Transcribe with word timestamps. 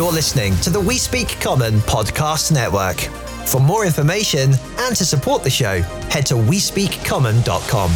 You're 0.00 0.10
listening 0.10 0.56
to 0.60 0.70
the 0.70 0.80
We 0.80 0.96
Speak 0.96 1.28
Common 1.42 1.74
podcast 1.80 2.52
network. 2.52 3.00
For 3.46 3.60
more 3.60 3.84
information 3.84 4.54
and 4.78 4.96
to 4.96 5.04
support 5.04 5.42
the 5.42 5.50
show, 5.50 5.82
head 6.08 6.24
to 6.24 6.36
WeSpeakCommon.com. 6.36 7.90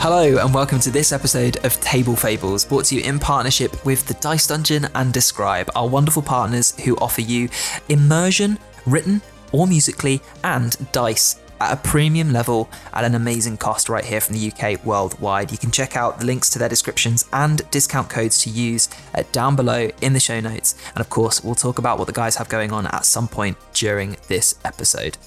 Hello, 0.00 0.38
and 0.44 0.52
welcome 0.52 0.80
to 0.80 0.90
this 0.90 1.12
episode 1.12 1.64
of 1.64 1.80
Table 1.80 2.16
Fables, 2.16 2.64
brought 2.64 2.86
to 2.86 2.96
you 2.96 3.02
in 3.02 3.20
partnership 3.20 3.86
with 3.86 4.04
the 4.08 4.14
Dice 4.14 4.48
Dungeon 4.48 4.88
and 4.96 5.14
dScryb, 5.14 5.68
our 5.76 5.88
wonderful 5.88 6.20
partners 6.20 6.74
who 6.80 6.96
offer 6.96 7.20
you 7.20 7.48
immersion, 7.88 8.58
written 8.84 9.22
or 9.52 9.68
musically, 9.68 10.20
and 10.42 10.76
dice 10.90 11.36
at 11.60 11.72
a 11.72 11.76
premium 11.76 12.32
level 12.32 12.68
at 12.92 13.04
an 13.04 13.14
amazing 13.14 13.56
cost 13.56 13.88
right 13.88 14.04
here 14.04 14.20
from 14.20 14.36
the 14.36 14.52
UK 14.52 14.84
worldwide. 14.84 15.52
You 15.52 15.58
can 15.58 15.70
check 15.70 15.96
out 15.96 16.20
the 16.20 16.26
links 16.26 16.50
to 16.50 16.58
their 16.58 16.68
descriptions 16.68 17.24
and 17.32 17.68
discount 17.70 18.08
codes 18.10 18.42
to 18.42 18.50
use 18.50 18.88
uh, 19.14 19.22
down 19.32 19.56
below 19.56 19.90
in 20.00 20.12
the 20.12 20.20
show 20.20 20.40
notes. 20.40 20.74
And 20.94 21.00
of 21.00 21.10
course, 21.10 21.42
we'll 21.42 21.54
talk 21.54 21.78
about 21.78 21.98
what 21.98 22.06
the 22.06 22.12
guys 22.12 22.36
have 22.36 22.48
going 22.48 22.72
on 22.72 22.86
at 22.86 23.04
some 23.04 23.28
point 23.28 23.56
during 23.72 24.16
this 24.28 24.58
episode. 24.64 25.18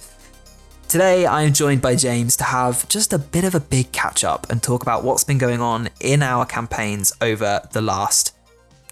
Today, 0.88 1.28
I 1.28 1.44
am 1.44 1.54
joined 1.54 1.84
by 1.84 1.96
James 1.96 2.36
to 2.38 2.46
have 2.46 2.90
just 2.90 3.14
a 3.14 3.20
bit 3.20 3.44
of 3.44 3.54
a 3.54 3.60
big 3.60 3.92
catch 3.92 4.24
up 4.24 4.50
and 4.50 4.62
talk 4.64 4.82
about 4.82 5.04
what's 5.04 5.24
been 5.24 5.38
going 5.38 5.62
on 5.62 5.90
in 6.00 6.24
our 6.24 6.48
campaigns 6.48 7.14
over 7.22 7.62
the 7.74 7.82
last 7.82 8.36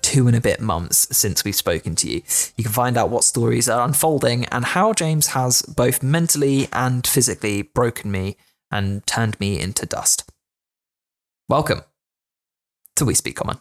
two 0.07 0.25
and 0.25 0.37
a 0.37 0.41
bit 0.41 0.61
months 0.61 1.05
since 1.11 1.43
we've 1.43 1.53
spoken 1.53 1.93
to 1.93 2.09
you. 2.09 2.21
You 2.55 2.63
can 2.63 2.71
find 2.71 2.97
out 2.97 3.09
what 3.09 3.25
stories 3.25 3.67
are 3.67 3.85
unfolding 3.85 4.45
and 4.45 4.63
how 4.63 4.93
James 4.93 5.27
has 5.27 5.61
both 5.63 6.01
mentally 6.01 6.69
and 6.71 7.05
physically 7.05 7.63
broken 7.63 8.09
me 8.09 8.37
and 8.71 9.05
turned 9.05 9.37
me 9.37 9.59
into 9.59 9.85
dust. 9.85 10.31
Welcome 11.49 11.81
to 12.95 13.03
We 13.03 13.15
Speak 13.15 13.35
Common. 13.35 13.57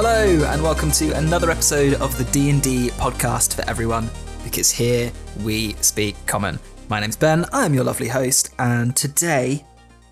Hello 0.00 0.44
and 0.44 0.62
welcome 0.62 0.92
to 0.92 1.10
another 1.16 1.50
episode 1.50 1.94
of 1.94 2.16
the 2.16 2.22
D&D 2.30 2.90
podcast 2.90 3.56
for 3.56 3.68
everyone 3.68 4.08
because 4.44 4.70
here 4.70 5.10
we 5.42 5.72
speak 5.80 6.14
common. 6.24 6.60
My 6.88 7.00
name's 7.00 7.16
Ben, 7.16 7.44
I'm 7.52 7.74
your 7.74 7.82
lovely 7.82 8.06
host 8.06 8.54
and 8.60 8.94
today 8.94 9.64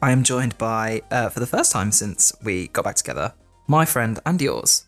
I 0.03 0.11
am 0.11 0.25
joined 0.25 0.59
by 0.59 1.03
uh, 1.13 1.29
for 1.29 1.39
the 1.39 1.47
first 1.47 1.71
time 1.71 1.93
since 1.93 2.33
we 2.43 2.67
got 2.67 2.83
back 2.83 2.97
together, 2.97 3.33
my 3.69 3.85
friend 3.85 4.19
and 4.27 4.43
yours, 4.43 4.87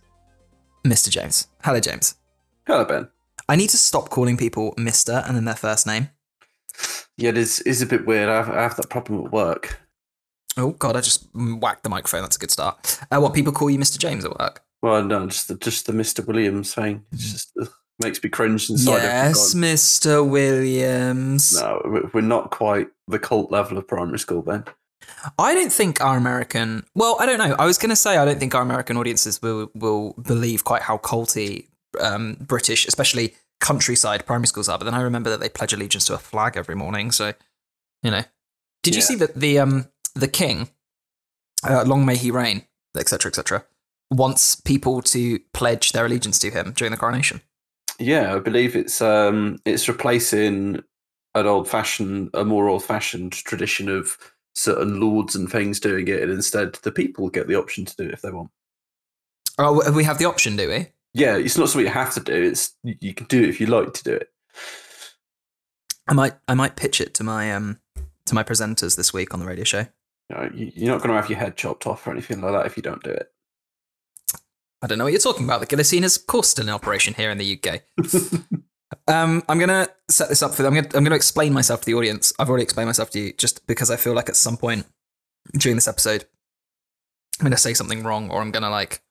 Mr. 0.84 1.10
James. 1.10 1.46
Hello 1.62 1.78
James. 1.78 2.16
Hello, 2.66 2.84
Ben. 2.84 3.08
I 3.48 3.54
need 3.54 3.70
to 3.70 3.78
stop 3.78 4.08
calling 4.08 4.36
people 4.36 4.74
Mr. 4.74 5.24
and 5.24 5.36
then 5.36 5.44
their 5.44 5.54
first 5.54 5.86
name. 5.86 6.08
Yeah, 7.16 7.28
it 7.28 7.38
is, 7.38 7.60
is 7.60 7.80
a 7.80 7.86
bit 7.86 8.04
weird. 8.04 8.28
I 8.28 8.38
have, 8.38 8.50
I 8.50 8.62
have 8.62 8.74
that 8.74 8.90
problem 8.90 9.26
at 9.26 9.32
work. 9.32 9.80
Oh 10.56 10.72
god, 10.72 10.96
I 10.96 11.02
just 11.02 11.28
whacked 11.32 11.84
the 11.84 11.88
microphone. 11.88 12.22
That's 12.22 12.34
a 12.34 12.40
good 12.40 12.50
start. 12.50 12.98
Uh, 13.12 13.20
what 13.20 13.32
people 13.32 13.52
call 13.52 13.70
you 13.70 13.78
Mr. 13.78 13.96
James 13.96 14.24
at 14.24 14.36
work? 14.36 14.64
Well, 14.82 15.02
no, 15.04 15.26
just 15.26 15.48
the, 15.48 15.56
just 15.56 15.86
the 15.86 15.92
Mr. 15.92 16.24
Williams 16.26 16.74
thing. 16.74 17.04
It 17.12 17.18
just 17.18 17.50
uh, 17.60 17.66
makes 18.02 18.22
me 18.22 18.30
cringe 18.30 18.70
inside. 18.70 19.02
yes, 19.02 19.54
Mr. 19.54 20.28
Williams. 20.28 21.54
No, 21.60 21.82
we- 21.84 22.08
we're 22.14 22.20
not 22.20 22.50
quite 22.50 22.88
the 23.08 23.18
cult 23.18 23.50
level 23.50 23.76
of 23.78 23.86
primary 23.88 24.18
school, 24.18 24.42
Ben. 24.42 24.64
I 25.38 25.54
don't 25.54 25.72
think 25.72 26.00
our 26.00 26.16
American. 26.16 26.84
Well, 26.94 27.16
I 27.18 27.26
don't 27.26 27.38
know. 27.38 27.56
I 27.58 27.66
was 27.66 27.78
going 27.78 27.90
to 27.90 27.96
say 27.96 28.16
I 28.18 28.24
don't 28.24 28.38
think 28.38 28.54
our 28.54 28.62
American 28.62 28.96
audiences 28.96 29.40
will 29.42 29.70
will 29.74 30.12
believe 30.20 30.64
quite 30.64 30.82
how 30.82 30.98
culty 30.98 31.66
um, 32.00 32.36
British, 32.40 32.86
especially 32.86 33.34
countryside 33.60 34.26
primary 34.26 34.46
schools 34.46 34.68
are. 34.68 34.78
But 34.78 34.84
then 34.84 34.94
I 34.94 35.00
remember 35.00 35.30
that 35.30 35.40
they 35.40 35.48
pledge 35.48 35.72
allegiance 35.72 36.04
to 36.06 36.14
a 36.14 36.18
flag 36.18 36.56
every 36.56 36.76
morning. 36.76 37.10
So, 37.10 37.32
you 38.02 38.10
know, 38.10 38.22
did 38.84 38.94
you 38.94 39.00
Yeah. 39.00 39.06
see 39.06 39.14
that 39.16 39.34
the 39.34 39.58
um 39.58 39.88
the 40.14 40.28
king, 40.28 40.68
uh, 41.68 41.82
long 41.84 42.04
may 42.06 42.16
he 42.16 42.30
reign, 42.30 42.62
etc. 42.96 43.30
etc. 43.30 43.64
wants 44.10 44.60
people 44.60 45.02
to 45.02 45.38
pledge 45.52 45.92
their 45.92 46.06
allegiance 46.06 46.38
to 46.40 46.50
him 46.50 46.72
during 46.72 46.90
the 46.90 46.96
coronation. 46.96 47.42
Yeah, 47.98 48.34
I 48.34 48.38
believe 48.38 48.76
it's 48.76 49.02
um 49.02 49.58
it's 49.64 49.88
replacing 49.88 50.82
an 51.34 51.46
old 51.46 51.68
fashioned, 51.68 52.30
a 52.34 52.44
more 52.44 52.68
old 52.68 52.84
fashioned 52.84 53.32
tradition 53.32 53.88
of 53.88 54.16
certain 54.54 55.00
lords 55.00 55.34
and 55.34 55.50
things 55.50 55.80
doing 55.80 56.08
it, 56.08 56.22
and 56.22 56.32
instead 56.32 56.74
the 56.82 56.92
people 56.92 57.28
get 57.28 57.48
the 57.48 57.56
option 57.56 57.84
to 57.84 57.96
do 57.96 58.04
it 58.04 58.12
if 58.12 58.22
they 58.22 58.30
want. 58.30 58.50
Oh, 59.58 59.90
we 59.92 60.04
have 60.04 60.18
the 60.18 60.24
option, 60.24 60.56
do 60.56 60.68
we? 60.68 60.86
Yeah, 61.14 61.36
it's 61.36 61.58
not 61.58 61.68
something 61.68 61.86
you 61.86 61.92
have 61.92 62.14
to 62.14 62.20
do. 62.20 62.34
It's 62.34 62.76
you 62.82 63.14
can 63.14 63.26
do 63.26 63.42
it 63.42 63.48
if 63.48 63.60
you 63.60 63.66
like 63.66 63.92
to 63.94 64.04
do 64.04 64.14
it. 64.14 64.28
I 66.06 66.14
might 66.14 66.34
I 66.46 66.54
might 66.54 66.76
pitch 66.76 67.00
it 67.00 67.14
to 67.14 67.24
my 67.24 67.52
um 67.52 67.80
to 68.26 68.34
my 68.34 68.44
presenters 68.44 68.96
this 68.96 69.12
week 69.12 69.34
on 69.34 69.40
the 69.40 69.46
radio 69.46 69.64
show. 69.64 69.86
You 70.30 70.36
know, 70.36 70.50
you're 70.54 70.92
not 70.92 70.98
going 70.98 71.10
to 71.10 71.20
have 71.20 71.30
your 71.30 71.38
head 71.38 71.56
chopped 71.56 71.86
off 71.86 72.06
or 72.06 72.10
anything 72.12 72.40
like 72.42 72.52
that 72.52 72.66
if 72.66 72.76
you 72.76 72.82
don't 72.82 73.02
do 73.02 73.10
it. 73.10 73.32
I 74.82 74.86
don't 74.86 74.98
know 74.98 75.04
what 75.04 75.12
you're 75.12 75.20
talking 75.20 75.44
about. 75.44 75.60
The 75.60 75.66
guillotine 75.66 76.04
is, 76.04 76.16
of 76.16 76.26
course, 76.26 76.48
still 76.48 76.66
in 76.66 76.74
operation 76.74 77.14
here 77.14 77.30
in 77.30 77.38
the 77.38 77.58
UK. 77.58 77.82
um, 79.08 79.42
I'm 79.48 79.58
gonna 79.58 79.88
set 80.08 80.28
this 80.28 80.42
up 80.42 80.54
for. 80.54 80.64
I'm 80.66 80.74
gonna 80.74 80.88
I'm 80.94 81.04
gonna 81.04 81.16
explain 81.16 81.52
myself 81.52 81.80
to 81.80 81.86
the 81.86 81.94
audience. 81.94 82.32
I've 82.38 82.48
already 82.48 82.64
explained 82.64 82.88
myself 82.88 83.10
to 83.10 83.18
you, 83.20 83.32
just 83.32 83.66
because 83.66 83.90
I 83.90 83.96
feel 83.96 84.14
like 84.14 84.28
at 84.28 84.36
some 84.36 84.56
point 84.56 84.86
during 85.54 85.76
this 85.76 85.88
episode, 85.88 86.26
I'm 87.40 87.44
gonna 87.44 87.56
say 87.56 87.74
something 87.74 88.04
wrong, 88.04 88.30
or 88.30 88.40
I'm 88.40 88.52
gonna 88.52 88.70
like 88.70 89.02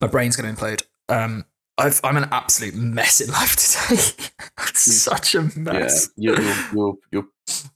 my 0.00 0.06
brain's 0.06 0.36
gonna 0.36 0.52
implode. 0.52 0.82
Um, 1.08 1.44
I've, 1.78 2.00
I'm 2.04 2.16
an 2.16 2.28
absolute 2.30 2.74
mess 2.74 3.20
in 3.20 3.30
life 3.30 3.56
today. 3.88 4.30
Such 4.74 5.34
a 5.34 5.42
mess. 5.56 6.10
Yeah, 6.16 6.32
you're, 6.32 6.42
you're, 6.42 6.54
you're, 6.72 6.94
you're 7.10 7.26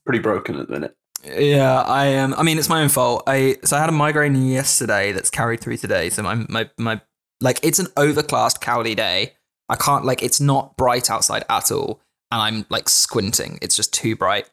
pretty 0.05 0.21
broken 0.21 0.57
at 0.57 0.67
the 0.67 0.73
minute. 0.73 0.97
Yeah, 1.27 1.83
I 1.83 2.07
am. 2.07 2.35
I 2.35 2.43
mean, 2.43 2.59
it's 2.59 2.69
my 2.69 2.83
own 2.83 2.89
fault. 2.89 3.25
I 3.27 3.59
so 3.65 3.77
I 3.77 3.81
had 3.81 3.89
a 3.89 3.93
migraine 3.93 4.37
yesterday 4.49 5.13
that's 5.13 5.31
carried 5.31 5.61
through 5.61 5.79
today. 5.79 6.11
So 6.11 6.23
my 6.23 6.47
my 6.49 6.71
my 6.79 7.01
like 7.41 7.61
it's 7.63 7.79
an 7.79 7.89
overcast 7.97 8.61
cloudy 8.61 8.95
day. 8.95 9.35
I 9.69 9.77
can't 9.77 10.05
like 10.05 10.23
it's 10.23 10.41
not 10.41 10.77
bright 10.77 11.11
outside 11.11 11.45
at 11.51 11.73
all, 11.73 12.01
and 12.31 12.41
I'm 12.41 12.67
like 12.71 12.89
squinting. 12.89 13.59
It's 13.61 13.75
just 13.75 13.93
too 13.93 14.15
bright. 14.15 14.51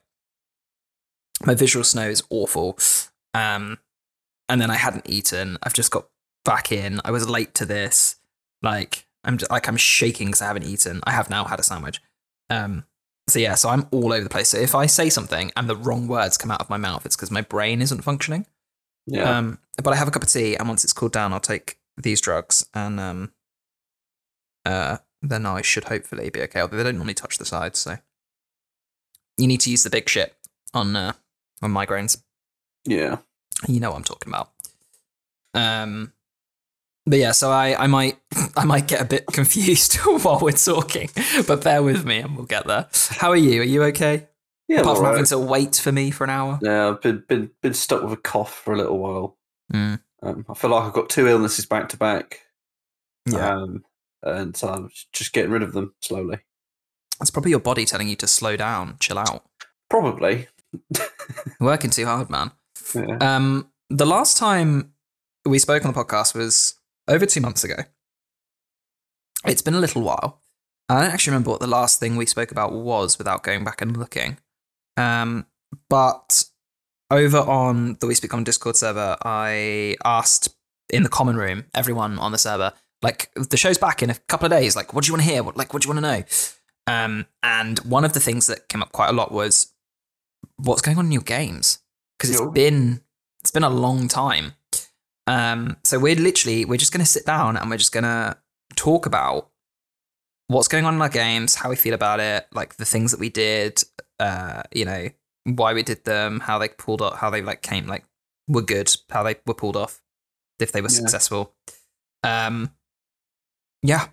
My 1.46 1.54
visual 1.54 1.84
snow 1.84 2.10
is 2.10 2.24
awful. 2.30 2.78
Um, 3.34 3.80
and 4.50 4.62
then 4.62 4.72
I 4.72 4.76
hadn't 4.76 5.10
eaten. 5.10 5.58
I've 5.64 5.74
just 5.74 5.92
got 5.92 6.08
back 6.46 6.72
in. 6.72 7.02
I 7.06 7.12
was 7.12 7.30
late 7.30 7.54
to 7.56 7.66
this. 7.66 8.18
Like 8.62 9.06
I'm 9.24 9.38
just, 9.38 9.52
like 9.52 9.68
I'm 9.68 9.78
shaking 9.78 10.28
because 10.28 10.42
I 10.42 10.48
haven't 10.48 10.66
eaten. 10.66 11.02
I 11.04 11.12
have 11.12 11.30
now 11.30 11.46
had 11.46 11.60
a 11.60 11.64
sandwich. 11.64 12.02
Um, 12.50 12.86
so 13.28 13.40
yeah, 13.40 13.56
so 13.56 13.70
I'm 13.70 13.88
all 13.92 14.12
over 14.12 14.24
the 14.24 14.30
place. 14.30 14.50
So 14.50 14.58
if 14.58 14.76
I 14.76 14.86
say 14.86 15.10
something 15.10 15.52
and 15.56 15.70
the 15.70 15.76
wrong 15.76 16.08
words 16.08 16.38
come 16.38 16.52
out 16.52 16.62
of 16.62 16.70
my 16.70 16.78
mouth, 16.78 17.06
it's 17.06 17.16
because 17.16 17.32
my 17.32 17.42
brain 17.42 17.82
isn't 17.82 18.02
functioning. 18.02 18.46
Yeah. 19.06 19.38
Um, 19.38 19.60
but 19.82 19.94
I 19.94 19.96
have 19.96 20.08
a 20.08 20.12
cup 20.12 20.24
of 20.24 20.30
tea, 20.30 20.56
and 20.56 20.68
once 20.68 20.84
it's 20.84 20.94
cooled 20.94 21.12
down, 21.14 21.34
I'll 21.34 21.40
take 21.40 21.78
these 21.98 22.22
drugs, 22.22 22.66
and 22.74 23.00
um, 23.00 23.32
uh, 24.66 24.98
then 25.22 25.46
I 25.46 25.62
should 25.62 25.86
hopefully 25.86 26.30
be 26.30 26.42
okay. 26.44 26.62
Although 26.62 26.78
they 26.78 26.84
don't 26.84 26.96
normally 26.96 27.14
touch 27.14 27.38
the 27.38 27.46
sides, 27.46 27.80
so 27.80 27.98
you 29.38 29.48
need 29.48 29.62
to 29.62 29.72
use 29.72 29.84
the 29.84 29.90
big 29.90 30.08
shit 30.10 30.36
on 30.74 30.96
uh, 30.96 31.14
on 31.62 31.72
migraines. 31.72 32.22
yeah. 32.86 33.18
You 33.68 33.80
know 33.80 33.92
what 33.92 33.98
I'm 33.98 34.04
talking 34.04 34.34
about. 34.34 34.52
Um, 35.54 36.12
but 37.06 37.20
yeah, 37.20 37.32
so 37.32 37.52
I, 37.52 37.76
I 37.84 37.88
might 37.88 38.18
I 38.58 38.66
might 38.66 38.88
get 38.88 39.02
a 39.02 39.06
bit 39.06 39.26
confused 39.28 39.96
while 40.24 40.40
we're 40.40 40.52
talking, 40.52 41.10
but 41.48 41.64
bear 41.64 41.82
with 41.84 42.06
me 42.06 42.20
and 42.20 42.36
we'll 42.36 42.46
get 42.46 42.66
there. 42.68 42.88
How 43.10 43.30
are 43.32 43.36
you? 43.38 43.62
Are 43.62 43.66
you 43.66 43.84
okay? 43.86 44.28
Yeah. 44.68 44.80
Apart 44.82 44.98
from 44.98 45.06
alright. 45.08 45.18
having 45.20 45.30
to 45.30 45.40
wait 45.40 45.76
for 45.76 45.92
me 45.92 46.10
for 46.12 46.24
an 46.24 46.30
hour. 46.30 46.58
Yeah, 46.62 46.90
I've 46.90 47.02
been, 47.02 47.24
been, 47.28 47.52
been 47.62 47.74
stuck 47.74 48.02
with 48.02 48.14
a 48.14 48.18
cough 48.18 48.54
for 48.64 48.74
a 48.74 48.78
little 48.78 48.98
while. 48.98 49.38
Mm, 49.74 50.00
Um, 50.22 50.46
I 50.50 50.54
feel 50.54 50.70
like 50.72 50.84
I've 50.86 50.94
got 50.94 51.10
two 51.10 51.28
illnesses 51.28 51.66
back 51.66 51.90
to 51.90 51.98
back. 51.98 52.40
yeah, 53.26 53.56
Um, 53.58 53.84
and 54.24 54.56
so 54.56 54.70
I'm 54.70 54.90
just 55.12 55.34
getting 55.34 55.52
rid 55.52 55.64
of 55.64 55.74
them 55.74 55.94
slowly. 56.02 56.40
it's 57.22 57.30
probably 57.30 57.52
your 57.52 57.60
body 57.60 57.84
telling 57.86 58.08
you 58.08 58.16
to 58.16 58.28
slow 58.28 58.56
down, 58.56 58.96
chill 59.02 59.18
out. 59.20 59.44
Probably. 59.90 60.48
Working 61.60 61.90
too 61.90 62.06
hard, 62.06 62.30
man. 62.30 62.52
Yeah. 62.96 63.18
Um, 63.20 63.70
the 63.90 64.06
last 64.06 64.38
time 64.38 64.94
we 65.46 65.60
spoke 65.60 65.86
on 65.86 65.94
the 65.94 66.04
podcast 66.04 66.34
was 66.36 66.76
over 67.08 67.26
two 67.26 67.42
months 67.42 67.64
ago. 67.64 67.76
It's 69.46 69.62
been 69.62 69.74
a 69.74 69.80
little 69.80 70.02
while. 70.02 70.42
I 70.90 71.02
don't 71.02 71.12
actually 71.12 71.32
remember 71.32 71.52
what 71.52 71.60
the 71.60 71.68
last 71.68 72.00
thing 72.00 72.16
we 72.16 72.26
spoke 72.26 72.52
about 72.52 72.74
was 72.74 73.18
without 73.18 73.44
going 73.44 73.64
back 73.64 73.82
and 73.82 73.96
looking. 73.96 74.38
Um, 74.98 75.46
but 75.90 76.46
over 77.10 77.38
on 77.38 77.98
the 78.00 78.08
We 78.08 78.16
Speak 78.16 78.32
Common 78.32 78.44
Discord 78.44 78.76
server, 78.76 79.18
I 79.24 79.96
asked 80.04 80.56
in 80.90 81.04
the 81.04 81.10
common 81.10 81.36
room 81.36 81.66
everyone 81.74 82.20
on 82.20 82.32
the 82.32 82.38
server, 82.38 82.74
like 83.02 83.32
the 83.36 83.58
show's 83.58 83.78
back 83.78 84.04
in 84.04 84.10
a 84.10 84.16
couple 84.28 84.46
of 84.46 84.52
days. 84.52 84.76
Like, 84.76 84.94
what 84.94 85.04
do 85.04 85.08
you 85.08 85.14
want 85.14 85.24
to 85.24 85.30
hear? 85.30 85.44
What 85.44 85.58
like 85.58 85.74
what 85.74 85.82
do 85.82 85.88
you 85.88 85.94
want 85.94 86.06
to 86.06 86.12
know? 86.12 86.24
Um, 86.86 87.26
and 87.42 87.80
one 87.80 88.04
of 88.04 88.14
the 88.14 88.20
things 88.20 88.48
that 88.48 88.68
came 88.68 88.82
up 88.82 88.92
quite 88.92 89.10
a 89.10 89.14
lot 89.14 89.32
was 89.32 89.74
what's 90.58 90.82
going 90.82 90.98
on 90.98 91.06
in 91.06 91.12
your 91.12 91.22
games 91.22 91.80
because 92.18 92.30
it's 92.30 92.52
been 92.52 93.02
it's 93.42 93.52
been 93.52 93.64
a 93.64 93.70
long 93.70 94.08
time. 94.08 94.54
Um, 95.28 95.78
so 95.84 96.00
we're 96.00 96.16
literally 96.16 96.66
we're 96.66 96.78
just 96.78 96.92
gonna 96.92 97.06
sit 97.06 97.26
down 97.26 97.56
and 97.58 97.70
we're 97.70 97.78
just 97.78 97.94
gonna 97.94 98.38
talk 98.76 99.06
about 99.06 99.50
what's 100.48 100.68
going 100.68 100.86
on 100.86 100.96
in 100.96 101.02
our 101.02 101.10
games, 101.10 101.56
how 101.56 101.70
we 101.70 101.76
feel 101.76 101.94
about 101.94 102.20
it, 102.20 102.48
like 102.52 102.76
the 102.76 102.86
things 102.86 103.12
that 103.12 103.20
we 103.20 103.30
did, 103.30 103.82
uh, 104.20 104.64
you 104.74 104.86
know, 104.86 105.08
why 105.46 105.74
we 105.74 105.84
did 105.84 106.04
them, 106.04 106.42
how 106.42 106.58
they 106.60 106.68
pulled 106.70 107.02
off, 107.02 107.18
how 107.18 107.30
they 107.30 107.42
like 107.42 107.62
came, 107.62 107.88
like 107.88 108.04
were 108.48 108.62
good, 108.62 108.94
how 109.10 109.24
they 109.24 109.36
were 109.46 109.54
pulled 109.54 109.78
off, 109.78 110.02
if 110.60 110.72
they 110.72 110.82
were 110.82 110.90
Yeah. 110.90 110.96
successful. 110.98 111.54
Um, 112.24 112.72
yeah. 113.82 114.08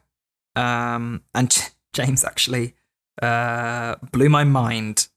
Um, 0.56 1.22
and 1.34 1.70
James 1.92 2.24
actually 2.24 2.74
uh 3.22 3.96
blew 4.12 4.28
my 4.28 4.44
mind. 4.44 5.08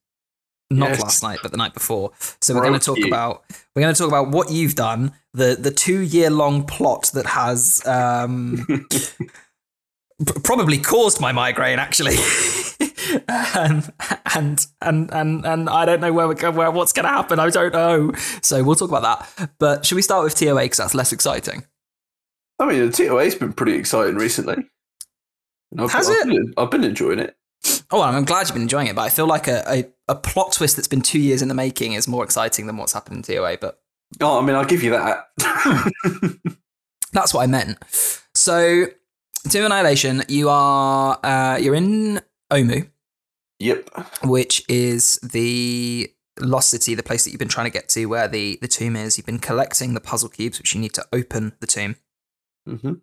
Not 0.78 0.90
Yes. 0.92 1.02
last 1.02 1.24
night, 1.24 1.40
but 1.42 1.52
the 1.52 1.58
night 1.58 1.74
before. 1.74 2.12
So 2.42 2.54
we're 2.54 2.62
going 2.62 2.74
to 2.80 2.80
talk 2.86 2.98
you. 2.98 3.08
about 3.08 3.44
we're 3.76 3.82
going 3.82 3.94
to 3.94 3.98
talk 3.98 4.08
about 4.08 4.30
what 4.30 4.52
you've 4.52 4.76
done, 4.76 5.12
the 5.34 5.56
the 5.60 5.72
two 5.72 6.00
year 6.00 6.30
long 6.30 6.66
plot 6.66 7.12
that 7.14 7.26
has 7.26 7.86
um, 7.86 8.66
p- 8.90 10.40
probably 10.44 10.78
caused 10.78 11.20
my 11.20 11.32
migraine 11.32 11.80
actually 11.80 12.16
um, 13.56 13.84
and 14.36 14.66
and 14.82 15.12
and 15.14 15.46
and 15.46 15.70
I 15.70 15.86
don't 15.86 16.02
know 16.02 16.14
where 16.14 16.28
we're 16.28 16.34
going, 16.36 16.56
where 16.56 16.72
what's 16.72 16.94
going 16.94 17.04
to 17.06 17.10
happen 17.10 17.40
I 17.40 17.50
don't 17.50 17.74
know 17.74 18.12
so 18.42 18.64
we'll 18.64 18.76
talk 18.76 18.90
about 18.90 19.04
that 19.38 19.52
but 19.60 19.86
should 19.86 19.96
we 19.96 20.02
start 20.02 20.24
with 20.24 20.36
TOA 20.36 20.62
because 20.62 20.78
that's 20.78 20.94
less 20.96 21.12
exciting 21.12 21.66
I 22.60 22.66
mean, 22.68 22.86
the 22.86 22.92
TOA's 22.92 23.36
been 23.36 23.52
pretty 23.52 23.74
exciting 23.74 24.16
recently. 24.16 24.56
I've, 25.78 25.92
Has 25.92 26.08
I've 26.08 26.16
it? 26.18 26.28
Been, 26.28 26.54
I've 26.56 26.70
been 26.70 26.84
enjoying 26.84 27.18
it. 27.20 27.36
Oh 27.94 28.02
I'm 28.02 28.26
glad 28.26 28.48
you've 28.48 28.54
been 28.54 28.64
enjoying 28.64 28.88
it 28.88 28.96
but 28.96 29.04
I 29.04 29.10
feel 29.10 29.28
like 29.28 29.48
a, 29.48 29.64
a, 29.68 29.86
a 30.10 30.16
plot 30.16 30.52
twist 30.54 30.76
that's 30.76 30.88
been 30.88 31.02
two 31.02 31.20
years 31.20 31.42
in 31.42 31.48
the 31.48 31.54
making 31.54 31.94
is 31.94 32.08
more 32.08 32.24
exciting 32.24 32.66
than 32.68 32.76
what's 32.78 32.94
happened 32.94 33.18
in 33.18 33.24
TOA 33.36 33.58
but 33.62 33.80
Oh, 34.22 34.38
I 34.40 34.46
mean, 34.46 34.56
I'll 34.56 34.66
give 34.66 34.84
you 34.84 34.92
that. 34.92 35.26
that's 37.14 37.34
what 37.34 37.42
I 37.42 37.48
meant 37.48 37.78
so 38.36 38.86
Doom 39.48 39.66
Annihilation 39.66 40.24
you 40.28 40.50
are 40.50 41.20
uh, 41.24 41.58
you're 41.62 41.76
in 41.76 42.20
Omu 42.52 42.90
yep. 43.60 43.90
which 44.24 44.64
is 44.68 45.20
the 45.22 46.12
lost 46.40 46.70
city, 46.70 46.96
the 46.96 47.04
place 47.04 47.24
that 47.24 47.30
you've 47.30 47.40
been 47.40 47.48
trying 47.48 47.68
to 47.68 47.72
get 47.72 47.88
to, 47.90 48.06
where 48.08 48.28
the 48.28 48.58
the 48.62 48.68
tomb 48.68 48.96
is. 48.96 49.18
You've 49.18 49.26
been 49.28 49.38
collecting 49.40 49.94
the 49.94 50.02
puzzle 50.02 50.30
cubes, 50.30 50.58
which 50.58 50.74
you 50.74 50.82
need 50.82 50.94
to 50.94 51.06
open 51.14 51.54
the 51.60 51.68
tomb. 51.68 51.96
hmm 52.68 52.94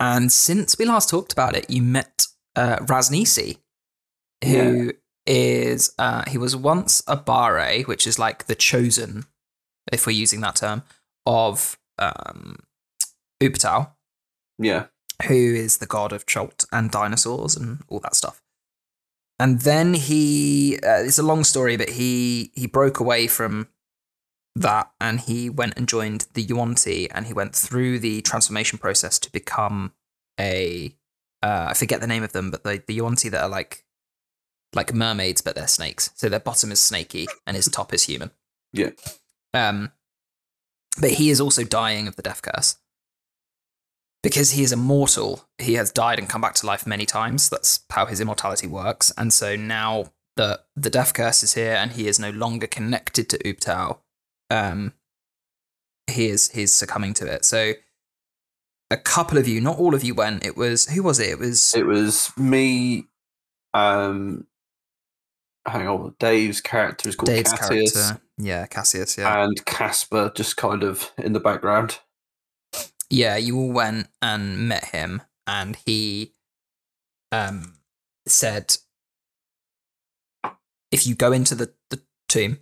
And 0.00 0.32
since 0.32 0.76
we 0.76 0.84
last 0.84 1.08
talked 1.08 1.32
about 1.32 1.54
it, 1.54 1.70
you 1.70 1.80
met 1.82 2.26
uh, 2.56 2.78
Ras 2.88 3.10
Nsi, 3.10 3.58
who 4.44 4.92
is 5.26 5.92
uh, 5.98 6.24
he 6.28 6.38
was 6.38 6.54
once 6.54 7.02
a 7.06 7.16
Bare, 7.16 7.82
which 7.82 8.06
is 8.06 8.18
like 8.18 8.46
the 8.46 8.54
chosen, 8.54 9.24
if 9.92 10.06
we're 10.06 10.12
using 10.12 10.40
that 10.42 10.56
term, 10.56 10.82
of 11.26 11.78
um, 11.98 12.56
Ubtao, 13.42 13.92
Yeah. 14.58 14.86
who 15.26 15.34
is 15.34 15.78
the 15.78 15.86
god 15.86 16.12
of 16.12 16.26
Chult 16.26 16.64
and 16.72 16.90
dinosaurs 16.90 17.56
and 17.56 17.82
all 17.88 18.00
that 18.00 18.14
stuff. 18.14 18.42
And 19.38 19.62
then 19.62 19.94
he, 19.94 20.76
uh, 20.82 21.02
it's 21.02 21.18
a 21.18 21.22
long 21.22 21.42
story, 21.44 21.76
but 21.76 21.90
he 21.90 22.52
he 22.54 22.66
broke 22.66 23.00
away 23.00 23.26
from 23.26 23.68
that 24.54 24.92
and 25.00 25.18
he 25.20 25.50
went 25.50 25.74
and 25.76 25.88
joined 25.88 26.26
the 26.34 26.42
Yuan-Ti 26.42 27.10
and 27.10 27.26
he 27.26 27.32
went 27.34 27.54
through 27.56 27.98
the 27.98 28.22
transformation 28.22 28.78
process 28.78 29.18
to 29.18 29.32
become 29.32 29.92
a, 30.38 30.94
uh, 31.42 31.66
I 31.70 31.74
forget 31.74 32.00
the 32.00 32.06
name 32.06 32.22
of 32.22 32.30
them, 32.32 32.52
but 32.52 32.62
the, 32.62 32.82
the 32.86 32.94
Yuan-Ti 32.94 33.30
that 33.30 33.42
are 33.42 33.48
like, 33.48 33.83
like 34.74 34.94
mermaids, 34.94 35.40
but 35.40 35.54
they're 35.54 35.66
snakes. 35.66 36.10
So 36.14 36.28
their 36.28 36.40
bottom 36.40 36.72
is 36.72 36.80
snaky 36.80 37.26
and 37.46 37.56
his 37.56 37.66
top 37.66 37.92
is 37.94 38.04
human. 38.04 38.30
Yeah. 38.72 38.90
Um, 39.52 39.92
but 41.00 41.12
he 41.12 41.30
is 41.30 41.40
also 41.40 41.64
dying 41.64 42.08
of 42.08 42.16
the 42.16 42.22
death 42.22 42.42
curse 42.42 42.76
because 44.24 44.52
he 44.52 44.62
is 44.62 44.72
immortal, 44.72 45.44
he 45.58 45.74
has 45.74 45.92
died 45.92 46.18
and 46.18 46.28
come 46.28 46.40
back 46.40 46.54
to 46.54 46.66
life 46.66 46.86
many 46.86 47.04
times. 47.04 47.50
That's 47.50 47.84
how 47.90 48.06
his 48.06 48.22
immortality 48.22 48.66
works. 48.66 49.12
And 49.18 49.32
so 49.32 49.54
now 49.54 50.06
that 50.36 50.64
the 50.74 50.88
death 50.88 51.12
curse 51.12 51.42
is 51.42 51.52
here 51.54 51.74
and 51.74 51.92
he 51.92 52.08
is 52.08 52.18
no 52.18 52.30
longer 52.30 52.66
connected 52.66 53.28
to 53.28 53.38
Ubtao, 53.38 53.98
um, 54.50 54.94
he 56.10 56.28
is 56.28 56.50
he's 56.52 56.72
succumbing 56.72 57.12
to 57.14 57.26
it. 57.26 57.44
So 57.44 57.74
a 58.90 58.96
couple 58.96 59.36
of 59.36 59.46
you, 59.46 59.60
not 59.60 59.78
all 59.78 59.94
of 59.94 60.02
you 60.02 60.14
went. 60.14 60.44
It 60.44 60.56
was 60.56 60.86
who 60.86 61.02
was 61.02 61.20
it? 61.20 61.28
It 61.28 61.38
was 61.38 61.74
It 61.74 61.84
was 61.84 62.32
me. 62.38 63.04
Um, 63.74 64.46
hang 65.66 65.88
on. 65.88 66.14
Dave's 66.18 66.60
character 66.60 67.08
is 67.08 67.16
called 67.16 67.28
Dave's 67.28 67.52
Cassius, 67.52 67.92
character. 67.92 68.22
Yeah, 68.38 68.66
Cassius. 68.66 69.18
Yeah. 69.18 69.44
and 69.44 69.64
Casper 69.64 70.32
just 70.34 70.56
kind 70.56 70.82
of 70.82 71.10
in 71.18 71.32
the 71.32 71.40
background. 71.40 72.00
yeah, 73.10 73.36
you 73.36 73.56
all 73.58 73.72
went 73.72 74.08
and 74.20 74.68
met 74.68 74.86
him, 74.86 75.22
and 75.46 75.76
he 75.86 76.34
um, 77.32 77.74
said, 78.26 78.76
"If 80.90 81.06
you 81.06 81.14
go 81.14 81.32
into 81.32 81.54
the, 81.54 81.72
the 81.90 82.02
tomb 82.28 82.60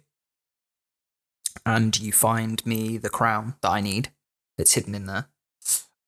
and 1.65 1.99
you 1.99 2.13
find 2.13 2.65
me 2.67 2.99
the 2.99 3.11
crown 3.11 3.55
that 3.63 3.71
I 3.71 3.81
need, 3.81 4.11
that's 4.57 4.75
hidden 4.75 4.95
in 4.95 5.07
there, 5.07 5.29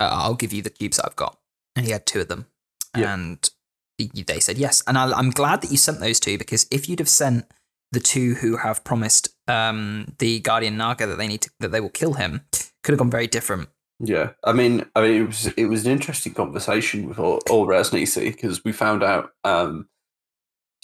uh, 0.00 0.10
I'll 0.10 0.34
give 0.34 0.52
you 0.52 0.62
the 0.62 0.70
cubes 0.70 0.98
that 0.98 1.06
I've 1.06 1.16
got." 1.16 1.38
And 1.76 1.84
he 1.86 1.92
had 1.92 2.06
two 2.06 2.20
of 2.20 2.28
them, 2.28 2.46
and 2.94 3.50
they 3.98 4.40
said 4.40 4.58
yes. 4.58 4.82
And 4.86 4.98
I, 4.98 5.10
I'm 5.12 5.30
glad 5.30 5.62
that 5.62 5.70
you 5.70 5.76
sent 5.76 6.00
those 6.00 6.20
two 6.20 6.38
because 6.38 6.66
if 6.70 6.88
you'd 6.88 6.98
have 6.98 7.08
sent 7.08 7.46
the 7.92 8.00
two 8.00 8.34
who 8.34 8.56
have 8.56 8.82
promised 8.84 9.28
um, 9.48 10.14
the 10.18 10.40
guardian 10.40 10.76
Naga 10.76 11.06
that 11.06 11.16
they 11.16 11.28
need 11.28 11.42
to, 11.42 11.50
that 11.60 11.70
they 11.70 11.80
will 11.80 11.90
kill 11.90 12.14
him, 12.14 12.40
could 12.82 12.92
have 12.92 12.98
gone 12.98 13.10
very 13.10 13.26
different. 13.26 13.68
Yeah, 14.00 14.30
I 14.42 14.52
mean, 14.52 14.84
I 14.96 15.02
mean, 15.02 15.22
it 15.22 15.26
was 15.26 15.46
it 15.56 15.66
was 15.66 15.86
an 15.86 15.92
interesting 15.92 16.34
conversation 16.34 17.08
with 17.08 17.18
all, 17.20 17.40
all 17.48 17.66
Ras 17.66 17.90
Nsi 17.90 18.24
because 18.32 18.64
we 18.64 18.72
found 18.72 19.04
out 19.04 19.30
um, 19.44 19.88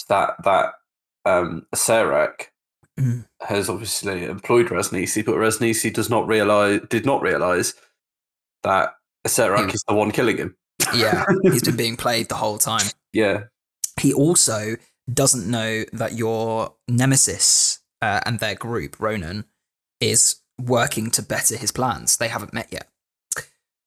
that 0.08 0.36
that 0.44 0.74
um, 1.24 1.66
Serac 1.74 2.52
Mm. 2.98 3.24
has 3.40 3.70
obviously 3.70 4.24
employed 4.24 4.70
Ras 4.70 4.90
Nsi, 4.90 5.24
but 5.24 5.36
Ras 5.38 5.58
Nsi 5.58 5.92
does 5.92 6.10
not 6.10 6.26
realize 6.26 6.80
did 6.90 7.06
not 7.06 7.22
realize 7.22 7.74
that 8.62 8.92
Serac 9.26 9.68
He- 9.68 9.74
is 9.74 9.84
the 9.88 9.94
one 9.94 10.10
killing 10.10 10.36
him. 10.36 10.56
Yeah, 10.94 11.24
he's 11.42 11.62
been 11.62 11.76
being 11.76 11.96
played 11.96 12.28
the 12.28 12.34
whole 12.36 12.58
time. 12.58 12.86
Yeah, 13.12 13.44
He 14.00 14.12
also 14.12 14.76
doesn't 15.12 15.50
know 15.50 15.84
that 15.92 16.12
your 16.12 16.74
nemesis 16.88 17.80
uh, 18.00 18.20
and 18.24 18.38
their 18.38 18.54
group, 18.54 18.96
Ronan, 19.00 19.44
is 20.00 20.36
working 20.60 21.10
to 21.12 21.22
better 21.22 21.56
his 21.56 21.72
plans. 21.72 22.16
They 22.16 22.28
haven't 22.28 22.54
met 22.54 22.68
yet, 22.70 22.88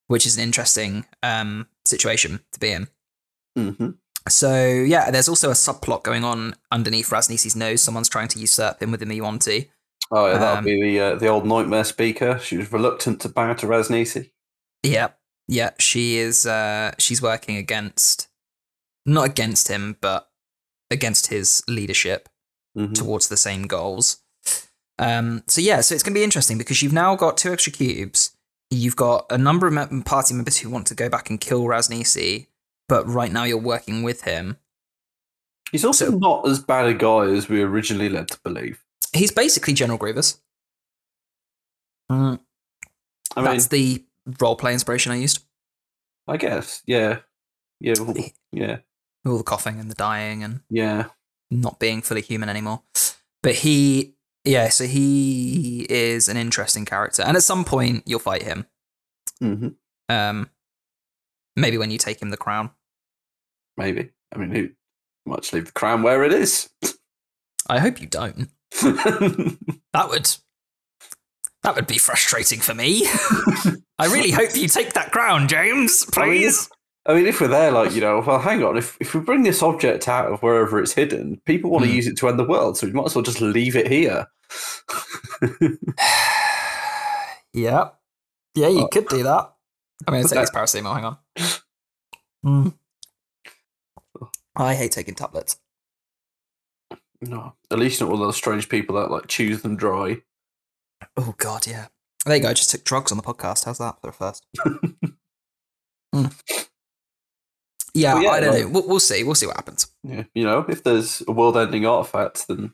which 0.07 0.25
is 0.25 0.37
an 0.37 0.43
interesting 0.43 1.05
um, 1.21 1.67
situation 1.85 2.41
to 2.51 2.59
be 2.59 2.71
in. 2.71 2.87
hmm 3.55 3.89
So, 4.27 4.65
yeah, 4.65 5.09
there's 5.11 5.29
also 5.29 5.49
a 5.49 5.53
subplot 5.53 6.03
going 6.03 6.23
on 6.23 6.55
underneath 6.71 7.11
Ras 7.11 7.27
Nsi's 7.29 7.55
nose. 7.55 7.81
Someone's 7.81 8.09
trying 8.09 8.27
to 8.29 8.39
usurp 8.39 8.81
him 8.81 8.91
within 8.91 9.07
the 9.09 9.15
Yuan-Ti. 9.15 9.69
Oh, 10.11 10.27
yeah, 10.27 10.37
that'll 10.37 10.57
Um, 10.57 10.63
be 10.65 10.81
the 10.81 10.99
uh, 10.99 11.15
the 11.15 11.27
old 11.27 11.45
nightmare 11.45 11.85
speaker. 11.85 12.37
She 12.39 12.57
was 12.57 12.71
reluctant 12.73 13.21
to 13.21 13.29
bow 13.29 13.53
to 13.53 13.67
Ras 13.67 13.87
Nsi. 13.87 14.29
Yeah, 14.83 15.09
yeah, 15.47 15.71
she 15.79 16.17
is. 16.17 16.45
Uh, 16.45 16.91
she's 16.97 17.21
working 17.21 17.57
against, 17.57 18.27
not 19.05 19.25
against 19.29 19.67
him, 19.67 19.97
but 20.01 20.29
against 20.91 21.27
his 21.27 21.63
leadership. 21.67 22.29
Mhm. 22.75 22.95
towards 22.95 23.27
the 23.27 23.37
same 23.37 23.67
goals. 23.67 24.17
Um, 24.97 25.43
so 25.47 25.61
yeah, 25.61 25.81
so 25.81 25.93
it's 25.93 26.03
going 26.03 26.15
to 26.15 26.19
be 26.19 26.23
interesting 26.23 26.57
because 26.57 26.81
you've 26.81 26.91
now 26.91 27.15
got 27.15 27.37
two 27.37 27.53
extra 27.53 27.71
cubes. 27.71 28.35
You've 28.71 28.95
got 28.95 29.27
a 29.29 29.37
number 29.37 29.67
of 29.67 30.05
party 30.05 30.33
members 30.33 30.57
who 30.57 30.71
want 30.71 30.87
to 30.87 30.95
go 30.95 31.07
back 31.07 31.29
and 31.29 31.39
kill 31.39 31.67
Ras 31.67 31.89
Nsi, 31.89 32.47
but 32.89 33.07
right 33.07 33.31
now 33.31 33.43
you're 33.43 33.59
working 33.59 34.01
with 34.01 34.23
him. 34.23 34.57
He's 35.71 35.85
also 35.85 36.09
So- 36.09 36.17
not 36.17 36.47
as 36.47 36.57
bad 36.63 36.87
a 36.87 36.95
guy 36.95 37.25
as 37.27 37.47
we 37.47 37.61
originally 37.61 38.09
led 38.09 38.29
to 38.29 38.39
believe. 38.43 38.83
He's 39.13 39.29
basically 39.31 39.73
General 39.75 39.99
Grievous. 39.99 40.39
I 42.09 42.15
mean, 42.15 42.39
That's 43.35 43.67
the 43.67 44.03
roleplay 44.29 44.73
inspiration 44.73 45.11
I 45.11 45.15
used. 45.17 45.39
I 46.27 46.37
guess, 46.37 46.81
yeah, 46.85 47.19
yeah, 47.79 47.93
well, 47.99 48.15
yeah, 48.51 48.77
All 49.25 49.37
the 49.37 49.43
coughing 49.43 49.79
and 49.79 49.91
the 49.91 49.95
dying 49.95 50.43
and 50.43 50.61
yeah. 50.69 51.07
not 51.51 51.79
being 51.79 52.01
fully 52.01 52.21
human 52.21 52.47
anymore. 52.49 52.81
But 53.41 53.55
he, 53.55 54.15
yeah, 54.45 54.69
so 54.69 54.85
he 54.85 55.85
is 55.89 56.29
an 56.29 56.37
interesting 56.37 56.85
character, 56.85 57.23
and 57.23 57.35
at 57.35 57.43
some 57.43 57.65
point 57.65 58.03
you'll 58.05 58.19
fight 58.19 58.43
him. 58.43 58.65
hmm 59.39 59.69
Um, 60.07 60.49
maybe 61.57 61.77
when 61.77 61.91
you 61.91 61.97
take 61.97 62.21
him 62.21 62.29
the 62.29 62.37
crown. 62.37 62.71
Maybe. 63.75 64.11
I 64.33 64.37
mean, 64.37 64.51
who 64.51 64.69
much 65.25 65.51
leave 65.51 65.65
the 65.65 65.71
crown 65.73 66.03
where 66.03 66.23
it 66.23 66.31
is. 66.33 66.69
I 67.69 67.79
hope 67.79 67.99
you 68.01 68.07
don't. 68.07 68.49
That 69.93 70.09
would 70.09 70.29
that 71.63 71.75
would 71.75 71.87
be 71.87 71.97
frustrating 71.97 72.59
for 72.59 72.73
me. 72.73 73.05
I 73.99 74.05
really 74.07 74.31
hope 74.31 74.55
you 74.55 74.67
take 74.67 74.93
that 74.93 75.11
crown, 75.11 75.47
James, 75.47 76.05
I 76.17 76.25
mean, 76.25 76.29
please. 76.41 76.69
I 77.05 77.13
mean, 77.15 77.25
if 77.27 77.41
we're 77.41 77.47
there, 77.49 77.71
like 77.71 77.93
you 77.93 78.01
know, 78.01 78.21
well, 78.25 78.39
hang 78.39 78.63
on. 78.63 78.77
If 78.77 78.97
if 79.01 79.13
we 79.13 79.19
bring 79.21 79.43
this 79.43 79.61
object 79.61 80.07
out 80.07 80.31
of 80.31 80.41
wherever 80.41 80.79
it's 80.81 80.93
hidden, 80.93 81.41
people 81.45 81.69
want 81.69 81.83
to 81.85 81.89
Hmm. 81.89 81.95
use 81.97 82.07
it 82.07 82.17
to 82.17 82.29
end 82.29 82.39
the 82.39 82.45
world, 82.47 82.77
so 82.77 82.87
we 82.87 82.93
might 82.93 83.05
as 83.07 83.15
well 83.15 83.23
just 83.23 83.41
leave 83.41 83.75
it 83.75 83.87
here. 83.87 84.27
yeah. 87.53 87.89
Yeah, 88.55 88.67
you 88.67 88.83
Oh. 88.83 88.87
could 88.87 89.07
do 89.07 89.23
that. 89.23 89.53
I 90.07 90.11
mean, 90.11 90.21
going 90.21 90.23
to 90.23 90.29
take 90.29 90.37
Okay. 90.37 90.41
this 90.41 90.51
paracetamol, 90.51 90.93
hang 90.95 91.05
on. 91.05 91.17
Mm. 92.45 92.73
I 94.55 94.75
hate 94.75 94.91
taking 94.91 95.15
tablets. 95.15 95.57
No, 97.21 97.53
at 97.71 97.79
least 97.79 98.01
not 98.01 98.09
all 98.11 98.17
those 98.17 98.35
strange 98.35 98.67
people 98.69 98.95
that 98.97 99.09
like 99.09 99.27
choose 99.27 99.61
them 99.61 99.77
dry. 99.77 100.21
Oh 101.17 101.33
god, 101.37 101.67
yeah. 101.67 101.87
There 102.25 102.35
you 102.37 102.41
go. 102.41 102.49
I 102.49 102.53
just 102.53 102.69
took 102.69 102.83
drugs 102.83 103.11
on 103.11 103.17
the 103.17 103.23
podcast. 103.23 103.65
How's 103.65 103.79
that 103.79 103.99
for 104.01 104.09
a 104.09 104.13
first? 104.13 104.45
Mm. 106.15 106.31
Yeah, 107.95 108.13
Well, 108.13 108.23
yeah, 108.23 108.29
I 108.29 108.39
don't 108.39 108.53
like- 108.53 108.63
know. 108.65 108.69
We'll, 108.69 108.87
we'll 108.87 108.99
see. 108.99 109.23
We'll 109.23 109.33
see 109.33 109.47
what 109.47 109.55
happens. 109.55 109.87
Yeah, 110.03 110.23
you 110.35 110.43
know, 110.43 110.63
if 110.69 110.83
there's 110.83 111.23
a 111.27 111.31
world-ending 111.31 111.87
artifact, 111.87 112.47
then 112.47 112.71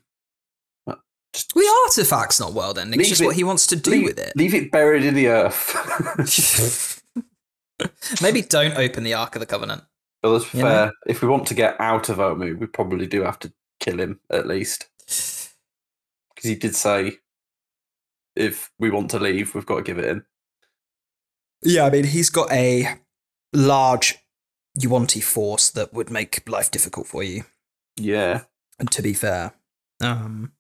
uh, 0.88 0.96
just 1.34 1.54
The 1.54 1.84
artifact's 1.86 2.40
not 2.42 2.54
world 2.54 2.78
ending. 2.78 3.00
It's 3.00 3.08
just 3.08 3.22
it- 3.22 3.26
what 3.26 3.36
he 3.38 3.46
wants 3.46 3.66
to 3.68 3.78
do 3.78 3.92
leave, 3.92 4.04
with 4.04 4.20
it. 4.20 4.34
leave 4.36 4.54
it 4.54 4.72
buried 4.72 5.06
in 5.06 5.14
the 5.14 5.28
earth. 5.28 7.02
Maybe 8.22 8.42
don't 8.42 8.76
open 8.76 9.04
the 9.06 9.14
Ark 9.14 9.36
of 9.36 9.40
the 9.40 9.46
Covenant. 9.46 9.84
but 10.22 10.30
let's 10.32 10.52
be 10.52 10.58
know? 10.60 10.66
fair. 10.66 10.92
If 11.08 11.22
we 11.22 11.30
want 11.30 11.48
to 11.48 11.54
get 11.54 11.80
out 11.80 12.10
of 12.10 12.18
Omu, 12.18 12.58
we 12.60 12.66
probably 12.68 13.08
do 13.08 13.24
have 13.24 13.40
to 13.40 13.54
kill 13.80 14.00
him 14.02 14.20
at 14.30 14.48
least, 14.48 14.88
because 15.06 15.50
he 16.44 16.56
did 16.56 16.76
say 16.76 17.20
if 18.40 18.72
we 18.80 18.90
want 18.90 19.12
to 19.12 19.20
leave, 19.20 19.54
we've 19.54 19.66
got 19.66 19.78
to 19.78 19.84
give 19.84 20.00
it 20.00 20.06
in. 20.06 20.24
Yeah, 21.62 21.86
I 21.86 21.90
mean, 21.90 22.06
he's 22.06 22.30
got 22.30 22.52
a 22.52 23.00
large 23.54 24.18
Yuanti 24.80 25.22
force 25.22 25.70
that 25.72 25.94
would 25.94 26.10
make 26.10 26.48
life 26.50 26.72
difficult 26.72 27.08
for 27.08 27.22
you. 27.22 27.44
Yeah, 27.98 28.42
And 28.80 28.90
to 28.92 29.02
be 29.02 29.14
fair, 29.14 29.54
um, 30.02 30.54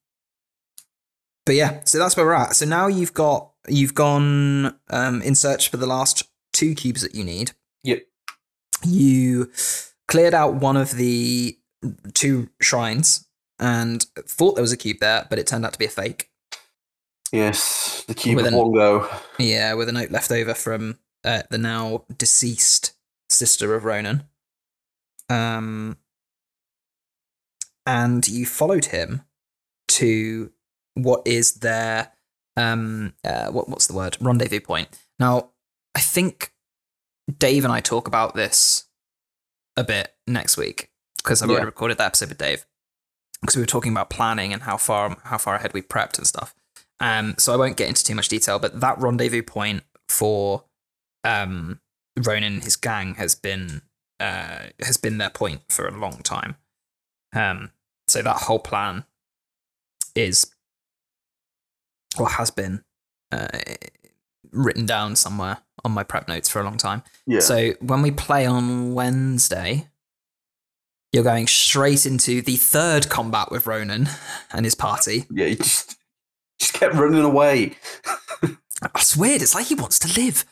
but 1.45 1.55
yeah, 1.55 1.81
so 1.85 1.97
that's 1.97 2.17
where 2.17 2.25
we're 2.25 2.33
at. 2.33 2.55
So 2.55 2.65
now 2.65 2.87
you've 2.87 3.13
got 3.13 3.51
you've 3.67 3.95
gone 3.95 4.77
um, 4.89 5.21
in 5.21 5.35
search 5.35 5.69
for 5.69 5.77
the 5.77 5.87
last 5.87 6.27
two 6.51 6.75
cubes 6.75 7.01
that 7.01 7.15
you 7.15 7.23
need. 7.23 7.53
Yep. 7.83 8.01
You 8.85 9.51
cleared 10.07 10.33
out 10.33 10.55
one 10.55 10.75
of 10.75 10.91
the 10.91 11.57
two 12.13 12.49
shrines 12.61 13.25
and 13.57 14.03
thought 14.27 14.55
there 14.55 14.61
was 14.61 14.71
a 14.71 14.77
cube 14.77 14.97
there, 14.99 15.25
but 15.29 15.39
it 15.39 15.47
turned 15.47 15.65
out 15.65 15.73
to 15.73 15.79
be 15.79 15.85
a 15.85 15.89
fake. 15.89 16.28
Yes, 17.31 18.03
the 18.07 18.13
cube 18.13 18.37
With 18.37 18.47
of 18.47 18.53
an- 18.53 18.59
Wongo. 18.59 19.21
Yeah, 19.37 19.73
with 19.73 19.89
a 19.89 19.91
note 19.91 20.11
left 20.11 20.31
over 20.31 20.53
from 20.53 20.99
uh, 21.23 21.43
the 21.49 21.57
now 21.57 22.03
deceased 22.17 22.93
sister 23.29 23.75
of 23.75 23.85
Ronan. 23.85 24.23
Um, 25.29 25.97
and 27.85 28.27
you 28.27 28.45
followed 28.45 28.85
him 28.85 29.23
to 29.89 30.51
what 30.95 31.21
is 31.25 31.55
their 31.55 32.11
um 32.57 33.13
uh, 33.23 33.47
what 33.47 33.69
what's 33.69 33.87
the 33.87 33.93
word 33.93 34.17
rendezvous 34.19 34.59
point. 34.59 34.89
Now, 35.19 35.51
I 35.95 35.99
think 35.99 36.53
Dave 37.37 37.63
and 37.63 37.73
I 37.73 37.79
talk 37.79 38.07
about 38.07 38.35
this 38.35 38.85
a 39.77 39.83
bit 39.83 40.13
next 40.27 40.57
week 40.57 40.91
because 41.17 41.41
I've 41.41 41.49
already 41.49 41.65
recorded 41.65 41.97
that 41.97 42.07
episode 42.07 42.29
with 42.29 42.37
Dave 42.37 42.65
because 43.41 43.55
we 43.55 43.61
were 43.61 43.67
talking 43.67 43.91
about 43.91 44.09
planning 44.09 44.53
and 44.53 44.63
how 44.63 44.77
far 44.77 45.17
how 45.23 45.37
far 45.37 45.55
ahead 45.55 45.73
we 45.73 45.81
prepped 45.81 46.17
and 46.17 46.27
stuff. 46.27 46.53
Um, 46.99 47.35
so 47.37 47.53
I 47.53 47.55
won't 47.55 47.77
get 47.77 47.87
into 47.87 48.03
too 48.03 48.15
much 48.15 48.27
detail, 48.27 48.59
but 48.59 48.79
that 48.81 48.99
rendezvous 48.99 49.43
point 49.43 49.83
for 50.09 50.65
um, 51.23 51.79
Ronan 52.17 52.53
and 52.53 52.63
his 52.63 52.75
gang 52.75 53.15
has 53.15 53.35
been 53.35 53.81
uh, 54.19 54.67
has 54.81 54.97
been 54.97 55.17
their 55.17 55.29
point 55.29 55.61
for 55.69 55.87
a 55.87 55.97
long 55.97 56.17
time. 56.23 56.55
Um, 57.33 57.71
so 58.07 58.21
that 58.21 58.35
whole 58.35 58.59
plan 58.59 59.05
is 60.15 60.51
or 62.17 62.27
has 62.27 62.51
been 62.51 62.83
uh, 63.31 63.47
written 64.51 64.85
down 64.85 65.15
somewhere 65.15 65.59
on 65.85 65.91
my 65.91 66.03
prep 66.03 66.27
notes 66.27 66.49
for 66.49 66.59
a 66.59 66.63
long 66.63 66.77
time. 66.77 67.03
Yeah, 67.25 67.39
So 67.39 67.73
when 67.79 68.01
we 68.01 68.11
play 68.11 68.45
on 68.45 68.93
Wednesday, 68.93 69.87
you're 71.13 71.23
going 71.23 71.47
straight 71.47 72.05
into 72.05 72.41
the 72.41 72.55
third 72.55 73.09
combat 73.09 73.51
with 73.51 73.67
Ronan 73.67 74.09
and 74.51 74.65
his 74.65 74.75
party. 74.75 75.25
yeah, 75.31 75.45
he 75.47 75.55
just 75.55 75.95
just 76.59 76.73
kept 76.73 76.95
running 76.95 77.23
away. 77.23 77.75
It's 78.95 79.17
weird. 79.17 79.41
It's 79.41 79.53
like 79.53 79.65
he 79.67 79.75
wants 79.75 79.99
to 79.99 80.21
live. 80.21 80.45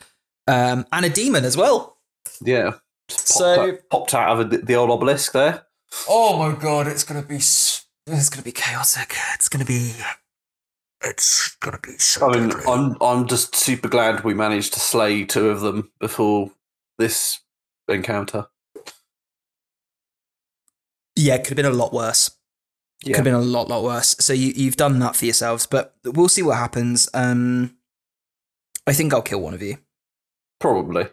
Um, 0.46 0.84
and 0.92 1.06
a 1.06 1.08
demon 1.08 1.46
as 1.46 1.56
well. 1.56 1.96
Yeah, 2.42 2.72
popped, 3.08 3.26
So- 3.28 3.68
out, 3.70 3.78
popped 3.90 4.14
out 4.14 4.38
of 4.38 4.52
a, 4.52 4.58
the 4.58 4.74
old 4.76 4.90
obelisk 4.90 5.32
there. 5.32 5.62
Oh 6.06 6.36
my 6.38 6.54
god! 6.60 6.86
It's 6.86 7.04
gonna 7.04 7.22
be. 7.22 7.36
s- 7.36 7.86
It's 8.06 8.28
gonna 8.28 8.42
be 8.42 8.52
chaotic. 8.52 9.14
It's 9.32 9.48
gonna 9.48 9.64
be. 9.64 9.94
It's 11.02 11.56
gonna 11.60 11.78
be 11.82 11.96
so. 11.96 12.28
I 12.30 12.38
mean, 12.38 12.48
deadly. 12.50 12.64
I'm 12.68 12.96
I'm 13.00 13.26
just 13.26 13.54
super 13.56 13.88
glad 13.88 14.22
we 14.24 14.34
managed 14.34 14.74
to 14.74 14.80
slay 14.80 15.24
two 15.24 15.48
of 15.48 15.60
them 15.62 15.90
before 15.98 16.50
this 16.98 17.40
encounter. 17.88 18.46
yeah, 21.16 21.34
it 21.36 21.38
could 21.38 21.48
have 21.48 21.56
been 21.56 21.66
a 21.66 21.70
lot 21.70 21.92
worse. 21.94 22.30
Could 23.04 23.16
have 23.16 23.24
been 23.24 23.34
a 23.34 23.40
lot, 23.40 23.68
lot 23.68 23.84
worse. 23.84 24.16
So 24.18 24.32
you 24.32 24.52
you've 24.56 24.76
done 24.76 24.98
that 24.98 25.14
for 25.14 25.24
yourselves, 25.24 25.66
but 25.66 25.94
we'll 26.04 26.28
see 26.28 26.42
what 26.42 26.58
happens. 26.58 27.08
Um, 27.14 27.76
I 28.86 28.92
think 28.92 29.12
I'll 29.12 29.22
kill 29.22 29.40
one 29.40 29.54
of 29.54 29.62
you. 29.62 29.78
probably. 30.58 31.06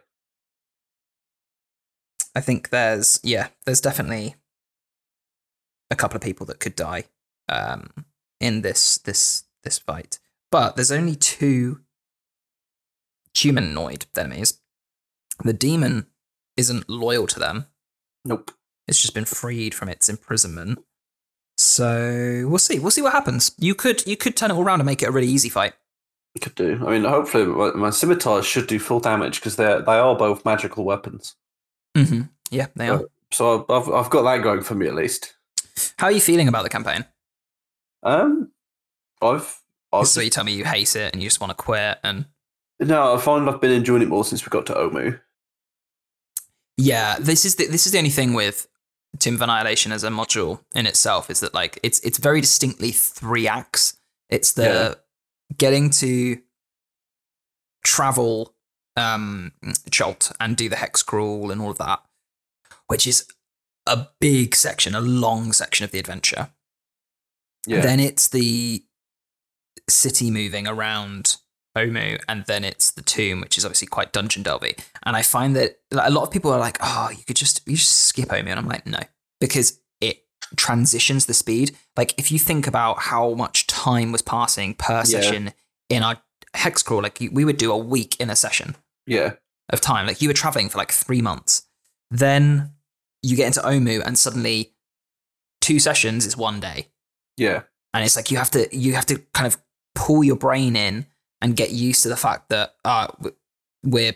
I 2.36 2.42
think 2.42 2.70
there's 2.70 3.20
yeah, 3.24 3.48
there's 3.66 3.82
definitely 3.82 4.36
a 5.90 5.96
couple 5.96 6.18
of 6.18 6.24
people 6.24 6.46
that 6.48 6.60
could 6.60 6.76
die 6.76 7.06
um, 7.48 7.90
in 8.40 8.62
this 8.62 8.98
this 8.98 9.44
this 9.64 9.78
fight, 9.78 10.20
but 10.52 10.76
there's 10.76 10.92
only 10.92 11.16
two 11.16 11.82
humanoid 13.34 14.06
enemies. 14.18 14.60
The 15.44 15.54
demon 15.54 16.08
isn't 16.58 16.90
loyal 16.90 17.28
to 17.28 17.40
them. 17.40 17.68
Nope. 18.24 18.52
It's 18.88 19.02
just 19.02 19.14
been 19.14 19.26
freed 19.26 19.74
from 19.74 19.90
its 19.90 20.10
imprisonment. 20.10 20.80
So 21.66 22.46
we'll 22.48 22.60
see. 22.60 22.78
We'll 22.78 22.92
see 22.92 23.02
what 23.02 23.12
happens. 23.12 23.52
You 23.58 23.74
could 23.74 24.06
you 24.06 24.16
could 24.16 24.38
turn 24.38 24.52
it 24.52 24.54
all 24.54 24.64
around 24.64 24.82
and 24.82 24.86
make 24.86 25.02
it 25.02 25.10
a 25.10 25.12
really 25.12 25.28
easy 25.28 25.50
fight. 25.50 25.74
You 26.36 26.42
could 26.42 26.54
do. 26.56 26.84
I 26.86 26.92
mean, 26.92 27.04
hopefully 27.06 27.46
my, 27.46 27.72
my 27.72 27.90
scimitars 27.90 28.46
should 28.46 28.68
do 28.68 28.78
full 28.78 29.00
damage 29.00 29.40
because 29.40 29.56
they 29.56 29.66
they 29.66 29.98
are 29.98 30.16
both 30.16 30.46
magical 30.46 30.84
weapons. 30.84 31.36
Mm-hmm. 31.98 32.22
Yeah, 32.52 32.68
they 32.76 32.90
are. 32.90 33.00
Uh, 33.00 33.04
So 33.32 33.66
I've 33.68 33.90
I've 33.90 34.10
got 34.12 34.22
that 34.24 34.44
going 34.44 34.62
for 34.62 34.76
me 34.76 34.88
at 34.88 34.94
least. 34.96 35.34
How 35.98 36.08
are 36.08 36.12
you 36.12 36.22
feeling 36.22 36.48
about 36.48 36.64
the 36.64 36.70
campaign? 36.70 37.06
Um, 38.04 38.52
I've 39.22 39.60
I've 39.92 40.08
So 40.08 40.22
you 40.22 40.30
tell 40.30 40.44
me 40.44 40.54
you 40.54 40.66
hate 40.66 40.96
it 40.96 41.14
and 41.14 41.24
you 41.24 41.28
just 41.30 41.42
want 41.42 41.50
to 41.50 41.56
quit 41.56 41.98
and 42.04 42.26
no, 42.80 43.16
I 43.16 43.18
find 43.20 43.50
I've 43.50 43.62
been 43.62 43.72
enjoying 43.72 44.02
it 44.04 44.10
more 44.10 44.26
since 44.26 44.46
we 44.46 44.50
got 44.50 44.66
to 44.68 44.74
Omu. 44.74 45.20
Yeah, 46.78 47.18
this 47.20 47.46
is 47.46 47.56
the, 47.56 47.68
this 47.68 47.86
is 47.86 47.94
the 47.94 47.98
only 47.98 48.10
thing 48.10 48.34
with 48.34 48.68
Tomb 49.20 49.36
of 49.36 49.42
Annihilation 49.42 49.92
as 49.92 50.04
a 50.04 50.10
module 50.10 50.62
in 50.74 50.86
itself 50.86 51.30
is 51.30 51.40
that 51.40 51.54
like 51.54 51.80
it's 51.84 52.00
it's 52.00 52.18
very 52.18 52.42
distinctly 52.42 52.92
three 52.92 53.48
acts. 53.48 53.98
It's 54.30 54.54
the 54.54 54.64
Yeah. 54.64 54.94
getting 55.58 55.90
to 55.92 56.42
travel 57.84 58.54
um 58.98 59.52
Chult 59.92 60.32
and 60.40 60.56
do 60.58 60.70
the 60.70 60.78
hex 60.78 61.04
crawl 61.04 61.52
and 61.52 61.62
all 61.62 61.72
of 61.72 61.78
that, 61.78 62.02
which 62.88 63.06
is 63.08 63.28
a 63.86 64.08
big 64.20 64.56
section, 64.56 64.96
a 64.96 65.02
long 65.02 65.54
section 65.54 65.84
of 65.84 65.92
the 65.92 66.00
adventure. 66.00 66.52
Yeah, 67.68 67.82
Then 67.82 68.00
it's 68.00 68.28
the 68.28 68.84
city 69.90 70.32
moving 70.32 70.68
around 70.68 71.38
Omu, 71.76 72.20
and 72.30 72.46
then 72.46 72.64
it's 72.64 72.92
the 72.92 73.02
tomb, 73.02 73.42
which 73.42 73.58
is 73.58 73.66
obviously 73.66 73.88
quite 73.88 74.14
dungeon 74.14 74.44
delvy. 74.44 74.80
And 75.04 75.16
I 75.16 75.22
find 75.22 75.56
that 75.56 75.80
like, 75.92 76.08
a 76.08 76.12
lot 76.12 76.24
of 76.24 76.32
people 76.32 76.52
are 76.52 76.60
like, 76.60 76.78
"Oh, 76.82 77.10
you 77.12 77.24
could 77.24 77.36
just 77.36 77.62
you 77.68 77.76
just 77.76 77.92
skip 78.08 78.30
Omu," 78.30 78.48
and 78.48 78.60
I'm 78.60 78.68
like, 78.68 78.86
"No," 78.86 79.00
because 79.42 79.80
it 80.02 80.24
transitions 80.56 81.26
the 81.26 81.34
speed. 81.34 81.76
Like 81.98 82.14
if 82.18 82.32
you 82.32 82.40
think 82.40 82.68
about 82.68 83.00
how 83.00 83.34
much 83.34 83.68
time 83.68 84.12
was 84.12 84.22
passing 84.22 84.74
per 84.74 85.04
session 85.04 85.54
in 85.90 86.04
our 86.04 86.18
hex 86.54 86.82
crawl, 86.82 87.02
like 87.04 87.20
you- 87.20 87.32
we 87.32 87.44
would 87.46 87.58
do 87.58 87.72
a 87.72 87.78
week 87.78 88.16
in 88.20 88.30
a 88.30 88.36
session 88.36 88.76
yeah, 89.06 89.34
of 89.70 89.82
time. 89.82 90.08
Like 90.08 90.22
you 90.22 90.30
were 90.30 90.34
traveling 90.34 90.70
for 90.70 90.78
like 90.78 90.92
three 90.92 91.22
months. 91.22 91.64
Then 92.12 92.72
you 93.22 93.36
get 93.36 93.48
into 93.48 93.62
Omu, 93.62 94.02
and 94.06 94.18
suddenly 94.18 94.72
two 95.62 95.80
sessions 95.80 96.26
is 96.26 96.38
one 96.38 96.60
day 96.60 96.88
yeah, 97.38 97.64
and 97.94 98.06
it's 98.06 98.16
like 98.16 98.32
you 98.32 98.38
have 98.38 98.52
to 98.52 98.74
you 98.76 98.94
have 98.94 99.06
to 99.08 99.18
kind 99.34 99.48
of 99.48 99.58
pull 99.96 100.24
your 100.24 100.36
brain 100.38 100.76
in 100.76 101.06
and 101.42 101.56
get 101.56 101.72
used 101.72 102.04
to 102.04 102.10
the 102.10 102.16
fact 102.18 102.50
that 102.50 102.76
uh, 102.86 103.08
we're 103.84 104.14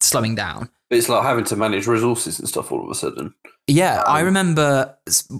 slowing 0.00 0.34
down. 0.34 0.68
It's 0.90 1.08
like 1.08 1.22
having 1.22 1.44
to 1.46 1.56
manage 1.56 1.86
resources 1.86 2.38
and 2.38 2.48
stuff 2.48 2.72
all 2.72 2.82
of 2.84 2.90
a 2.90 2.94
sudden. 2.94 3.34
Yeah, 3.66 4.02
I 4.06 4.20
Um, 4.20 4.26
remember 4.26 4.96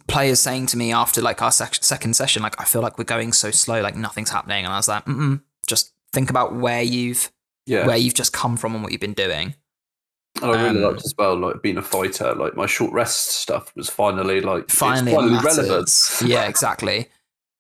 players 0.07 0.41
saying 0.41 0.67
to 0.67 0.77
me 0.77 0.93
after 0.93 1.23
like 1.23 1.41
our 1.41 1.51
sec- 1.53 1.83
second 1.83 2.15
session, 2.15 2.43
like 2.43 2.61
I 2.61 2.65
feel 2.65 2.83
like 2.83 2.99
we're 2.99 3.05
going 3.05 3.33
so 3.33 3.51
slow, 3.51 3.81
like 3.81 3.97
nothing's 3.97 4.31
happening, 4.31 4.65
and 4.65 4.73
I 4.75 4.77
was 4.77 4.89
like, 4.89 5.05
Mm-mm, 5.07 5.41
just 5.67 5.93
think 6.13 6.29
about 6.29 6.55
where 6.55 6.83
you've 6.83 7.31
Yeah, 7.67 7.87
where 7.87 7.97
you've 7.97 8.15
just 8.15 8.33
come 8.35 8.57
from 8.59 8.75
and 8.75 8.83
what 8.83 8.93
you've 8.93 9.01
been 9.01 9.15
doing. 9.15 9.55
and 10.43 10.51
I 10.51 10.63
really 10.65 10.85
um, 10.85 10.91
liked 10.93 11.05
as 11.07 11.15
well, 11.17 11.35
like 11.39 11.63
being 11.63 11.79
a 11.79 11.83
fighter. 11.83 12.35
Like 12.35 12.55
my 12.55 12.67
short 12.67 12.93
rest 12.93 13.29
stuff 13.31 13.75
was 13.75 13.89
finally 13.89 14.43
like 14.43 14.71
Finally, 14.71 15.13
finally 15.15 15.39
relevant. 15.43 15.91
yeah, 16.27 16.45
exactly. 16.47 17.09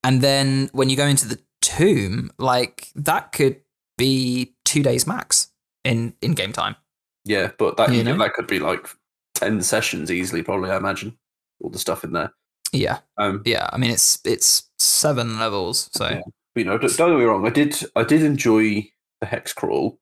And 0.04 0.20
then 0.20 0.68
when 0.72 0.90
you 0.90 0.96
go 0.96 1.06
into 1.06 1.26
the 1.26 1.38
tomb, 1.60 2.30
like 2.38 2.88
that 2.94 3.32
could 3.32 3.60
be 3.96 4.54
two 4.64 4.82
days 4.82 5.06
max 5.06 5.48
in 5.84 6.14
in 6.20 6.32
game 6.34 6.52
time. 6.52 6.76
Yeah, 7.24 7.50
but 7.58 7.76
that 7.76 7.92
You 7.92 8.04
know? 8.04 8.16
that 8.18 8.34
could 8.34 8.46
be 8.46 8.58
like 8.58 8.86
ten 9.34 9.60
sessions 9.62 10.10
easily. 10.10 10.42
Probably, 10.42 10.70
I 10.70 10.76
imagine 10.76 11.18
all 11.60 11.70
the 11.70 11.78
stuff 11.78 12.04
in 12.04 12.12
there. 12.12 12.32
Yeah, 12.72 12.98
Um, 13.16 13.42
yeah. 13.46 13.68
I 13.72 13.78
mean, 13.78 13.90
it's 13.90 14.18
it's 14.24 14.68
seven 14.78 15.38
levels, 15.38 15.88
so 15.92 16.08
Yeah. 16.08 16.20
You 16.54 16.64
know, 16.64 16.76
don't, 16.78 16.96
don't 16.96 17.10
get 17.12 17.18
me 17.18 17.24
wrong. 17.24 17.46
I 17.46 17.50
did 17.50 17.76
I 17.96 18.02
did 18.04 18.22
enjoy 18.22 18.90
the 19.20 19.26
hex 19.26 19.52
crawl, 19.52 19.98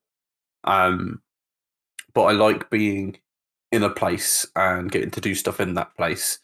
um, 0.63 1.21
but 2.13 2.23
I 2.23 2.31
like 2.31 2.69
being 2.69 3.17
in 3.71 3.83
a 3.83 3.89
place 3.89 4.45
and 4.55 4.91
getting 4.91 5.11
to 5.11 5.21
do 5.21 5.35
stuff 5.35 5.59
in 5.59 5.73
that 5.75 5.95
place. 5.97 6.39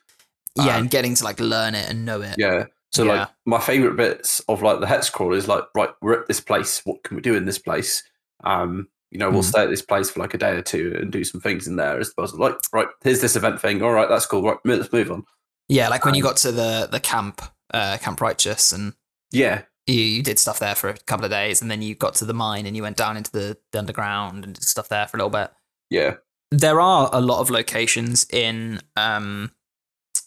yeah, 0.56 0.76
Um, 0.76 0.82
and 0.84 0.90
getting 0.92 1.16
to 1.16 1.24
like 1.24 1.40
learn 1.40 1.74
it 1.76 1.90
and 1.90 2.06
know 2.06 2.22
it. 2.22 2.36
Yeah. 2.38 2.66
So 2.94 3.04
Yeah. 3.04 3.20
like 3.22 3.30
my 3.46 3.60
favorite 3.60 3.96
bits 3.96 4.40
of 4.48 4.62
like 4.62 4.80
the 4.80 4.88
hex 4.88 5.10
crawl 5.10 5.34
is 5.34 5.48
like 5.48 5.64
right, 5.76 5.90
we're 6.02 6.20
at 6.20 6.28
this 6.28 6.40
place. 6.40 6.82
What 6.86 7.04
can 7.04 7.16
we 7.16 7.22
do 7.22 7.36
in 7.36 7.46
this 7.46 7.58
place? 7.58 8.04
Um, 8.44 8.88
you 9.10 9.20
know, 9.20 9.30
we'll 9.30 9.42
Mhm. 9.42 9.46
stay 9.50 9.64
at 9.64 9.70
this 9.70 9.82
place 9.82 10.10
for 10.10 10.20
like 10.20 10.34
a 10.34 10.38
day 10.38 10.52
or 10.52 10.62
two 10.62 10.96
and 11.00 11.12
do 11.12 11.24
some 11.24 11.42
things 11.42 11.68
in 11.68 11.76
there. 11.76 12.00
As 12.00 12.10
opposed 12.10 12.36
to 12.36 12.42
like, 12.42 12.56
right, 12.72 12.88
here's 13.04 13.22
this 13.22 13.36
event 13.36 13.60
thing. 13.62 13.82
All 13.82 13.92
right, 13.92 14.10
that's 14.10 14.26
cool. 14.26 14.44
Right, 14.44 14.58
let's 14.66 14.92
move 14.92 15.12
on. 15.12 15.24
Yeah, 15.70 15.90
like 15.90 16.06
when 16.06 16.14
you 16.16 16.24
Um, 16.24 16.30
got 16.30 16.38
to 16.38 16.52
the 16.52 16.88
the 16.92 17.00
camp, 17.00 17.42
uh, 17.74 17.98
Camp 18.00 18.22
Righteous, 18.22 18.72
and 18.72 18.94
Yeah, 19.32 19.64
you, 19.88 19.96
you 20.00 20.24
did 20.24 20.38
stuff 20.40 20.60
there 20.60 20.76
for 20.76 20.90
a 20.90 20.94
couple 20.98 21.26
of 21.26 21.32
days, 21.32 21.62
and 21.62 21.72
then 21.72 21.82
you 21.82 21.96
got 21.96 22.14
to 22.16 22.26
the 22.26 22.34
mine 22.34 22.66
and 22.68 22.76
you 22.76 22.84
went 22.84 22.98
down 22.98 23.18
into 23.18 23.32
the, 23.32 23.58
the 23.72 23.80
underground 23.80 24.44
and 24.46 24.54
did 24.54 24.64
stuff 24.64 24.90
there 24.90 25.08
for 25.08 25.18
a 25.18 25.20
little 25.20 25.30
bit. 25.32 25.52
yeah, 25.90 26.16
There 26.52 26.80
are 26.80 27.10
a 27.12 27.22
lot 27.22 27.40
of 27.42 27.50
locations 27.50 28.26
in 28.32 28.82
um 28.96 29.52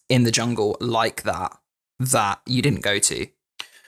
in 0.09 0.25
the 0.25 0.33
jungle 0.33 0.77
like 0.81 1.23
that 1.25 1.57
that 1.99 2.41
you 2.47 2.63
didn't 2.63 2.83
go 2.83 2.99
to. 2.99 3.27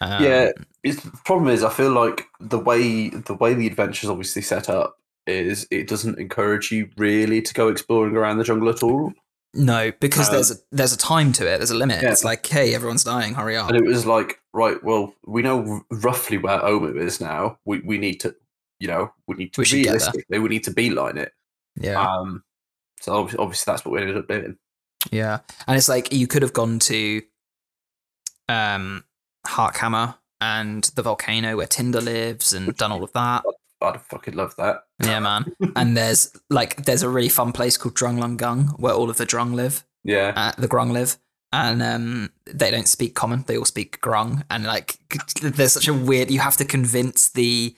Um, 0.01 0.23
Yeah. 0.25 0.51
it's, 0.83 1.03
the 1.03 1.11
problem 1.25 1.49
is 1.53 1.63
I 1.65 1.71
feel 1.71 1.91
like 1.93 2.27
the 2.41 2.59
way 2.59 3.09
the 3.11 3.35
way 3.35 3.55
the 3.55 3.67
adventure's 3.67 4.11
obviously 4.11 4.43
set 4.43 4.69
up 4.69 4.97
is 5.27 5.67
it 5.71 5.89
doesn't 5.89 6.19
encourage 6.19 6.71
you 6.73 6.89
really 6.97 7.43
to 7.43 7.53
go 7.53 7.69
exploring 7.69 8.17
around 8.17 8.39
the 8.39 8.45
jungle 8.45 8.69
at 8.71 8.83
all. 8.83 9.13
No, 9.55 9.93
because 10.01 10.29
Um, 10.29 10.35
there's 10.35 10.51
a 10.51 10.55
there's 10.73 10.93
a 10.93 10.97
time 10.99 11.33
to 11.33 11.43
it. 11.53 11.59
There's 11.59 11.71
a 11.71 11.75
limit. 11.77 12.03
Yeah. 12.03 12.13
It's 12.13 12.25
like, 12.25 12.47
hey, 12.47 12.75
everyone's 12.75 13.05
dying. 13.05 13.35
Hurry 13.35 13.57
up. 13.57 13.69
And 13.71 13.77
it 13.77 13.85
was 13.87 14.07
like, 14.07 14.41
right, 14.53 14.83
well, 14.85 15.15
we 15.27 15.43
know 15.43 15.67
r- 15.67 15.99
roughly 15.99 16.39
where 16.39 16.61
Omu 16.61 16.97
is 16.97 17.21
now. 17.21 17.59
We 17.65 17.81
we 17.81 17.99
need 17.99 18.21
to, 18.21 18.35
you 18.79 18.89
know, 18.89 19.11
we 19.27 19.37
need 19.37 19.53
to 19.55 19.63
We 19.63 19.83
get 19.83 20.01
there. 20.29 20.41
we 20.41 20.49
need 20.49 20.65
to 20.65 20.71
beeline 20.71 21.17
it. 21.19 21.33
Yeah. 21.81 22.01
Um, 22.01 22.45
so 23.01 23.15
obviously, 23.15 23.39
obviously 23.43 23.73
that's 23.73 23.85
what 23.85 23.93
we 23.93 24.01
ended 24.01 24.17
up 24.19 24.29
doing. 24.29 24.57
Yeah, 25.11 25.39
and 25.67 25.77
it's 25.77 25.89
like 25.89 26.13
you 26.13 26.27
could 26.27 26.43
have 26.43 26.53
gone 26.53 26.79
to 26.81 27.23
um 28.49 29.05
Hrakhamar 29.47 30.17
and 30.41 30.85
the 30.95 31.03
volcano 31.03 31.57
where 31.57 31.67
Tinder 31.67 32.01
lives 32.01 32.53
and 32.53 32.77
done 32.77 32.93
all 32.93 33.03
of 33.05 33.13
that. 33.13 33.45
I'd 33.81 34.01
fucking 34.03 34.35
love 34.35 34.57
that. 34.57 34.83
Yeah, 35.03 35.21
man. 35.21 35.53
and 35.77 35.97
there's 35.97 36.33
like 36.51 36.85
there's 36.85 37.03
a 37.05 37.09
really 37.09 37.29
fun 37.29 37.53
place 37.53 37.77
called 37.77 37.95
Dungrunglung 37.95 38.79
where 38.81 38.95
all 38.95 39.09
of 39.09 39.17
the 39.19 39.27
Drung 39.27 39.55
live, 39.55 39.85
Yeah, 40.05 40.33
uh, 40.35 40.53
the 40.61 40.67
Grung 40.69 40.91
live, 40.93 41.17
and 41.53 41.81
um 41.83 42.31
they 42.47 42.71
don't 42.73 42.89
speak 42.89 43.15
common. 43.15 43.45
They 43.47 43.57
all 43.57 43.65
speak 43.65 44.01
Grung, 44.01 44.43
and 44.51 44.65
like 44.65 44.99
there's 45.41 45.75
such 45.75 45.87
a 45.87 45.95
weird. 45.95 46.31
You 46.31 46.41
have 46.41 46.57
to 46.57 46.65
convince 46.65 47.31
the 47.31 47.77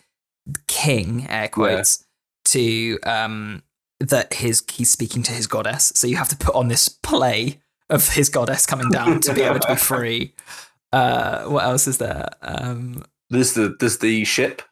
king, 0.69 1.27
air 1.29 1.49
quotes, 1.49 2.05
to 2.47 2.99
um 3.05 3.63
that 4.01 4.33
his 4.33 4.65
he's 4.71 4.91
speaking 4.91 5.23
to 5.25 5.33
his 5.33 5.47
goddess. 5.47 5.93
So 5.95 6.07
you 6.07 6.17
have 6.17 6.31
to 6.31 6.37
put 6.37 6.55
on 6.55 6.69
this 6.69 6.89
play 6.89 7.61
of 7.91 8.09
his 8.09 8.29
goddess 8.29 8.67
coming 8.67 8.89
down 8.91 9.21
to 9.23 9.35
be 9.35 9.43
able 9.43 9.61
to 9.61 9.69
be 9.69 9.77
free. 9.91 10.35
Uh, 10.93 11.45
what 11.45 11.65
else 11.65 11.87
is 11.87 11.99
there? 11.99 12.29
Um, 12.43 13.05
there's 13.31 13.53
the 13.55 13.77
there's 13.79 13.99
the 13.99 14.25
ship. 14.25 14.63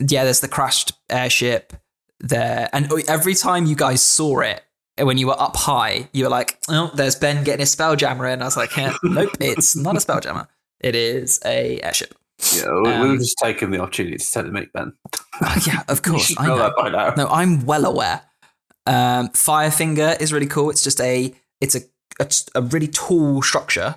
yeah, 0.00 0.24
there's 0.24 0.40
the 0.40 0.48
crashed 0.48 0.92
airship 1.10 1.72
there, 2.20 2.68
and 2.72 2.90
every 3.08 3.34
time 3.34 3.66
you 3.66 3.74
guys 3.76 4.02
saw 4.02 4.40
it 4.40 4.62
when 4.98 5.18
you 5.18 5.26
were 5.26 5.40
up 5.40 5.56
high, 5.56 6.08
you 6.12 6.24
were 6.24 6.30
like, 6.30 6.58
"Oh, 6.68 6.90
there's 6.94 7.16
Ben 7.16 7.42
getting 7.44 7.60
his 7.60 7.74
spelljammer 7.74 8.32
in." 8.32 8.42
I 8.42 8.44
was 8.44 8.56
like, 8.56 8.76
yeah, 8.76 8.94
"Nope, 9.02 9.30
it's 9.40 9.74
not 9.76 9.96
a 9.96 9.98
spelljammer. 9.98 10.46
It 10.80 10.94
is 10.94 11.40
a 11.44 11.80
airship." 11.80 12.14
Yeah, 12.54 12.64
we, 12.82 12.90
Um, 12.90 13.18
just 13.18 13.38
taking 13.42 13.70
the 13.70 13.78
opportunity 13.80 14.18
to 14.18 14.30
tell 14.30 14.44
him 14.44 14.52
make 14.52 14.72
Ben. 14.72 14.92
Oh, 15.40 15.62
yeah, 15.66 15.82
of 15.88 16.02
course, 16.02 16.34
I 16.36 16.46
know 16.48 16.56
know. 16.56 16.62
that 16.64 16.76
by 16.76 16.90
now. 16.90 17.14
No, 17.16 17.28
I'm 17.28 17.64
well 17.64 17.86
aware. 17.86 18.22
Um, 18.86 19.28
Firefinger 19.30 20.20
is 20.20 20.32
really 20.32 20.46
cool. 20.48 20.68
It's 20.70 20.84
just 20.84 21.00
a 21.00 21.32
it's 21.60 21.74
a 21.74 21.80
a, 22.20 22.30
a 22.54 22.62
really 22.62 22.88
tall 22.88 23.42
structure, 23.42 23.96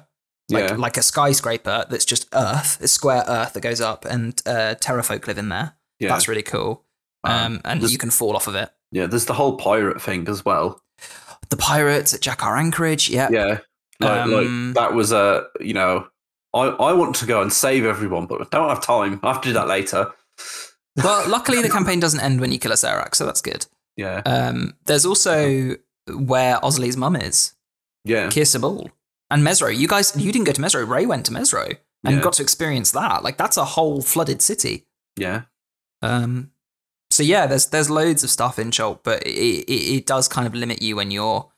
like 0.49 0.69
yeah, 0.69 0.75
like 0.75 0.97
a 0.97 1.03
skyscraper 1.03 1.85
that's 1.89 2.05
just 2.05 2.27
Earth. 2.33 2.77
It's 2.81 2.91
square 2.93 3.23
Earth 3.27 3.53
that 3.53 3.61
goes 3.61 3.81
up, 3.81 4.05
and 4.05 4.41
uh, 4.45 4.75
pterafolk 4.79 5.27
live 5.27 5.37
in 5.37 5.49
there. 5.49 5.73
yeah, 5.99 6.09
That's 6.09 6.27
really 6.27 6.43
cool. 6.43 6.83
Um, 7.23 7.59
and 7.65 7.81
you 7.91 7.97
can 7.97 8.09
fall 8.11 8.35
off 8.37 8.47
of 8.47 8.55
it. 8.55 8.69
yeah. 8.91 9.05
There's 9.05 9.25
the 9.25 9.33
whole 9.33 9.57
pirate 9.57 10.01
thing 10.01 10.29
as 10.29 10.45
well. 10.45 10.81
The 11.49 11.57
pirates 11.57 12.13
at 12.13 12.21
Jahaka 12.21 12.57
Anchorage. 12.57 13.09
Yeah, 13.09 13.27
Yeah, 13.29 13.59
like, 13.99 14.21
Um, 14.21 14.31
like 14.67 14.75
that 14.75 14.93
was 14.93 15.11
a 15.11 15.47
you 15.59 15.73
know, 15.73 16.07
I 16.53 16.67
I 16.67 16.93
want 16.93 17.15
to 17.17 17.25
go 17.25 17.41
and 17.41 17.51
save 17.51 17.85
everyone, 17.85 18.27
but 18.27 18.41
I 18.41 18.45
don't 18.51 18.69
have 18.69 18.81
time. 18.81 19.19
I 19.23 19.33
have 19.33 19.41
to 19.41 19.49
do 19.49 19.53
that 19.53 19.67
later. 19.67 20.11
Well, 20.95 21.27
luckily 21.29 21.61
the 21.61 21.69
campaign 21.77 21.99
doesn't 21.99 22.19
end 22.21 22.39
when 22.39 22.51
you 22.51 22.59
kill 22.59 22.71
Acererak, 22.71 23.13
so 23.15 23.25
that's 23.25 23.41
good. 23.41 23.65
Yeah, 23.97 24.21
Um, 24.25 24.75
there's 24.85 25.05
also 25.05 25.75
where 26.07 26.57
Osley's 26.63 26.95
mum 26.95 27.15
is, 27.15 27.53
yeah, 28.07 28.29
Kir 28.29 28.43
Sabal. 28.43 28.89
And 29.29 29.43
Mezro. 29.43 29.75
You 29.75 29.87
guys, 29.89 30.15
you 30.15 30.31
didn't 30.31 30.45
go 30.45 30.53
to 30.53 30.61
Mezro. 30.61 30.87
Ray 30.87 31.05
went 31.05 31.25
to 31.25 31.33
Mezro 31.33 31.75
and 32.05 32.15
Yeah. 32.15 32.21
got 32.21 32.33
to 32.33 32.43
experience 32.43 32.91
that. 32.93 33.23
Like 33.23 33.37
that's 33.37 33.57
a 33.57 33.65
whole 33.65 34.01
flooded 34.01 34.41
city. 34.41 34.87
yeah. 35.17 35.41
Um, 36.01 36.51
so 37.09 37.23
yeah, 37.23 37.45
there's 37.47 37.67
there's 37.67 37.89
loads 37.89 38.23
of 38.23 38.29
stuff 38.29 38.59
in 38.59 38.69
Chult, 38.71 39.03
but 39.03 39.23
it, 39.23 39.65
it 39.67 39.95
it 39.97 40.05
does 40.05 40.27
kind 40.27 40.45
of 40.47 40.53
limit 40.53 40.81
you 40.81 40.95
when 40.95 41.09
you're 41.11 41.49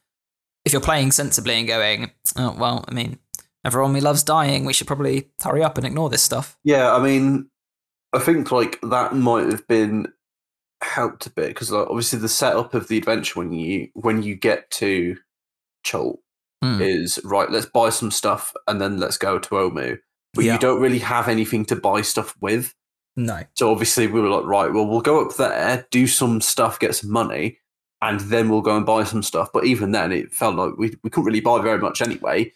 if 0.64 0.72
you're 0.72 0.80
playing 0.82 1.10
sensibly 1.12 1.54
and 1.54 1.66
going, 1.68 2.10
oh 2.36 2.54
well, 2.58 2.84
I 2.88 2.94
mean, 2.94 3.18
everyone 3.64 3.92
we 3.92 4.00
love's 4.00 4.22
dying. 4.22 4.64
We 4.64 4.72
should 4.72 4.86
probably 4.86 5.28
hurry 5.42 5.62
up 5.62 5.76
and 5.76 5.86
ignore 5.86 6.08
this 6.10 6.22
stuff. 6.22 6.56
Yeah, 6.64 6.94
I 6.94 7.00
mean, 7.02 7.50
I 8.12 8.18
think 8.20 8.50
like 8.50 8.80
that 8.82 9.14
might 9.14 9.46
have 9.50 9.66
been 9.68 10.06
helped 10.82 11.26
a 11.26 11.30
bit 11.30 11.48
because 11.48 11.70
like, 11.70 11.86
obviously 11.88 12.18
the 12.18 12.28
setup 12.28 12.72
of 12.74 12.88
the 12.88 12.96
adventure 12.98 13.38
when 13.40 13.52
you 13.52 13.88
when 13.94 14.22
you 14.22 14.34
get 14.36 14.70
to 14.72 15.16
Chult 15.84 16.20
Hmm. 16.62 16.80
is 16.82 17.18
right. 17.24 17.50
Let's 17.50 17.66
buy 17.66 17.88
some 17.90 18.10
stuff 18.10 18.52
and 18.68 18.80
then 18.80 18.98
let's 18.98 19.16
go 19.16 19.38
to 19.38 19.48
Omu. 19.50 19.98
But 20.34 20.44
Yeah. 20.44 20.52
you 20.54 20.58
don't 20.58 20.80
really 20.80 20.98
have 20.98 21.26
anything 21.28 21.64
to 21.66 21.76
buy 21.76 22.02
stuff 22.02 22.34
with. 22.40 22.74
No. 23.16 23.40
So 23.56 23.70
obviously 23.70 24.06
we 24.06 24.20
were 24.20 24.28
like, 24.28 24.44
right, 24.44 24.72
well, 24.72 24.86
we'll 24.86 25.00
go 25.00 25.24
up 25.26 25.36
there, 25.36 25.86
do 25.90 26.06
some 26.06 26.40
stuff, 26.40 26.78
get 26.78 26.94
some 26.94 27.10
money, 27.10 27.58
and 28.02 28.20
then 28.20 28.48
we'll 28.48 28.60
go 28.60 28.76
and 28.76 28.84
buy 28.86 29.04
some 29.04 29.22
stuff. 29.22 29.50
But 29.52 29.64
even 29.64 29.92
then, 29.92 30.12
it 30.12 30.32
felt 30.32 30.54
like 30.56 30.72
we, 30.78 30.94
we 31.02 31.10
couldn't 31.10 31.24
really 31.26 31.40
buy 31.40 31.60
very 31.62 31.78
much 31.78 32.00
anyway. 32.02 32.52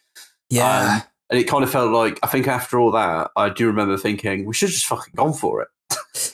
Yeah. 0.51 0.97
Um, 0.97 1.03
and 1.31 1.41
it 1.41 1.45
kind 1.45 1.65
of 1.65 1.71
felt 1.71 1.91
like, 1.91 2.19
I 2.23 2.27
think 2.29 2.47
after 2.47 2.79
all 2.79 2.91
that, 2.93 3.31
I 3.37 3.49
do 3.49 3.67
remember 3.67 3.97
thinking, 3.97 4.45
we 4.45 4.55
should 4.55 4.69
just 4.69 4.87
fucking 4.87 5.15
gone 5.17 5.33
for 5.33 5.63
it. 5.63 5.69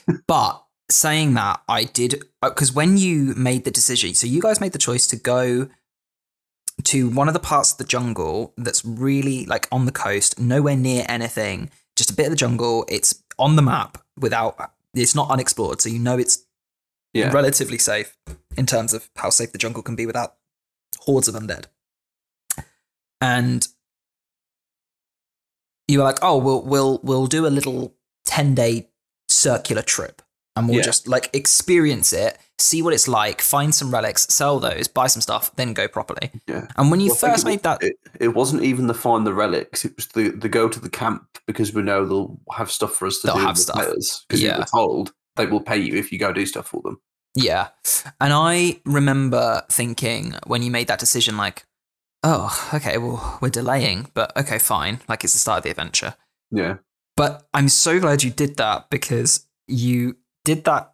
But 0.27 0.63
saying 0.89 1.33
that, 1.35 1.61
I 1.69 1.85
did 1.85 2.23
because 2.41 2.73
when 2.73 2.97
you 2.97 3.33
made 3.35 3.63
the 3.63 3.71
decision, 3.71 4.13
so 4.13 4.27
you 4.27 4.41
guys 4.41 4.59
made 4.59 4.73
the 4.73 4.77
choice 4.79 5.07
to 5.07 5.15
go 5.15 5.69
to 6.81 7.09
one 7.09 7.27
of 7.27 7.33
the 7.33 7.39
parts 7.39 7.71
of 7.71 7.77
the 7.77 7.83
jungle 7.83 8.53
that's 8.57 8.83
really 8.85 9.45
like 9.45 9.67
on 9.71 9.85
the 9.85 9.91
coast, 9.91 10.39
nowhere 10.39 10.75
near 10.75 11.05
anything, 11.07 11.69
just 11.95 12.09
a 12.11 12.13
bit 12.13 12.25
of 12.27 12.31
the 12.31 12.35
jungle. 12.37 12.85
It's 12.89 13.23
on 13.37 13.55
the 13.55 13.61
map 13.61 13.97
without, 14.17 14.71
it's 14.93 15.15
not 15.15 15.29
unexplored, 15.29 15.81
so 15.81 15.89
you 15.89 15.99
know 15.99 16.17
it's 16.17 16.45
Yeah. 17.13 17.31
relatively 17.31 17.77
safe 17.77 18.17
in 18.57 18.65
terms 18.65 18.93
of 18.93 19.09
how 19.17 19.29
safe 19.29 19.51
the 19.51 19.57
jungle 19.57 19.83
can 19.83 19.95
be 19.95 20.05
without 20.05 20.35
hordes 20.99 21.27
of 21.27 21.35
undead. 21.35 21.65
And 23.19 23.67
you 25.87 25.97
were 25.99 26.05
like, 26.05 26.19
"Oh, 26.21 26.37
we'll 26.37 26.61
we'll 26.63 26.99
we'll 27.03 27.27
do 27.27 27.45
a 27.45 27.49
little 27.49 27.95
ten 28.25 28.55
day 28.55 28.89
circular 29.27 29.81
trip, 29.81 30.21
and 30.55 30.67
we'll 30.67 30.77
Yeah. 30.77 30.83
just 30.83 31.07
like 31.07 31.29
experience 31.33 32.11
it, 32.13 32.37
see 32.59 32.81
what 32.81 32.93
it's 32.93 33.07
like, 33.07 33.41
find 33.41 33.73
some 33.73 33.91
relics, 33.91 34.27
sell 34.33 34.59
those, 34.59 34.87
buy 34.87 35.07
some 35.07 35.21
stuff, 35.21 35.55
then 35.55 35.73
go 35.73 35.87
properly." 35.87 36.31
Yeah. 36.47 36.67
And 36.77 36.91
when 36.91 36.99
you 36.99 37.07
Well, 37.07 37.15
first 37.15 37.45
made 37.45 37.63
that, 37.63 37.81
It, 37.83 37.95
it 38.19 38.27
wasn't 38.29 38.63
even 38.63 38.87
the 38.87 38.93
find 38.93 39.25
the 39.25 39.33
relics, 39.33 39.85
it 39.85 39.95
was 39.95 40.07
the, 40.07 40.29
the 40.29 40.49
go 40.49 40.67
to 40.69 40.79
the 40.79 40.89
camp 40.89 41.25
because 41.47 41.73
we 41.73 41.81
know 41.81 42.05
they'll 42.05 42.39
have 42.53 42.69
stuff 42.71 42.93
for 42.95 43.07
us 43.07 43.19
to 43.21 43.27
do. 43.27 43.33
They'll 43.33 43.41
do 43.41 43.47
have 43.47 43.57
stuff. 43.57 43.77
Because 43.77 44.39
we 44.41 44.45
Yeah. 44.45 44.59
were 44.59 44.65
told 44.65 45.13
they 45.35 45.45
will 45.45 45.61
pay 45.61 45.77
you 45.77 45.95
if 45.97 46.11
you 46.11 46.19
go 46.19 46.33
do 46.33 46.45
stuff 46.45 46.67
for 46.67 46.81
them. 46.81 46.99
yeah, 47.33 47.69
and 48.19 48.33
I 48.33 48.81
remember 48.85 49.63
thinking 49.71 50.35
when 50.47 50.61
you 50.63 50.69
made 50.69 50.87
that 50.87 50.99
decision, 50.99 51.37
like, 51.37 51.65
"Oh, 52.23 52.69
okay, 52.73 52.97
well, 52.97 53.37
we're 53.41 53.49
delaying, 53.49 54.07
but 54.13 54.35
okay, 54.35 54.59
fine, 54.59 54.99
like 55.07 55.23
it's 55.23 55.31
the 55.33 55.39
start 55.39 55.59
of 55.59 55.63
the 55.63 55.69
adventure." 55.69 56.15
Yeah. 56.51 56.77
But 57.15 57.47
I'm 57.53 57.69
so 57.69 57.99
glad 58.01 58.21
you 58.23 58.31
did 58.31 58.57
that 58.57 58.89
because 58.89 59.45
you 59.67 60.17
did 60.43 60.63
that 60.65 60.93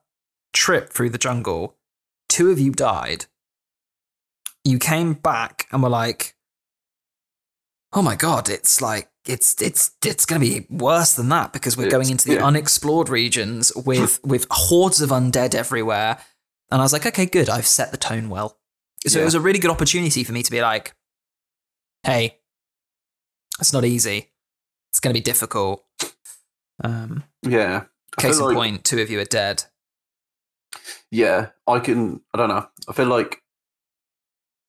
trip 0.53 0.89
through 0.89 1.09
the 1.09 1.17
jungle. 1.17 1.75
Two 2.29 2.51
of 2.51 2.59
you 2.59 2.71
died. 2.71 3.25
You 4.63 4.79
came 4.79 5.13
back 5.13 5.67
and 5.71 5.81
were 5.81 5.89
like, 5.89 6.35
"Oh 7.93 8.01
my 8.01 8.15
god, 8.15 8.49
it's 8.49 8.81
like 8.81 9.09
it's 9.25 9.61
it's 9.61 9.91
it's 10.03 10.25
going 10.25 10.41
to 10.41 10.47
be 10.47 10.67
worse 10.69 11.13
than 11.13 11.29
that 11.29 11.53
because 11.53 11.77
we're 11.77 11.89
going 11.89 12.09
into 12.09 12.27
the 12.27 12.35
yeah. 12.35 12.45
unexplored 12.45 13.09
regions 13.09 13.71
with 13.75 14.19
with 14.25 14.45
hordes 14.51 15.01
of 15.01 15.09
undead 15.09 15.55
everywhere." 15.55 16.19
And 16.69 16.81
I 16.81 16.83
was 16.83 16.91
like, 16.91 17.05
"Okay, 17.05 17.25
good. 17.25 17.49
I've 17.49 17.67
set 17.67 17.91
the 17.91 17.97
tone 17.97 18.29
well." 18.29 18.57
So 19.05 19.21
it 19.21 19.23
was 19.23 19.35
a 19.35 19.39
really 19.39 19.59
good 19.59 19.71
opportunity 19.71 20.23
for 20.23 20.33
me 20.33 20.43
to 20.43 20.51
be 20.51 20.61
like, 20.61 20.93
hey, 22.03 22.39
it's 23.59 23.73
not 23.73 23.85
easy. 23.85 24.29
It's 24.89 24.99
going 24.99 25.13
to 25.13 25.19
be 25.19 25.23
difficult. 25.23 25.83
Um, 26.83 27.23
Yeah. 27.43 27.85
Case 28.19 28.39
in 28.39 28.45
like- 28.45 28.55
point, 28.55 28.83
two 28.85 28.99
of 28.99 29.09
you 29.09 29.19
are 29.19 29.25
dead. 29.25 29.65
Yeah, 31.11 31.49
I 31.67 31.79
can. 31.79 32.21
I 32.33 32.37
don't 32.37 32.49
know. 32.49 32.67
I 32.89 32.93
feel 32.93 33.05
like 33.07 33.41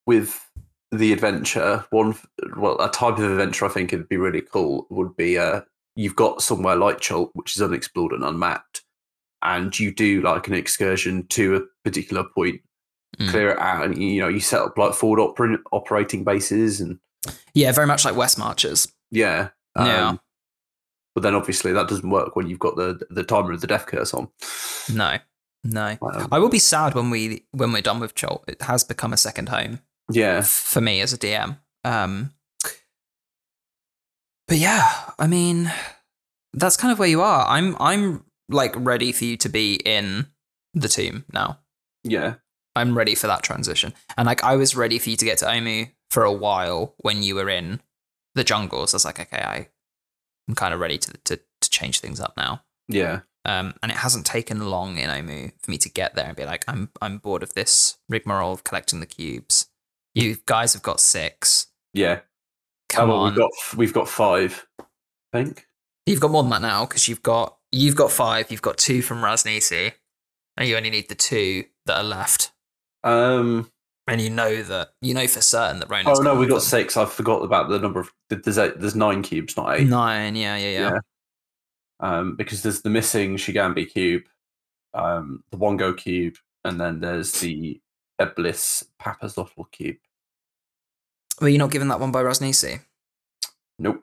with 0.06 0.40
the 0.92 1.12
adventure, 1.12 1.84
one 1.90 2.16
well, 2.56 2.80
a 2.80 2.90
type 2.90 3.18
of 3.18 3.24
adventure 3.30 3.66
I 3.66 3.68
think 3.68 3.92
it'd 3.92 4.08
be 4.08 4.16
really 4.16 4.40
cool 4.40 4.86
would 4.90 5.16
be 5.16 5.36
uh, 5.38 5.62
you've 5.96 6.16
got 6.16 6.42
somewhere 6.42 6.76
like 6.76 7.00
Chult, 7.00 7.30
which 7.34 7.56
is 7.56 7.62
unexplored 7.62 8.12
and 8.12 8.24
unmapped, 8.24 8.82
and 9.42 9.76
you 9.78 9.92
do 9.92 10.22
like 10.22 10.46
an 10.48 10.54
excursion 10.54 11.26
to 11.28 11.56
a 11.56 11.60
particular 11.84 12.24
point, 12.34 12.60
Mm. 13.18 13.30
clear 13.30 13.50
it 13.50 13.58
out, 13.58 13.84
and 13.84 14.00
you 14.00 14.20
know 14.20 14.28
you 14.28 14.38
set 14.40 14.60
up 14.60 14.78
like 14.78 14.94
forward 14.94 15.18
oper- 15.18 15.58
operating 15.72 16.24
bases, 16.24 16.80
and 16.80 16.98
Yeah, 17.54 17.72
very 17.72 17.86
much 17.86 18.04
like 18.04 18.14
West 18.16 18.38
Marches. 18.38 18.86
yeah, 19.10 19.48
um, 19.74 19.86
Yeah. 19.86 20.16
But 21.18 21.24
then 21.24 21.34
obviously 21.34 21.72
that 21.72 21.88
doesn't 21.88 22.08
work 22.08 22.36
when 22.36 22.46
you've 22.46 22.60
got 22.60 22.76
the 22.76 23.00
the 23.10 23.24
timer 23.24 23.50
of 23.50 23.60
the 23.60 23.66
death 23.66 23.86
curse 23.86 24.14
on. 24.14 24.28
No, 24.94 25.18
no. 25.64 25.98
Um, 26.00 26.28
I 26.30 26.38
will 26.38 26.48
be 26.48 26.60
sad 26.60 26.94
when 26.94 27.10
we 27.10 27.44
when 27.50 27.72
we're 27.72 27.82
done 27.82 27.98
with 27.98 28.14
Chult. 28.14 28.44
It 28.46 28.62
has 28.62 28.84
become 28.84 29.12
a 29.12 29.16
second 29.16 29.48
home 29.48 29.80
yeah, 30.12 30.42
for 30.42 30.80
me 30.80 31.00
as 31.00 31.12
a 31.12 31.18
DM. 31.18 31.58
Um, 31.82 32.34
but 34.46 34.58
yeah, 34.58 35.10
I 35.18 35.26
mean, 35.26 35.72
that's 36.52 36.76
kind 36.76 36.92
of 36.92 37.00
where 37.00 37.08
you 37.08 37.20
are. 37.20 37.48
I'm 37.48 37.76
I'm 37.80 38.24
like 38.48 38.74
ready 38.76 39.10
for 39.10 39.24
you 39.24 39.36
to 39.38 39.48
be 39.48 39.80
in 39.84 40.28
the 40.72 40.86
team 40.86 41.24
now. 41.32 41.58
yeah, 42.04 42.34
I'm 42.76 42.96
ready 42.96 43.16
for 43.16 43.26
that 43.26 43.42
transition. 43.42 43.92
And 44.16 44.26
like 44.26 44.44
I 44.44 44.54
was 44.54 44.76
ready 44.76 45.00
for 45.00 45.10
you 45.10 45.16
to 45.16 45.24
get 45.24 45.38
to 45.38 45.46
Omu 45.46 45.90
for 46.10 46.22
a 46.22 46.32
while 46.32 46.94
when 46.98 47.24
you 47.24 47.34
were 47.34 47.48
in 47.48 47.80
the 48.36 48.44
jungles. 48.44 48.94
I 48.94 48.96
was 48.98 49.04
like, 49.04 49.18
okay, 49.18 49.42
I, 49.42 49.68
I'm 50.48 50.54
kind 50.54 50.72
of 50.74 50.80
ready 50.80 50.98
to, 50.98 51.12
to 51.24 51.36
to 51.60 51.70
change 51.70 52.00
things 52.00 52.20
up 52.20 52.34
now. 52.36 52.62
yeah, 52.88 53.20
Um, 53.44 53.74
and 53.82 53.90
it 53.92 53.98
hasn't 53.98 54.24
taken 54.26 54.70
long 54.70 54.96
in 54.96 55.10
Omu 55.10 55.52
for 55.62 55.70
me 55.70 55.78
to 55.78 55.88
get 55.90 56.14
there 56.14 56.26
and 56.26 56.36
be 56.36 56.44
like, 56.44 56.64
I'm 56.68 56.90
I'm 57.02 57.18
bored 57.18 57.42
of 57.42 57.54
this 57.54 57.98
rigmarole 58.08 58.52
of 58.52 58.64
collecting 58.64 59.00
the 59.00 59.06
cubes. 59.06 59.66
You 60.14 60.36
guys 60.46 60.72
have 60.72 60.82
got 60.82 61.00
six. 61.00 61.66
yeah. 61.92 62.20
Come 62.88 63.10
Oh, 63.10 63.12
well, 63.14 63.22
on, 63.24 63.30
we've 63.32 63.38
got 63.38 63.50
we've 63.76 63.92
got 63.92 64.08
five, 64.08 64.66
I 64.80 64.84
think. 65.32 65.66
you've 66.06 66.20
got 66.20 66.30
more 66.30 66.42
than 66.42 66.50
that 66.52 66.62
now 66.62 66.86
because 66.86 67.06
you've 67.06 67.22
got 67.22 67.58
you've 67.70 67.96
got 67.96 68.10
five. 68.10 68.50
You've 68.50 68.62
got 68.62 68.78
two 68.78 69.02
from 69.02 69.22
Ras 69.22 69.42
Nsi, 69.44 69.92
and 70.56 70.66
you 70.68 70.74
only 70.76 70.88
need 70.88 71.08
the 71.10 71.14
two 71.14 71.64
that 71.84 71.98
are 71.98 72.04
left. 72.04 72.52
Um. 73.04 73.70
And 74.08 74.20
you 74.20 74.30
know 74.30 74.62
that 74.62 74.90
you 75.00 75.14
know 75.14 75.26
for 75.26 75.40
certain 75.40 75.80
that 75.80 75.88
Ronan's 75.88 76.18
Oh 76.18 76.22
no, 76.22 76.34
we 76.34 76.46
got 76.46 76.56
them. 76.56 76.60
six. 76.62 76.96
I 76.96 77.04
forgot 77.04 77.42
about 77.42 77.68
the 77.68 77.78
number 77.78 78.00
of. 78.00 78.10
There's 78.30 78.58
eight, 78.58 78.78
there's 78.80 78.94
nine 78.96 79.22
cubes, 79.22 79.56
not 79.56 79.78
eight. 79.78 79.86
nine. 79.86 80.36
Yeah, 80.36 80.56
yeah, 80.56 80.70
yeah. 80.70 80.90
Yeah. 80.90 80.98
Um, 82.00 82.36
because 82.36 82.62
there's 82.62 82.82
the 82.82 82.90
missing 82.90 83.36
Shagambi 83.36 83.90
cube, 83.90 84.24
um, 84.94 85.42
the 85.50 85.58
Wongo 85.58 85.96
cube, 85.96 86.36
and 86.64 86.80
then 86.80 87.00
there's 87.00 87.32
the 87.40 87.80
Eblis 88.20 88.84
Papazotl 89.00 89.70
cube. 89.72 89.96
Were 91.40 91.48
you 91.48 91.58
not 91.58 91.70
given 91.70 91.88
that 91.88 92.00
one 92.00 92.12
by 92.12 92.22
Ras 92.22 92.40
Nsi? 92.40 92.80
Nope. 93.78 94.02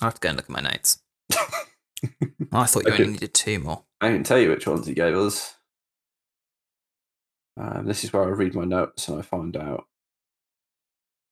I 0.00 0.06
have 0.06 0.14
to 0.14 0.20
go 0.20 0.28
and 0.28 0.36
look 0.36 0.46
at 0.46 0.50
my 0.50 0.60
notes. 0.60 1.00
I 2.52 2.66
thought 2.66 2.86
you 2.86 2.92
only 2.92 3.06
needed 3.12 3.34
two 3.34 3.58
more. 3.58 3.82
I 4.00 4.10
didn't 4.10 4.26
tell 4.26 4.38
you 4.38 4.50
which 4.50 4.66
ones 4.66 4.86
he 4.86 4.94
gave 4.94 5.16
us. 5.16 5.54
Um, 7.56 7.86
this 7.86 8.04
is 8.04 8.12
where 8.12 8.24
I 8.24 8.28
read 8.28 8.54
my 8.54 8.64
notes 8.64 9.08
and 9.08 9.18
I 9.18 9.22
find 9.22 9.56
out. 9.56 9.84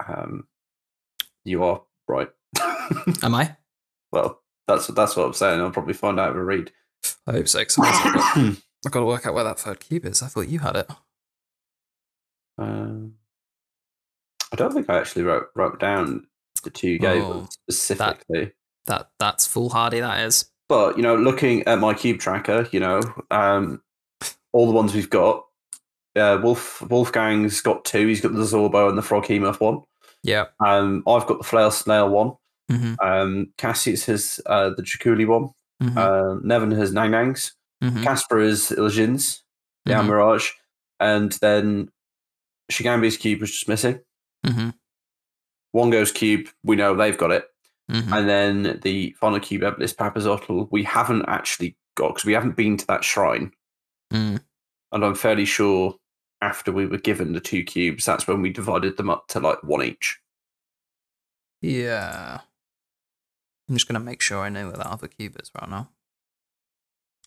Um, 0.07 0.47
you 1.45 1.65
are 1.65 1.83
right. 2.09 2.29
Am 3.23 3.35
I? 3.35 3.57
well, 4.13 4.41
that's 4.69 4.87
that's 4.89 5.17
what 5.17 5.27
I'm 5.27 5.33
saying. 5.33 5.61
I'll 5.61 5.71
probably 5.71 5.95
find 5.95 6.19
out 6.21 6.31
if 6.31 6.37
I 6.37 6.41
read. 6.41 6.73
I 7.27 7.33
hope 7.33 7.49
so. 7.49 7.61
I've 7.61 7.67
got- 7.79 8.57
to 8.93 9.05
work 9.05 9.27
out 9.27 9.35
where 9.35 9.45
that 9.45 9.59
third 9.59 9.81
cube 9.81 10.05
is. 10.07 10.23
I 10.23 10.27
thought 10.29 10.49
you 10.49 10.61
had 10.61 10.77
it. 10.77 10.91
Um, 12.59 13.15
I 14.53 14.57
don't 14.57 14.73
think 14.73 14.89
I 14.91 14.99
actually 14.99 15.23
wrote 15.25 15.47
wrote 15.57 15.81
down 15.81 16.27
the 16.63 16.71
two 16.71 16.91
you 16.91 16.99
gave 16.99 17.23
Oh, 17.25 17.49
specifically. 17.51 18.53
That 18.87 19.11
that's 19.19 19.47
foolhardy. 19.47 20.01
That 20.01 20.21
is. 20.27 20.51
But 20.69 20.97
you 20.97 21.03
know, 21.03 21.17
looking 21.17 21.67
at 21.67 21.79
my 21.79 21.95
cube 21.95 22.19
tracker, 22.21 22.69
you 22.73 22.81
know, 22.81 23.01
um, 23.31 23.83
all 24.53 24.67
the 24.67 24.73
ones 24.73 24.95
we've 24.95 25.11
got. 25.11 25.45
Uh, 26.15 26.39
Wolf 26.43 26.81
Wolfgang's 26.83 27.61
got 27.63 27.85
two. 27.85 28.07
He's 28.07 28.21
got 28.21 28.33
the 28.35 28.41
Zorbo 28.43 28.89
and 28.89 28.99
the 28.99 29.03
Froghemoth 29.03 29.61
one. 29.61 29.81
Yeah. 30.23 30.47
Um, 30.65 31.03
I've 31.07 31.27
got 31.27 31.39
the 31.39 31.45
Flail 31.45 31.71
Snail 31.71 32.09
one. 32.11 32.33
hmm 32.71 32.95
Um, 33.03 33.53
Cassius 33.59 34.05
has 34.07 34.41
uh, 34.47 34.71
the 34.77 34.83
Chakuli 34.83 35.27
one. 35.27 35.49
hmm 35.81 35.97
Uh, 35.99 36.35
Nevin 36.43 36.71
has 36.73 36.93
Nang 36.93 37.11
Nangs. 37.11 37.53
hmm 37.83 38.03
Casper 38.03 38.39
is 38.41 38.71
Illusions, 38.71 39.43
the 39.87 39.95
Mhm. 39.95 40.07
Mirage, 40.07 40.51
and 41.01 41.33
then 41.41 41.89
Shagambi's 42.71 43.17
cube 43.17 43.41
was 43.41 43.51
just 43.51 43.69
missing. 43.69 44.01
hmm 44.47 44.71
Wongo's 45.75 46.13
cube, 46.13 46.49
we 46.63 46.77
know 46.77 46.95
they've 46.95 47.17
got 47.19 47.31
it. 47.31 47.47
hmm 47.91 48.13
And 48.13 48.29
then 48.29 48.81
the 48.83 49.17
final 49.19 49.41
cube, 49.41 49.63
Eblis 49.63 49.95
Papazotl, 49.97 50.69
we 50.71 50.85
haven't 50.85 51.25
actually 51.27 51.77
got 51.97 52.09
because 52.09 52.25
we 52.27 52.35
haven't 52.35 52.57
been 52.57 52.77
to 52.77 52.87
that 52.87 53.03
shrine. 53.05 53.53
Mm. 54.13 54.41
And 54.93 55.05
I'm 55.05 55.15
fairly 55.15 55.47
sure 55.47 55.97
after 56.43 56.73
we 56.73 56.87
were 56.87 56.99
given 56.99 57.33
the 57.33 57.41
two 57.41 57.63
cubes, 57.63 58.05
that's 58.05 58.27
when 58.27 58.43
we 58.43 58.51
divided 58.51 58.97
them 58.97 59.09
up 59.09 59.29
to 59.29 59.41
like 59.41 59.63
one 59.63 59.83
each. 59.85 60.19
Yeah. 61.63 62.41
I'm 63.69 63.77
just 63.77 63.87
gonna 63.89 64.01
make 64.01 64.21
sure 64.21 64.41
I 64.43 64.49
know 64.49 64.67
where 64.69 64.77
that 64.77 64.87
other 64.87 65.09
cube 65.09 65.41
is 65.41 65.51
right 65.59 65.71
now. 65.71 65.89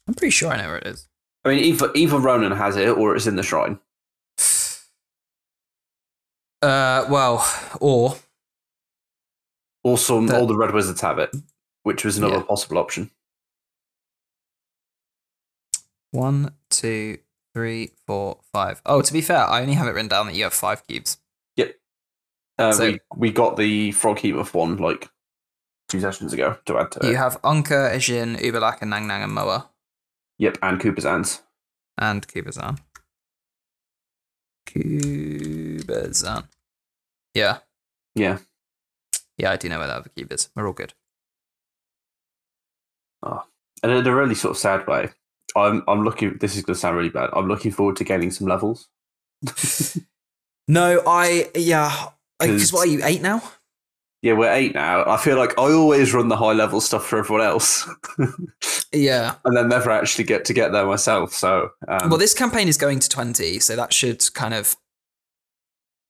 I'm 0.08 0.14
pretty 0.14 0.32
sure 0.32 0.52
I 0.52 0.58
know 0.62 0.68
where 0.68 0.78
it 0.80 0.88
is. 0.88 1.08
I 1.46 1.50
mean, 1.50 1.64
either 1.64 1.92
either 1.96 2.20
Ronan 2.20 2.52
has 2.52 2.76
it 2.76 2.90
or 2.90 3.16
it's 3.16 3.26
in 3.26 3.38
the 3.38 3.44
shrine. 3.44 3.80
Uh, 6.62 7.06
well, 7.10 7.46
or 7.80 8.18
Or 9.84 9.98
some, 10.00 10.26
The- 10.28 10.36
all 10.40 10.48
the 10.48 10.56
Red 10.58 10.74
Wizards 10.74 11.02
have 11.02 11.20
it, 11.20 11.30
which 11.84 12.04
was 12.04 12.18
another 12.18 12.38
Yeah. 12.38 12.44
possible 12.44 12.78
option. 12.80 13.12
one, 16.12 16.56
two, 16.70 17.20
three, 17.56 17.92
four, 18.06 18.38
five. 18.54 18.82
Oh, 18.86 19.02
to 19.02 19.14
be 19.14 19.22
fair, 19.22 19.46
I 19.50 19.62
only 19.62 19.74
have 19.76 19.88
it 19.88 19.92
written 19.92 20.10
down 20.10 20.28
that 20.28 20.36
you 20.36 20.44
have 20.44 20.54
five 20.54 20.86
cubes. 20.86 21.18
Uh, 22.58 22.72
So- 22.72 22.86
we 22.92 23.00
we 23.18 23.32
got 23.32 23.58
the 23.58 23.92
Froghemoth 23.92 24.54
one 24.54 24.78
like 24.78 25.10
two 25.90 26.00
sessions 26.00 26.32
ago 26.32 26.58
to 26.66 26.78
add 26.80 26.90
to 26.92 27.00
it. 27.00 27.10
You 27.10 27.18
have 27.18 27.42
Unka, 27.42 27.92
Ejin, 27.94 28.38
Ubalak, 28.40 28.78
and 28.82 28.90
Nang 28.92 29.08
Nang 29.08 29.24
and 29.24 29.34
Moa, 29.34 29.70
Yep, 30.38 30.60
and 30.62 30.80
Kubazan. 30.80 31.42
and 31.98 32.26
Kubazan. 32.26 32.78
Kubazan. 34.66 36.48
Yeah, 37.34 37.58
Yeah. 38.16 38.38
yeah, 39.38 39.52
I 39.52 39.58
do 39.58 39.68
know 39.68 39.80
where 39.80 39.88
that 39.88 39.98
other 39.98 40.10
cube 40.16 40.32
is. 40.32 40.50
We're 40.56 40.68
all 40.68 40.74
good. 40.74 40.94
Oh. 43.22 43.44
And 43.84 43.92
in 43.92 44.08
a 44.08 44.16
really 44.16 44.36
sort 44.36 44.52
of 44.52 44.58
sad 44.58 44.88
way, 44.88 45.12
I'm 45.56 45.84
I'm 45.88 46.04
looking. 46.04 46.38
This 46.40 46.56
is 46.56 46.64
going 46.64 46.76
to 46.76 46.80
sound 46.80 46.98
really 46.98 47.10
bad. 47.10 47.30
I'm 47.34 47.48
looking 47.48 47.72
forward 47.72 47.96
to 47.98 48.04
gaining 48.04 48.32
some 48.32 48.48
levels. 48.48 48.88
No, 50.68 51.04
I 51.06 51.52
yeah. 51.56 52.08
Because 52.40 52.74
what 52.74 52.88
are 52.88 52.92
you 52.92 53.02
eight 53.04 53.22
now? 53.22 53.42
Yeah, 54.24 54.34
we're 54.34 54.52
eight 54.52 54.74
now. 54.74 55.06
I 55.08 55.18
feel 55.18 55.38
like 55.38 55.52
I 55.60 55.72
always 55.72 56.12
run 56.12 56.28
the 56.28 56.36
high 56.38 56.54
level 56.54 56.82
stuff 56.82 57.06
for 57.06 57.20
everyone 57.20 57.46
else, 57.46 57.88
Yeah. 58.92 59.36
and 59.46 59.56
then 59.56 59.70
never 59.70 59.92
actually 59.92 60.24
get 60.24 60.44
to 60.46 60.54
get 60.54 60.72
there 60.72 60.88
myself. 60.88 61.32
So, 61.34 61.70
um, 61.88 62.10
Well, 62.10 62.18
this 62.18 62.34
campaign 62.34 62.68
is 62.68 62.78
going 62.78 62.98
to 63.00 63.08
twenty, 63.10 63.60
so 63.60 63.76
that 63.76 63.94
should 63.94 64.34
kind 64.34 64.56
of 64.56 64.76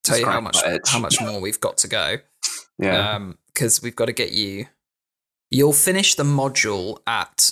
tell 0.06 0.18
you 0.18 0.26
how 0.26 0.40
much 0.40 0.58
how 0.88 1.00
much 1.00 1.20
more 1.20 1.42
we've 1.42 1.60
got 1.60 1.78
to 1.80 1.90
go. 1.90 2.16
yeah, 2.80 3.16
Um, 3.16 3.38
because 3.54 3.82
we've 3.82 3.96
got 3.96 4.06
to 4.06 4.14
get 4.14 4.32
you. 4.32 4.68
You'll 5.52 5.74
finish 5.74 6.16
the 6.16 6.24
module 6.24 7.00
at 7.06 7.52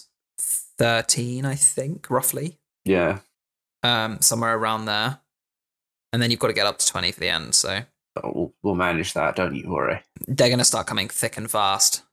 thirteen, 0.83 1.45
I 1.45 1.55
think, 1.55 2.09
roughly. 2.09 2.57
yeah. 2.85 3.19
Um, 3.83 4.21
somewhere 4.21 4.55
around 4.57 4.85
there, 4.85 5.19
and 6.13 6.21
then 6.21 6.31
you've 6.31 6.39
got 6.39 6.47
to 6.47 6.53
get 6.53 6.65
up 6.65 6.77
to 6.79 6.85
twenty 6.87 7.11
for 7.11 7.19
the 7.19 7.29
end. 7.29 7.53
So 7.55 7.81
We'll, 8.23 8.53
we'll 8.61 8.75
manage 8.75 9.13
that. 9.13 9.35
Don't 9.35 9.55
you 9.55 9.69
worry. 9.69 10.01
they're 10.27 10.47
going 10.49 10.59
to 10.59 10.65
start 10.65 10.85
coming 10.87 11.09
thick 11.09 11.35
and 11.35 11.49
fast. 11.49 12.03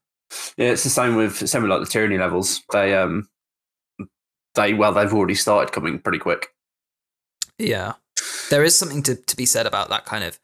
Yeah, 0.57 0.71
it's 0.71 0.83
the 0.85 0.89
same 0.91 1.15
with 1.17 1.49
same 1.49 1.63
with 1.63 1.71
like 1.71 1.81
the 1.81 1.87
tyranny 1.87 2.17
levels. 2.19 2.63
They 2.73 2.95
um, 2.97 3.29
they 4.55 4.75
well, 4.75 4.93
they've 4.93 5.13
already 5.13 5.35
started 5.35 5.73
coming 5.73 5.99
pretty 5.99 6.19
quick. 6.19 6.49
Yeah, 7.59 7.95
there 8.51 8.65
is 8.65 8.75
something 8.77 9.03
to 9.05 9.15
to 9.15 9.37
be 9.37 9.47
said 9.47 9.67
about 9.67 9.89
that 9.91 10.05
kind 10.07 10.25
of 10.25 10.39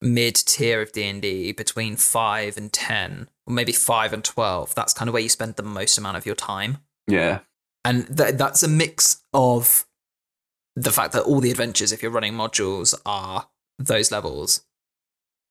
mid 0.00 0.34
tier 0.36 0.80
of 0.82 0.92
D 0.92 1.04
and 1.04 1.20
D 1.22 1.52
between 1.52 1.96
five 1.96 2.56
and 2.56 2.72
ten, 2.72 3.28
or 3.46 3.52
maybe 3.52 3.72
five 3.72 4.12
and 4.12 4.24
twelve. 4.24 4.74
That's 4.74 4.94
kind 4.94 5.08
of 5.08 5.12
where 5.12 5.22
you 5.22 5.28
spend 5.28 5.56
the 5.56 5.62
most 5.62 5.98
amount 5.98 6.16
of 6.16 6.26
your 6.26 6.34
time. 6.34 6.78
Yeah, 7.06 7.40
and 7.88 8.16
th- 8.16 8.34
that's 8.34 8.62
a 8.62 8.68
mix 8.68 9.22
of 9.32 9.86
the 10.74 10.90
fact 10.92 11.12
that 11.12 11.22
all 11.22 11.40
the 11.40 11.50
adventures, 11.50 11.92
if 11.92 12.02
you're 12.02 12.10
running 12.12 12.34
modules, 12.34 12.94
are 13.06 13.48
those 13.78 14.10
levels, 14.10 14.64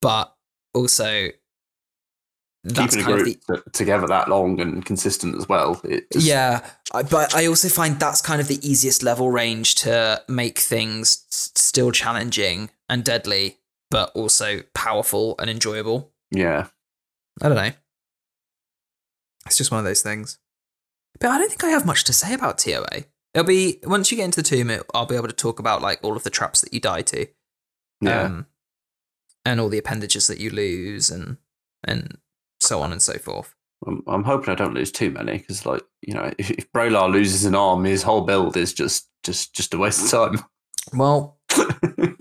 but 0.01 0.35
also 0.73 1.29
that's 2.63 2.95
Keeping 2.95 2.99
a 2.99 3.03
kind 3.09 3.19
of 3.19 3.23
group 3.25 3.41
the 3.47 3.69
together 3.71 4.07
that 4.07 4.27
long 4.27 4.59
and 4.59 4.83
consistent 4.83 5.35
as 5.37 5.47
well. 5.47 5.79
Just, 6.11 6.25
yeah, 6.25 6.67
I- 6.93 7.03
but 7.03 7.35
I 7.35 7.45
also 7.45 7.69
find 7.69 7.99
that's 7.99 8.21
kind 8.21 8.41
of 8.41 8.47
the 8.47 8.59
easiest 8.67 9.03
level 9.03 9.29
range 9.29 9.75
to 9.75 10.23
make 10.27 10.57
things 10.59 11.25
still 11.29 11.91
challenging 11.91 12.71
and 12.89 13.03
deadly, 13.03 13.59
but 13.91 14.11
also 14.15 14.61
powerful 14.73 15.35
and 15.39 15.49
enjoyable. 15.49 16.11
yeah. 16.31 16.67
I 17.41 17.49
don't 17.49 17.57
know. 17.57 17.71
It's 19.45 19.57
just 19.57 19.69
one 19.71 19.79
of 19.79 19.85
those 19.85 20.01
things. 20.01 20.39
But 21.19 21.29
I 21.31 21.37
don't 21.37 21.49
think 21.49 21.63
I 21.63 21.69
have 21.69 21.85
much 21.85 22.03
to 22.05 22.13
say 22.13 22.33
about 22.33 22.57
TOA. 22.57 23.05
It'll 23.33 23.45
be 23.47 23.79
once 23.83 24.11
you 24.11 24.17
get 24.17 24.25
into 24.25 24.41
the 24.41 24.47
tomb, 24.47 24.69
it, 24.69 24.83
I'll 24.93 25.05
be 25.05 25.15
able 25.15 25.27
to 25.27 25.33
talk 25.33 25.59
about 25.59 25.81
like 25.81 25.99
all 26.03 26.15
of 26.15 26.23
the 26.23 26.29
traps 26.29 26.61
that 26.61 26.73
you 26.73 26.79
die 26.79 27.01
to, 27.03 27.27
Yeah. 28.01 28.21
um, 28.23 28.45
and 29.45 29.59
all 29.59 29.69
the 29.69 29.77
appendages 29.77 30.27
that 30.27 30.39
you 30.39 30.49
lose, 30.49 31.09
and 31.09 31.37
and 31.85 32.17
so 32.59 32.81
on 32.81 32.91
and 32.91 33.01
so 33.01 33.13
forth. 33.13 33.53
I'm, 33.85 34.01
I'm 34.07 34.23
hoping 34.23 34.49
I 34.49 34.55
don't 34.55 34.73
lose 34.73 34.91
too 34.91 35.11
many 35.11 35.37
because, 35.37 35.65
like, 35.65 35.83
you 36.01 36.13
know, 36.13 36.31
if, 36.37 36.49
if 36.51 36.71
Braylar 36.71 37.11
loses 37.11 37.43
an 37.45 37.55
arm, 37.55 37.83
his 37.83 38.03
whole 38.03 38.21
build 38.21 38.55
is 38.57 38.73
just 38.73 39.09
just 39.23 39.53
just 39.53 39.73
a 39.73 39.77
waste 39.77 40.03
of 40.03 40.09
time. 40.35 40.45
Well, 40.93 41.39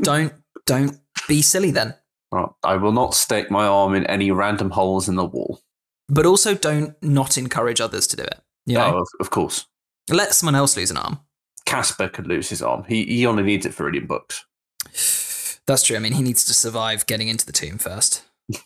don't 0.02 0.32
don't 0.66 0.98
be 1.28 1.42
silly 1.42 1.70
then. 1.70 1.94
Right, 2.32 2.48
I 2.64 2.76
will 2.76 2.92
not 2.92 3.14
stick 3.14 3.50
my 3.50 3.66
arm 3.66 3.94
in 3.94 4.06
any 4.06 4.30
random 4.30 4.70
holes 4.70 5.08
in 5.08 5.14
the 5.16 5.24
wall. 5.24 5.60
but 6.08 6.24
also 6.26 6.54
don't 6.54 6.94
not 7.02 7.36
encourage 7.38 7.80
others 7.80 8.06
to 8.08 8.16
do 8.16 8.22
it. 8.22 8.40
You 8.66 8.76
know, 8.78 8.94
Oh, 8.96 8.98
of, 9.00 9.08
of 9.20 9.30
course. 9.30 9.66
let 10.10 10.34
someone 10.34 10.54
else 10.54 10.76
lose 10.76 10.90
an 10.90 10.96
arm. 10.96 11.20
Casper 11.66 12.08
could 12.08 12.26
lose 12.26 12.48
his 12.48 12.62
arm. 12.62 12.84
He 12.88 13.04
he 13.04 13.26
only 13.26 13.42
needs 13.42 13.64
it 13.66 13.74
for 13.74 13.84
reading 13.86 14.06
books. 14.06 14.44
That's 15.66 15.82
true. 15.82 15.96
I 15.96 15.98
mean, 15.98 16.12
he 16.12 16.22
needs 16.22 16.44
to 16.44 16.54
survive 16.54 17.06
getting 17.06 17.28
into 17.28 17.46
the 17.46 17.52
tomb 17.52 17.78
first. 17.78 18.22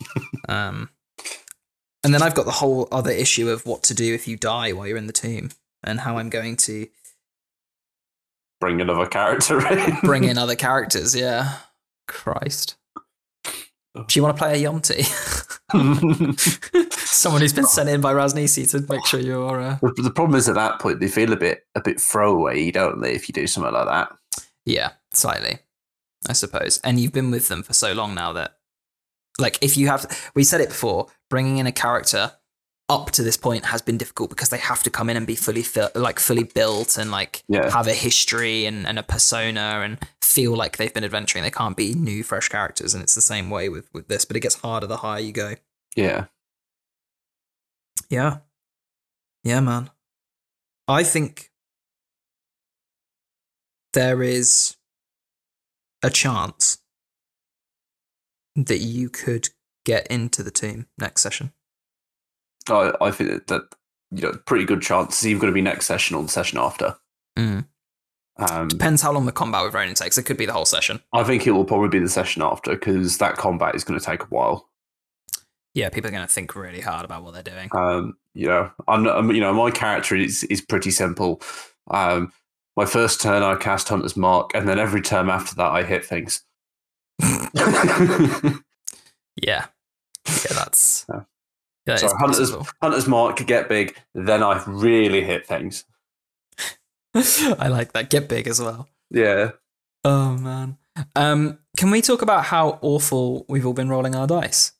um, 0.49 0.89
and 2.03 2.13
then 2.13 2.21
I've 2.21 2.35
got 2.35 2.45
the 2.45 2.51
whole 2.51 2.87
other 2.91 3.11
issue 3.11 3.49
of 3.49 3.65
what 3.65 3.83
to 3.83 3.93
do 3.93 4.13
if 4.13 4.27
you 4.27 4.35
die 4.37 4.73
while 4.73 4.85
you're 4.87 4.97
in 4.97 5.07
the 5.07 5.13
tomb, 5.13 5.51
and 5.83 6.01
how 6.01 6.17
I'm 6.17 6.29
going 6.29 6.55
to 6.57 6.87
Bring 8.59 8.81
another 8.81 9.05
character 9.05 9.65
in. 9.71 9.95
bring 10.03 10.25
in 10.25 10.37
other 10.43 10.55
characters. 10.55 11.15
Yeah, 11.15 11.59
Christ. 12.09 12.75
Do 13.95 14.05
you 14.13 14.23
want 14.23 14.37
to 14.37 14.41
play 14.41 14.53
a 14.53 14.57
Yuan-Ti? 14.57 15.01
Someone 16.91 17.41
who's 17.41 17.53
been 17.53 17.65
sent 17.65 17.89
in 17.89 18.01
by 18.01 18.13
Ras 18.13 18.33
Nsi 18.33 18.69
to 18.71 18.85
make 18.91 19.05
sure 19.05 19.19
you're. 19.19 19.59
Uh... 19.59 19.77
the, 19.81 20.03
the 20.03 20.11
problem 20.11 20.37
is 20.37 20.47
at 20.47 20.55
that 20.55 20.79
point 20.79 20.99
they 20.99 21.07
feel 21.07 21.33
a 21.33 21.37
bit 21.37 21.65
a 21.75 21.81
bit 21.81 21.99
throwaway, 21.99 22.69
don't 22.69 23.01
they? 23.01 23.13
If 23.13 23.27
you 23.27 23.33
do 23.33 23.47
something 23.47 23.73
like 23.73 23.87
that. 23.87 24.15
Yeah, 24.65 24.91
slightly, 25.11 25.59
I 26.27 26.33
suppose. 26.33 26.79
And 26.83 26.99
you've 26.99 27.13
been 27.13 27.31
with 27.31 27.47
them 27.47 27.63
for 27.63 27.73
so 27.73 27.93
long 27.93 28.13
now 28.13 28.31
that, 28.33 28.57
like, 29.39 29.57
if 29.61 29.75
you 29.75 29.87
have, 29.87 30.31
we 30.35 30.43
said 30.43 30.61
it 30.61 30.69
before, 30.69 31.07
bringing 31.29 31.57
in 31.57 31.65
a 31.65 31.71
character 31.71 32.33
up 32.89 33.11
to 33.11 33.23
this 33.23 33.37
point 33.37 33.65
has 33.65 33.81
been 33.81 33.97
difficult 33.97 34.29
because 34.31 34.49
they 34.49 34.57
have 34.57 34.81
to 34.83 34.89
come 34.89 35.09
in 35.09 35.15
and 35.17 35.27
be 35.27 35.35
fully, 35.35 35.63
like, 35.95 36.19
fully 36.19 36.43
built 36.43 36.97
and 36.97 37.11
like 37.11 37.43
Yeah. 37.47 37.69
have 37.71 37.87
a 37.87 37.93
history 37.93 38.65
and, 38.65 38.87
and 38.87 38.97
a 38.97 39.03
persona 39.03 39.81
and 39.83 39.99
feel 40.23 40.55
like 40.55 40.77
they've 40.77 40.93
been 40.93 41.03
adventuring. 41.03 41.43
They 41.43 41.51
can't 41.51 41.77
be 41.77 41.93
new, 41.93 42.23
fresh 42.23 42.49
characters, 42.49 42.93
and 42.93 43.03
it's 43.03 43.15
the 43.15 43.21
same 43.21 43.49
way 43.49 43.69
with 43.69 43.89
with 43.93 44.07
this. 44.07 44.25
But 44.25 44.37
it 44.37 44.41
gets 44.41 44.55
harder 44.55 44.87
the 44.87 44.97
higher 44.97 45.19
you 45.19 45.31
go. 45.31 45.53
Yeah. 45.95 46.25
Yeah, 48.09 48.37
yeah, 49.43 49.59
man. 49.59 49.91
I 50.87 51.03
think 51.03 51.51
there 53.93 54.23
is 54.23 54.77
a 56.01 56.09
chance 56.09 56.79
that 58.55 58.79
you 58.79 59.09
could 59.09 59.49
get 59.85 60.07
into 60.07 60.41
the 60.41 60.49
team 60.51 60.87
next 60.97 61.21
session. 61.21 61.53
I, 62.71 62.93
I 63.01 63.11
think 63.11 63.47
that, 63.47 63.63
you 64.11 64.23
know, 64.23 64.33
pretty 64.45 64.65
good 64.65 64.81
chance 64.81 65.23
either 65.25 65.39
going 65.39 65.51
to 65.51 65.55
be 65.55 65.61
next 65.61 65.85
session 65.85 66.15
or 66.15 66.23
the 66.23 66.29
session 66.29 66.59
after. 66.59 66.95
Mm. 67.37 67.65
Um, 68.37 68.67
Depends 68.69 69.01
how 69.01 69.11
long 69.11 69.25
the 69.25 69.31
combat 69.31 69.63
with 69.63 69.73
Ronan 69.73 69.95
takes. 69.95 70.17
It 70.17 70.23
could 70.23 70.37
be 70.37 70.45
the 70.45 70.53
whole 70.53 70.65
session. 70.65 71.01
I 71.13 71.23
think 71.23 71.45
it 71.45 71.51
will 71.51 71.65
probably 71.65 71.89
be 71.89 71.99
the 71.99 72.09
session 72.09 72.41
after 72.41 72.71
because 72.71 73.17
that 73.17 73.35
combat 73.35 73.75
is 73.75 73.83
going 73.83 73.99
to 73.99 74.05
take 74.05 74.23
a 74.23 74.27
while. 74.27 74.69
Yeah, 75.73 75.89
people 75.89 76.07
are 76.09 76.13
going 76.13 76.27
to 76.27 76.33
think 76.33 76.55
really 76.55 76.81
hard 76.81 77.05
about 77.05 77.23
what 77.23 77.33
they're 77.33 77.43
doing. 77.43 77.69
Um, 77.73 78.17
you 78.33 78.47
know, 78.47 78.71
I'm, 78.87 79.07
I'm, 79.07 79.31
you 79.31 79.41
know, 79.41 79.53
my 79.53 79.71
character 79.71 80.15
is 80.15 80.43
is 80.45 80.61
pretty 80.61 80.91
simple. 80.91 81.41
Um, 81.91 82.31
my 82.75 82.85
first 82.85 83.21
turn, 83.21 83.43
I 83.43 83.55
cast 83.55 83.89
Hunter's 83.89 84.17
Mark, 84.17 84.51
and 84.55 84.67
then 84.67 84.79
every 84.79 85.01
turn 85.01 85.29
after 85.29 85.55
that, 85.55 85.71
I 85.71 85.83
hit 85.83 86.05
things. 86.05 86.43
Yeah, 89.41 89.67
yeah, 90.27 90.53
that's 90.53 91.05
Yeah. 91.09 91.21
Yeah. 91.85 91.95
so 91.95 92.09
Hunter's 92.17 92.51
possible. 92.51 92.67
Hunter's 92.81 93.07
Mark 93.07 93.37
could 93.37 93.47
get 93.47 93.69
big, 93.69 93.97
then 94.13 94.43
I 94.43 94.63
really 94.67 95.23
hit 95.23 95.45
things. 95.45 95.85
I 97.15 97.67
like 97.67 97.93
that. 97.93 98.09
Get 98.09 98.29
big 98.29 98.47
as 98.47 98.61
well. 98.61 98.87
Yeah, 99.09 99.51
Oh 100.03 100.37
man. 100.37 100.77
Um, 101.15 101.59
can 101.77 101.91
we 101.91 102.01
talk 102.01 102.21
about 102.21 102.45
how 102.45 102.79
awful 102.81 103.45
we've 103.47 103.65
all 103.65 103.73
been 103.73 103.89
rolling 103.89 104.15
our 104.15 104.27
dice? 104.27 104.73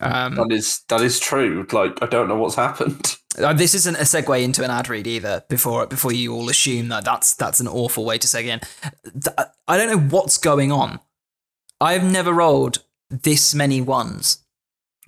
Um, 0.00 0.34
that 0.36 0.50
is 0.50 0.80
that 0.88 1.00
is 1.00 1.20
true. 1.20 1.66
Like 1.72 2.02
I 2.02 2.06
don't 2.06 2.28
know 2.28 2.36
what's 2.36 2.56
happened. 2.56 3.16
Uh, 3.38 3.52
this 3.52 3.76
isn't 3.76 3.94
a 3.94 4.00
segue 4.00 4.42
into 4.42 4.64
an 4.64 4.72
ad 4.72 4.88
read 4.88 5.06
either. 5.06 5.44
Before 5.48 5.86
before 5.86 6.10
you 6.10 6.34
all 6.34 6.50
assume 6.50 6.88
that 6.88 7.04
that's 7.04 7.32
that's 7.34 7.60
an 7.60 7.68
awful 7.68 8.04
way 8.04 8.18
to 8.18 8.26
segue 8.26 8.44
in. 8.44 8.60
I 9.68 9.76
don't 9.78 9.88
know 9.88 10.16
what's 10.16 10.36
going 10.36 10.72
on. 10.72 10.98
I've 11.80 12.02
never 12.02 12.32
rolled 12.32 12.82
this 13.08 13.54
many 13.54 13.80
ones, 13.80 14.44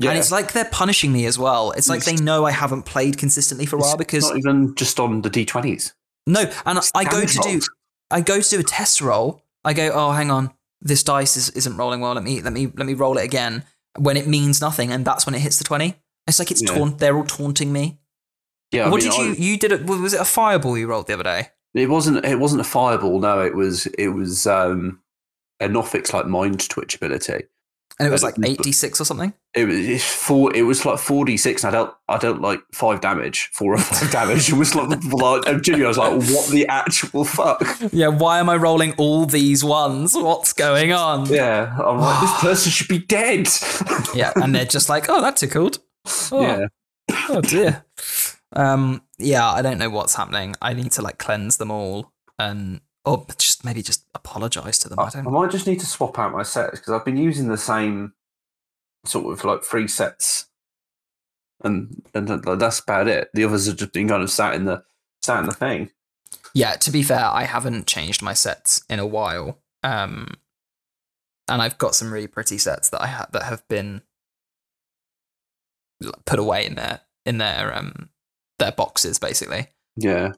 Yeah, 0.02 0.10
and 0.10 0.18
it's 0.18 0.30
like 0.32 0.52
they're 0.52 0.64
punishing 0.66 1.12
me 1.12 1.26
as 1.26 1.38
well. 1.38 1.70
It's 1.72 1.88
like 1.88 2.04
they 2.04 2.16
know 2.16 2.44
I 2.44 2.50
haven't 2.50 2.82
played 2.84 3.18
consistently 3.18 3.66
for 3.66 3.76
a 3.76 3.78
while 3.80 3.96
because 3.96 4.28
not 4.28 4.38
even 4.38 4.74
just 4.74 4.98
on 5.00 5.22
the 5.22 5.30
d20s. 5.30 5.92
no, 6.26 6.50
and 6.66 6.78
I 6.94 7.04
go 7.04 7.24
to 7.24 7.38
do. 7.38 7.60
I 8.10 8.20
go 8.20 8.40
to 8.40 8.48
do 8.48 8.60
a 8.60 8.62
test 8.62 9.00
roll. 9.00 9.42
I 9.64 9.72
go, 9.74 9.90
oh, 9.94 10.10
hang 10.12 10.30
on, 10.30 10.52
this 10.80 11.02
dice 11.02 11.36
is, 11.36 11.50
isn't 11.50 11.76
rolling 11.76 12.00
well. 12.00 12.14
Let 12.14 12.24
me 12.24 12.40
let 12.42 12.52
me 12.52 12.66
let 12.66 12.86
me 12.86 12.94
roll 12.94 13.16
it 13.18 13.24
again. 13.24 13.64
When 13.98 14.16
it 14.16 14.26
means 14.26 14.60
nothing, 14.60 14.90
and 14.90 15.04
that's 15.04 15.26
when 15.26 15.34
it 15.34 15.40
hits 15.40 15.58
the 15.58 15.64
twenty. 15.64 15.94
It's 16.26 16.38
like 16.38 16.50
it's 16.50 16.62
Yeah. 16.62 16.74
taunt. 16.76 16.98
They're 16.98 17.16
all 17.16 17.24
taunting 17.24 17.72
me. 17.72 17.98
Yeah, 18.70 18.86
I 18.86 18.88
what 18.90 19.02
mean, 19.02 19.10
did 19.10 19.18
you 19.18 19.32
I- 19.32 19.36
you 19.36 19.56
did? 19.58 19.72
It 19.72 19.86
was 19.86 20.14
it 20.14 20.20
a 20.20 20.24
fireball 20.24 20.78
you 20.78 20.86
rolled 20.86 21.06
the 21.06 21.14
other 21.14 21.22
day? 21.24 21.48
It 21.74 21.88
wasn't. 21.90 22.24
It 22.24 22.38
wasn't 22.38 22.60
a 22.60 22.64
fireball. 22.64 23.20
No, 23.20 23.40
it 23.40 23.54
was. 23.54 23.86
It 23.98 24.08
was 24.08 24.46
um, 24.46 25.00
a 25.60 25.68
Nothix 25.68 26.12
like 26.12 26.26
mind 26.26 26.68
twitch 26.68 26.96
ability. 26.96 27.44
And 27.98 28.08
it 28.08 28.10
was 28.10 28.22
like 28.22 28.34
don't- 28.36 28.46
eight 28.48 28.58
d 28.62 28.72
six 28.72 29.00
or 29.00 29.04
something. 29.04 29.32
It 29.54 29.66
was 29.66 30.02
four. 30.02 30.54
It 30.56 30.62
was 30.62 30.84
like 30.86 30.98
four 30.98 31.24
d 31.24 31.36
six. 31.36 31.62
And 31.64 31.74
I 31.74 31.78
dealt. 31.78 31.94
I 32.08 32.18
dealt 32.18 32.40
like 32.40 32.60
five 32.74 33.00
damage, 33.00 33.50
four 33.52 33.74
or 33.74 33.78
five 33.78 34.10
damage. 34.18 34.48
It 34.50 34.54
was 34.56 34.74
like, 34.74 34.88
like 35.12 35.46
and 35.46 35.62
Jimmy. 35.62 35.84
I 35.84 35.88
was 35.88 35.98
like, 35.98 36.12
what 36.12 36.48
the 36.50 36.66
actual 36.68 37.24
fuck? 37.24 37.62
Yeah, 37.92 38.08
why 38.08 38.38
am 38.40 38.48
I 38.48 38.56
rolling 38.56 38.92
all 38.98 39.26
these 39.26 39.62
ones? 39.62 40.14
What's 40.14 40.52
going 40.52 40.92
on? 40.92 41.26
Yeah, 41.26 41.76
I'm 41.84 41.98
like, 41.98 42.20
this 42.22 42.40
person 42.40 42.72
should 42.72 42.88
be 42.88 42.98
dead. 42.98 43.48
Yeah, 44.14 44.32
and 44.36 44.54
they're 44.54 44.64
just 44.66 44.88
like, 44.90 45.06
oh, 45.08 45.22
that 45.22 45.36
tickled. 45.36 45.78
Oh, 46.30 46.40
Yeah, 46.42 46.66
oh 47.30 47.40
dear. 47.40 47.84
Um, 48.54 49.02
yeah, 49.18 49.50
I 49.50 49.62
don't 49.62 49.78
know 49.78 49.88
what's 49.88 50.14
happening. 50.14 50.54
I 50.60 50.74
need 50.74 50.92
to 50.92 51.02
like 51.02 51.18
cleanse 51.18 51.56
them 51.56 51.70
all 51.70 52.12
and 52.38 52.80
or 53.04 53.26
just 53.38 53.64
maybe 53.64 53.82
just 53.82 54.04
apologize 54.14 54.78
to 54.80 54.88
them. 54.88 54.98
I 54.98 55.04
I, 55.04 55.10
don't 55.10 55.26
I 55.26 55.30
might 55.30 55.50
just 55.50 55.66
need 55.66 55.80
to 55.80 55.86
swap 55.86 56.18
out 56.18 56.32
my 56.32 56.42
sets 56.42 56.78
because 56.78 56.92
I've 56.92 57.04
been 57.04 57.16
using 57.16 57.48
the 57.48 57.58
same 57.58 58.14
sort 59.04 59.32
of 59.32 59.44
like 59.44 59.64
three 59.64 59.88
sets, 59.88 60.46
and 61.62 62.02
and 62.14 62.28
that's 62.28 62.80
about 62.80 63.08
it. 63.08 63.28
The 63.34 63.44
others 63.44 63.66
have 63.66 63.76
just 63.76 63.92
been 63.92 64.08
kind 64.08 64.22
of 64.22 64.30
sat 64.30 64.54
in 64.54 64.64
the 64.64 64.84
sat 65.22 65.40
in 65.40 65.46
the 65.46 65.54
thing. 65.54 65.90
Yeah, 66.54 66.76
to 66.76 66.90
be 66.90 67.02
fair, 67.02 67.24
I 67.24 67.44
haven't 67.44 67.86
changed 67.86 68.22
my 68.22 68.34
sets 68.34 68.84
in 68.88 68.98
a 68.98 69.06
while. 69.06 69.58
Um, 69.82 70.34
and 71.48 71.60
I've 71.60 71.78
got 71.78 71.94
some 71.94 72.12
really 72.12 72.26
pretty 72.26 72.58
sets 72.58 72.88
that 72.90 73.02
I 73.02 73.06
ha- 73.08 73.28
that 73.32 73.44
have 73.44 73.66
been 73.68 74.02
put 76.24 76.38
away 76.38 76.66
in 76.66 76.74
their 76.74 77.00
in 77.24 77.38
their 77.38 77.76
um 77.76 78.08
their 78.58 78.72
boxes 78.72 79.18
basically 79.18 79.68
Yeah, 79.96 80.32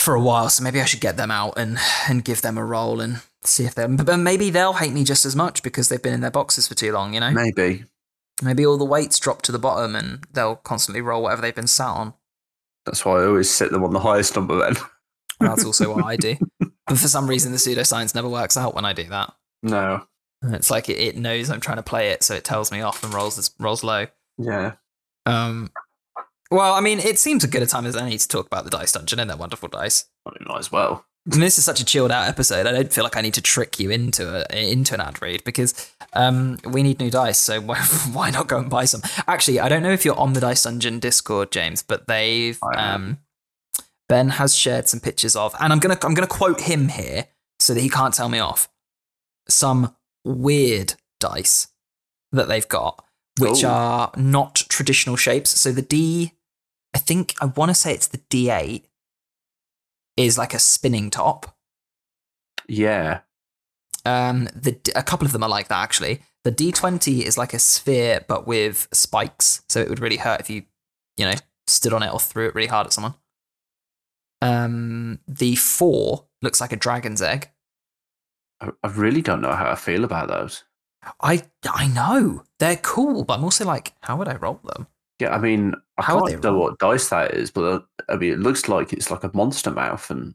for 0.00 0.14
a 0.14 0.20
while. 0.20 0.48
So 0.48 0.64
maybe 0.64 0.80
I 0.80 0.84
should 0.84 1.00
get 1.00 1.16
them 1.16 1.30
out 1.30 1.54
and 1.56 1.78
and 2.08 2.24
give 2.24 2.42
them 2.42 2.58
a 2.58 2.64
roll 2.64 3.00
and 3.00 3.22
see 3.44 3.64
if 3.64 3.74
they. 3.74 3.86
But 3.86 4.16
maybe 4.16 4.50
they'll 4.50 4.74
hate 4.74 4.92
me 4.92 5.04
just 5.04 5.24
as 5.24 5.36
much 5.36 5.62
because 5.62 5.88
they've 5.88 6.02
been 6.02 6.14
in 6.14 6.20
their 6.20 6.30
boxes 6.30 6.66
for 6.66 6.74
too 6.74 6.92
long. 6.92 7.14
You 7.14 7.20
know, 7.20 7.30
maybe. 7.30 7.84
maybe 8.42 8.66
all 8.66 8.78
the 8.78 8.84
weights 8.84 9.18
drop 9.18 9.42
to 9.42 9.52
the 9.52 9.58
bottom 9.58 9.94
and 9.94 10.24
they'll 10.32 10.56
constantly 10.56 11.00
roll 11.00 11.22
whatever 11.22 11.42
they've 11.42 11.54
been 11.54 11.66
sat 11.66 11.88
on. 11.88 12.14
That's 12.86 13.04
why 13.04 13.20
I 13.20 13.26
always 13.26 13.50
set 13.50 13.70
them 13.70 13.84
on 13.84 13.92
the 13.92 14.00
highest 14.00 14.34
number 14.36 14.58
then. 14.58 14.76
That's 15.38 15.64
also 15.64 15.94
what 15.94 16.04
I 16.04 16.16
do. 16.16 16.36
But 16.86 16.98
for 16.98 17.06
some 17.06 17.28
reason, 17.28 17.52
the 17.52 17.58
pseudoscience 17.58 18.16
never 18.16 18.28
works 18.28 18.56
out 18.56 18.74
when 18.74 18.84
I 18.84 18.92
do 18.92 19.04
that. 19.04 19.32
No. 19.62 20.02
It's 20.42 20.72
like 20.72 20.88
it, 20.88 20.98
it 20.98 21.16
knows 21.16 21.48
I'm 21.48 21.60
trying 21.60 21.76
to 21.76 21.84
play 21.84 22.08
it, 22.08 22.24
so 22.24 22.34
it 22.34 22.42
tells 22.42 22.72
me 22.72 22.80
off 22.80 23.04
and 23.04 23.14
rolls 23.14 23.54
rolls 23.60 23.84
low. 23.84 24.06
Yeah. 24.38 24.72
Um, 25.26 25.70
well, 26.50 26.74
I 26.74 26.80
mean, 26.80 26.98
it 26.98 27.18
seems 27.18 27.44
a 27.44 27.48
good 27.48 27.62
a 27.62 27.66
time 27.66 27.86
as 27.86 27.96
any 27.96 28.18
to 28.18 28.28
talk 28.28 28.46
about 28.46 28.64
the 28.64 28.70
dice 28.70 28.92
dungeon 28.92 29.18
and 29.20 29.30
their 29.30 29.36
wonderful 29.36 29.68
dice. 29.68 30.06
I 30.26 30.30
mean, 30.30 30.46
might 30.48 30.58
as 30.58 30.72
well. 30.72 31.04
And 31.30 31.42
this 31.42 31.58
is 31.58 31.64
such 31.64 31.80
a 31.80 31.84
chilled 31.84 32.10
out 32.10 32.28
episode. 32.28 32.66
I 32.66 32.72
don't 32.72 32.92
feel 32.92 33.04
like 33.04 33.16
I 33.16 33.20
need 33.20 33.34
to 33.34 33.42
trick 33.42 33.78
you 33.78 33.90
into 33.90 34.46
a, 34.50 34.70
into 34.70 34.94
an 34.94 35.00
ad 35.02 35.20
read 35.20 35.44
because 35.44 35.92
um, 36.14 36.58
we 36.64 36.82
need 36.82 36.98
new 36.98 37.10
dice. 37.10 37.38
So 37.38 37.60
why, 37.60 37.78
why 38.12 38.30
not 38.30 38.48
go 38.48 38.58
and 38.58 38.70
buy 38.70 38.86
some? 38.86 39.02
Actually, 39.26 39.60
I 39.60 39.68
don't 39.68 39.82
know 39.82 39.92
if 39.92 40.04
you're 40.04 40.18
on 40.18 40.32
the 40.32 40.40
Dice 40.40 40.62
Dungeon 40.62 40.98
Discord, 40.98 41.52
James, 41.52 41.82
but 41.82 42.06
they've 42.08 42.58
um, 42.74 43.18
Ben 44.08 44.30
has 44.30 44.54
shared 44.56 44.88
some 44.88 44.98
pictures 45.00 45.36
of, 45.36 45.54
and 45.60 45.72
I'm 45.72 45.78
gonna 45.78 45.98
I'm 46.02 46.14
gonna 46.14 46.26
quote 46.26 46.62
him 46.62 46.88
here 46.88 47.26
so 47.60 47.74
that 47.74 47.80
he 47.80 47.88
can't 47.90 48.14
tell 48.14 48.28
me 48.30 48.38
off. 48.38 48.68
Some 49.48 49.94
weird 50.24 50.94
dice 51.20 51.68
that 52.32 52.48
they've 52.48 52.66
got, 52.68 53.04
which 53.38 53.62
Oh. 53.62 53.68
are 53.68 54.12
not 54.16 54.54
traditional 54.68 55.16
shapes. 55.16 55.50
So 55.60 55.70
the 55.70 55.82
D, 55.82 56.32
I 56.94 56.98
think 56.98 57.34
I 57.40 57.46
want 57.46 57.70
to 57.70 57.74
say 57.74 57.92
it's 57.94 58.08
the 58.08 58.18
D8 58.18 58.84
is 60.16 60.36
like 60.36 60.54
a 60.54 60.58
spinning 60.58 61.10
top. 61.10 61.56
Yeah. 62.68 63.20
Um, 64.04 64.48
the 64.54 64.78
a 64.96 65.02
couple 65.02 65.26
of 65.26 65.32
them 65.32 65.42
are 65.42 65.48
like 65.48 65.68
that 65.68 65.82
actually. 65.82 66.20
The 66.44 66.52
D20 66.52 67.22
is 67.22 67.36
like 67.36 67.52
a 67.52 67.58
sphere 67.58 68.24
but 68.26 68.46
with 68.46 68.88
spikes, 68.92 69.62
so 69.68 69.80
it 69.80 69.88
would 69.88 70.00
really 70.00 70.16
hurt 70.16 70.40
if 70.40 70.48
you, 70.48 70.62
you 71.16 71.26
know, 71.26 71.34
stood 71.66 71.92
on 71.92 72.02
it 72.02 72.12
or 72.12 72.18
threw 72.18 72.46
it 72.46 72.54
really 72.54 72.68
hard 72.68 72.86
at 72.86 72.92
someone. 72.92 73.14
Um, 74.42 75.20
the 75.28 75.54
four 75.56 76.26
looks 76.40 76.60
like 76.60 76.72
a 76.72 76.76
dragon's 76.76 77.20
egg. 77.20 77.50
I, 78.60 78.70
I 78.82 78.88
really 78.88 79.20
don't 79.20 79.42
know 79.42 79.52
how 79.52 79.70
I 79.70 79.74
feel 79.74 80.04
about 80.04 80.28
those. 80.28 80.64
I 81.20 81.42
I 81.70 81.88
know 81.88 82.44
they're 82.58 82.76
cool, 82.76 83.24
but 83.24 83.38
I'm 83.38 83.44
also 83.44 83.64
like, 83.64 83.94
how 84.02 84.16
would 84.16 84.28
I 84.28 84.36
roll 84.36 84.60
them? 84.64 84.86
Yeah, 85.20 85.34
I 85.34 85.38
mean, 85.38 85.74
I 85.98 86.02
How 86.02 86.26
can't 86.26 86.42
know 86.42 86.56
what 86.56 86.78
dice 86.78 87.10
that 87.10 87.34
is, 87.34 87.50
but 87.50 87.64
uh, 87.64 87.80
I 88.08 88.16
mean, 88.16 88.32
it 88.32 88.38
looks 88.40 88.68
like 88.68 88.92
it's 88.92 89.10
like 89.10 89.22
a 89.22 89.30
monster 89.34 89.70
mouth, 89.70 90.10
and 90.10 90.34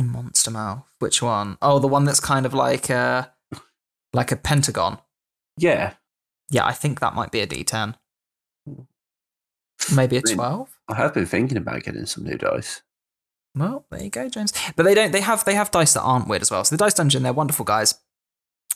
Monster 0.00 0.50
mouth. 0.50 0.84
Which 0.98 1.22
one? 1.22 1.58
Oh, 1.62 1.78
the 1.78 1.86
one 1.86 2.04
that's 2.04 2.20
kind 2.20 2.46
of 2.46 2.54
like 2.54 2.90
a 2.90 3.32
like 4.12 4.32
a 4.32 4.36
pentagon. 4.36 4.98
yeah, 5.56 5.94
Yeah, 6.50 6.66
I 6.66 6.72
think 6.72 7.00
that 7.00 7.14
might 7.14 7.30
be 7.30 7.40
a 7.40 7.46
D10. 7.46 7.94
Maybe 9.94 10.16
a 10.16 10.20
I 10.20 10.28
mean- 10.28 10.36
12. 10.36 10.78
I 10.88 10.94
have 10.96 11.14
been 11.14 11.26
thinking 11.26 11.56
about 11.56 11.82
getting 11.82 12.06
some 12.06 12.24
new 12.24 12.36
dice. 12.36 12.82
Well, 13.54 13.84
there 13.90 14.02
you 14.02 14.10
go, 14.10 14.28
James. 14.28 14.52
But 14.76 14.84
they 14.84 14.94
don't. 14.94 15.12
They 15.12 15.20
have 15.20 15.44
they 15.44 15.54
have 15.54 15.70
dice 15.70 15.92
that 15.94 16.00
aren't 16.02 16.26
weird 16.26 16.42
as 16.42 16.50
well. 16.50 16.64
So 16.64 16.74
the 16.74 16.82
Dice 16.82 16.94
Dungeon, 16.94 17.22
they're 17.22 17.32
wonderful 17.34 17.64
guys. 17.66 17.94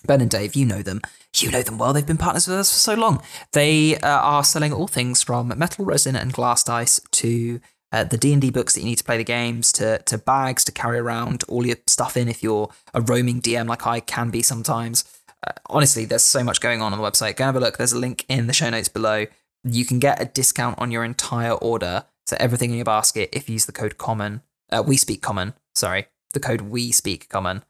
Ben 0.05 0.21
and 0.21 0.31
Dave, 0.31 0.55
you 0.55 0.65
know 0.65 0.83
them. 0.83 1.01
You 1.37 1.51
know 1.51 1.63
them 1.63 1.79
well. 1.79 1.93
They've 1.93 2.07
been 2.07 2.17
partners 2.17 2.47
with 2.47 2.59
us 2.59 2.73
for 2.73 2.79
so 2.79 2.95
long. 2.95 3.23
They 3.53 3.97
uh, 3.97 4.09
are 4.09 4.45
selling 4.45 4.73
all 4.73 4.89
things 4.89 5.23
from 5.23 5.53
metal, 5.57 5.85
resin, 5.85 6.17
and 6.17 6.33
glass 6.33 6.63
dice 6.63 7.01
to 7.13 7.61
uh, 7.93 8.05
the 8.05 8.17
D 8.17 8.33
and 8.33 8.41
D 8.41 8.51
books 8.51 8.75
that 8.75 8.81
you 8.81 8.87
need 8.87 8.99
to 8.99 9.05
play 9.05 9.17
the 9.17 9.25
games, 9.25 9.73
to 9.73 9.99
to 9.99 10.19
bags 10.19 10.65
to 10.65 10.73
carry 10.73 10.99
around 10.99 11.45
all 11.49 11.67
your 11.67 11.77
stuff 11.87 12.17
in 12.17 12.29
if 12.29 12.43
you're 12.43 12.71
a 12.95 13.01
roaming 13.01 13.41
DM 13.41 13.69
like 13.69 13.87
I 13.87 14.01
can 14.01 14.31
be 14.31 14.43
sometimes. 14.43 15.05
Uh, 15.47 15.53
honestly, 15.67 16.05
there's 16.05 16.23
so 16.23 16.43
much 16.43 16.61
going 16.61 16.81
on 16.81 16.93
on 16.93 16.99
the 16.99 17.05
website. 17.05 17.37
Go 17.37 17.45
have 17.45 17.57
a 17.57 17.61
look. 17.61 17.77
There's 17.77 17.93
a 17.93 17.99
link 17.99 18.25
in 18.29 18.47
the 18.47 18.53
show 18.53 18.71
notes 18.71 18.89
below. 18.89 19.27
You 19.63 19.85
can 19.85 19.99
get 19.99 20.21
a 20.21 20.25
discount 20.25 20.79
on 20.79 20.91
your 20.91 21.05
entire 21.05 21.53
order. 21.53 22.05
So 22.27 22.37
everything 22.41 22.71
in 22.71 22.77
your 22.77 22.85
basket 22.85 23.29
if 23.33 23.49
you 23.49 23.55
use 23.55 23.67
the 23.67 23.73
code 23.73 23.99
common. 23.99 24.43
Uh, 24.71 24.83
we 24.85 24.97
speak 24.97 25.23
common. 25.23 25.55
Sorry, 25.75 26.07
the 26.33 26.41
code 26.41 26.63
we 26.63 26.91
speak 26.93 27.29
common 27.29 27.63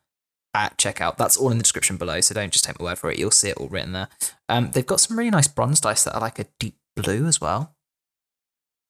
at 0.57 0.79
checkout. 0.79 1.19
That's 1.19 1.37
all 1.37 1.51
in 1.51 1.59
the 1.59 1.63
description 1.63 1.99
below. 1.99 2.21
So 2.23 2.35
don't 2.35 2.53
just 2.53 2.65
take 2.65 2.81
my 2.81 2.87
word 2.87 2.99
for 2.99 3.11
it. 3.11 3.19
You'll 3.19 3.31
see 3.31 3.51
it 3.51 3.59
all 3.59 3.69
written 3.69 3.93
there. 3.93 4.09
Um, 4.49 4.71
they've 4.71 4.87
got 4.87 5.01
some 5.01 5.19
really 5.19 5.31
nice 5.31 5.47
bronze 5.47 5.81
dice 5.81 6.05
that 6.05 6.15
are 6.15 6.21
like 6.21 6.39
a 6.39 6.47
deep 6.59 6.77
blue 6.97 7.27
as 7.27 7.41
well. 7.41 7.77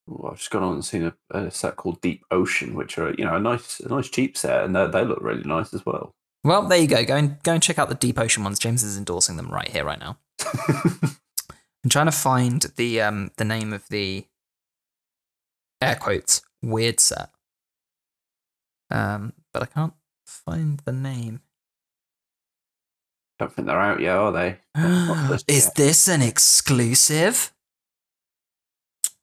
Ooh, 0.09 0.29
I've 0.31 0.39
just 0.39 0.51
gone 0.51 0.63
on 0.63 0.75
and 0.75 0.85
seen 0.85 1.13
a, 1.33 1.37
a 1.37 1.51
set 1.51 1.75
called 1.75 2.01
Deep 2.01 2.23
Ocean, 2.31 2.75
which 2.75 2.97
are 2.97 3.13
you 3.19 3.25
know 3.25 3.35
a 3.35 3.41
nice, 3.41 3.81
a 3.81 3.89
nice 3.89 4.09
cheap 4.09 4.37
set, 4.39 4.63
and 4.63 4.75
they, 4.75 4.87
they 4.87 5.05
look 5.05 5.21
really 5.21 5.43
nice 5.43 5.75
as 5.75 5.85
well. 5.85 6.15
Well, 6.45 6.63
there 6.69 6.79
you 6.79 6.87
go. 6.87 7.05
Go 7.05 7.17
and 7.17 7.43
go 7.43 7.55
and 7.55 7.63
check 7.63 7.81
out 7.81 7.89
the 7.89 7.97
deep 7.97 8.21
ocean 8.21 8.45
ones. 8.45 8.61
James 8.61 8.85
is 8.85 8.97
endorsing 8.97 9.37
them 9.37 9.49
right 9.49 9.67
here, 9.67 9.85
right 9.85 9.99
now. 9.99 10.19
I'm 10.69 11.91
trying 11.91 12.07
to 12.07 12.13
find 12.13 12.63
the 12.77 13.01
um 13.01 13.33
the 13.37 13.45
name 13.45 13.73
of 13.73 13.89
the 13.89 14.27
air 15.83 15.97
quotes 15.97 16.43
weird 16.63 17.01
set. 17.01 17.31
Um, 18.93 19.33
but 19.53 19.65
I 19.65 19.67
can't 19.67 19.95
find 20.25 20.81
the 20.85 20.93
name. 20.93 21.41
Don't 23.39 23.53
think 23.53 23.67
they're 23.67 23.81
out 23.81 24.01
yet, 24.01 24.17
are 24.17 24.33
they? 24.33 24.59
Is 25.53 25.67
yet. 25.67 25.75
this 25.75 26.09
an 26.09 26.23
exclusive? 26.23 27.53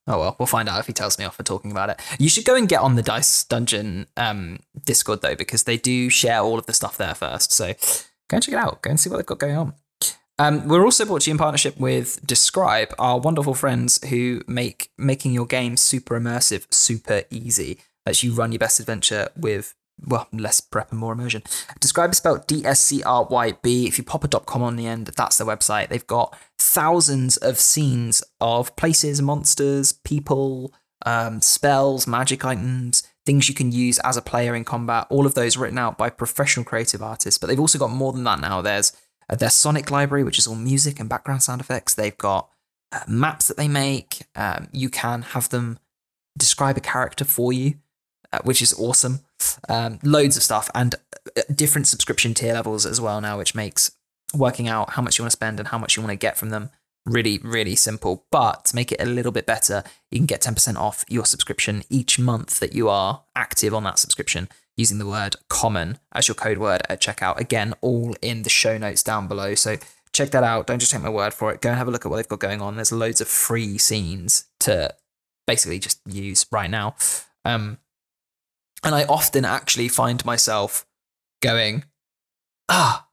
Oh 0.06 0.20
well, 0.20 0.36
we'll 0.38 0.48
find 0.48 0.68
out 0.68 0.80
if 0.80 0.88
he 0.88 0.94
tells 0.94 1.18
me 1.18 1.26
off 1.26 1.38
for 1.38 1.44
talking 1.44 1.72
about 1.72 1.90
it. 1.90 2.00
You 2.20 2.28
should 2.30 2.46
go 2.46 2.56
and 2.56 2.68
get 2.68 2.82
on 2.82 2.96
the 2.96 3.02
Dice 3.02 3.46
Dungeon 3.46 4.08
um, 4.18 4.60
Discord 4.86 5.22
though, 5.22 5.36
because 5.36 5.64
they 5.64 5.78
do 5.78 6.10
share 6.10 6.42
all 6.42 6.60
of 6.60 6.66
the 6.66 6.74
stuff 6.74 6.98
there 6.98 7.16
first. 7.16 7.54
So 7.54 7.74
go 8.28 8.36
and 8.36 8.44
check 8.44 8.54
it 8.54 8.58
out. 8.58 8.82
Go 8.82 8.90
and 8.90 9.00
see 9.00 9.10
what 9.10 9.18
they've 9.18 9.26
got 9.26 9.40
going 9.40 9.58
on. 9.58 9.74
Um, 10.40 10.68
we're 10.68 10.84
also 10.84 11.06
brought 11.06 11.22
to 11.22 11.30
you 11.30 11.36
in 11.36 11.38
partnership 11.38 11.80
with 11.80 12.26
dScryb, 12.26 12.92
our 12.98 13.20
wonderful 13.20 13.54
friends 13.54 14.06
who 14.10 14.42
make 14.48 14.90
making 14.98 15.32
your 15.34 15.46
game 15.46 15.78
super 15.78 16.20
immersive, 16.20 16.66
super 16.74 17.24
easy. 17.30 17.80
Lets 18.06 18.24
you 18.24 18.34
run 18.34 18.52
your 18.52 18.60
best 18.60 18.80
adventure 18.82 19.30
with 19.38 19.76
well, 20.06 20.28
less 20.32 20.60
prep 20.60 20.92
and 20.92 21.00
more 21.00 21.14
immersion. 21.14 21.42
dScryb 21.80 22.12
is 22.12 22.18
spelled 22.18 22.48
D 22.48 22.66
S 22.66 22.82
C 22.82 23.04
R 23.04 23.28
Y 23.30 23.54
B. 23.62 23.88
If 23.88 23.98
you 23.98 24.04
pop 24.04 24.24
a 24.24 24.28
.com 24.28 24.62
on 24.62 24.76
the 24.76 24.88
end, 24.88 25.08
that's 25.08 25.38
their 25.38 25.48
website. 25.48 25.90
They've 25.90 26.06
got 26.06 26.38
thousands 26.60 27.38
of 27.38 27.58
scenes 27.58 28.24
of 28.42 28.76
places, 28.76 29.22
monsters, 29.22 29.94
people, 29.94 30.74
um, 31.06 31.42
spells, 31.42 32.08
magic 32.08 32.44
items, 32.44 33.04
things 33.26 33.48
you 33.48 33.56
can 33.56 33.72
use 33.72 34.00
as 34.00 34.18
a 34.18 34.22
player 34.22 34.56
in 34.56 34.66
combat. 34.66 35.08
All 35.10 35.26
of 35.26 35.36
those 35.36 35.58
written 35.58 35.78
out 35.78 35.98
by 35.98 36.10
professional 36.10 36.66
creative 36.66 37.02
artists. 37.02 37.38
But 37.38 37.48
they've 37.48 37.60
also 37.60 37.80
got 37.80 37.92
more 37.92 38.14
than 38.14 38.24
that 38.26 38.40
now. 38.40 38.62
There's 38.62 38.92
uh, 39.30 39.36
their 39.36 39.50
Sonic 39.50 39.92
library, 39.92 40.24
which 40.24 40.40
is 40.40 40.48
all 40.48 40.56
music 40.56 41.00
and 41.00 41.10
background 41.10 41.44
sound 41.44 41.62
effects. 41.62 41.94
They've 41.94 42.18
got 42.18 42.50
uh, 42.92 43.02
maps 43.08 43.48
that 43.48 43.58
they 43.58 43.68
make. 43.68 44.24
Um, 44.36 44.68
you 44.72 44.90
can 44.90 45.22
have 45.22 45.50
them 45.50 45.80
describe 46.38 46.78
a 46.78 46.82
character 46.82 47.26
for 47.26 47.54
you, 47.54 47.76
which 48.44 48.62
is 48.62 48.74
awesome. 48.74 49.22
Um, 49.70 50.00
loads 50.04 50.38
of 50.38 50.44
stuff 50.44 50.70
and 50.74 50.96
uh, 51.38 51.42
different 51.54 51.88
subscription 51.88 52.34
tier 52.34 52.54
levels 52.54 52.86
as 52.86 53.00
well 53.00 53.22
now, 53.22 53.38
which 53.38 53.56
makes 53.56 53.92
working 54.34 54.68
out 54.68 54.92
how 54.92 55.02
much 55.02 55.18
you 55.18 55.24
want 55.24 55.32
to 55.32 55.38
spend 55.38 55.60
and 55.60 55.70
how 55.70 55.78
much 55.78 55.96
you 55.96 56.02
want 56.02 56.12
to 56.12 56.18
get 56.18 56.38
from 56.38 56.50
them 56.50 56.70
really, 57.06 57.40
really 57.40 57.76
simple. 57.76 58.26
But 58.32 58.66
to 58.66 58.76
make 58.76 58.92
it 58.92 59.02
a 59.02 59.06
little 59.06 59.32
bit 59.32 59.46
better, 59.46 59.84
you 60.10 60.20
can 60.20 60.26
get 60.26 60.42
10% 60.42 60.76
off 60.76 61.06
your 61.08 61.26
subscription 61.26 61.84
each 61.90 62.20
month 62.20 62.60
that 62.60 62.74
you 62.74 62.90
are 62.90 63.24
active 63.36 63.74
on 63.74 63.84
that 63.84 64.00
subscription 64.00 64.50
using 64.76 64.98
the 64.98 65.08
word 65.08 65.36
common 65.50 66.00
as 66.14 66.28
your 66.28 66.36
code 66.36 66.58
word 66.58 66.82
at 66.90 67.02
checkout. 67.02 67.38
Again, 67.40 67.74
all 67.82 68.16
in 68.22 68.44
the 68.44 68.50
show 68.50 68.78
notes 68.78 69.04
down 69.04 69.28
below. 69.28 69.56
So 69.56 69.78
check 70.14 70.32
that 70.32 70.44
out. 70.44 70.68
Don't 70.68 70.80
just 70.80 70.92
take 70.92 71.02
my 71.02 71.10
word 71.10 71.34
for 71.34 71.52
it. 71.52 71.62
Go 71.62 71.70
and 71.70 71.78
have 71.78 71.88
a 71.88 71.92
look 71.92 72.06
at 72.06 72.10
what 72.10 72.18
they've 72.18 72.28
got 72.28 72.40
going 72.40 72.62
on. 72.62 72.76
There's 72.76 72.92
loads 72.92 73.22
of 73.22 73.28
free 73.28 73.78
scenes 73.78 74.46
to 74.62 74.94
basically 75.46 75.80
just 75.80 76.00
use 76.08 76.46
right 76.52 76.70
now. 76.70 76.96
Um, 77.46 77.78
and 78.84 78.94
I 78.94 79.04
often 79.06 79.46
actually 79.46 79.88
find 79.88 80.24
myself 80.26 80.86
going, 81.42 81.86
ah, 82.70 83.08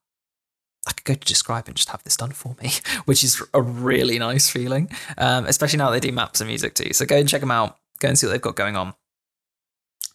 I 0.87 0.93
could 0.93 1.05
go 1.05 1.15
to 1.15 1.35
dScryb 1.35 1.67
and 1.67 1.77
just 1.77 1.91
have 1.91 2.03
this 2.05 2.17
done 2.17 2.33
for 2.33 2.57
me, 2.63 2.73
which 3.05 3.23
is 3.23 3.43
a 3.55 3.63
really 3.63 4.19
nice 4.19 4.51
feeling. 4.51 4.91
Um, 5.19 5.47
especially 5.47 5.79
now 5.79 5.91
they 5.91 6.01
do 6.01 6.13
maps 6.13 6.41
and 6.41 6.49
music 6.49 6.75
too. 6.75 6.93
So 6.93 7.05
go 7.05 7.17
and 7.17 7.29
check 7.29 7.41
them 7.41 7.51
out. 7.51 7.77
Go 8.01 8.09
and 8.09 8.19
see 8.19 8.27
what 8.27 8.33
they've 8.33 8.41
got 8.41 8.57
going 8.57 8.77
on, 8.77 8.95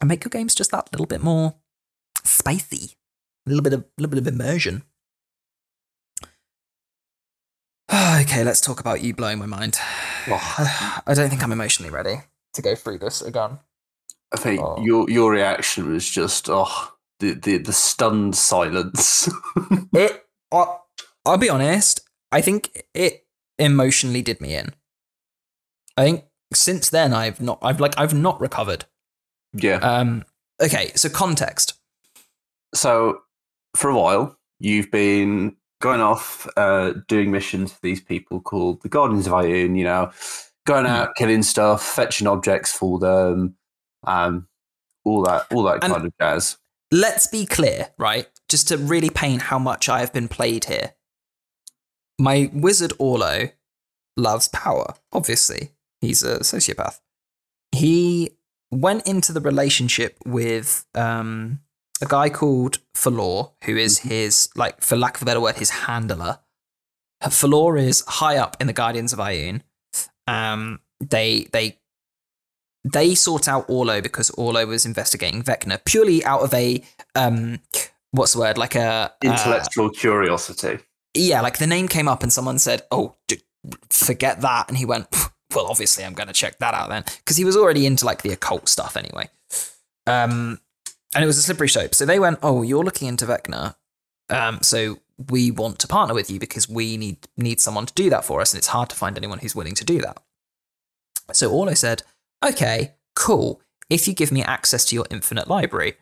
and 0.01 0.07
make 0.07 0.23
your 0.23 0.29
games 0.29 0.55
just 0.55 0.71
that 0.71 0.91
little 0.91 1.05
bit 1.05 1.21
more 1.21 1.55
spicy, 2.23 2.95
a 3.45 3.49
little 3.49 3.61
bit 3.61 3.73
of, 3.73 3.85
little 3.99 4.09
bit 4.09 4.19
of 4.19 4.27
immersion. 4.27 4.83
okay, 7.93 8.43
let's 8.43 8.59
talk 8.59 8.79
about 8.79 9.01
you 9.01 9.13
blowing 9.13 9.37
my 9.37 9.45
mind. 9.45 9.77
Oh, 10.27 11.01
I 11.05 11.13
don't 11.13 11.29
think 11.29 11.43
I'm 11.43 11.51
emotionally 11.51 11.91
ready 11.91 12.23
to 12.53 12.61
go 12.63 12.73
through 12.73 12.97
this 12.97 13.21
again. 13.21 13.59
I 14.35 14.41
think 14.41 14.61
Oh. 14.61 14.81
your 14.83 15.09
your 15.09 15.31
reaction 15.31 15.91
was 15.93 16.09
just 16.09 16.49
oh 16.49 16.91
the 17.19 17.33
the, 17.33 17.57
the 17.59 17.73
stunned 17.73 18.35
silence. 18.35 19.29
It, 19.93 20.23
I, 20.53 20.77
I'll 21.25 21.37
be 21.37 21.49
honest. 21.49 22.01
I 22.31 22.41
think 22.41 22.83
it 22.93 23.25
emotionally 23.57 24.21
did 24.21 24.41
me 24.41 24.55
in. 24.55 24.73
I 25.97 26.03
think 26.03 26.23
since 26.53 26.89
then 26.89 27.13
I've 27.13 27.39
not. 27.41 27.59
I've 27.61 27.79
like 27.79 27.97
I've 27.97 28.13
not 28.13 28.39
recovered. 28.41 28.85
yeah. 29.53 29.77
Um. 29.77 30.25
Okay. 30.61 30.91
So 30.95 31.09
context. 31.09 31.73
so 32.73 33.19
for 33.75 33.89
a 33.89 33.95
while 33.95 34.37
you've 34.59 34.89
been 34.91 35.55
going 35.81 35.99
off 36.01 36.47
uh, 36.57 36.93
doing 37.09 37.29
missions 37.31 37.71
for 37.73 37.79
these 37.83 37.99
people 38.01 38.39
called 38.39 38.81
the 38.81 38.89
Guardians 38.89 39.27
of 39.27 39.33
Ioun, 39.33 39.77
you 39.77 39.83
know, 39.83 40.11
going 40.65 40.85
out 40.85 41.15
killing 41.15 41.43
stuff, 41.43 41.83
fetching 41.85 42.25
objects 42.27 42.71
for 42.71 42.97
them, 42.99 43.55
um, 44.05 44.47
all 45.03 45.23
that, 45.23 45.45
all 45.51 45.63
that 45.63 45.83
And- 45.83 45.93
kind 45.93 46.05
of 46.05 46.13
jazz. 46.19 46.57
Let's 46.91 47.27
be 47.27 47.45
clear, 47.45 47.89
right? 47.97 48.27
Just 48.47 48.67
to 48.69 48.77
really 48.77 49.09
paint 49.09 49.43
how 49.43 49.57
much 49.59 49.89
I 49.89 49.99
have 49.99 50.13
been 50.13 50.27
played 50.27 50.65
here. 50.65 50.93
My 52.19 52.49
wizard 52.53 52.93
Orlo 52.99 53.49
loves 54.15 54.47
power. 54.49 54.93
Obviously, 55.11 55.71
he's 55.99 56.23
a 56.23 56.39
sociopath. 56.39 56.99
He 57.71 58.37
went 58.71 59.05
into 59.07 59.33
the 59.33 59.41
relationship 59.41 60.17
with 60.25 60.85
um 60.95 61.59
a 62.01 62.05
guy 62.05 62.29
called 62.29 62.79
Falor, 62.95 63.51
who 63.63 63.75
is 63.75 63.99
his 63.99 64.49
like, 64.55 64.81
for 64.81 64.95
lack 64.95 65.15
of 65.17 65.21
a 65.23 65.25
better 65.25 65.41
word, 65.41 65.55
his 65.55 65.71
handler. 65.71 66.39
Falor 67.23 67.81
is 67.81 68.03
high 68.07 68.37
up 68.37 68.57
in 68.61 68.67
the 68.67 68.73
Guardians 68.73 69.11
of 69.11 69.19
Ioun. 69.19 69.61
Um, 70.27 70.79
they 70.99 71.47
they 71.51 71.79
they 72.85 73.15
sought 73.15 73.47
out 73.47 73.65
Orlo 73.67 73.99
because 73.99 74.29
Orlo 74.31 74.65
was 74.67 74.85
investigating 74.85 75.41
Vecna 75.41 75.83
purely 75.85 76.23
out 76.23 76.41
of 76.41 76.53
a 76.53 76.83
um, 77.15 77.59
what's 78.11 78.33
the 78.33 78.39
word 78.39 78.57
like 78.57 78.75
a 78.75 78.81
uh, 78.81 79.09
Intellectual 79.23 79.89
curiosity. 79.89 80.79
yeah, 81.15 81.41
like 81.41 81.57
the 81.57 81.67
name 81.67 81.87
came 81.87 82.07
up 82.07 82.21
and 82.21 82.31
someone 82.31 82.59
said, 82.59 82.83
"Oh, 82.91 83.15
d- 83.27 83.41
forget 83.89 84.41
that," 84.41 84.69
and 84.69 84.77
he 84.77 84.85
went, 84.85 85.07
"Well, 85.55 85.65
obviously, 85.65 86.05
I'm 86.05 86.13
going 86.13 86.27
to 86.27 86.33
check 86.33 86.59
that 86.59 86.75
out 86.75 86.89
then," 86.89 87.03
because 87.19 87.37
he 87.37 87.43
was 87.43 87.57
already 87.57 87.87
into 87.87 88.05
like 88.05 88.21
the 88.21 88.31
occult 88.31 88.69
stuff 88.69 88.95
anyway. 88.95 89.29
Um, 90.05 90.59
and 91.15 91.23
it 91.23 91.27
was 91.27 91.39
a 91.39 91.41
slippery 91.41 91.69
slope. 91.69 91.95
So 91.95 92.05
they 92.05 92.19
went, 92.19 92.39
"Oh, 92.43 92.61
you're 92.61 92.83
looking 92.83 93.07
into 93.07 93.25
Vecna, 93.25 93.75
um, 94.29 94.59
so 94.61 94.99
we 95.29 95.49
want 95.49 95.79
to 95.79 95.87
partner 95.87 96.13
with 96.13 96.29
you 96.29 96.39
because 96.39 96.69
we 96.69 96.97
need 96.97 97.27
need 97.35 97.59
someone 97.59 97.87
to 97.87 97.93
do 97.93 98.11
that 98.11 98.25
for 98.25 98.41
us, 98.41 98.53
and 98.53 98.59
it's 98.59 98.67
hard 98.67 98.89
to 98.89 98.95
find 98.95 99.17
anyone 99.17 99.39
who's 99.39 99.55
willing 99.55 99.75
to 99.75 99.83
do 99.83 99.99
that." 100.01 100.17
So 101.33 101.51
Orlo 101.51 101.73
said, 101.73 102.03
"Okay, 102.45 102.95
cool. 103.15 103.61
If 103.89 104.07
you 104.07 104.13
give 104.13 104.31
me 104.31 104.43
access 104.43 104.85
to 104.85 104.95
your 104.95 105.05
infinite 105.11 105.47
library, 105.47 105.95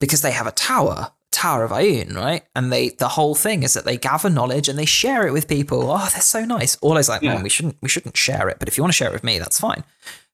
because 0.00 0.22
they 0.22 0.32
have 0.32 0.46
a 0.46 0.52
tower, 0.52 1.12
Tower 1.30 1.64
of 1.64 1.72
Ioun, 1.72 2.14
right? 2.14 2.44
And 2.54 2.72
they 2.72 2.90
the 2.90 3.08
whole 3.08 3.34
thing 3.34 3.62
is 3.64 3.74
that 3.74 3.84
they 3.84 3.96
gather 3.96 4.30
knowledge 4.30 4.68
and 4.68 4.78
they 4.78 4.84
share 4.86 5.26
it 5.26 5.32
with 5.32 5.48
people. 5.48 5.90
Oh, 5.90 6.08
they're 6.12 6.20
so 6.22 6.44
nice. 6.44 6.76
Orlo's 6.76 7.08
like, 7.08 7.22
mm, 7.22 7.24
Yeah. 7.24 7.34
"Man, 7.34 7.42
we 7.42 7.48
shouldn't 7.48 7.76
we 7.82 7.88
shouldn't 7.88 8.16
share 8.16 8.48
it, 8.48 8.58
but 8.58 8.68
if 8.68 8.76
you 8.76 8.82
want 8.84 8.92
to 8.92 8.96
share 8.96 9.08
it 9.08 9.12
with 9.12 9.24
me, 9.24 9.38
that's 9.38 9.58
fine. 9.58 9.82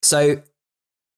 So 0.02 0.42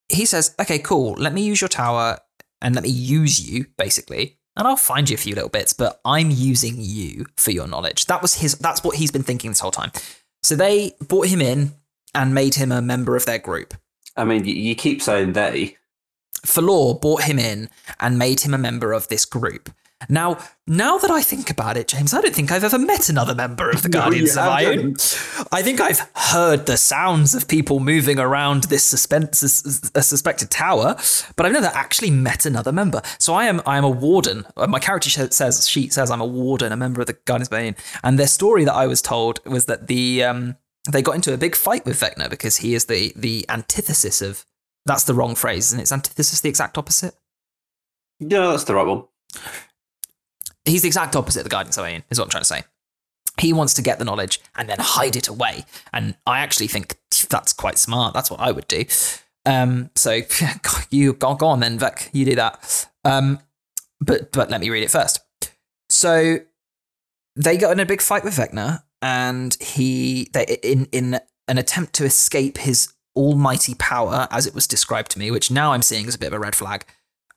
he 0.08 0.24
says, 0.24 0.54
okay, 0.60 0.78
cool. 0.78 1.14
Let 1.14 1.32
me 1.32 1.42
use 1.42 1.60
your 1.60 1.68
tower 1.68 2.18
and 2.60 2.74
let 2.74 2.84
me 2.84 2.90
use 2.90 3.40
you, 3.40 3.66
basically. 3.78 4.38
And 4.56 4.68
I'll 4.68 4.76
find 4.76 5.08
you 5.08 5.14
a 5.14 5.18
few 5.18 5.34
little 5.34 5.48
bits, 5.48 5.72
but 5.72 6.00
I'm 6.04 6.30
using 6.30 6.74
you 6.78 7.26
for 7.36 7.50
your 7.50 7.66
knowledge. 7.66 8.06
That 8.06 8.20
was 8.22 8.34
his 8.34 8.56
that's 8.58 8.84
what 8.84 8.96
he's 8.96 9.10
been 9.10 9.22
thinking 9.22 9.50
this 9.50 9.60
whole 9.60 9.70
time. 9.70 9.90
So 10.42 10.54
they 10.54 10.92
brought 11.00 11.28
him 11.28 11.40
in 11.40 11.72
and 12.14 12.34
made 12.34 12.54
him 12.56 12.70
a 12.70 12.82
member 12.82 13.16
of 13.16 13.24
their 13.24 13.38
group. 13.38 13.74
I 14.16 14.24
mean, 14.24 14.44
you, 14.44 14.54
you 14.54 14.74
keep 14.74 15.02
saying 15.02 15.32
they. 15.32 15.76
Falor 16.46 17.00
brought 17.00 17.22
him 17.24 17.38
in 17.38 17.68
and 18.00 18.18
made 18.18 18.40
him 18.40 18.52
a 18.52 18.58
member 18.58 18.92
of 18.92 19.08
this 19.08 19.24
group. 19.24 19.70
Now, 20.08 20.38
now 20.66 20.98
that 20.98 21.10
I 21.10 21.22
think 21.22 21.50
about 21.50 21.76
it, 21.76 21.88
James, 21.88 22.14
I 22.14 22.20
don't 22.20 22.34
think 22.34 22.50
I've 22.50 22.64
ever 22.64 22.78
met 22.78 23.08
another 23.08 23.34
member 23.34 23.70
of 23.70 23.82
the 23.82 23.88
Guardians 23.90 24.34
you 24.34 24.40
of 24.40 24.48
Ioun. 24.48 25.46
I 25.52 25.62
think 25.62 25.80
I've 25.80 26.00
heard 26.14 26.66
the 26.66 26.76
sounds 26.76 27.34
of 27.34 27.48
people 27.48 27.80
moving 27.80 28.18
around 28.18 28.64
this 28.64 28.84
suspense, 28.84 29.38
suspected 29.38 30.50
tower, 30.50 30.96
but 31.36 31.46
I've 31.46 31.52
never 31.52 31.70
actually 31.74 32.10
met 32.10 32.46
another 32.46 32.72
member. 32.72 33.02
So 33.18 33.34
I 33.34 33.44
am, 33.44 33.60
I 33.66 33.78
am 33.78 33.84
a 33.84 33.90
warden. 33.90 34.44
Uh, 34.56 34.66
My 34.66 34.78
character 34.78 35.10
says 35.10 35.68
she 35.68 35.88
says 35.88 36.10
I'm 36.10 36.20
a 36.20 36.26
warden, 36.26 36.72
a 36.72 36.76
member 36.76 37.00
of 37.00 37.06
the 37.06 37.14
Guardians 37.24 37.48
of 37.48 37.58
Ioun. 37.58 37.76
And 38.02 38.18
their 38.18 38.26
story 38.26 38.64
that 38.64 38.74
I 38.74 38.86
was 38.86 39.02
told 39.02 39.44
was 39.46 39.66
that 39.66 39.86
the 39.86 40.24
um, 40.24 40.56
they 40.90 41.02
got 41.02 41.14
into 41.14 41.32
a 41.32 41.38
big 41.38 41.54
fight 41.54 41.84
with 41.84 42.00
Vecna 42.00 42.28
because 42.28 42.58
he 42.58 42.74
is 42.74 42.86
the 42.86 43.12
the 43.16 43.44
antithesis 43.48 44.22
of. 44.22 44.44
That's 44.84 45.04
the 45.04 45.14
wrong 45.14 45.36
phrase, 45.36 45.66
isn't 45.66 45.78
it? 45.78 45.84
Is 45.84 45.92
antithesis 45.92 46.40
the 46.40 46.48
exact 46.48 46.76
opposite? 46.76 47.14
Yeah, 48.18 48.48
that's 48.48 48.64
the 48.64 48.74
right 48.74 48.86
one. 48.86 49.04
he's 50.64 50.82
the 50.82 50.88
exact 50.88 51.14
opposite 51.14 51.40
of 51.40 51.44
the 51.44 51.50
guidance 51.50 51.78
Ian, 51.78 52.02
is 52.10 52.18
what 52.18 52.24
I'm 52.24 52.30
trying 52.30 52.42
to 52.42 52.46
say. 52.46 52.62
He 53.40 53.52
wants 53.52 53.74
to 53.74 53.82
get 53.82 53.98
the 53.98 54.04
knowledge 54.04 54.40
and 54.56 54.68
then 54.68 54.78
hide 54.80 55.16
it 55.16 55.28
away. 55.28 55.64
And 55.92 56.16
I 56.26 56.40
actually 56.40 56.66
think 56.66 56.96
that's 57.28 57.52
quite 57.52 57.78
smart. 57.78 58.12
That's 58.12 58.30
what 58.30 58.40
I 58.40 58.50
would 58.52 58.66
do. 58.68 58.84
Um, 59.46 59.90
so 59.94 60.20
you 60.90 61.14
go, 61.14 61.34
go 61.34 61.46
on 61.46 61.60
then, 61.60 61.78
Vec, 61.78 62.10
you 62.12 62.24
do 62.24 62.34
that. 62.36 62.88
Um, 63.04 63.40
but 64.00 64.32
but 64.32 64.50
let 64.50 64.60
me 64.60 64.70
read 64.70 64.82
it 64.82 64.90
first. 64.90 65.20
So 65.88 66.38
they 67.36 67.56
got 67.56 67.72
in 67.72 67.80
a 67.80 67.86
big 67.86 68.02
fight 68.02 68.24
with 68.24 68.36
Vecna, 68.36 68.82
and 69.02 69.54
he 69.60 70.28
they 70.32 70.44
in 70.62 70.86
in 70.92 71.20
an 71.48 71.58
attempt 71.58 71.92
to 71.94 72.04
escape 72.04 72.56
his 72.58 72.92
almighty 73.14 73.74
power, 73.74 74.26
as 74.30 74.46
it 74.46 74.54
was 74.54 74.66
described 74.66 75.10
to 75.10 75.18
me, 75.18 75.30
which 75.30 75.50
now 75.50 75.72
I'm 75.72 75.82
seeing 75.82 76.06
as 76.06 76.14
a 76.14 76.18
bit 76.18 76.28
of 76.28 76.32
a 76.32 76.38
red 76.38 76.54
flag. 76.54 76.86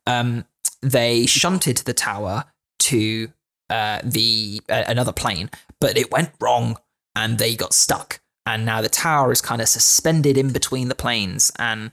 Um, 0.07 0.45
they 0.82 1.26
shunted 1.26 1.78
the 1.78 1.93
tower 1.93 2.45
to 2.80 3.30
uh, 3.70 3.99
the 4.03 4.61
uh, 4.70 4.84
another 4.88 5.11
plane, 5.11 5.49
but 5.82 5.97
it 5.97 6.11
went 6.11 6.30
wrong 6.39 6.78
and 7.16 7.39
they 7.39 7.55
got 7.55 7.74
stuck. 7.74 8.20
And 8.45 8.63
now 8.63 8.80
the 8.82 8.89
tower 8.89 9.32
is 9.32 9.41
kind 9.41 9.59
of 9.59 9.68
suspended 9.68 10.38
in 10.38 10.51
between 10.53 10.88
the 10.88 10.95
planes, 10.95 11.51
and 11.57 11.91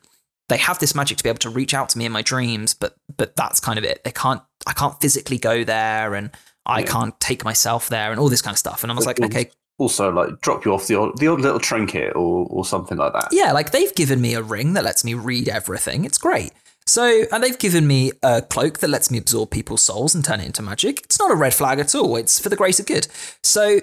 they 0.50 0.58
have 0.58 0.78
this 0.78 0.94
magic 0.94 1.16
to 1.16 1.24
be 1.24 1.30
able 1.30 1.38
to 1.38 1.48
reach 1.50 1.72
out 1.72 1.88
to 1.90 1.98
me 1.98 2.04
in 2.04 2.12
my 2.12 2.20
dreams, 2.22 2.74
but 2.74 2.96
but 3.16 3.34
that's 3.36 3.58
kind 3.58 3.78
of 3.78 3.84
it. 3.84 4.04
They 4.04 4.12
can't 4.12 4.42
I 4.66 4.74
can't 4.74 5.00
physically 5.00 5.38
go 5.38 5.64
there, 5.64 6.14
and 6.14 6.30
I 6.66 6.80
Yeah. 6.80 6.86
can't 6.86 7.18
take 7.20 7.42
myself 7.42 7.88
there, 7.88 8.10
and 8.10 8.20
all 8.20 8.28
this 8.28 8.42
kind 8.42 8.54
of 8.54 8.58
stuff. 8.58 8.82
And 8.84 8.92
I 8.92 8.94
was 8.94 9.06
like, 9.06 9.18
okay, 9.20 9.50
Also, 9.82 10.10
like 10.12 10.40
drop 10.40 10.64
you 10.64 10.72
off 10.72 10.86
the 10.86 10.94
odd, 10.96 11.18
the 11.18 11.26
odd 11.28 11.40
little 11.40 11.58
trinket 11.60 12.14
or, 12.14 12.46
or 12.50 12.64
something 12.64 12.96
like 12.98 13.12
that. 13.12 13.28
yeah, 13.32 13.52
like 13.52 13.70
they've 13.72 13.94
given 13.94 14.20
me 14.20 14.34
a 14.34 14.42
ring 14.42 14.72
that 14.74 14.84
lets 14.84 15.04
me 15.04 15.14
read 15.14 15.48
everything. 15.48 16.04
It's 16.04 16.18
great. 16.18 16.52
So, 16.86 17.24
and 17.32 17.42
they've 17.42 17.58
given 17.58 17.86
me 17.86 18.12
a 18.22 18.42
cloak 18.42 18.78
that 18.80 18.88
lets 18.90 19.10
me 19.10 19.18
absorb 19.18 19.50
people's 19.50 19.82
souls 19.82 20.14
and 20.14 20.24
turn 20.24 20.40
it 20.40 20.46
into 20.46 20.62
magic. 20.62 21.00
It's 21.04 21.18
not 21.18 21.30
a 21.30 21.34
red 21.36 21.54
flag 21.54 21.78
at 21.78 21.94
all. 21.94 22.16
It's 22.16 22.38
for 22.40 22.48
the 22.48 22.56
greater 22.56 22.82
good. 22.82 23.06
So, 23.42 23.80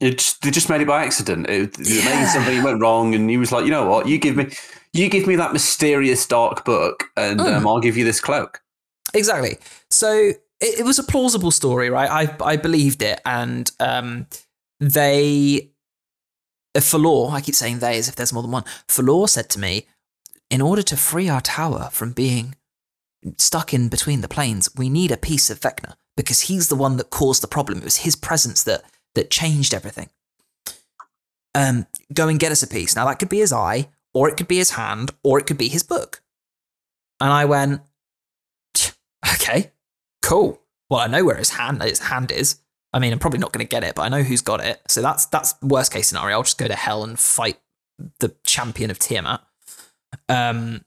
It 0.00 0.18
just, 0.18 0.42
they 0.42 0.50
just 0.50 0.68
made 0.70 0.80
it 0.80 0.86
by 0.86 1.04
accident. 1.04 1.48
It, 1.50 1.76
Yeah. 1.78 2.04
Maybe 2.04 2.26
something 2.26 2.62
went 2.62 2.80
wrong, 2.80 3.14
and 3.14 3.28
he 3.28 3.36
was 3.36 3.50
like, 3.52 3.64
you 3.64 3.70
know 3.70 3.86
what? 3.88 4.06
You 4.08 4.18
give 4.18 4.36
me, 4.36 4.50
you 4.92 5.08
give 5.08 5.26
me 5.26 5.36
that 5.36 5.52
mysterious 5.52 6.26
dark 6.26 6.64
book, 6.64 7.04
and 7.16 7.40
Mm. 7.40 7.56
um, 7.56 7.66
I'll 7.66 7.80
give 7.80 7.96
you 7.96 8.04
this 8.04 8.20
cloak. 8.20 8.60
exactly. 9.14 9.58
So 9.90 10.12
it, 10.60 10.80
it 10.80 10.84
was 10.84 10.98
a 10.98 11.02
plausible 11.02 11.50
story, 11.50 11.90
right? 11.90 12.08
I 12.10 12.52
I 12.52 12.56
believed 12.56 13.02
it, 13.02 13.20
and 13.26 13.70
um, 13.80 14.26
they, 14.80 15.70
uh, 16.74 16.80
Falor, 16.80 17.32
I 17.32 17.40
keep 17.40 17.54
saying 17.54 17.78
they 17.78 17.98
as 17.98 18.08
if 18.08 18.16
there's 18.16 18.32
more 18.32 18.42
than 18.42 18.52
one. 18.52 18.64
Falor 18.88 19.28
said 19.28 19.48
to 19.50 19.60
me, 19.60 19.86
in 20.50 20.60
order 20.60 20.82
to 20.82 20.96
free 20.96 21.28
our 21.28 21.40
tower 21.40 21.90
from 21.92 22.12
being 22.12 22.56
stuck 23.36 23.72
in 23.72 23.88
between 23.88 24.20
the 24.20 24.28
planes, 24.28 24.68
we 24.74 24.88
need 24.88 25.12
a 25.12 25.16
piece 25.16 25.50
of 25.50 25.60
Vecna 25.60 25.94
because 26.16 26.42
he's 26.42 26.68
the 26.68 26.74
one 26.76 26.96
that 26.96 27.10
caused 27.10 27.42
the 27.42 27.48
problem. 27.48 27.78
It 27.78 27.84
was 27.84 27.98
his 27.98 28.16
presence 28.16 28.62
that 28.64 28.82
that 29.14 29.30
changed 29.30 29.74
everything. 29.74 30.08
Um, 31.54 31.86
go 32.12 32.28
and 32.28 32.38
get 32.38 32.52
us 32.52 32.62
a 32.62 32.68
piece. 32.68 32.94
Now 32.94 33.06
that 33.06 33.18
could 33.18 33.28
be 33.28 33.38
his 33.38 33.52
eye, 33.52 33.88
or 34.14 34.28
it 34.28 34.36
could 34.36 34.48
be 34.48 34.58
his 34.58 34.70
hand, 34.70 35.10
or 35.22 35.38
it 35.38 35.46
could 35.46 35.58
be 35.58 35.68
his 35.68 35.82
book. 35.82 36.22
And 37.20 37.32
I 37.32 37.44
went, 37.44 37.82
okay, 39.34 39.72
cool. 40.22 40.62
Well, 40.88 41.00
I 41.00 41.06
know 41.06 41.24
where 41.24 41.36
his 41.36 41.50
hand 41.50 41.82
his 41.82 41.98
hand 42.00 42.32
is. 42.32 42.60
I 42.92 42.98
mean, 42.98 43.12
I'm 43.12 43.18
probably 43.18 43.38
not 43.38 43.52
going 43.52 43.64
to 43.64 43.68
get 43.68 43.84
it, 43.84 43.94
but 43.94 44.02
I 44.02 44.08
know 44.08 44.22
who's 44.22 44.40
got 44.40 44.64
it. 44.64 44.80
So 44.88 45.00
that's 45.00 45.26
that's 45.26 45.54
worst 45.62 45.92
case 45.92 46.08
scenario. 46.08 46.36
I'll 46.36 46.42
just 46.42 46.58
go 46.58 46.68
to 46.68 46.74
hell 46.74 47.04
and 47.04 47.18
fight 47.18 47.58
the 48.18 48.34
champion 48.44 48.90
of 48.90 48.98
Tiamat. 48.98 49.42
Um, 50.28 50.84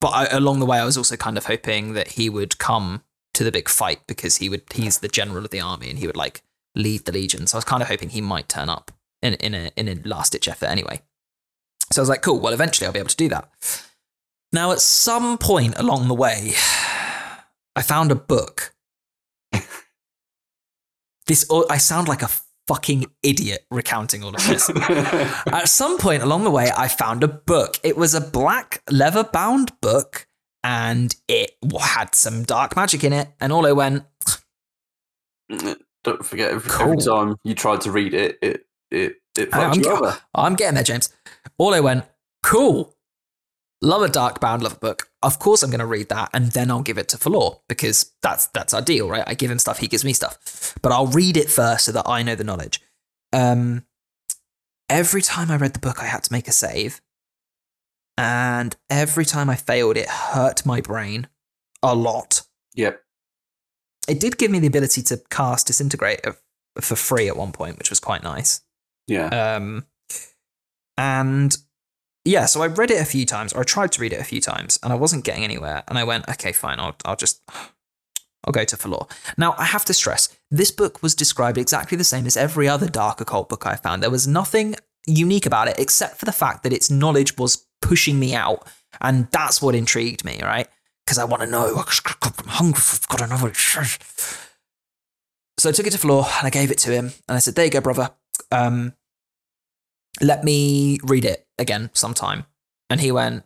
but 0.00 0.08
I, 0.08 0.26
along 0.26 0.60
the 0.60 0.66
way, 0.66 0.78
I 0.78 0.84
was 0.84 0.96
also 0.96 1.16
kind 1.16 1.38
of 1.38 1.46
hoping 1.46 1.92
that 1.92 2.08
he 2.12 2.28
would 2.28 2.58
come 2.58 3.02
to 3.34 3.44
the 3.44 3.52
big 3.52 3.68
fight 3.68 4.00
because 4.06 4.36
he 4.36 4.48
would 4.48 4.62
he's 4.72 4.98
the 4.98 5.08
general 5.08 5.44
of 5.44 5.50
the 5.50 5.60
army 5.60 5.88
and 5.88 5.98
he 5.98 6.06
would 6.06 6.16
like 6.16 6.42
lead 6.74 7.04
the 7.04 7.12
legion. 7.12 7.46
So 7.46 7.56
I 7.56 7.58
was 7.58 7.64
kind 7.64 7.82
of 7.82 7.88
hoping 7.88 8.08
he 8.08 8.20
might 8.20 8.48
turn 8.48 8.68
up 8.68 8.90
in 9.22 9.34
in 9.34 9.54
a 9.54 9.70
in 9.76 9.88
a 9.88 9.94
last 10.08 10.32
ditch 10.32 10.48
effort 10.48 10.66
anyway. 10.66 11.02
So 11.92 12.00
I 12.00 12.02
was 12.02 12.08
like, 12.08 12.22
cool. 12.22 12.40
Well, 12.40 12.52
eventually 12.52 12.86
I'll 12.86 12.92
be 12.92 12.98
able 12.98 13.08
to 13.08 13.16
do 13.16 13.28
that. 13.28 13.50
Now, 14.52 14.72
at 14.72 14.80
some 14.80 15.38
point 15.38 15.78
along 15.78 16.08
the 16.08 16.14
way, 16.14 16.52
I 17.76 17.82
found 17.82 18.10
a 18.10 18.16
book. 18.16 18.74
This 21.30 21.46
I 21.70 21.76
sound 21.78 22.08
like 22.08 22.22
a 22.22 22.28
fucking 22.66 23.06
idiot 23.22 23.64
recounting 23.70 24.24
all 24.24 24.34
of 24.34 24.44
this. 24.48 24.68
At 25.46 25.68
some 25.68 25.96
point 25.96 26.24
along 26.24 26.42
the 26.42 26.50
way, 26.50 26.70
I 26.76 26.88
found 26.88 27.22
a 27.22 27.28
book. 27.28 27.78
It 27.84 27.96
was 27.96 28.14
a 28.14 28.20
black 28.20 28.82
leather 28.90 29.22
bound 29.22 29.72
book 29.80 30.26
and 30.64 31.14
it 31.28 31.52
had 31.80 32.16
some 32.16 32.42
dark 32.42 32.74
magic 32.74 33.04
in 33.04 33.12
it. 33.12 33.28
And 33.40 33.52
all 33.52 33.64
I 33.64 33.72
went, 33.72 34.04
Don't 35.48 36.24
forget, 36.24 36.50
every, 36.50 36.68
Cool. 36.68 36.92
every 36.92 36.96
time 36.98 37.36
you 37.44 37.54
tried 37.54 37.80
to 37.82 37.92
read 37.92 38.12
it, 38.12 38.38
it 38.42 38.66
it 38.90 39.16
it 39.38 39.48
I'm, 39.52 39.72
fucked 39.72 39.84
you 39.84 39.92
over. 39.92 40.18
I'm 40.34 40.56
getting 40.56 40.74
there, 40.74 40.82
James. 40.84 41.10
All 41.58 41.74
I 41.74 41.80
went, 41.80 42.04
cool. 42.42 42.96
Love 43.82 44.02
a 44.02 44.08
dark 44.08 44.40
bound, 44.40 44.62
love 44.62 44.74
a 44.74 44.78
book. 44.78 45.10
Of 45.22 45.38
course, 45.38 45.62
I'm 45.62 45.70
going 45.70 45.80
to 45.80 45.86
read 45.86 46.10
that, 46.10 46.30
and 46.34 46.52
then 46.52 46.70
I'll 46.70 46.82
give 46.82 46.98
it 46.98 47.08
to 47.08 47.16
Falor 47.16 47.60
because 47.68 48.12
that's 48.22 48.46
that's 48.48 48.74
our 48.74 48.82
deal, 48.82 49.08
right? 49.08 49.24
I 49.26 49.34
give 49.34 49.50
him 49.50 49.58
stuff, 49.58 49.78
he 49.78 49.88
gives 49.88 50.04
me 50.04 50.12
stuff, 50.12 50.76
but 50.82 50.92
I'll 50.92 51.06
read 51.06 51.36
it 51.36 51.50
first 51.50 51.86
so 51.86 51.92
that 51.92 52.06
I 52.06 52.22
know 52.22 52.34
the 52.34 52.44
knowledge. 52.44 52.80
Um, 53.32 53.86
every 54.88 55.22
time 55.22 55.50
I 55.50 55.56
read 55.56 55.72
the 55.72 55.78
book, 55.78 56.02
I 56.02 56.06
had 56.06 56.22
to 56.24 56.32
make 56.32 56.46
a 56.46 56.52
save, 56.52 57.00
and 58.18 58.76
every 58.90 59.24
time 59.24 59.48
I 59.48 59.56
failed, 59.56 59.96
it 59.96 60.08
hurt 60.08 60.66
my 60.66 60.82
brain 60.82 61.28
a 61.82 61.94
lot. 61.94 62.42
Yep. 62.74 63.02
It 64.08 64.20
did 64.20 64.36
give 64.36 64.50
me 64.50 64.58
the 64.58 64.66
ability 64.66 65.02
to 65.04 65.22
cast 65.30 65.68
disintegrate 65.68 66.20
for 66.80 66.96
free 66.96 67.28
at 67.28 67.36
one 67.36 67.52
point, 67.52 67.78
which 67.78 67.90
was 67.90 68.00
quite 68.00 68.22
nice. 68.22 68.62
Yeah. 69.06 69.28
Um, 69.56 69.86
and 70.98 71.56
yeah, 72.24 72.46
so 72.46 72.62
I 72.62 72.66
read 72.66 72.90
it 72.90 73.00
a 73.00 73.06
few 73.06 73.24
times, 73.24 73.52
or 73.52 73.60
I 73.60 73.64
tried 73.64 73.92
to 73.92 74.00
read 74.00 74.12
it 74.12 74.20
a 74.20 74.24
few 74.24 74.40
times, 74.40 74.78
and 74.82 74.92
I 74.92 74.96
wasn't 74.96 75.24
getting 75.24 75.44
anywhere. 75.44 75.82
And 75.88 75.98
I 75.98 76.04
went, 76.04 76.28
okay, 76.28 76.52
fine, 76.52 76.78
I'll, 76.78 76.96
I'll 77.04 77.16
just, 77.16 77.40
I'll 78.44 78.52
go 78.52 78.64
to 78.64 78.76
Falor. 78.76 79.10
Now, 79.38 79.54
I 79.58 79.64
have 79.64 79.84
to 79.86 79.94
stress, 79.94 80.28
this 80.50 80.70
book 80.70 81.02
was 81.02 81.14
described 81.14 81.58
exactly 81.58 81.96
the 81.96 82.04
same 82.04 82.26
as 82.26 82.36
every 82.36 82.68
other 82.68 82.88
dark 82.88 83.20
occult 83.20 83.48
book 83.48 83.66
I 83.66 83.76
found. 83.76 84.02
There 84.02 84.10
was 84.10 84.26
nothing 84.26 84.76
unique 85.06 85.46
about 85.46 85.68
it, 85.68 85.78
except 85.78 86.16
for 86.18 86.26
the 86.26 86.32
fact 86.32 86.62
that 86.62 86.72
its 86.72 86.90
knowledge 86.90 87.38
was 87.38 87.66
pushing 87.80 88.18
me 88.18 88.34
out, 88.34 88.66
and 89.00 89.28
that's 89.30 89.62
what 89.62 89.74
intrigued 89.74 90.24
me, 90.24 90.40
right? 90.42 90.68
Because 91.04 91.18
I 91.18 91.24
want 91.24 91.42
to 91.42 91.48
know. 91.48 91.82
I'm 92.22 92.32
hungry. 92.46 92.82
I've 92.82 93.08
got 93.08 93.56
says. 93.56 93.98
So 95.58 95.68
I 95.68 95.72
took 95.72 95.86
it 95.86 95.90
to 95.90 95.98
Falor 95.98 96.24
and 96.38 96.46
I 96.46 96.50
gave 96.50 96.70
it 96.70 96.78
to 96.78 96.90
him, 96.90 97.12
and 97.28 97.36
I 97.36 97.38
said, 97.38 97.54
"There 97.54 97.64
you 97.64 97.70
go, 97.70 97.80
brother. 97.80 98.10
Um, 98.52 98.94
let 100.20 100.44
me 100.44 100.98
read 101.04 101.24
it 101.24 101.46
again 101.60 101.90
sometime. 101.92 102.46
And 102.88 103.00
he 103.00 103.12
went, 103.12 103.44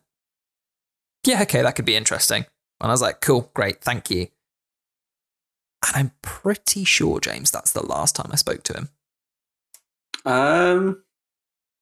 Yeah, 1.26 1.42
okay, 1.42 1.62
that 1.62 1.76
could 1.76 1.84
be 1.84 1.96
interesting. 1.96 2.46
And 2.80 2.90
I 2.90 2.92
was 2.92 3.02
like, 3.02 3.20
Cool, 3.20 3.50
great, 3.54 3.82
thank 3.82 4.10
you. 4.10 4.28
And 5.86 5.96
I'm 5.96 6.12
pretty 6.22 6.84
sure, 6.84 7.20
James, 7.20 7.50
that's 7.50 7.72
the 7.72 7.84
last 7.84 8.16
time 8.16 8.30
I 8.32 8.36
spoke 8.36 8.62
to 8.64 8.72
him. 8.72 8.88
Um, 10.24 11.02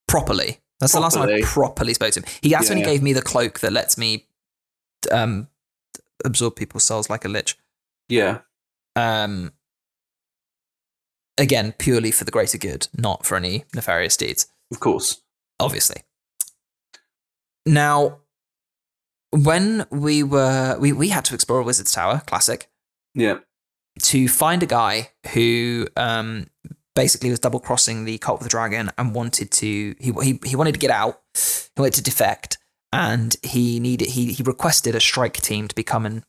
properly. 0.08 0.58
That's 0.80 0.92
properly. 0.92 1.10
the 1.10 1.18
last 1.18 1.28
time 1.28 1.28
I 1.28 1.40
properly 1.44 1.94
spoke 1.94 2.12
to 2.14 2.20
him. 2.20 2.26
He 2.40 2.54
actually 2.54 2.80
yeah. 2.80 2.86
gave 2.86 3.02
me 3.02 3.12
the 3.12 3.22
cloak 3.22 3.60
that 3.60 3.72
lets 3.72 3.96
me 3.96 4.26
um, 5.12 5.46
absorb 6.24 6.56
people's 6.56 6.84
souls 6.84 7.08
like 7.08 7.24
a 7.24 7.28
lich. 7.28 7.56
Yeah. 8.08 8.40
Um, 8.96 9.52
again, 11.38 11.74
purely 11.78 12.10
for 12.10 12.24
the 12.24 12.30
greater 12.32 12.58
good, 12.58 12.88
not 12.96 13.24
for 13.24 13.36
any 13.36 13.64
nefarious 13.74 14.16
deeds. 14.16 14.48
Of 14.72 14.80
course. 14.80 15.22
Obviously. 15.60 16.02
Now, 17.66 18.20
when 19.30 19.86
we 19.90 20.22
were 20.22 20.76
we, 20.78 20.92
we 20.92 21.08
had 21.08 21.24
to 21.26 21.34
explore 21.34 21.60
a 21.60 21.64
wizard's 21.64 21.92
tower, 21.92 22.22
classic. 22.26 22.68
Yeah. 23.14 23.38
To 24.02 24.28
find 24.28 24.62
a 24.62 24.66
guy 24.66 25.10
who 25.32 25.86
um 25.96 26.46
basically 26.94 27.30
was 27.30 27.38
double 27.38 27.60
crossing 27.60 28.04
the 28.04 28.18
cult 28.18 28.40
of 28.40 28.44
the 28.44 28.50
dragon 28.50 28.90
and 28.98 29.14
wanted 29.14 29.50
to 29.50 29.94
he, 29.98 30.12
he 30.22 30.40
he 30.44 30.56
wanted 30.56 30.72
to 30.72 30.80
get 30.80 30.90
out. 30.90 31.20
He 31.34 31.80
wanted 31.80 31.94
to 31.94 32.02
defect 32.02 32.58
and 32.92 33.36
he 33.42 33.80
needed 33.80 34.08
he 34.08 34.32
he 34.32 34.42
requested 34.42 34.94
a 34.94 35.00
strike 35.00 35.40
team 35.40 35.68
to 35.68 35.74
become 35.74 36.04
an 36.06 36.24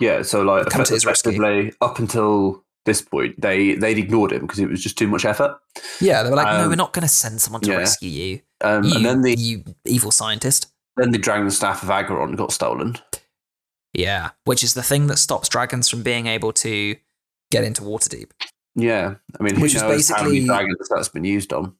yeah, 0.00 0.22
so 0.22 0.42
like 0.42 0.66
come 0.66 0.84
to 0.84 0.94
his 0.94 1.06
rescue. 1.06 1.72
up 1.80 1.98
until 1.98 2.64
this 2.84 3.02
point, 3.02 3.40
they 3.40 3.74
they'd 3.74 3.98
ignored 3.98 4.32
him 4.32 4.40
because 4.40 4.58
it 4.58 4.68
was 4.68 4.82
just 4.82 4.98
too 4.98 5.06
much 5.06 5.24
effort. 5.24 5.58
Yeah, 6.00 6.22
they 6.22 6.30
were 6.30 6.36
like, 6.36 6.48
um, 6.48 6.62
"No, 6.62 6.68
we're 6.68 6.74
not 6.74 6.92
going 6.92 7.02
to 7.02 7.08
send 7.08 7.40
someone 7.40 7.62
to 7.62 7.70
yeah. 7.70 7.76
rescue 7.76 8.10
you. 8.10 8.40
Um, 8.62 8.84
you. 8.84 8.96
And 8.96 9.04
then 9.04 9.22
the 9.22 9.34
you 9.36 9.64
evil 9.84 10.10
scientist. 10.10 10.68
Then 10.96 11.10
the 11.10 11.18
dragon 11.18 11.50
staff 11.50 11.82
of 11.82 11.88
Ahghairon 11.88 12.36
got 12.36 12.52
stolen. 12.52 12.96
Yeah, 13.94 14.30
which 14.44 14.62
is 14.62 14.74
the 14.74 14.82
thing 14.82 15.06
that 15.08 15.18
stops 15.18 15.48
dragons 15.48 15.88
from 15.88 16.02
being 16.02 16.26
able 16.26 16.52
to 16.54 16.96
get 17.50 17.64
into 17.64 17.82
Waterdeep. 17.82 18.30
Yeah, 18.74 19.16
I 19.38 19.42
mean, 19.42 19.60
which 19.60 19.74
is 19.74 19.82
basically 19.82 20.44
dragons 20.44 20.88
that's 20.88 21.10
been 21.10 21.24
used 21.24 21.52
on. 21.52 21.74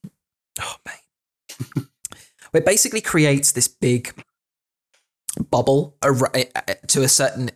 Oh 0.61 0.77
mate, 0.87 1.87
it 2.53 2.67
basically 2.67 3.01
creates 3.01 3.53
this 3.53 3.69
big 3.69 4.25
bubble 5.51 5.97
eh, 6.03 6.11
eh, 6.35 6.45
eh, 6.69 6.75
to 6.89 7.03
a 7.03 7.09
certain 7.09 7.51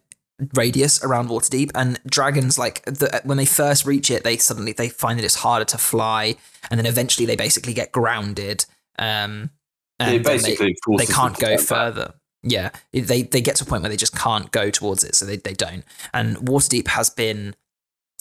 radius 0.55 1.03
around 1.05 1.29
Waterdeep, 1.29 1.71
and 1.75 2.01
dragons 2.07 2.59
like 2.59 2.83
the, 2.85 3.21
when 3.25 3.37
they 3.37 3.47
first 3.47 3.85
reach 3.85 4.11
it, 4.11 4.25
they 4.25 4.39
suddenly 4.39 4.73
they 4.73 4.89
find 4.89 5.19
that 5.19 5.25
it's 5.25 5.37
harder 5.37 5.67
to 5.67 5.79
fly, 5.79 6.37
and 6.71 6.79
then 6.79 6.87
eventually 6.87 7.27
they 7.27 7.37
basically 7.37 7.75
get 7.75 7.93
grounded. 7.93 8.65
Um, 8.99 9.51
and 9.99 10.25
basically 10.25 10.77
they, 10.87 10.97
they 10.97 11.13
can't 11.13 11.39
go 11.39 11.57
further. 11.59 12.07
Back. 12.07 12.15
Yeah, 12.43 12.71
they 12.93 13.23
they 13.23 13.41
get 13.41 13.57
to 13.57 13.65
a 13.65 13.67
point 13.67 13.83
where 13.83 13.91
they 13.91 13.97
just 13.97 14.17
can't 14.17 14.51
go 14.53 14.71
towards 14.71 15.03
it, 15.03 15.15
so 15.15 15.25
they 15.25 15.37
they 15.37 15.55
don't. 15.55 15.85
And 16.13 16.37
Waterdeep 16.37 16.89
has 16.89 17.11
been 17.11 17.55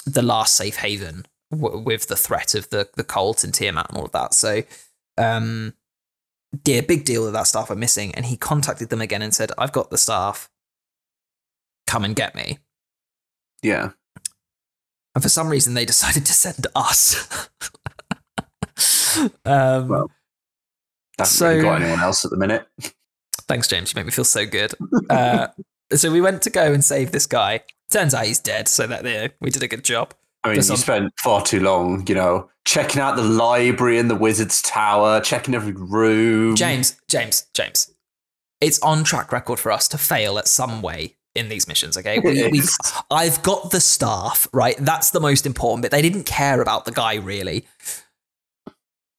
the 0.06 0.22
last 0.22 0.56
safe 0.56 0.78
haven 0.78 1.26
w- 1.52 1.80
with 1.80 2.08
the 2.08 2.16
threat 2.16 2.56
of 2.56 2.70
the 2.70 2.90
the 2.96 3.04
cult 3.04 3.44
and 3.44 3.54
Tiamat 3.54 3.90
and 3.90 3.98
all 3.98 4.06
of 4.06 4.12
that. 4.14 4.34
So, 4.34 4.64
um, 5.18 5.74
yeah, 6.66 6.82
big 6.82 7.06
deal 7.06 7.26
that 7.26 7.32
that 7.32 7.48
staff 7.48 7.70
are 7.70 7.76
missing. 7.76 8.16
And 8.16 8.26
he 8.26 8.38
contacted 8.38 8.90
them 8.90 9.02
again 9.02 9.22
and 9.22 9.34
said, 9.34 9.52
"I've 9.58 9.74
got 9.74 9.92
the 9.92 9.98
staff 9.98 10.50
come 11.88 12.04
and 12.04 12.16
get 12.16 12.36
me. 12.36 12.60
Yeah. 13.62 13.92
And 15.14 15.24
for 15.24 15.30
some 15.30 15.50
reason, 15.50 15.74
they 15.74 15.86
decided 15.94 16.26
to 16.26 16.34
send 16.34 16.68
us. 16.76 17.50
um, 19.46 19.88
well, 19.88 20.12
haven't 21.18 21.32
so, 21.32 21.50
really 21.50 21.62
got 21.62 21.82
anyone 21.82 22.02
else 22.02 22.26
at 22.26 22.32
the 22.32 22.38
minute. 22.38 22.68
Thanks, 23.48 23.68
James. 23.68 23.94
You 23.94 24.00
make 24.00 24.06
me 24.06 24.12
feel 24.12 24.26
so 24.26 24.46
good. 24.46 24.74
Uh, 25.10 25.48
so 25.94 26.12
we 26.12 26.22
went 26.22 26.42
to 26.44 26.50
go 26.50 26.74
and 26.74 26.84
save 26.84 27.12
this 27.12 27.26
guy. 27.26 27.62
Turns 27.92 28.14
out 28.14 28.26
he's 28.26 28.40
dead, 28.40 28.68
so 28.68 28.88
that 28.88 29.04
there 29.04 29.32
we 29.40 29.50
did 29.50 29.64
a 29.64 29.68
good 29.68 29.84
job. 29.84 30.14
I 30.44 30.50
mean, 30.50 30.58
you 30.58 30.78
spent 30.78 31.12
far 31.20 31.42
too 31.42 31.60
long, 31.60 32.06
you 32.08 32.14
know, 32.14 32.50
checking 32.66 33.02
out 33.02 33.16
the 33.16 33.24
library 33.24 33.98
and 33.98 34.10
the 34.10 34.16
wizard's 34.16 34.62
tower, 34.62 35.20
checking 35.20 35.56
every 35.56 35.74
room. 35.74 36.56
James, 36.56 37.02
James, 37.08 37.48
James. 37.56 37.92
It's 38.62 38.80
on 38.82 39.04
track 39.04 39.32
record 39.32 39.60
for 39.60 39.72
us 39.72 39.88
to 39.90 39.98
fail 39.98 40.38
at 40.38 40.48
some 40.48 40.84
way 40.84 41.16
in 41.36 41.50
these 41.50 41.68
missions. 41.68 41.98
Okay, 41.98 42.20
we, 42.20 42.62
I've 43.12 43.42
got 43.44 43.72
the 43.72 43.82
staff 43.82 44.48
right. 44.54 44.76
That's 44.80 45.10
the 45.10 45.20
most 45.20 45.46
important 45.46 45.82
bit. 45.82 45.92
They 45.92 46.02
didn't 46.02 46.26
care 46.26 46.62
about 46.62 46.86
the 46.86 46.92
guy 46.92 47.16
really. 47.16 47.66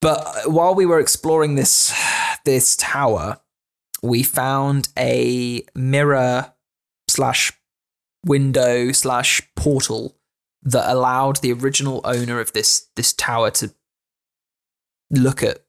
But 0.00 0.50
while 0.50 0.74
we 0.74 0.86
were 0.86 1.00
exploring 1.00 1.54
this 1.54 1.94
this 2.44 2.76
tower, 2.76 3.38
we 4.02 4.22
found 4.22 4.88
a 4.98 5.62
mirror 5.74 6.52
slash 7.08 7.52
window 8.24 8.92
slash 8.92 9.42
portal 9.54 10.16
that 10.62 10.90
allowed 10.90 11.36
the 11.36 11.52
original 11.52 12.00
owner 12.04 12.40
of 12.40 12.52
this 12.52 12.88
this 12.96 13.12
tower 13.12 13.50
to 13.52 13.72
look 15.10 15.42
at 15.42 15.64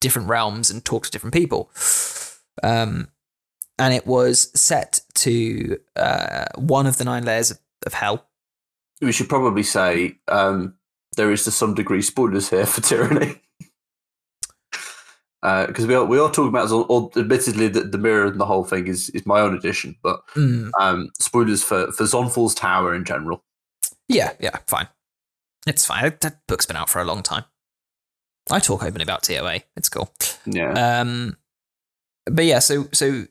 different 0.00 0.28
realms 0.28 0.70
and 0.70 0.84
talk 0.84 1.06
to 1.06 1.10
different 1.10 1.34
people. 1.34 1.70
Um, 2.62 3.08
and 3.78 3.94
it 3.94 4.06
was 4.06 4.50
set 4.58 5.00
to 5.14 5.78
uh, 5.96 6.46
one 6.56 6.86
of 6.86 6.98
the 6.98 7.04
nine 7.04 7.24
layers 7.24 7.50
of, 7.50 7.58
of 7.86 7.94
hell. 7.94 8.28
We 9.00 9.12
should 9.12 9.28
probably 9.28 9.62
say 9.62 10.18
um, 10.26 10.74
there 11.16 11.30
is 11.30 11.44
to 11.44 11.50
some 11.50 11.74
degree 11.74 12.02
spoilers 12.02 12.50
here 12.50 12.66
for 12.66 12.80
tyranny. 12.80 13.40
Because 15.40 15.84
uh, 15.84 15.88
we 15.88 15.94
are 15.94 16.04
we 16.04 16.18
are 16.18 16.30
talking 16.30 16.48
about, 16.48 16.70
all, 16.70 17.12
admittedly, 17.16 17.68
that 17.68 17.92
the 17.92 17.98
mirror 17.98 18.26
and 18.26 18.40
the 18.40 18.46
whole 18.46 18.64
thing 18.64 18.88
is, 18.88 19.08
is 19.10 19.24
my 19.24 19.40
own 19.40 19.54
addition, 19.54 19.96
but 20.02 20.20
mm. 20.34 20.70
um, 20.80 21.10
spoilers 21.20 21.62
for 21.62 21.92
for 21.92 22.04
Xonthal's 22.04 22.54
Tower 22.54 22.94
in 22.94 23.04
general. 23.04 23.44
Yeah, 24.08 24.32
yeah, 24.40 24.56
fine. 24.66 24.88
It's 25.66 25.86
fine. 25.86 26.12
That 26.20 26.40
book's 26.48 26.66
been 26.66 26.76
out 26.76 26.90
for 26.90 27.00
a 27.00 27.04
long 27.04 27.22
time. 27.22 27.44
I 28.50 28.58
talk 28.58 28.82
openly 28.82 29.02
about 29.02 29.22
TOA. 29.22 29.60
It's 29.76 29.88
cool. 29.88 30.10
Yeah. 30.46 30.72
Um, 30.72 31.36
but 32.24 32.44
yeah, 32.44 32.58
so 32.58 32.88
so 32.92 33.26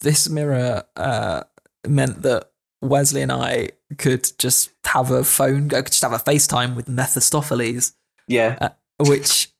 this 0.00 0.28
mirror 0.28 0.84
uh, 0.96 1.44
meant 1.86 2.22
that 2.22 2.50
Wesley 2.82 3.22
and 3.22 3.32
I 3.32 3.70
could 3.98 4.28
just 4.38 4.70
have 4.86 5.10
a 5.10 5.24
phone, 5.24 5.66
I 5.66 5.82
could 5.82 5.92
just 5.92 6.02
have 6.02 6.12
a 6.12 6.18
FaceTime 6.18 6.74
with 6.74 6.88
Mephistopheles. 6.88 7.92
Yeah. 8.28 8.58
Uh, 8.60 8.68
which 8.98 9.52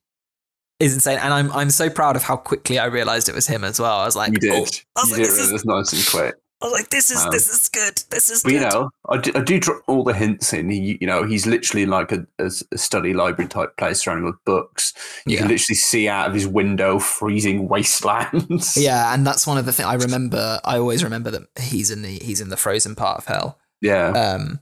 is 0.81 0.95
insane. 0.95 1.19
And 1.19 1.33
I'm 1.33 1.53
I'm 1.53 1.71
so 1.71 1.91
proud 1.91 2.17
of 2.17 2.23
how 2.23 2.37
quickly 2.37 2.79
I 2.79 2.87
realized 2.87 3.29
it 3.29 3.35
was 3.35 3.47
him 3.47 3.65
as 3.65 3.81
well. 3.81 3.99
I 3.99 4.05
was 4.05 4.17
like, 4.17 4.33
you 4.33 4.39
did. 4.39 4.53
Oh. 4.53 4.57
I 4.57 4.61
was 4.63 5.11
you 5.11 5.17
like, 5.17 5.23
did 5.25 5.31
this 5.31 5.51
is 5.51 5.65
nice 5.65 5.93
and 5.93 6.07
quick. 6.07 6.35
I 6.65 6.67
was 6.67 6.73
like, 6.73 6.89
this 6.89 7.11
is 7.11 7.23
um, 7.23 7.31
this 7.31 7.49
is 7.49 7.69
good. 7.69 8.03
This 8.11 8.31
is. 8.31 8.43
But 8.43 8.51
good. 8.51 8.63
you 8.63 8.69
know, 8.69 8.91
I 9.11 9.19
do, 9.19 9.33
I 9.35 9.43
do 9.43 9.61
drop 9.61 9.83
all 9.87 10.03
the 10.03 10.15
hints 10.15 10.53
in. 10.55 10.71
He, 10.71 10.97
you 10.99 11.07
know, 11.07 11.23
he's 11.25 11.47
literally 11.47 11.85
like 11.85 12.11
a, 12.11 12.27
a, 12.39 12.51
study 12.51 13.13
library 13.13 13.49
type 13.49 13.77
place 13.77 14.03
surrounded 14.03 14.25
with 14.25 14.43
books. 14.47 14.95
You 15.27 15.35
yeah. 15.35 15.41
can 15.41 15.49
literally 15.49 15.77
see 15.77 16.09
out 16.09 16.29
of 16.29 16.35
his 16.35 16.49
window 16.49 16.99
freezing 16.99 17.69
wastelands. 17.69 18.79
Yeah, 18.79 19.13
and 19.13 19.27
that's 19.27 19.47
one 19.47 19.59
of 19.59 19.67
the 19.67 19.73
things 19.73 19.87
I 19.87 19.95
remember. 19.95 20.59
I 20.65 20.79
always 20.79 21.05
remember 21.05 21.31
that 21.33 21.43
he's 21.61 21.91
in 21.91 22.01
the 22.01 22.19
he's 22.23 22.41
in 22.41 22.49
the 22.49 22.57
frozen 22.57 22.95
part 22.95 23.19
of 23.19 23.27
hell. 23.27 23.59
Yeah. 23.83 24.13
Um, 24.13 24.61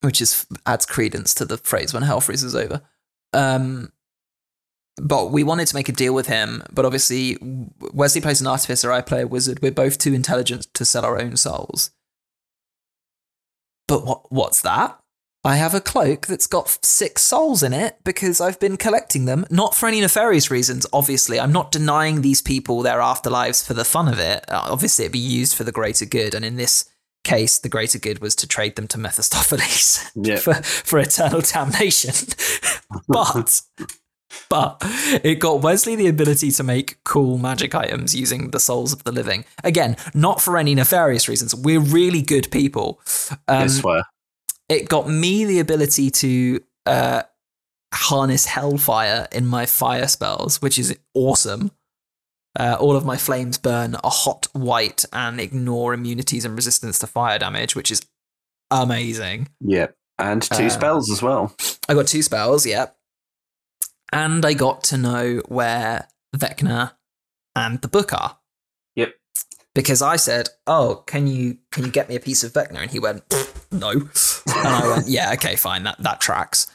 which 0.00 0.22
is 0.22 0.46
adds 0.64 0.86
credence 0.86 1.34
to 1.34 1.44
the 1.44 1.58
phrase 1.58 1.92
when 1.92 2.02
hell 2.02 2.22
freezes 2.22 2.54
over. 2.54 2.80
Um, 3.34 3.92
but 5.00 5.30
we 5.30 5.42
wanted 5.42 5.68
to 5.68 5.74
make 5.74 5.88
a 5.88 5.92
deal 5.92 6.14
with 6.14 6.26
him. 6.26 6.62
But 6.72 6.84
obviously, 6.84 7.38
Wesley 7.92 8.20
plays 8.20 8.40
an 8.40 8.46
artificer, 8.46 8.92
I 8.92 9.00
play 9.02 9.22
a 9.22 9.26
wizard. 9.26 9.60
We're 9.62 9.72
both 9.72 9.98
too 9.98 10.14
intelligent 10.14 10.72
to 10.74 10.84
sell 10.84 11.04
our 11.04 11.20
own 11.20 11.36
souls. 11.36 11.90
But 13.88 14.04
what 14.04 14.32
what's 14.32 14.62
that? 14.62 15.00
I 15.44 15.54
have 15.56 15.74
a 15.74 15.80
cloak 15.80 16.26
that's 16.26 16.48
got 16.48 16.84
six 16.84 17.22
souls 17.22 17.62
in 17.62 17.72
it 17.72 17.98
because 18.02 18.40
I've 18.40 18.58
been 18.58 18.76
collecting 18.76 19.26
them, 19.26 19.46
not 19.48 19.76
for 19.76 19.86
any 19.86 20.00
nefarious 20.00 20.50
reasons, 20.50 20.86
obviously. 20.92 21.38
I'm 21.38 21.52
not 21.52 21.70
denying 21.70 22.20
these 22.20 22.42
people 22.42 22.82
their 22.82 22.98
afterlives 22.98 23.64
for 23.64 23.72
the 23.72 23.84
fun 23.84 24.08
of 24.08 24.18
it. 24.18 24.44
Uh, 24.50 24.62
obviously, 24.64 25.04
it'd 25.04 25.12
be 25.12 25.20
used 25.20 25.54
for 25.54 25.62
the 25.62 25.70
greater 25.70 26.04
good. 26.04 26.34
And 26.34 26.44
in 26.44 26.56
this 26.56 26.90
case, 27.22 27.58
the 27.58 27.68
greater 27.68 28.00
good 28.00 28.18
was 28.18 28.34
to 28.36 28.48
trade 28.48 28.74
them 28.74 28.88
to 28.88 28.98
Mephistopheles 28.98 30.10
yeah. 30.16 30.36
for, 30.36 30.54
for 30.54 30.98
eternal 30.98 31.42
damnation. 31.42 32.14
but 33.08 33.62
but 34.48 34.76
it 35.24 35.36
got 35.40 35.62
Wesley 35.62 35.96
the 35.96 36.06
ability 36.08 36.50
to 36.52 36.62
make 36.62 37.02
cool 37.04 37.38
magic 37.38 37.74
items 37.74 38.14
using 38.14 38.50
the 38.50 38.60
souls 38.60 38.92
of 38.92 39.04
the 39.04 39.12
living. 39.12 39.44
Again, 39.64 39.96
not 40.14 40.40
for 40.40 40.56
any 40.56 40.74
nefarious 40.74 41.28
reasons. 41.28 41.54
We're 41.54 41.80
really 41.80 42.22
good 42.22 42.50
people. 42.50 43.00
Um, 43.48 43.62
I 43.62 43.66
swear. 43.68 44.02
it 44.68 44.88
got 44.88 45.08
me 45.08 45.44
the 45.44 45.58
ability 45.60 46.10
to 46.10 46.60
uh, 46.86 47.22
harness 47.94 48.46
hellfire 48.46 49.28
in 49.32 49.46
my 49.46 49.66
fire 49.66 50.08
spells, 50.08 50.60
which 50.62 50.78
is 50.78 50.96
awesome. 51.14 51.70
Uh, 52.58 52.76
all 52.80 52.96
of 52.96 53.04
my 53.04 53.16
flames 53.18 53.58
burn 53.58 53.96
a 54.02 54.08
hot 54.08 54.46
white 54.52 55.04
and 55.12 55.38
ignore 55.40 55.92
immunities 55.92 56.44
and 56.46 56.54
resistance 56.56 56.98
to 56.98 57.06
fire 57.06 57.38
damage, 57.38 57.76
which 57.76 57.90
is 57.90 58.00
amazing. 58.70 59.48
Yeah. 59.60 59.88
And 60.18 60.42
two 60.42 60.64
Uh, 60.66 60.70
spells 60.70 61.10
as 61.10 61.22
well. 61.22 61.54
I 61.88 61.94
got 61.94 62.06
two 62.06 62.22
spells, 62.22 62.64
yeah. 62.66 62.86
And 64.16 64.46
I 64.46 64.54
got 64.54 64.82
to 64.84 64.96
know 64.96 65.42
where 65.46 66.08
Vecna 66.34 66.92
and 67.54 67.82
the 67.82 67.88
book 67.88 68.14
are. 68.14 68.38
Yep. 68.94 69.12
Because 69.74 70.00
I 70.00 70.16
said, 70.16 70.48
"Oh, 70.66 71.04
can 71.06 71.26
you 71.26 71.58
can 71.70 71.84
you 71.84 71.90
get 71.90 72.08
me 72.08 72.16
a 72.16 72.20
piece 72.20 72.42
of 72.42 72.54
Vecna?" 72.54 72.78
And 72.78 72.90
he 72.90 72.98
went, 72.98 73.24
"No." 73.70 73.90
And 73.90 74.68
I 74.68 74.88
went, 74.88 75.08
"Yeah, 75.08 75.34
okay, 75.34 75.54
fine. 75.54 75.82
That 75.82 76.02
that 76.02 76.22
tracks. 76.22 76.66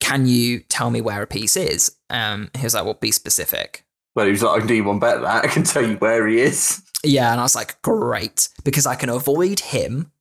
Can 0.00 0.26
you 0.26 0.60
tell 0.60 0.90
me 0.90 1.00
where 1.00 1.22
a 1.22 1.26
piece 1.26 1.56
is?" 1.56 1.96
Um, 2.10 2.50
he 2.54 2.64
was 2.64 2.74
like, 2.74 2.84
"Well, 2.84 2.98
be 3.00 3.12
specific." 3.12 3.86
Well, 4.14 4.26
he 4.26 4.32
was 4.32 4.42
like, 4.42 4.56
I 4.56 4.58
can 4.58 4.68
do 4.68 4.74
you 4.74 4.84
one 4.84 4.98
better 4.98 5.20
than 5.20 5.24
that. 5.24 5.44
I 5.44 5.48
can 5.48 5.62
tell 5.62 5.88
you 5.88 5.96
where 5.96 6.26
he 6.26 6.38
is. 6.38 6.82
Yeah, 7.02 7.30
and 7.30 7.40
I 7.40 7.44
was 7.44 7.54
like, 7.54 7.80
"Great," 7.80 8.50
because 8.62 8.84
I 8.84 8.94
can 8.94 9.08
avoid 9.08 9.60
him, 9.60 10.12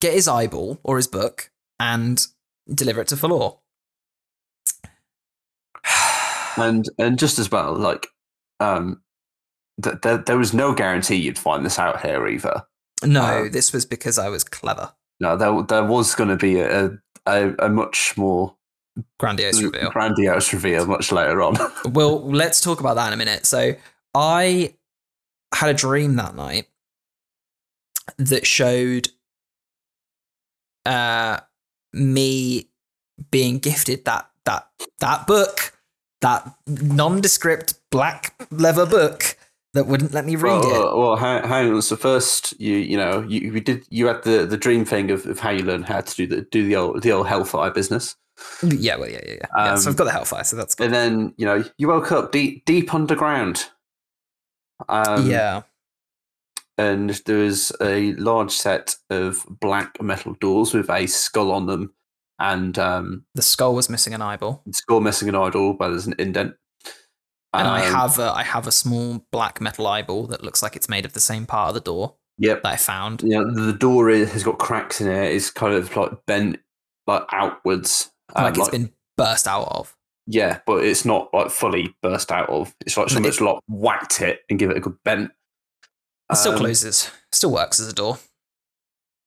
get 0.00 0.14
his 0.14 0.28
eyeball 0.28 0.80
or 0.82 0.96
his 0.96 1.08
book, 1.08 1.50
and 1.78 2.26
deliver 2.74 3.02
it 3.02 3.08
to 3.08 3.16
Falor. 3.16 3.58
And 6.60 6.88
and 6.98 7.18
just 7.18 7.38
as 7.38 7.50
well, 7.50 7.74
like, 7.74 8.06
um, 8.60 9.00
th- 9.82 9.96
there, 10.02 10.18
there 10.18 10.38
was 10.38 10.52
no 10.54 10.74
guarantee 10.74 11.16
you'd 11.16 11.38
find 11.38 11.64
this 11.64 11.78
out 11.78 12.00
here 12.02 12.26
either. 12.26 12.62
No, 13.04 13.42
Um, 13.42 13.50
this 13.50 13.72
was 13.72 13.86
because 13.86 14.18
I 14.18 14.28
was 14.28 14.44
clever. 14.44 14.92
No, 15.20 15.36
there 15.36 15.62
there 15.62 15.84
was 15.84 16.14
going 16.14 16.30
to 16.30 16.36
be 16.36 16.60
a, 16.60 16.98
a 17.26 17.54
a 17.58 17.68
much 17.68 18.16
more 18.16 18.54
Grandiose 19.18 19.62
reveal. 19.62 19.90
grandiose 19.90 20.52
reveal 20.52 20.86
much 20.86 21.12
later 21.12 21.40
on. 21.42 21.56
well, 21.92 22.20
let's 22.28 22.60
talk 22.60 22.80
about 22.80 22.94
that 22.94 23.08
in 23.08 23.12
a 23.12 23.16
minute. 23.16 23.46
So, 23.46 23.74
I 24.14 24.74
had 25.54 25.70
a 25.70 25.74
dream 25.74 26.16
that 26.16 26.34
night 26.34 26.66
that 28.16 28.46
showed 28.46 29.08
uh, 30.86 31.38
me 31.92 32.68
being 33.30 33.58
gifted 33.58 34.04
that 34.04 34.30
that 34.44 34.68
that 35.00 35.26
book, 35.26 35.77
that 36.20 36.54
nondescript 36.66 37.74
black 37.90 38.34
leather 38.50 38.86
book 38.86 39.36
that 39.74 39.86
wouldn't 39.86 40.12
let 40.12 40.24
me 40.24 40.34
read 40.34 40.60
well, 40.60 40.92
it. 40.94 40.98
Well, 40.98 41.16
hang, 41.16 41.42
hang 41.46 41.72
on. 41.72 41.82
So 41.82 41.96
first, 41.96 42.58
you 42.60 42.76
you 42.76 42.96
know 42.96 43.20
you, 43.28 43.52
you 43.52 43.60
did 43.60 43.86
you 43.90 44.06
had 44.06 44.22
the, 44.24 44.46
the 44.46 44.56
dream 44.56 44.84
thing 44.84 45.10
of, 45.10 45.26
of 45.26 45.38
how 45.40 45.50
you 45.50 45.62
learn 45.62 45.82
how 45.82 46.00
to 46.00 46.16
do 46.16 46.26
the 46.26 46.42
do 46.50 46.66
the 46.66 46.76
old 46.76 47.02
the 47.02 47.12
old 47.12 47.26
hellfire 47.28 47.70
business, 47.70 48.16
Yeah, 48.62 48.96
well, 48.96 49.08
yeah, 49.10 49.20
yeah, 49.26 49.34
yeah. 49.34 49.46
yeah 49.56 49.74
so 49.76 49.88
Um, 49.88 49.92
I've 49.92 49.96
got 49.96 50.04
the 50.04 50.12
hellfire, 50.12 50.44
so 50.44 50.56
that's 50.56 50.74
good. 50.74 50.86
and 50.86 50.94
then 50.94 51.34
you 51.36 51.46
know 51.46 51.64
you 51.76 51.88
woke 51.88 52.10
up 52.12 52.32
deep 52.32 52.64
deep 52.64 52.92
underground. 52.94 53.66
Um, 54.88 55.28
yeah, 55.28 55.62
and 56.78 57.10
there 57.26 57.38
was 57.38 57.72
a 57.82 58.12
large 58.14 58.52
set 58.52 58.96
of 59.10 59.44
black 59.60 60.00
metal 60.00 60.34
doors 60.40 60.72
with 60.72 60.88
a 60.88 61.06
skull 61.06 61.50
on 61.52 61.66
them, 61.66 61.92
and 62.38 62.78
um, 62.78 63.24
the 63.34 63.42
skull 63.42 63.74
was 63.74 63.88
missing 63.90 64.14
an 64.14 64.22
eyeball. 64.22 64.62
skull 64.72 65.00
missing 65.00 65.28
an 65.28 65.34
idol, 65.34 65.74
but 65.74 65.88
there's 65.90 66.06
an 66.06 66.14
indent. 66.18 66.54
And 67.54 67.66
I 67.66 67.86
Um, 67.86 67.94
have 67.94 68.18
a, 68.18 68.30
I 68.30 68.42
have 68.42 68.66
a 68.66 68.72
small 68.72 69.24
black 69.32 69.60
metal 69.60 69.86
eyeball 69.86 70.26
that 70.28 70.44
looks 70.44 70.62
like 70.62 70.76
it's 70.76 70.88
made 70.88 71.04
of 71.06 71.14
the 71.14 71.20
same 71.20 71.46
part 71.46 71.68
of 71.70 71.74
the 71.74 71.80
door 71.80 72.16
Yep. 72.38 72.62
that 72.62 72.72
I 72.72 72.76
found. 72.76 73.22
Yeah, 73.24 73.42
the 73.52 73.72
door 73.72 74.10
is, 74.10 74.30
has 74.32 74.44
got 74.44 74.58
cracks 74.58 75.00
in 75.00 75.08
it. 75.08 75.32
It's 75.34 75.50
kind 75.50 75.74
of 75.74 75.94
like 75.96 76.12
bent 76.26 76.58
like 77.06 77.22
outwards. 77.32 78.10
um, 78.36 78.44
like 78.44 78.58
it's 78.58 78.68
been 78.68 78.92
burst 79.16 79.48
out 79.48 79.66
of. 79.70 79.96
Yeah, 80.26 80.60
but 80.66 80.84
it's 80.84 81.06
not 81.06 81.32
like 81.32 81.50
fully 81.50 81.96
burst 82.02 82.30
out 82.30 82.50
of. 82.50 82.74
It's 82.84 82.98
like 82.98 83.06
It- 83.06 83.12
someone's 83.14 83.40
like 83.40 83.58
whacked 83.66 84.20
it 84.20 84.40
and 84.50 84.58
give 84.58 84.70
it 84.70 84.76
a 84.76 84.80
good 84.80 84.98
bent. 85.02 85.30
It 86.30 86.36
still 86.36 86.52
Um, 86.52 86.58
closes, 86.58 87.10
still 87.32 87.50
works 87.52 87.80
as 87.80 87.88
a 87.88 87.94
door. 87.94 88.18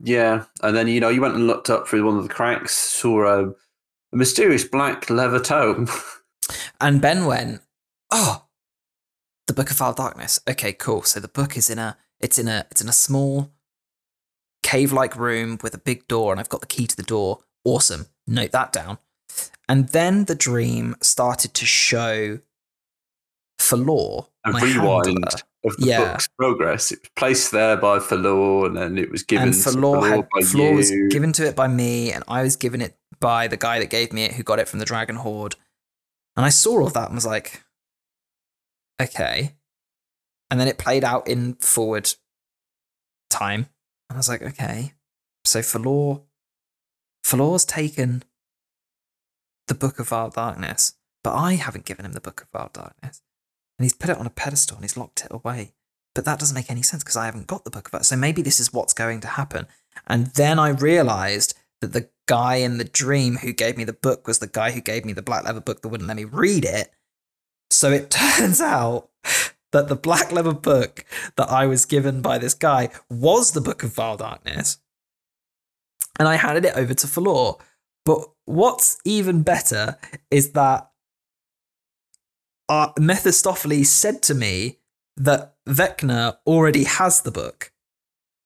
Yeah, 0.03 0.45
and 0.63 0.75
then 0.75 0.87
you 0.87 0.99
know 0.99 1.09
you 1.09 1.21
went 1.21 1.35
and 1.35 1.47
looked 1.47 1.69
up 1.69 1.87
through 1.87 2.05
one 2.05 2.17
of 2.17 2.23
the 2.23 2.33
cracks, 2.33 2.75
saw 2.75 3.25
a, 3.25 3.49
a 3.49 4.15
mysterious 4.15 4.63
black 4.63 5.09
leather 5.09 5.39
tome. 5.39 5.87
And 6.81 6.99
Ben 6.99 7.27
went, 7.27 7.61
"Oh, 8.09 8.45
the 9.47 9.53
Book 9.53 9.69
of 9.69 9.77
Foul 9.77 9.93
Darkness. 9.93 10.39
Okay, 10.49 10.73
cool. 10.73 11.03
So 11.03 11.19
the 11.19 11.29
book 11.29 11.55
is 11.55 11.69
in 11.69 11.77
a 11.79 11.97
it's 12.19 12.37
in 12.39 12.47
a 12.47 12.65
it's 12.71 12.81
in 12.81 12.89
a 12.89 12.93
small 12.93 13.51
cave-like 14.63 15.15
room 15.15 15.59
with 15.61 15.73
a 15.75 15.77
big 15.77 16.07
door, 16.07 16.33
and 16.33 16.39
I've 16.39 16.49
got 16.49 16.59
the 16.61 16.67
key 16.67 16.87
to 16.87 16.97
the 16.97 17.03
door. 17.03 17.39
Awesome. 17.63 18.07
Note 18.27 18.51
that 18.51 18.73
down." 18.73 18.97
And 19.69 19.89
then 19.89 20.25
the 20.25 20.35
dream 20.35 20.97
started 20.99 21.53
to 21.53 21.65
show 21.65 22.39
for 23.59 23.77
law 23.77 24.27
a 24.43 24.51
my 24.51 24.61
rewind 24.61 25.05
handler. 25.05 25.29
Of 25.63 25.77
the 25.77 25.85
Yeah. 25.85 26.13
book's 26.13 26.27
progress. 26.39 26.91
It 26.91 27.01
was 27.01 27.09
placed 27.15 27.51
there 27.51 27.77
by 27.77 27.99
Falor, 27.99 28.65
and 28.65 28.75
then 28.77 28.97
it 28.97 29.11
was 29.11 29.21
given 29.23 29.49
and 29.49 29.53
to 29.53 29.59
Falor, 29.69 30.09
had, 30.09 30.29
by 30.29 30.39
Falor 30.41 30.75
was 30.75 30.89
given 31.11 31.31
to 31.33 31.45
it 31.45 31.55
by 31.55 31.67
me, 31.67 32.11
and 32.11 32.23
I 32.27 32.41
was 32.41 32.55
given 32.55 32.81
it 32.81 32.97
by 33.19 33.47
the 33.47 33.57
guy 33.57 33.77
that 33.79 33.91
gave 33.91 34.11
me 34.11 34.23
it, 34.23 34.33
who 34.33 34.43
got 34.43 34.57
it 34.57 34.67
from 34.67 34.79
the 34.79 34.85
Dragon 34.85 35.17
Horde. 35.17 35.55
And 36.35 36.45
I 36.45 36.49
saw 36.49 36.79
all 36.79 36.87
of 36.87 36.93
that 36.93 37.07
and 37.09 37.15
was 37.15 37.25
like, 37.27 37.63
okay. 38.99 39.55
And 40.49 40.59
then 40.59 40.67
it 40.67 40.77
played 40.79 41.03
out 41.03 41.27
in 41.27 41.53
forward 41.55 42.11
time, 43.29 43.67
and 44.09 44.15
I 44.15 44.17
was 44.17 44.29
like, 44.29 44.41
okay. 44.41 44.93
So 45.45 45.59
Falor, 45.59 46.23
Falor's 47.23 47.65
taken 47.65 48.23
the 49.67 49.75
Book 49.75 49.99
of 49.99 50.09
Vile 50.09 50.29
Darkness, 50.31 50.93
but 51.23 51.35
I 51.35 51.53
haven't 51.53 51.85
given 51.85 52.05
him 52.05 52.13
the 52.13 52.21
Book 52.21 52.41
of 52.41 52.49
Vile 52.49 52.71
Darkness, 52.73 53.21
and 53.81 53.85
he's 53.85 53.93
put 53.93 54.11
it 54.11 54.17
on 54.19 54.27
a 54.27 54.29
pedestal 54.29 54.77
and 54.77 54.83
he's 54.83 54.95
locked 54.95 55.25
it 55.25 55.31
away. 55.31 55.73
But 56.13 56.23
that 56.25 56.37
doesn't 56.37 56.53
make 56.53 56.69
any 56.69 56.83
sense 56.83 57.03
because 57.03 57.17
I 57.17 57.25
haven't 57.25 57.47
got 57.47 57.63
the 57.63 57.71
book 57.71 57.87
of 57.87 57.99
it. 57.99 58.05
So 58.05 58.15
maybe 58.15 58.43
this 58.43 58.59
is 58.59 58.71
what's 58.71 58.93
going 58.93 59.21
to 59.21 59.27
happen. 59.27 59.65
And 60.05 60.27
then 60.27 60.59
I 60.59 60.69
realized 60.69 61.57
that 61.79 61.91
the 61.91 62.07
guy 62.27 62.57
in 62.57 62.77
the 62.77 62.83
dream 62.83 63.37
who 63.37 63.53
gave 63.53 63.77
me 63.77 63.83
the 63.83 63.91
book 63.91 64.27
was 64.27 64.37
the 64.37 64.45
guy 64.45 64.69
who 64.69 64.81
gave 64.81 65.03
me 65.03 65.13
the 65.13 65.23
black 65.23 65.45
leather 65.45 65.61
book 65.61 65.81
that 65.81 65.87
wouldn't 65.87 66.07
let 66.07 66.15
me 66.15 66.25
read 66.25 66.63
it. 66.63 66.91
So 67.71 67.89
it 67.89 68.11
turns 68.11 68.61
out 68.61 69.09
that 69.71 69.87
the 69.87 69.95
black 69.95 70.31
leather 70.31 70.53
book 70.53 71.03
that 71.35 71.49
I 71.49 71.65
was 71.65 71.85
given 71.85 72.21
by 72.21 72.37
this 72.37 72.53
guy 72.53 72.89
was 73.09 73.53
the 73.53 73.61
book 73.61 73.81
of 73.81 73.95
Vile 73.95 74.17
Darkness. 74.17 74.77
And 76.19 76.27
I 76.27 76.35
handed 76.35 76.65
it 76.65 76.75
over 76.75 76.93
to 76.93 77.07
Falor. 77.07 77.59
But 78.05 78.29
what's 78.45 78.99
even 79.05 79.41
better 79.41 79.97
is 80.29 80.51
that 80.51 80.90
uh, 82.71 82.93
Mephistopheles 82.97 83.89
said 83.89 84.21
to 84.23 84.33
me 84.33 84.79
that 85.17 85.55
Vecna 85.67 86.37
already 86.47 86.85
has 86.85 87.21
the 87.21 87.31
book, 87.31 87.73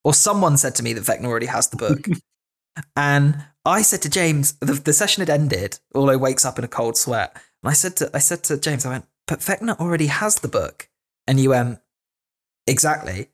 or 0.04 0.16
someone 0.16 0.58
said 0.58 0.74
to 0.76 0.84
me 0.84 0.94
that 0.94 1.04
Vecna 1.04 1.26
already 1.26 1.46
has 1.46 1.68
the 1.68 1.78
book. 1.78 2.08
and 2.96 3.46
I 3.64 3.84
said 3.84 4.02
to 4.02 4.10
James, 4.10 4.54
the, 4.54 4.74
the 4.74 4.94
session 4.94 5.22
had 5.22 5.30
ended. 5.30 5.78
Orlo 5.94 6.18
wakes 6.18 6.44
up 6.44 6.58
in 6.58 6.66
a 6.66 6.68
cold 6.68 6.98
sweat, 6.98 7.36
and 7.62 7.70
I 7.70 7.74
said 7.74 7.96
to 7.98 8.10
I 8.16 8.20
said 8.20 8.44
to 8.46 8.58
James, 8.58 8.84
I 8.84 8.90
went, 8.90 9.06
but 9.28 9.42
Vecna 9.42 9.80
already 9.80 10.08
has 10.08 10.38
the 10.38 10.48
book, 10.48 10.90
and 11.28 11.40
you 11.40 11.52
went, 11.52 11.80
exactly. 12.66 13.30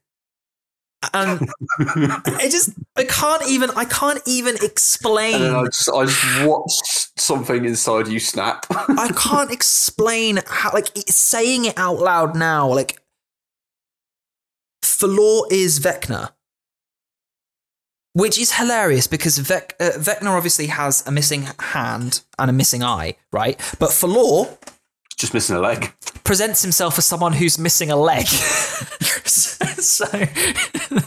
And 1.14 1.49
I 1.68 2.47
just 2.52 2.72
I 2.95 3.06
can't 3.06 3.41
even 3.47 3.72
I 3.76 3.86
can't 3.86 4.22
even 4.28 4.56
explain 4.62 5.41
I 5.41 5.66
just, 5.66 5.89
I 5.89 6.06
just 6.06 6.45
watched 6.45 7.20
something 7.20 7.66
inside 7.66 8.08
you 8.08 8.20
snap. 8.20 8.66
I 8.70 9.12
can't 9.16 9.52
explain 9.52 10.39
how, 10.45 10.72
like, 10.74 10.89
saying 11.08 11.66
it 11.66 11.78
out 11.78 11.99
loud 11.99 12.36
now. 12.36 12.68
Like, 12.68 13.02
Falor 14.84 15.52
is 15.52 15.80
Vecna, 15.80 16.32
which 18.14 18.39
is 18.39 18.54
hilarious 18.54 19.08
because 19.08 19.38
Vec- 19.38 19.76
uh, 19.80 19.91
Vecna 19.97 20.28
obviously 20.28 20.68
has 20.68 21.06
a 21.08 21.12
missing 21.12 21.47
hand 21.60 22.22
and 22.38 22.49
a 22.49 22.54
missing 22.54 22.84
eye, 22.84 23.16
right? 23.32 23.58
But 23.80 23.89
Falor 23.89 24.58
just 25.22 25.34
missing 25.34 25.56
a 25.56 25.60
leg. 25.60 25.94
presents 26.24 26.62
himself 26.62 26.98
as 26.98 27.06
someone 27.06 27.34
who's 27.34 27.60
missing 27.60 27.92
a 27.92 27.96
leg. 27.96 28.26
so 29.28 30.06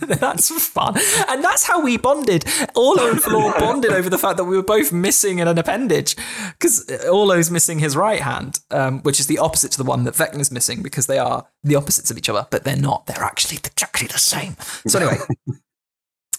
that's 0.06 0.68
fun. 0.68 0.94
And 1.28 1.42
that's 1.42 1.64
how 1.64 1.82
we 1.82 1.96
bonded. 1.96 2.44
Orlo 2.76 3.10
and 3.10 3.20
Falor 3.20 3.58
bonded 3.58 3.92
over 3.92 4.08
the 4.08 4.18
fact 4.18 4.36
that 4.36 4.44
we 4.44 4.56
were 4.56 4.62
both 4.62 4.92
missing 4.92 5.40
an 5.40 5.58
appendage. 5.58 6.16
Because 6.52 6.88
Orlo's 7.10 7.50
missing 7.50 7.80
his 7.80 7.96
right 7.96 8.20
hand, 8.20 8.60
um, 8.70 9.02
which 9.02 9.18
is 9.18 9.26
the 9.26 9.38
opposite 9.38 9.72
to 9.72 9.78
the 9.78 9.84
one 9.84 10.04
that 10.04 10.14
Vecna's 10.14 10.50
missing 10.50 10.82
because 10.82 11.06
they 11.06 11.18
are 11.18 11.46
the 11.62 11.74
opposites 11.74 12.10
of 12.10 12.16
each 12.16 12.28
other, 12.28 12.46
but 12.50 12.64
they're 12.64 12.76
not. 12.76 13.06
They're 13.06 13.24
actually 13.24 13.58
exactly 13.58 14.06
the 14.06 14.18
same. 14.18 14.56
So 14.86 14.98
anyway, 14.98 15.18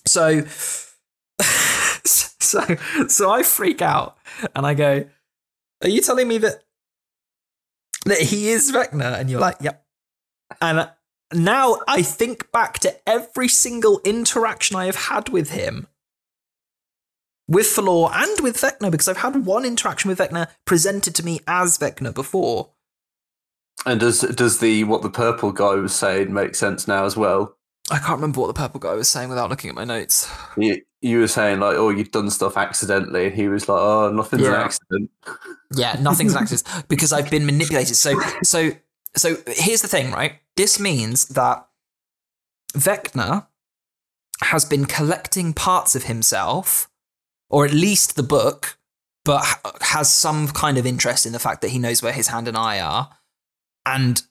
so 0.06 0.46
so 1.42 2.62
so 3.08 3.32
I 3.32 3.44
freak 3.44 3.82
out 3.82 4.18
and 4.56 4.66
I 4.66 4.74
go, 4.74 5.06
Are 5.84 5.90
you 5.90 6.02
telling 6.02 6.28
me 6.28 6.38
that 6.40 6.64
that 8.06 8.20
he 8.20 8.50
is 8.50 8.72
Vecna, 8.72 9.20
and 9.20 9.30
you're 9.30 9.39
like, 9.39 9.58
yep. 9.62 9.86
And 10.62 10.80
uh, 10.80 10.89
now 11.34 11.78
I 11.88 12.02
think 12.02 12.52
back 12.52 12.80
to 12.80 12.96
every 13.08 13.48
single 13.48 14.02
interaction 14.04 14.76
I 14.76 14.86
have 14.86 14.96
had 14.96 15.30
with 15.30 15.52
him, 15.52 15.88
with 17.48 17.66
Falor 17.68 18.12
and 18.14 18.41
with 18.41 18.58
Vecna, 18.58 18.91
because 18.91 19.08
I've 19.08 19.18
had 19.18 19.46
one 19.46 19.66
interaction 19.66 20.10
with 20.10 20.20
Vecna 20.20 20.50
presented 20.66 21.16
to 21.16 21.26
me 21.26 21.39
as 21.48 21.78
Vecna 21.78 22.14
before. 22.14 22.72
And 23.86 24.00
does 24.00 24.22
does 24.22 24.60
the 24.60 24.84
what 24.84 25.02
the 25.02 25.10
purple 25.10 25.52
guy 25.52 25.76
was 25.76 25.93
saying 25.93 26.34
make 26.34 26.56
sense 26.56 26.88
now 26.88 27.06
as 27.06 27.18
well? 27.18 27.58
I 27.91 28.00
can't 28.00 28.18
remember 28.18 28.41
what 28.41 28.48
the 28.48 28.54
purple 28.54 28.80
guy 28.80 28.93
was 28.93 29.08
saying 29.08 29.30
without 29.30 29.50
looking 29.50 29.70
at 29.70 29.76
my 29.76 29.86
notes. 29.86 30.32
You 31.06 31.20
were 31.20 31.28
saying 31.28 31.60
like, 31.60 31.78
oh, 31.78 31.89
you've 31.89 32.10
done 32.10 32.32
stuff 32.32 32.58
accidentally, 32.58 33.28
and 33.28 33.36
he 33.36 33.47
was 33.47 33.70
like, 33.70 33.80
oh, 33.80 34.12
nothing's 34.12 34.47
an 34.47 34.53
accident. 34.56 35.12
Yeah, 35.76 35.97
nothing's 36.01 36.34
an 36.34 36.41
accident 36.41 36.86
because 36.88 37.14
I've 37.14 37.30
been 37.30 37.45
manipulated. 37.45 37.95
So, 37.95 38.20
so, 38.43 38.72
so 39.16 39.38
here's 39.45 39.84
the 39.84 39.88
thing, 39.88 40.12
right? 40.12 40.39
This 40.56 40.80
means 40.80 41.26
that 41.28 41.68
Vecna 42.74 43.45
has 44.41 44.66
been 44.66 44.86
collecting 44.86 45.53
parts 45.53 45.95
of 45.95 46.06
himself, 46.06 46.89
or 47.51 47.66
at 47.66 47.72
least 47.72 48.16
the 48.16 48.24
book, 48.24 48.80
but 49.24 49.45
has 49.82 50.12
some 50.12 50.47
kind 50.47 50.76
of 50.76 50.88
interest 50.88 51.28
in 51.28 51.34
the 51.34 51.39
fact 51.39 51.62
that 51.62 51.70
he 51.70 51.78
knows 51.78 52.01
where 52.01 52.14
his 52.14 52.30
hand 52.30 52.47
and 52.47 52.58
eye 52.58 52.80
are, 52.80 53.12
and 53.86 54.24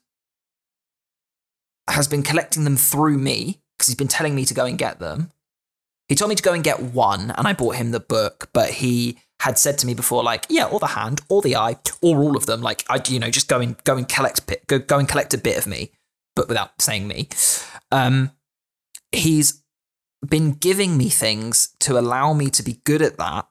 has 1.89 2.09
been 2.09 2.21
collecting 2.21 2.65
them 2.65 2.75
through 2.75 3.17
me 3.17 3.61
because 3.77 3.87
he's 3.87 3.95
been 3.95 4.09
telling 4.09 4.35
me 4.35 4.43
to 4.43 4.53
go 4.53 4.65
and 4.65 4.77
get 4.77 4.99
them. 4.99 5.31
He 6.07 6.15
told 6.15 6.29
me 6.29 6.35
to 6.35 6.43
go 6.43 6.53
and 6.53 6.63
get 6.63 6.81
one, 6.81 7.31
and 7.31 7.47
I 7.47 7.53
bought 7.53 7.75
him 7.75 7.91
the 7.91 7.99
book, 7.99 8.49
but 8.53 8.69
he 8.69 9.17
had 9.39 9.57
said 9.57 9.77
to 9.79 9.87
me 9.87 9.93
before, 9.93 10.23
like, 10.23 10.45
yeah, 10.49 10.65
or 10.65 10.79
the 10.79 10.87
hand, 10.87 11.21
or 11.29 11.41
the 11.41 11.55
eye, 11.55 11.77
or 12.01 12.19
all 12.19 12.37
of 12.37 12.45
them. 12.45 12.61
Like, 12.61 12.85
I, 12.89 13.01
you 13.07 13.19
know, 13.19 13.29
just 13.29 13.47
go 13.47 13.59
and 13.59 13.81
go 13.83 13.97
and 13.97 14.07
collect, 14.07 14.67
go, 14.67 14.79
go 14.79 14.99
and 14.99 15.07
collect 15.07 15.33
a 15.33 15.37
bit 15.37 15.57
of 15.57 15.67
me, 15.67 15.91
but 16.35 16.47
without 16.47 16.81
saying 16.81 17.07
me. 17.07 17.27
Um, 17.91 18.31
he's 19.11 19.63
been 20.25 20.53
giving 20.53 20.97
me 20.97 21.09
things 21.09 21.75
to 21.79 21.97
allow 21.97 22.33
me 22.33 22.49
to 22.51 22.63
be 22.63 22.81
good 22.83 23.01
at 23.01 23.17
that. 23.17 23.47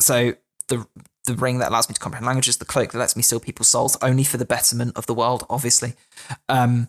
So 0.00 0.34
the 0.68 0.86
the 1.26 1.34
ring 1.34 1.58
that 1.58 1.68
allows 1.68 1.88
me 1.88 1.94
to 1.94 2.00
comprehend 2.00 2.26
languages, 2.26 2.56
the 2.56 2.64
cloak 2.64 2.92
that 2.92 2.98
lets 2.98 3.14
me 3.14 3.22
steal 3.22 3.40
people's 3.40 3.68
souls, 3.68 3.96
only 4.00 4.24
for 4.24 4.38
the 4.38 4.44
betterment 4.44 4.96
of 4.96 5.06
the 5.06 5.14
world, 5.14 5.46
obviously. 5.50 5.94
Um, 6.48 6.88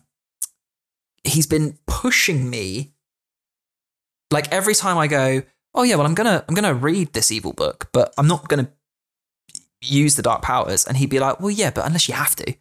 he's 1.23 1.47
been 1.47 1.77
pushing 1.85 2.49
me. 2.49 2.93
Like 4.31 4.51
every 4.51 4.73
time 4.73 4.97
I 4.97 5.07
go, 5.07 5.43
oh 5.75 5.83
yeah, 5.83 5.95
well 5.95 6.05
I'm 6.05 6.15
gonna 6.15 6.43
I'm 6.47 6.55
gonna 6.55 6.73
read 6.73 7.13
this 7.13 7.31
evil 7.31 7.53
book, 7.53 7.89
but 7.91 8.13
I'm 8.17 8.27
not 8.27 8.47
gonna 8.47 8.69
use 9.81 10.15
the 10.15 10.21
dark 10.21 10.41
powers, 10.41 10.85
and 10.85 10.97
he'd 10.97 11.09
be 11.09 11.19
like, 11.19 11.39
well 11.39 11.51
yeah, 11.51 11.71
but 11.71 11.85
unless 11.85 12.07
you 12.07 12.15
have 12.15 12.35
to. 12.37 12.53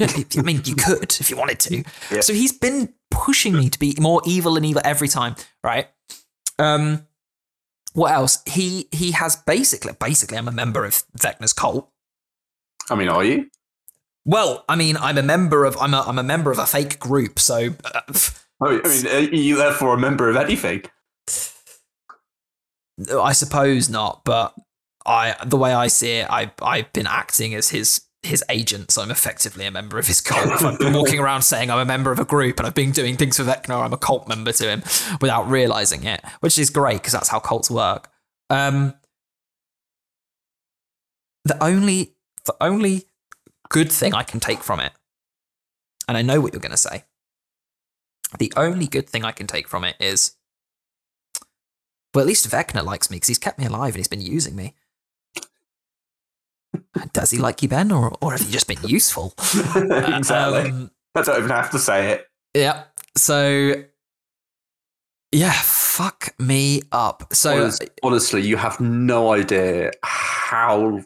I 0.00 0.42
mean, 0.42 0.62
you 0.64 0.74
could 0.74 1.16
if 1.20 1.30
you 1.30 1.36
wanted 1.36 1.60
to. 1.60 1.84
Yeah. 2.10 2.20
So 2.20 2.32
he's 2.32 2.52
been 2.52 2.92
pushing 3.10 3.56
me 3.56 3.70
to 3.70 3.78
be 3.78 3.94
more 4.00 4.20
evil 4.26 4.56
and 4.56 4.66
evil 4.66 4.82
every 4.84 5.08
time, 5.08 5.36
right? 5.62 5.88
Um, 6.58 7.06
what 7.92 8.10
else? 8.12 8.42
He 8.46 8.88
he 8.90 9.12
has 9.12 9.36
basically 9.36 9.92
basically 9.98 10.36
I'm 10.36 10.48
a 10.48 10.52
member 10.52 10.84
of 10.84 11.04
Vecna's 11.16 11.52
cult. 11.52 11.90
I 12.90 12.96
mean, 12.96 13.08
are 13.08 13.24
you? 13.24 13.50
Well, 14.24 14.64
I 14.68 14.74
mean, 14.74 14.96
I'm 14.96 15.18
a 15.18 15.22
member 15.22 15.64
of 15.64 15.76
I'm 15.80 15.94
a 15.94 16.00
I'm 16.00 16.18
a 16.18 16.22
member 16.22 16.50
of 16.50 16.58
a 16.58 16.66
fake 16.66 16.98
group, 16.98 17.38
so 17.38 17.70
uh, 17.84 18.00
I 18.60 18.70
mean, 18.70 18.80
I 18.84 18.88
mean, 18.88 19.06
are 19.06 19.34
you 19.34 19.56
therefore 19.56 19.94
a 19.94 19.98
member 19.98 20.28
of 20.28 20.36
anything? 20.36 20.82
I 23.20 23.32
suppose 23.32 23.88
not. 23.88 24.22
But 24.24 24.54
I 25.06 25.36
the 25.44 25.56
way 25.56 25.72
I 25.72 25.88
see 25.88 26.12
it, 26.18 26.30
I 26.30 26.52
I've 26.62 26.92
been 26.92 27.06
acting 27.06 27.54
as 27.54 27.70
his 27.70 28.02
his 28.24 28.42
agent, 28.48 28.90
so 28.90 29.02
I'm 29.02 29.10
effectively 29.10 29.66
a 29.66 29.70
member 29.70 29.98
of 29.98 30.06
his 30.06 30.20
cult. 30.20 30.62
I've 30.62 30.78
been 30.78 30.92
walking 30.94 31.20
around 31.20 31.42
saying 31.42 31.70
I'm 31.70 31.78
a 31.78 31.84
member 31.84 32.10
of 32.10 32.18
a 32.18 32.24
group, 32.24 32.58
and 32.58 32.66
I've 32.66 32.74
been 32.74 32.92
doing 32.92 33.16
things 33.16 33.36
for 33.36 33.44
Vecna. 33.44 33.84
I'm 33.84 33.92
a 33.92 33.98
cult 33.98 34.28
member 34.28 34.52
to 34.52 34.68
him 34.68 34.82
without 35.20 35.48
realizing 35.48 36.04
it, 36.04 36.22
which 36.40 36.58
is 36.58 36.70
great 36.70 36.98
because 36.98 37.12
that's 37.12 37.28
how 37.28 37.38
cults 37.38 37.70
work. 37.70 38.10
Um, 38.50 38.94
the 41.44 41.62
only 41.62 42.16
the 42.46 42.56
only 42.60 43.04
good 43.68 43.92
thing 43.92 44.14
I 44.14 44.22
can 44.22 44.40
take 44.40 44.62
from 44.62 44.80
it, 44.80 44.92
and 46.08 46.16
I 46.16 46.22
know 46.22 46.40
what 46.40 46.52
you're 46.52 46.60
going 46.60 46.70
to 46.70 46.76
say. 46.76 47.04
The 48.38 48.52
only 48.56 48.86
good 48.86 49.08
thing 49.08 49.24
I 49.24 49.32
can 49.32 49.46
take 49.46 49.68
from 49.68 49.84
it 49.84 49.96
is, 50.00 50.36
well, 52.14 52.22
at 52.22 52.26
least 52.28 52.48
Vecna 52.48 52.84
likes 52.84 53.10
me 53.10 53.16
because 53.16 53.28
he's 53.28 53.38
kept 53.38 53.58
me 53.58 53.66
alive 53.66 53.94
and 53.94 53.96
he's 53.96 54.08
been 54.08 54.20
using 54.20 54.54
me. 54.54 54.74
Does 57.12 57.30
he 57.30 57.38
like 57.38 57.62
you, 57.62 57.68
Ben, 57.68 57.90
or 57.92 58.16
or 58.20 58.32
have 58.32 58.42
you 58.42 58.50
just 58.50 58.68
been 58.68 58.82
useful? 58.84 59.34
exactly. 59.76 60.70
Um, 60.70 60.90
I 61.14 61.22
don't 61.22 61.38
even 61.38 61.50
have 61.50 61.70
to 61.70 61.78
say 61.78 62.10
it. 62.12 62.26
yeah. 62.54 62.84
So, 63.16 63.74
yeah, 65.30 65.52
fuck 65.62 66.34
me 66.40 66.82
up. 66.90 67.32
So, 67.32 67.52
Honest- 67.62 67.84
honestly, 68.02 68.42
you 68.42 68.56
have 68.56 68.80
no 68.80 69.32
idea 69.32 69.92
how 70.02 71.00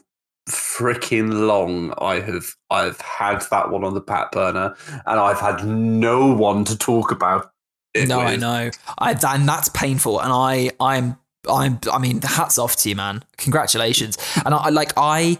freaking 0.49 1.45
long 1.47 1.93
I 1.99 2.19
have 2.21 2.55
I've 2.71 2.99
had 3.01 3.41
that 3.51 3.69
one 3.69 3.83
on 3.83 3.93
the 3.93 4.01
pat 4.01 4.31
burner, 4.31 4.75
and 5.05 5.19
I've 5.19 5.39
had 5.39 5.65
no 5.67 6.33
one 6.33 6.65
to 6.65 6.75
talk 6.77 7.11
about. 7.11 7.51
No, 7.95 8.19
I 8.19 8.35
know. 8.35 8.71
I 8.97 9.11
and 9.11 9.47
that's 9.47 9.69
painful. 9.69 10.19
And 10.21 10.31
I, 10.31 10.71
I'm, 10.79 11.17
I'm. 11.49 11.79
I 11.91 11.97
mean, 11.97 12.19
the 12.19 12.27
hats 12.27 12.57
off 12.57 12.75
to 12.77 12.89
you, 12.89 12.95
man. 12.95 13.23
Congratulations. 13.37 14.17
And 14.45 14.53
I, 14.53 14.57
I 14.57 14.69
like. 14.69 14.93
I 14.95 15.39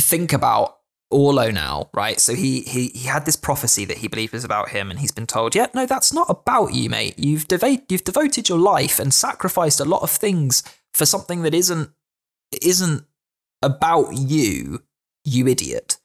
think 0.00 0.32
about 0.32 0.78
Orlo 1.10 1.50
now, 1.50 1.90
right? 1.92 2.20
So 2.20 2.34
he 2.34 2.62
he 2.62 2.88
he 2.88 3.06
had 3.06 3.24
this 3.24 3.36
prophecy 3.36 3.84
that 3.84 3.98
he 3.98 4.08
believed 4.08 4.32
was 4.32 4.44
about 4.44 4.70
him, 4.70 4.90
and 4.90 5.00
he's 5.00 5.12
been 5.12 5.26
told, 5.26 5.54
yeah, 5.54 5.66
no, 5.74 5.86
that's 5.86 6.12
not 6.12 6.26
about 6.28 6.74
you, 6.74 6.90
mate. 6.90 7.18
You've 7.18 7.48
devoted 7.48 7.84
you've 7.88 8.04
devoted 8.04 8.48
your 8.48 8.58
life 8.58 8.98
and 8.98 9.12
sacrificed 9.12 9.80
a 9.80 9.84
lot 9.84 10.02
of 10.02 10.10
things 10.10 10.62
for 10.94 11.06
something 11.06 11.42
that 11.42 11.54
isn't 11.54 11.90
isn't 12.62 13.04
about 13.62 14.16
you, 14.16 14.82
you 15.24 15.46
idiot. 15.46 15.97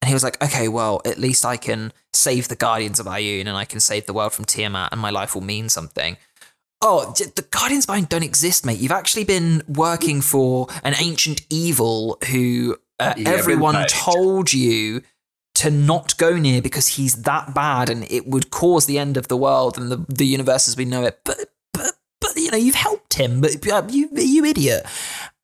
And 0.00 0.08
he 0.08 0.14
was 0.14 0.22
like, 0.22 0.42
okay, 0.42 0.68
well, 0.68 1.00
at 1.04 1.18
least 1.18 1.44
I 1.44 1.56
can 1.56 1.92
save 2.12 2.48
the 2.48 2.56
Guardians 2.56 3.00
of 3.00 3.06
Ioun 3.06 3.40
and 3.40 3.56
I 3.56 3.64
can 3.64 3.80
save 3.80 4.06
the 4.06 4.12
world 4.12 4.32
from 4.32 4.44
Tiamat 4.44 4.92
and 4.92 5.00
my 5.00 5.10
life 5.10 5.34
will 5.34 5.42
mean 5.42 5.68
something. 5.68 6.16
Oh, 6.80 7.12
the 7.12 7.46
Guardians 7.50 7.86
of 7.86 7.94
Ioun 7.94 8.08
don't 8.08 8.22
exist, 8.22 8.64
mate. 8.64 8.78
You've 8.78 8.92
actually 8.92 9.24
been 9.24 9.62
working 9.66 10.20
for 10.20 10.68
an 10.84 10.94
ancient 10.98 11.44
evil 11.50 12.18
who 12.30 12.76
uh, 13.00 13.14
everyone 13.26 13.74
paid. 13.74 13.88
told 13.88 14.52
you 14.52 15.02
to 15.56 15.70
not 15.72 16.16
go 16.18 16.36
near 16.36 16.62
because 16.62 16.86
he's 16.86 17.22
that 17.22 17.52
bad 17.52 17.90
and 17.90 18.08
it 18.12 18.28
would 18.28 18.50
cause 18.50 18.86
the 18.86 18.98
end 18.98 19.16
of 19.16 19.26
the 19.26 19.36
world 19.36 19.76
and 19.76 19.90
the, 19.90 20.04
the 20.08 20.26
universe 20.26 20.68
as 20.68 20.76
we 20.76 20.84
know 20.84 21.02
it. 21.02 21.18
But, 21.24 21.52
but, 21.72 21.94
but, 22.20 22.36
you 22.36 22.52
know, 22.52 22.56
you've 22.56 22.76
helped 22.76 23.14
him, 23.14 23.40
but 23.40 23.66
uh, 23.66 23.82
you, 23.90 24.08
you 24.12 24.44
idiot. 24.44 24.86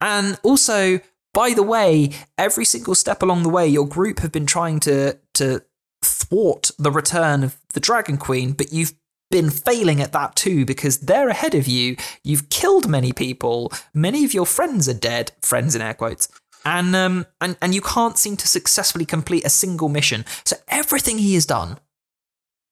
And 0.00 0.38
also, 0.44 1.00
by 1.34 1.52
the 1.52 1.62
way, 1.62 2.10
every 2.38 2.64
single 2.64 2.94
step 2.94 3.22
along 3.22 3.42
the 3.42 3.50
way, 3.50 3.68
your 3.68 3.86
group 3.86 4.20
have 4.20 4.32
been 4.32 4.46
trying 4.46 4.80
to 4.80 5.18
to 5.34 5.62
thwart 6.02 6.70
the 6.78 6.90
return 6.90 7.42
of 7.42 7.56
the 7.74 7.80
Dragon 7.80 8.16
Queen, 8.16 8.52
but 8.52 8.72
you've 8.72 8.94
been 9.30 9.50
failing 9.50 10.00
at 10.00 10.12
that 10.12 10.36
too 10.36 10.64
because 10.64 11.00
they're 11.00 11.28
ahead 11.28 11.54
of 11.54 11.66
you. 11.66 11.96
You've 12.22 12.50
killed 12.50 12.88
many 12.88 13.12
people. 13.12 13.72
Many 13.92 14.24
of 14.24 14.32
your 14.32 14.46
friends 14.46 14.88
are 14.88 14.94
dead. 14.94 15.32
Friends 15.42 15.74
in 15.74 15.82
air 15.82 15.94
quotes. 15.94 16.28
And 16.64 16.94
um 16.94 17.26
and, 17.40 17.56
and 17.60 17.74
you 17.74 17.80
can't 17.80 18.16
seem 18.16 18.36
to 18.36 18.48
successfully 18.48 19.04
complete 19.04 19.44
a 19.44 19.50
single 19.50 19.88
mission. 19.88 20.24
So 20.44 20.56
everything 20.68 21.18
he 21.18 21.34
has 21.34 21.46
done, 21.46 21.78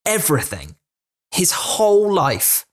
everything, 0.06 0.76
his 1.32 1.52
whole 1.52 2.12
life 2.12 2.64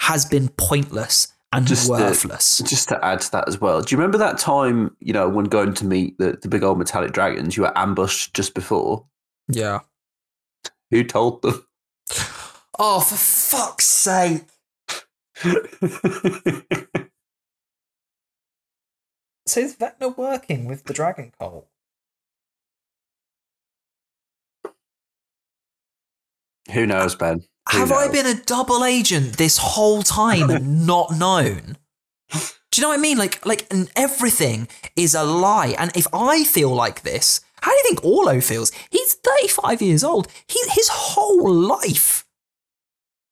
has 0.00 0.26
been 0.26 0.48
pointless 0.48 1.28
and 1.52 1.66
Just 1.66 1.88
worthless. 1.88 2.58
Just 2.58 2.88
to 2.90 3.04
add 3.04 3.20
to 3.22 3.30
that 3.32 3.48
as 3.48 3.60
well, 3.60 3.80
do 3.80 3.94
you 3.94 3.98
remember 3.98 4.18
that 4.18 4.38
time, 4.38 4.94
you 5.00 5.12
know, 5.12 5.28
when 5.28 5.46
going 5.46 5.74
to 5.74 5.86
meet 5.86 6.18
the, 6.18 6.38
the 6.40 6.48
big 6.48 6.62
old 6.62 6.78
metallic 6.78 7.12
dragons, 7.12 7.56
you 7.56 7.62
were 7.62 7.76
ambushed 7.76 8.34
just 8.34 8.54
before? 8.54 9.04
yeah. 9.48 9.80
Who 10.90 11.04
told 11.04 11.42
them? 11.42 11.66
Oh, 12.78 13.00
for 13.00 13.16
fuck's 13.16 13.84
sake. 13.84 14.46
So 19.48 19.60
is 19.60 19.76
Vecna 19.76 20.14
working 20.14 20.66
with 20.66 20.84
the 20.84 20.92
Dragon 20.92 21.32
Cult? 21.38 21.66
Who 26.72 26.86
knows, 26.86 27.14
Ben? 27.14 27.40
Who 27.72 27.78
Have 27.78 27.92
I 27.92 28.08
been 28.08 28.26
a 28.26 28.34
double 28.34 28.84
agent 28.84 29.36
this 29.36 29.58
whole 29.58 30.02
time 30.02 30.50
and 30.50 30.86
not 30.86 31.12
known? 31.16 31.76
Do 32.32 32.80
you 32.80 32.82
know 32.82 32.88
what 32.88 32.98
I 32.98 33.02
mean? 33.02 33.18
Like, 33.18 33.44
like, 33.46 33.66
and 33.70 33.90
everything 33.96 34.68
is 34.96 35.14
a 35.14 35.24
lie. 35.24 35.74
And 35.78 35.90
if 35.96 36.06
I 36.12 36.44
feel 36.44 36.70
like 36.74 37.02
this, 37.02 37.40
how 37.62 37.70
do 37.72 37.76
you 37.76 37.82
think 37.84 38.04
Orlo 38.04 38.40
feels? 38.40 38.70
He's 38.90 39.14
35 39.14 39.82
years 39.82 40.04
old. 40.04 40.28
He, 40.46 40.60
his 40.70 40.88
whole 40.90 41.50
life 41.50 42.24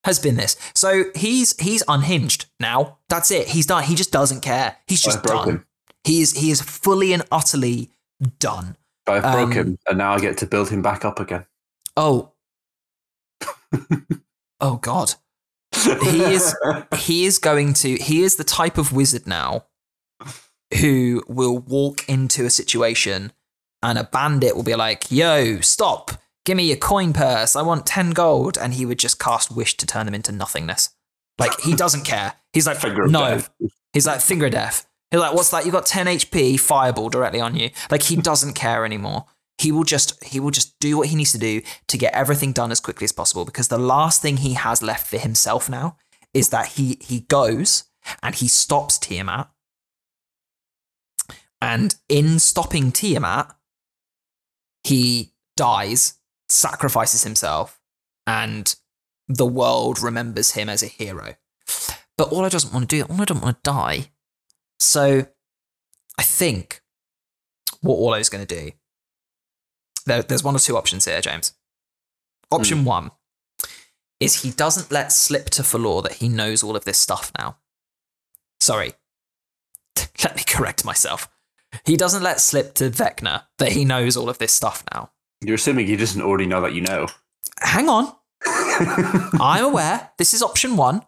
has 0.05 0.19
been 0.19 0.37
this. 0.37 0.57
So 0.75 1.05
he's 1.15 1.59
he's 1.61 1.83
unhinged 1.89 2.47
now. 2.61 2.99
That's 3.09 3.31
it. 3.31 3.49
He's 3.49 3.67
done. 3.67 3.85
He 3.85 3.95
just 3.95 4.13
doesn't 4.13 4.41
care. 4.41 4.77
He's 4.87 5.03
just 5.03 5.19
I've 5.19 5.25
broken. 5.25 5.55
done. 5.57 5.65
He 6.05 6.23
is 6.23 6.33
he 6.33 6.51
is 6.51 6.61
fully 6.63 7.13
and 7.13 7.23
utterly 7.31 7.91
done. 8.39 8.77
But 9.05 9.25
I 9.25 9.33
broke 9.33 9.47
Um, 9.49 9.53
him, 9.53 9.79
and 9.89 9.99
now 9.99 10.13
I 10.15 10.19
get 10.21 10.39
to 10.39 10.47
build 10.47 10.71
him 10.71 10.81
back 10.83 11.05
up 11.05 11.21
again. 11.21 11.45
Oh. 11.97 12.33
oh 14.61 14.77
God. 14.77 15.15
He 15.73 16.23
is 16.23 16.55
he 16.99 17.27
is 17.27 17.39
going 17.39 17.75
to 17.75 17.97
he 17.97 18.23
is 18.23 18.37
the 18.37 18.45
type 18.45 18.79
of 18.79 18.93
wizard 18.93 19.27
now 19.27 19.67
who 20.81 21.23
will 21.29 21.59
walk 21.59 22.09
into 22.09 22.45
a 22.45 22.51
situation 22.51 23.33
and 23.83 23.99
a 23.99 24.05
bandit 24.05 24.57
will 24.57 24.63
be 24.63 24.75
like, 24.75 25.11
"Yo, 25.11 25.61
stop. 25.61 26.13
Give 26.45 26.57
me 26.57 26.69
your 26.69 26.77
coin 26.77 27.13
purse. 27.13 27.57
I 27.57 27.63
want 27.63 27.87
10 27.87 28.11
gold." 28.11 28.57
And 28.57 28.75
he 28.75 28.87
would 28.87 28.99
just 28.99 29.19
cast 29.19 29.55
wish 29.55 29.77
to 29.77 29.87
turn 29.87 30.07
them 30.07 30.15
into 30.15 30.33
nothingness. 30.33 30.91
Like 31.39 31.61
he 31.61 31.75
doesn't 31.75 32.05
care. 32.05 32.35
He's 32.53 32.67
like, 32.67 32.79
Finger 32.79 33.07
"No." 33.07 33.43
He's 33.97 34.07
like 34.07 34.21
finger 34.21 34.51
death. 34.51 34.87
He's 35.11 35.21
like, 35.21 35.33
what's 35.33 35.51
that? 35.53 35.65
You 35.65 35.73
got 35.73 35.87
10 35.87 36.05
HP, 36.05 36.61
fireball 36.61 37.09
directly 37.09 37.41
on 37.41 37.57
you. 37.57 37.71
Like 37.91 38.03
he 38.03 38.17
doesn't 38.17 38.53
care 38.53 38.85
anymore. 38.85 39.25
He 39.59 39.73
will 39.73 39.85
just 39.85 40.23
he 40.25 40.39
will 40.39 40.51
just 40.51 40.79
do 40.81 40.99
what 40.99 41.09
he 41.09 41.17
needs 41.17 41.33
to 41.33 41.39
do 41.39 41.63
to 41.89 41.99
get 41.99 42.15
everything 42.15 42.53
done 42.53 42.71
as 42.71 42.81
quickly 42.81 43.05
as 43.05 43.13
possible 43.13 43.45
because 43.45 43.69
the 43.69 43.79
last 43.79 44.21
thing 44.21 44.39
he 44.39 44.53
has 44.55 44.83
left 44.83 45.07
for 45.07 45.19
himself 45.19 45.69
now 45.71 45.97
is 46.35 46.51
that 46.51 46.73
he 46.73 46.99
he 47.01 47.21
goes 47.21 47.85
and 48.23 48.35
he 48.35 48.49
stops 48.49 48.99
Tiamat. 48.99 49.49
And 51.61 51.95
in 52.09 52.39
stopping 52.39 52.93
Tiamat, 52.93 53.55
he 54.85 55.33
dies, 55.57 56.19
sacrifices 56.49 57.25
himself, 57.25 57.81
and 58.27 58.75
the 59.27 59.47
world 59.47 60.01
remembers 60.01 60.53
him 60.53 60.69
as 60.69 60.83
a 60.83 60.87
hero. 60.87 61.35
But 62.17 62.33
Orlo 62.33 62.49
doesn't 62.49 62.73
want 62.73 62.89
to 62.89 62.97
do, 62.97 63.03
Orlo 63.05 63.25
don't 63.25 63.43
want 63.43 63.63
to 63.63 63.71
die. 63.71 64.11
So 64.79 65.27
I 66.19 66.23
think 66.23 66.83
what 67.81 67.97
Orlo's 67.97 68.29
going 68.29 68.47
to 68.47 68.55
do, 68.63 68.73
there, 70.07 70.23
there's 70.23 70.45
one 70.45 70.57
or 70.57 70.61
two 70.61 70.77
options 70.77 71.05
here, 71.05 71.21
James. 71.21 71.53
Option 72.51 72.79
hmm. 72.79 72.85
one 72.85 73.11
is 74.21 74.43
he 74.43 74.51
doesn't 74.51 74.91
let 74.91 75.13
slip 75.13 75.51
to 75.51 75.63
Falor 75.63 76.03
that 76.03 76.15
he 76.15 76.29
knows 76.29 76.63
all 76.63 76.77
of 76.77 76.85
this 76.85 76.99
stuff 76.99 77.33
now. 77.39 77.59
Sorry. 78.61 78.95
let 80.25 80.37
me 80.37 80.43
correct 80.47 80.85
myself. 80.85 81.29
He 81.85 81.97
doesn't 81.97 82.23
let 82.23 82.41
slip 82.41 82.75
to 82.75 82.91
Vecna 82.91 83.45
that 83.59 83.73
he 83.73 83.85
knows 83.85 84.17
all 84.17 84.31
of 84.31 84.39
this 84.39 84.53
stuff 84.53 84.85
now. 84.95 85.11
You're 85.45 85.57
assuming 85.57 85.87
he 85.87 85.97
doesn't 85.97 86.23
already 86.23 86.47
know 86.47 86.63
that 86.63 86.73
you 86.73 86.81
know. 86.81 87.09
Hang 87.61 87.89
on. 87.89 88.13
I'm 89.41 89.65
aware. 89.65 90.11
This 90.19 90.33
is 90.33 90.43
option 90.43 90.77
one, 90.77 91.03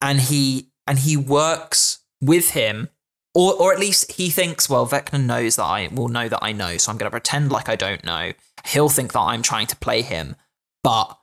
and 0.00 0.20
he 0.20 0.70
and 0.86 0.98
he 0.98 1.16
works 1.16 2.04
with 2.20 2.50
him, 2.50 2.88
or 3.38 3.54
or 3.54 3.72
at 3.72 3.78
least 3.78 4.10
he 4.12 4.30
thinks. 4.30 4.68
Well, 4.68 4.84
Vecna 4.84 5.24
knows 5.24 5.54
that 5.56 5.64
I 5.64 5.88
will 5.92 6.08
know 6.08 6.28
that 6.28 6.40
I 6.42 6.50
know, 6.50 6.76
so 6.76 6.90
I'm 6.90 6.98
going 6.98 7.06
to 7.06 7.10
pretend 7.12 7.52
like 7.52 7.68
I 7.68 7.76
don't 7.76 8.02
know. 8.04 8.32
He'll 8.66 8.88
think 8.88 9.12
that 9.12 9.20
I'm 9.20 9.42
trying 9.42 9.68
to 9.68 9.76
play 9.76 10.02
him, 10.02 10.34
but 10.82 11.16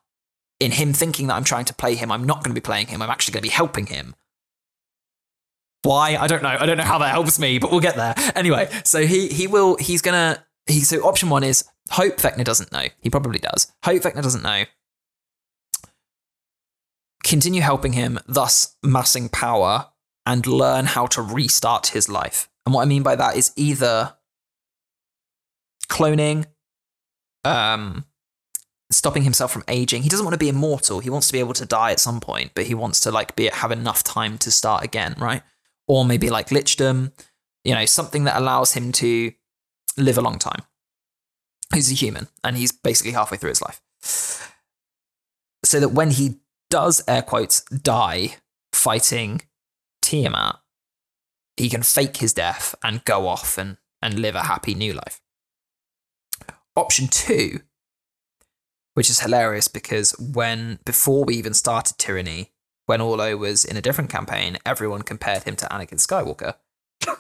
in 0.61 0.71
him 0.71 0.93
thinking 0.93 1.27
that 1.27 1.33
I'm 1.33 1.43
trying 1.43 1.65
to 1.65 1.73
play 1.73 1.95
him, 1.95 2.13
I'm 2.13 2.23
not 2.23 2.37
going 2.37 2.55
to 2.55 2.61
be 2.61 2.63
playing 2.63 2.87
him. 2.87 3.01
I'm 3.01 3.09
actually 3.09 3.33
going 3.33 3.41
to 3.41 3.49
be 3.49 3.53
helping 3.53 3.87
him. 3.87 4.15
Why? 5.83 6.15
I 6.15 6.27
don't 6.27 6.41
know. 6.41 6.55
I 6.57 6.65
don't 6.65 6.77
know 6.77 6.83
how 6.83 6.99
that 6.99 7.11
helps 7.11 7.37
me, 7.37 7.59
but 7.59 7.69
we'll 7.69 7.81
get 7.81 7.97
there. 7.97 8.15
Anyway, 8.33 8.69
so 8.85 9.05
he 9.05 9.27
he 9.27 9.45
will 9.45 9.75
he's 9.75 10.01
gonna 10.01 10.43
he 10.67 10.79
so 10.79 11.05
option 11.05 11.29
one 11.29 11.43
is 11.43 11.65
hope 11.91 12.15
Vecna 12.15 12.45
doesn't 12.45 12.71
know. 12.71 12.85
He 13.01 13.09
probably 13.09 13.39
does. 13.39 13.73
Hope 13.83 14.01
Vecna 14.03 14.23
doesn't 14.23 14.41
know. 14.41 14.63
Continue 17.25 17.61
helping 17.61 17.93
him, 17.93 18.19
thus 18.25 18.77
massing 18.81 19.27
power, 19.29 19.87
and 20.25 20.45
learn 20.45 20.85
how 20.85 21.05
to 21.07 21.21
restart 21.21 21.87
his 21.87 22.09
life. 22.09 22.49
And 22.65 22.73
what 22.73 22.81
I 22.81 22.85
mean 22.85 23.03
by 23.03 23.15
that 23.15 23.35
is 23.35 23.51
either 23.55 24.15
cloning, 25.87 26.45
um, 27.43 28.05
stopping 28.91 29.23
himself 29.23 29.51
from 29.51 29.63
aging. 29.67 30.03
He 30.03 30.09
doesn't 30.09 30.25
want 30.25 30.33
to 30.33 30.39
be 30.39 30.49
immortal. 30.49 30.99
He 30.99 31.09
wants 31.09 31.27
to 31.27 31.33
be 31.33 31.39
able 31.39 31.53
to 31.53 31.65
die 31.65 31.91
at 31.91 31.99
some 31.99 32.19
point, 32.19 32.51
but 32.55 32.65
he 32.65 32.73
wants 32.73 32.99
to 33.01 33.11
like 33.11 33.35
be 33.35 33.47
have 33.47 33.71
enough 33.71 34.03
time 34.03 34.37
to 34.39 34.51
start 34.51 34.83
again, 34.83 35.15
right? 35.17 35.43
Or 35.87 36.05
maybe 36.05 36.29
like 36.29 36.49
lichdom, 36.49 37.11
you 37.63 37.75
know, 37.75 37.85
something 37.85 38.23
that 38.23 38.37
allows 38.37 38.73
him 38.73 38.91
to 38.93 39.31
live 39.97 40.17
a 40.17 40.21
long 40.21 40.39
time. 40.39 40.63
He's 41.73 41.91
a 41.91 41.95
human, 41.95 42.27
and 42.43 42.57
he's 42.57 42.71
basically 42.71 43.11
halfway 43.11 43.37
through 43.37 43.49
his 43.49 43.61
life. 43.61 43.81
So 45.63 45.79
that 45.79 45.89
when 45.89 46.11
he 46.11 46.39
does 46.69 47.03
air 47.07 47.21
quotes 47.21 47.61
die 47.61 48.37
fighting 48.71 49.41
Tiamat, 50.05 50.57
he 51.57 51.69
can 51.69 51.83
fake 51.83 52.17
his 52.17 52.33
death 52.33 52.75
and 52.83 53.03
go 53.05 53.27
off 53.27 53.57
and, 53.57 53.77
and 54.01 54.19
live 54.19 54.35
a 54.35 54.43
happy 54.43 54.75
new 54.75 54.93
life. 54.93 55.19
Option 56.75 57.07
two, 57.07 57.61
which 58.93 59.09
is 59.09 59.21
hilarious 59.21 59.67
because 59.67 60.11
when 60.19 60.79
before 60.85 61.23
we 61.25 61.35
even 61.35 61.53
started 61.53 61.97
Tyranny, 61.97 62.51
when 62.85 63.01
Orlo 63.01 63.35
was 63.37 63.65
in 63.65 63.77
a 63.77 63.81
different 63.81 64.09
campaign, 64.09 64.57
everyone 64.65 65.01
compared 65.01 65.43
him 65.43 65.55
to 65.55 65.65
Anakin 65.67 65.99
Skywalker. 66.05 66.55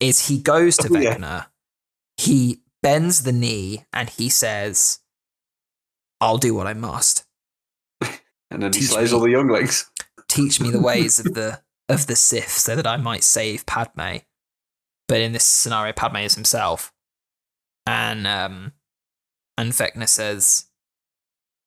is 0.00 0.28
he 0.28 0.38
goes 0.38 0.76
to 0.78 0.88
Oh, 0.92 0.98
yeah. 0.98 1.44
He 2.16 2.62
bends 2.82 3.22
the 3.22 3.32
knee 3.32 3.84
and 3.92 4.10
he 4.10 4.28
says, 4.28 4.98
I'll 6.20 6.38
do 6.38 6.54
what 6.54 6.66
I 6.66 6.74
must. 6.74 7.24
And 8.50 8.62
then 8.62 8.70
he 8.74 8.80
Teach 8.80 8.90
slays 8.90 9.12
me. 9.12 9.16
all 9.16 9.22
the 9.24 9.30
younglings. 9.30 9.90
teach 10.28 10.60
me 10.60 10.68
the 10.68 10.78
ways 10.80 11.18
of 11.18 11.32
the 11.32 11.62
of 11.88 12.06
the 12.06 12.16
Sith 12.16 12.50
so 12.50 12.76
that 12.76 12.86
I 12.86 12.96
might 12.96 13.24
save 13.24 13.66
Padme. 13.66 14.18
But 15.08 15.20
in 15.20 15.32
this 15.32 15.44
scenario, 15.44 15.92
Padme 15.92 16.18
is 16.18 16.34
himself. 16.34 16.92
And 17.86 18.26
um 18.26 18.72
and 19.58 19.72
Vecna 19.72 20.08
says, 20.08 20.66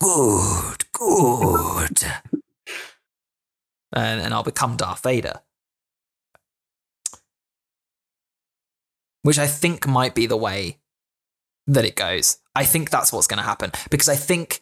Good, 0.01 0.91
good. 0.91 2.03
and, 3.93 4.21
and 4.21 4.33
I'll 4.33 4.43
become 4.43 4.75
Darth 4.75 5.03
Vader. 5.03 5.41
Which 9.21 9.39
I 9.39 9.47
think 9.47 9.87
might 9.87 10.13
be 10.13 10.25
the 10.25 10.37
way 10.37 10.79
that 11.67 11.85
it 11.85 11.95
goes. 11.95 12.37
I 12.55 12.63
think 12.65 12.89
that's 12.89 13.11
what's 13.11 13.27
going 13.27 13.39
to 13.39 13.43
happen. 13.43 13.71
Because 13.89 14.09
I 14.09 14.15
think 14.15 14.61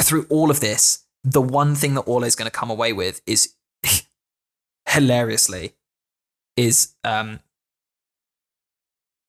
through 0.00 0.26
all 0.28 0.50
of 0.50 0.60
this, 0.60 1.06
the 1.24 1.40
one 1.40 1.74
thing 1.74 1.94
that 1.94 2.02
Orlo's 2.02 2.34
going 2.34 2.50
to 2.50 2.56
come 2.56 2.70
away 2.70 2.92
with 2.92 3.22
is 3.26 3.54
hilariously 4.88 5.74
is 6.56 6.94
um 7.04 7.40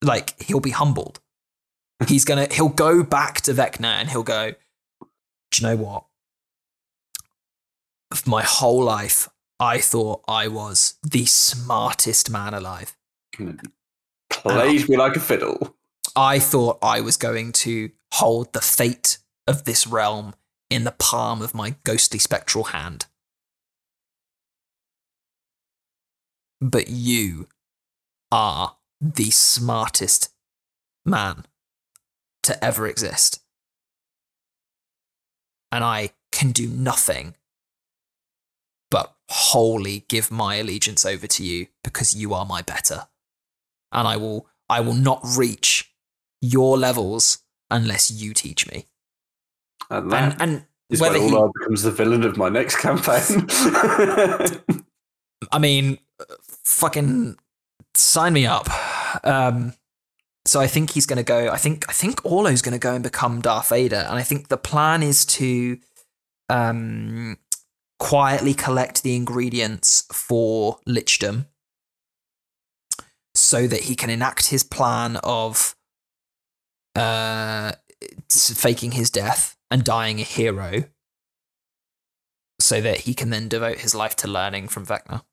like 0.02 0.42
he'll 0.42 0.60
be 0.60 0.72
humbled. 0.72 1.20
He's 2.08 2.26
gonna 2.26 2.48
he'll 2.52 2.70
go 2.70 3.04
back 3.04 3.42
to 3.42 3.54
Vecna 3.54 3.86
and 3.86 4.10
he'll 4.10 4.24
go, 4.24 4.54
Do 5.52 5.62
you 5.62 5.68
know 5.68 5.76
what? 5.78 6.06
Of 8.12 8.28
my 8.28 8.44
whole 8.44 8.84
life, 8.84 9.30
I 9.60 9.78
thought 9.78 10.24
I 10.28 10.48
was 10.48 10.96
the 11.04 11.26
smartest 11.26 12.30
man 12.30 12.54
alive. 12.54 12.98
Plays 14.30 14.90
me 14.90 14.98
like 14.98 15.16
a 15.16 15.20
fiddle. 15.20 15.76
I 16.16 16.40
thought 16.40 16.80
I 16.82 17.00
was 17.02 17.16
going 17.16 17.52
to 17.54 17.92
hold 18.14 18.52
the 18.52 18.62
fate 18.62 19.20
of 19.48 19.64
this 19.64 19.88
realm 19.88 20.34
in 20.70 20.84
the 20.84 20.92
palm 20.92 21.42
of 21.42 21.54
my 21.54 21.76
ghostly 21.84 22.20
spectral 22.20 22.66
hand. 22.66 23.06
But 26.62 26.90
you 26.90 27.48
are 28.32 28.78
the 29.02 29.32
smartest 29.32 30.30
man 31.06 31.46
to 32.44 32.64
ever 32.64 32.88
exist. 32.88 33.40
And 35.72 35.84
I 35.84 36.12
can 36.32 36.52
do 36.52 36.68
nothing 36.68 37.36
but 38.90 39.16
wholly 39.30 40.06
give 40.10 40.30
my 40.30 40.56
allegiance 40.56 41.06
over 41.06 41.26
to 41.26 41.44
you 41.44 41.68
because 41.84 42.14
you 42.14 42.34
are 42.34 42.46
my 42.46 42.62
better. 42.62 43.08
And 43.92 44.08
I 44.08 44.18
will 44.18 44.48
I 44.70 44.82
will 44.82 44.94
not 44.94 45.22
reach 45.36 45.94
your 46.42 46.78
levels 46.78 47.40
unless 47.70 48.12
you 48.12 48.34
teach 48.34 48.70
me. 48.70 48.86
And 49.90 50.12
that 50.12 50.34
And 50.34 50.42
and 50.42 50.66
is 50.90 51.02
whether 51.02 51.20
when 51.20 51.30
he 51.30 51.48
becomes 51.60 51.84
the 51.84 51.92
villain 51.92 52.24
of 52.24 52.38
my 52.38 52.50
next 52.50 52.76
campaign. 52.82 53.48
I 55.52 55.60
mean, 55.60 55.98
fucking 56.64 57.38
sign 57.94 58.34
me 58.34 58.46
up. 58.46 58.68
Um, 59.24 59.74
so 60.46 60.60
I 60.60 60.68
think 60.68 60.92
he's 60.92 61.06
going 61.06 61.18
to 61.18 61.24
go. 61.24 61.50
I 61.50 61.58
think 61.58 61.88
I 61.90 61.94
think 61.94 62.26
Orlo's 62.26 62.62
going 62.62 62.74
to 62.74 62.80
go 62.80 62.96
and 62.96 63.04
become 63.04 63.42
Darth 63.42 63.70
Vader, 63.70 64.06
and 64.08 64.18
I 64.18 64.24
think 64.24 64.48
the 64.48 64.58
plan 64.58 65.04
is 65.04 65.26
to 65.26 65.78
um, 66.50 67.38
quietly 68.00 68.54
collect 68.54 69.04
the 69.04 69.16
ingredients 69.16 70.08
for 70.12 70.80
lichdom, 70.88 71.46
so 73.36 73.68
that 73.68 73.82
he 73.82 73.96
can 73.96 74.10
enact 74.10 74.48
his 74.48 74.64
plan 74.64 75.18
of 75.18 75.76
uh, 76.96 77.74
faking 78.30 78.94
his 78.94 79.12
death 79.12 79.56
and 79.70 79.84
dying 79.84 80.20
a 80.20 80.24
hero, 80.24 80.86
so 82.60 82.82
that 82.82 83.02
he 83.02 83.14
can 83.14 83.30
then 83.30 83.48
devote 83.48 83.80
his 83.80 83.94
life 83.94 84.16
to 84.16 84.28
learning 84.28 84.68
from 84.70 84.86
Vecna 84.86 85.24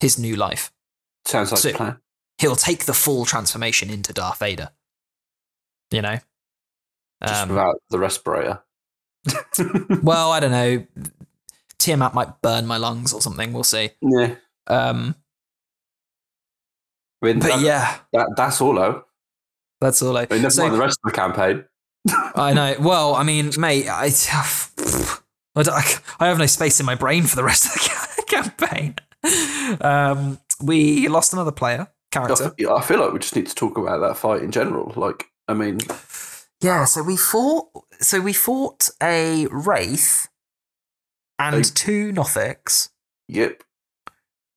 his 0.00 0.18
new 0.18 0.36
life. 0.36 0.72
Sounds 1.26 1.50
like 1.52 1.60
So- 1.60 1.70
a 1.70 1.74
plan. 1.74 2.00
he'll 2.38 2.56
take 2.56 2.86
the 2.86 2.94
full 2.94 3.24
transformation 3.26 3.90
into 3.90 4.12
Darth 4.12 4.38
Vader. 4.38 4.70
You 5.90 6.02
know? 6.02 6.18
Just 7.26 7.42
Um, 7.42 7.48
without 7.50 7.76
the 7.90 7.98
respirator. 7.98 8.62
well, 10.02 10.32
I 10.32 10.40
don't 10.40 10.50
know. 10.52 10.86
Tiamat 11.78 12.14
might 12.14 12.40
burn 12.42 12.66
my 12.66 12.76
lungs 12.78 13.12
or 13.12 13.20
something. 13.20 13.52
We'll 13.52 13.64
see. 13.64 13.90
yeah. 14.00 14.36
Um, 14.66 15.14
I 17.22 17.26
mean, 17.26 17.38
but 17.40 17.48
that, 17.48 17.60
yeah, 17.60 17.98
that, 18.12 18.28
that's 18.36 18.60
all 18.62 18.74
though. 18.74 19.04
that's 19.80 20.00
all 20.00 20.16
I. 20.16 20.22
I 20.22 20.26
mean, 20.34 20.42
never 20.42 20.50
so- 20.50 20.62
mind 20.62 20.74
the 20.74 20.78
rest 20.78 20.98
of 21.04 21.10
the 21.12 21.16
campaign. 21.16 21.64
I 22.34 22.54
know. 22.54 22.76
Well, 22.80 23.14
I 23.14 23.22
mean, 23.24 23.50
mate, 23.58 23.86
I, 23.88 24.06
I, 25.56 25.94
I 26.18 26.26
have 26.28 26.38
no 26.38 26.46
space 26.46 26.80
in 26.80 26.86
my 26.86 26.94
brain 26.94 27.24
for 27.24 27.36
the 27.36 27.44
rest 27.44 27.66
of 27.66 27.72
the 28.16 28.22
campaign. 28.26 28.94
Um, 29.80 30.38
we 30.62 31.06
lost 31.08 31.32
another 31.32 31.52
player 31.52 31.88
character. 32.10 32.52
I 32.70 32.80
feel 32.82 33.00
like 33.00 33.12
we 33.12 33.18
just 33.20 33.36
need 33.36 33.46
to 33.46 33.54
talk 33.54 33.78
about 33.78 34.00
that 34.00 34.16
fight 34.16 34.42
in 34.42 34.50
general. 34.50 34.92
Like, 34.96 35.26
I 35.46 35.54
mean, 35.54 35.78
Yeah, 36.60 36.84
so 36.86 37.02
we 37.02 37.16
fought. 37.16 37.68
So 38.00 38.20
we 38.20 38.32
fought 38.32 38.90
a 39.02 39.46
wraith 39.50 40.28
and 41.38 41.54
A- 41.56 41.62
two 41.62 42.12
Nothics. 42.12 42.88
yep. 43.28 43.62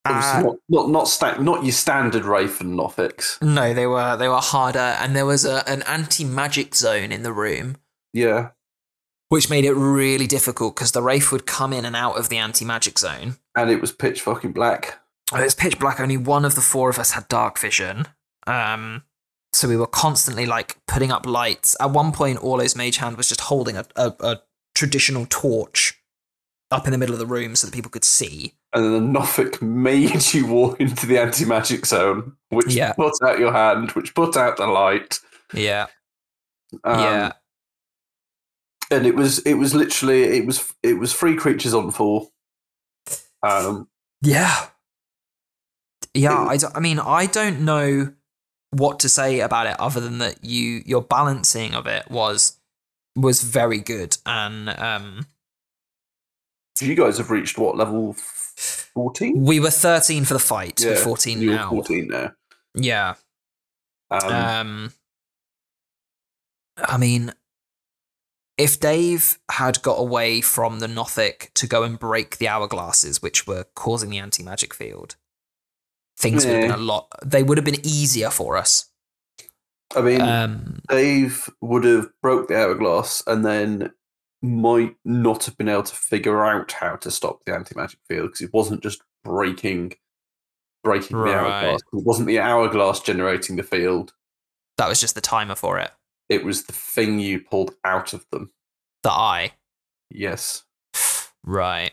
Uh, 0.05 0.41
not 0.43 0.55
not 0.68 0.89
not, 0.89 1.07
sta- 1.07 1.38
not 1.41 1.64
your 1.64 1.72
standard 1.72 2.26
Wraith 2.26 2.59
and 2.59 2.78
Nothics. 2.78 3.41
no, 3.41 3.74
they 3.74 3.88
were 3.88 4.18
they 4.18 4.28
were 4.28 4.41
harder, 4.41 4.80
and 4.99 5.16
there 5.16 5.26
was 5.26 5.45
a, 5.45 5.64
an 5.70 5.82
anti 5.84 6.26
magic 6.26 6.76
zone 6.76 7.11
in 7.14 7.24
the 7.24 7.32
room, 7.32 7.78
Yeah. 8.11 8.49
Which 9.34 9.49
made 9.49 9.65
it 9.65 9.73
really 9.73 10.27
difficult 10.27 10.75
because 10.75 10.91
the 10.91 11.01
wraith 11.01 11.31
would 11.31 11.47
come 11.47 11.73
in 11.73 11.86
and 11.86 11.95
out 11.95 12.17
of 12.19 12.29
the 12.29 12.38
anti 12.38 12.63
magic 12.63 12.99
zone. 12.99 13.38
And 13.55 13.69
it 13.71 13.81
was 13.81 13.91
pitch 13.91 14.21
fucking 14.21 14.51
black. 14.51 14.99
Uh, 15.34 15.38
It's 15.39 15.55
pitch 15.55 15.79
black. 15.79 15.99
Only 15.99 16.17
one 16.17 16.45
of 16.45 16.53
the 16.53 16.61
four 16.61 16.89
of 16.91 16.99
us 16.99 17.11
had 17.11 17.27
dark 17.27 17.57
vision. 17.57 18.07
Um, 18.45 19.03
so 19.51 19.67
we 19.67 19.75
were 19.75 19.88
constantly 19.88 20.45
like 20.45 20.77
putting 20.88 21.11
up 21.11 21.25
lights. 21.25 21.75
At 21.79 21.89
one 21.89 22.11
point, 22.11 22.43
Orlo's 22.43 22.75
mage 22.75 22.97
hand 22.97 23.17
was 23.17 23.27
just 23.29 23.41
holding 23.41 23.75
a, 23.75 23.86
a, 23.95 24.13
a 24.19 24.41
traditional 24.75 25.25
torch 25.29 25.99
up 26.69 26.86
in 26.86 26.91
the 26.91 26.97
middle 26.99 27.13
of 27.15 27.19
the 27.19 27.25
room 27.25 27.55
so 27.55 27.65
that 27.67 27.73
people 27.73 27.89
could 27.91 28.05
see. 28.05 28.53
And 28.71 28.84
then 28.86 28.91
the 28.93 28.99
Nothic 29.01 29.61
made 29.63 30.31
you 30.34 30.45
walk 30.45 30.79
into 30.79 31.07
the 31.07 31.17
anti 31.19 31.45
magic 31.45 31.86
zone, 31.88 32.34
which 32.49 32.73
Yeah. 32.73 32.93
put 32.93 33.13
out 33.23 33.39
your 33.39 33.51
hand, 33.51 33.91
which 33.93 34.13
put 34.13 34.38
out 34.38 34.57
the 34.57 34.67
light. 34.67 35.19
Yeah, 35.53 35.88
Um, 36.84 36.99
yeah, 36.99 37.31
and 38.91 39.05
it 39.05 39.15
was 39.15 39.39
it 39.39 39.55
was 39.55 39.73
literally 39.73 40.23
it 40.23 40.45
was 40.45 40.73
it 40.84 40.93
was 40.99 41.13
three 41.13 41.36
creatures 41.36 41.73
on 41.73 41.91
four. 41.91 42.29
Um, 43.41 43.88
yeah, 44.21 44.67
yeah. 46.13 46.51
It- 46.53 46.63
I, 46.63 46.67
I 46.75 46.79
mean, 46.79 46.99
I 46.99 47.25
don't 47.25 47.61
know 47.61 48.13
what 48.71 48.99
to 49.01 49.09
say 49.09 49.39
about 49.39 49.67
it 49.67 49.79
other 49.79 49.99
than 49.99 50.17
that 50.19 50.43
you 50.43 50.81
your 50.86 51.01
balancing 51.01 51.73
of 51.75 51.86
it 51.88 52.09
was 52.09 52.57
was 53.15 53.43
very 53.43 53.77
good 53.79 54.17
and 54.25 54.67
um 54.69 55.27
you 56.81 56.95
guys 56.95 57.19
have 57.19 57.29
reached 57.29 57.59
what 57.59 57.77
level 57.77 58.13
fourteen? 58.13 59.43
we 59.45 59.59
were 59.59 59.69
13 59.69 60.25
for 60.25 60.34
the 60.34 60.39
fight 60.39 60.81
we're 60.84 60.95
14 60.95 61.39
you're 61.39 61.53
now 61.55 61.69
fourteen 61.69 62.07
now. 62.07 62.31
yeah 62.73 63.13
Um, 64.09 64.31
Um, 64.34 64.93
I 66.77 66.97
mean, 66.97 67.31
if 68.58 68.80
Dave 68.80 69.39
had 69.51 69.82
got 69.82 69.95
away 69.99 70.41
from 70.41 70.80
the 70.80 70.88
Nothic 70.88 71.51
to 71.56 71.68
go 71.68 71.84
and 71.84 71.97
break 71.97 72.38
the 72.38 72.45
hourglasses, 72.45 73.22
which 73.22 73.47
were 73.47 73.66
causing 73.76 74.10
the 74.10 74.20
anti 74.20 74.43
magic 74.43 74.74
field, 74.74 75.16
things 76.18 76.45
would 76.45 76.54
have 76.54 76.62
been 76.62 76.72
a 76.72 76.78
lot. 76.78 77.08
They 77.26 77.43
would 77.43 77.58
have 77.58 77.66
been 77.66 77.86
easier 77.86 78.30
for 78.30 78.58
us. 78.58 78.89
I 79.95 80.01
mean, 80.01 80.22
Um, 80.22 80.80
Dave 80.89 81.49
would 81.62 81.84
have 81.84 82.10
broke 82.22 82.47
the 82.47 82.58
hourglass 82.60 83.22
and 83.28 83.45
then 83.45 83.91
might 84.41 84.95
not 85.06 85.45
have 85.45 85.58
been 85.58 85.70
able 85.70 85.84
to 85.84 85.95
figure 85.95 86.43
out 86.45 86.72
how 86.74 86.95
to 86.97 87.10
stop 87.12 87.39
the 87.45 87.54
anti 87.54 87.74
magic 87.76 87.99
field 88.08 88.30
because 88.30 88.41
it 88.41 88.54
wasn't 88.54 88.84
just 88.84 89.01
breaking 89.24 89.93
breaking 90.84 91.16
the 91.18 91.34
hourglass. 91.34 91.82
It 91.93 92.04
wasn't 92.06 92.28
the 92.28 92.39
hourglass 92.39 92.99
generating 92.99 93.56
the 93.56 93.64
field. 93.64 94.14
that 94.78 94.89
was 94.89 94.99
just 94.99 95.16
the 95.16 95.22
timer 95.22 95.56
for 95.56 95.80
it. 95.80 95.91
It 96.34 96.43
was 96.43 96.63
the 96.63 96.73
thing 96.73 97.19
you 97.19 97.39
pulled 97.39 97.75
out 97.84 98.13
of 98.13 98.25
them. 98.31 98.51
The 99.03 99.11
eye. 99.11 99.51
Yes. 100.09 100.63
Right. 101.43 101.91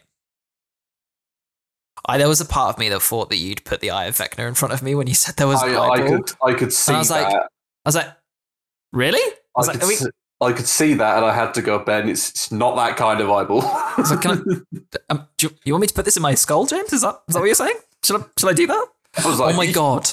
I, 2.06 2.18
there 2.18 2.28
was 2.28 2.40
a 2.40 2.46
part 2.46 2.74
of 2.74 2.78
me 2.78 2.88
that 2.88 3.02
thought 3.02 3.30
that 3.30 3.36
you'd 3.36 3.64
put 3.64 3.80
the 3.80 3.90
eye 3.90 4.06
of 4.06 4.16
Vecna 4.16 4.48
in 4.48 4.54
front 4.54 4.72
of 4.72 4.82
me 4.82 4.94
when 4.94 5.06
you 5.06 5.14
said 5.14 5.36
there 5.36 5.46
was 5.46 5.62
I, 5.62 5.76
I 5.76 6.00
could 6.00 6.32
I 6.42 6.54
could 6.54 6.72
see 6.72 6.94
I 6.94 6.98
was 6.98 7.10
like, 7.10 7.28
that. 7.28 7.42
I 7.84 7.88
was 7.88 7.94
like, 7.94 8.08
really? 8.92 9.18
I 9.18 9.60
was 9.60 9.68
I 9.68 9.72
like, 9.72 9.80
could, 9.80 9.86
are 9.86 9.88
we- 9.88 9.94
see, 9.96 10.10
I 10.42 10.52
could 10.52 10.66
see 10.66 10.94
that, 10.94 11.16
and 11.18 11.26
I 11.26 11.34
had 11.34 11.52
to 11.54 11.62
go, 11.62 11.78
Ben. 11.80 12.08
It's, 12.08 12.30
it's 12.30 12.50
not 12.50 12.74
that 12.76 12.96
kind 12.96 13.20
of 13.20 13.28
eyeball. 13.30 13.60
was 13.98 14.10
like, 14.10 14.22
can 14.22 14.66
um, 15.10 15.28
do 15.36 15.48
you, 15.48 15.56
you 15.64 15.72
want 15.74 15.82
me 15.82 15.86
to 15.88 15.94
put 15.94 16.06
this 16.06 16.16
in 16.16 16.22
my 16.22 16.34
skull, 16.34 16.64
James? 16.64 16.92
Is 16.94 17.02
that 17.02 17.20
is 17.28 17.34
that 17.34 17.40
what 17.40 17.46
you're 17.46 17.54
saying? 17.54 17.76
Should 18.02 18.22
I 18.22 18.24
should 18.38 18.48
I 18.48 18.54
do 18.54 18.66
that? 18.66 18.86
I 19.18 19.28
was 19.28 19.38
like, 19.38 19.54
oh 19.54 19.56
my 19.56 19.70
god! 19.70 20.10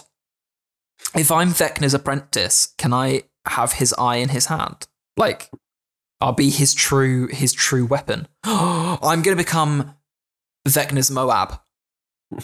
If 1.16 1.32
I'm 1.32 1.50
Vecna's 1.50 1.94
apprentice, 1.94 2.74
can 2.78 2.94
I 2.94 3.24
have 3.50 3.74
his 3.74 3.94
eye 3.98 4.18
in 4.18 4.30
his 4.30 4.48
hand? 4.48 4.88
Like, 5.16 5.50
I'll 6.22 6.34
be 6.34 6.50
his 6.50 6.74
true 6.74 7.28
his 7.28 7.54
true 7.54 7.86
weapon. 7.86 8.28
I'm 8.44 9.22
gonna 9.22 9.36
become 9.36 9.96
Vecna's 10.68 11.12
Moab. 11.12 11.60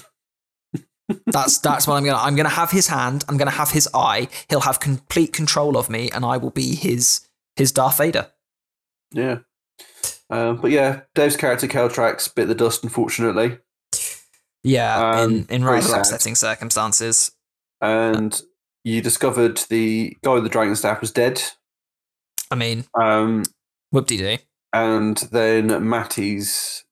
That's 1.27 1.57
that's 1.59 1.85
what 1.85 1.95
I'm 1.95 2.05
gonna. 2.05 2.17
I'm 2.17 2.35
gonna 2.35 2.49
have 2.49 2.71
his 2.71 2.87
hand. 2.87 3.25
I'm 3.27 3.37
gonna 3.37 3.51
have 3.51 3.71
his 3.71 3.89
eye. 3.93 4.29
He'll 4.49 4.61
have 4.61 4.79
complete 4.79 5.33
control 5.33 5.77
of 5.77 5.89
me, 5.89 6.09
and 6.09 6.23
I 6.25 6.37
will 6.37 6.49
be 6.49 6.75
his 6.75 7.27
his 7.55 7.71
Darth 7.71 7.97
Vader. 7.97 8.27
Yeah. 9.11 9.39
Um, 10.29 10.57
but 10.57 10.71
yeah, 10.71 11.01
Dave's 11.13 11.35
character 11.35 11.67
Keltrax 11.67 12.33
bit 12.33 12.47
the 12.47 12.55
dust, 12.55 12.83
unfortunately, 12.83 13.59
Yeah, 14.63 15.19
in 15.23 15.25
Um, 15.25 15.45
in 15.49 15.63
very 15.63 15.81
rather 15.81 15.97
upsetting 15.99 16.35
circumstances. 16.35 17.31
and 17.81 18.41
you 18.83 19.01
discovered 19.01 19.57
the 19.69 20.17
guy 20.23 20.33
with 20.33 20.43
the 20.43 20.49
dragon 20.49 20.75
staff 20.75 21.01
was 21.01 21.11
dead. 21.11 21.41
I 22.51 22.55
mean, 22.55 22.85
Um, 22.99 23.43
whoop 23.91 24.07
de 24.07 24.17
doo. 24.17 24.37
and 24.73 25.17
then 25.31 25.67
Matty's. 25.87 26.83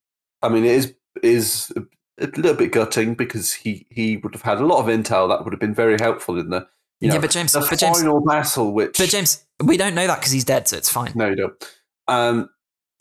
I 0.42 0.50
mean, 0.50 0.66
it 0.66 0.72
is 0.72 0.94
is 1.22 1.72
a, 1.76 1.82
a 2.24 2.28
little 2.28 2.54
bit 2.56 2.72
gutting 2.72 3.14
because 3.16 3.54
he 3.54 3.86
he 3.90 4.18
would 4.18 4.34
have 4.34 4.42
had 4.44 4.60
a 4.60 4.66
lot 4.66 4.80
of 4.80 4.88
intel 4.88 5.30
that 5.30 5.44
would 5.44 5.54
have 5.54 5.60
been 5.60 5.76
very 5.76 5.98
helpful 6.00 6.40
in 6.40 6.50
the 6.50 6.68
you 7.00 7.10
know 7.10 7.16
yeah, 7.16 7.22
but 7.22 7.32
James, 7.32 7.52
the 7.52 7.60
but 7.60 7.78
James, 7.80 8.00
final 8.02 8.22
battle. 8.22 8.74
Which 8.74 8.98
but 8.98 9.10
James, 9.10 9.46
we 9.64 9.78
don't 9.78 9.94
know 9.96 10.08
that 10.08 10.20
because 10.20 10.32
he's 10.32 10.46
dead, 10.46 10.68
so 10.68 10.78
it's 10.78 10.90
fine. 10.90 11.12
no, 11.16 11.30
you 11.30 11.36
don't. 11.36 11.78
Um, 12.08 12.50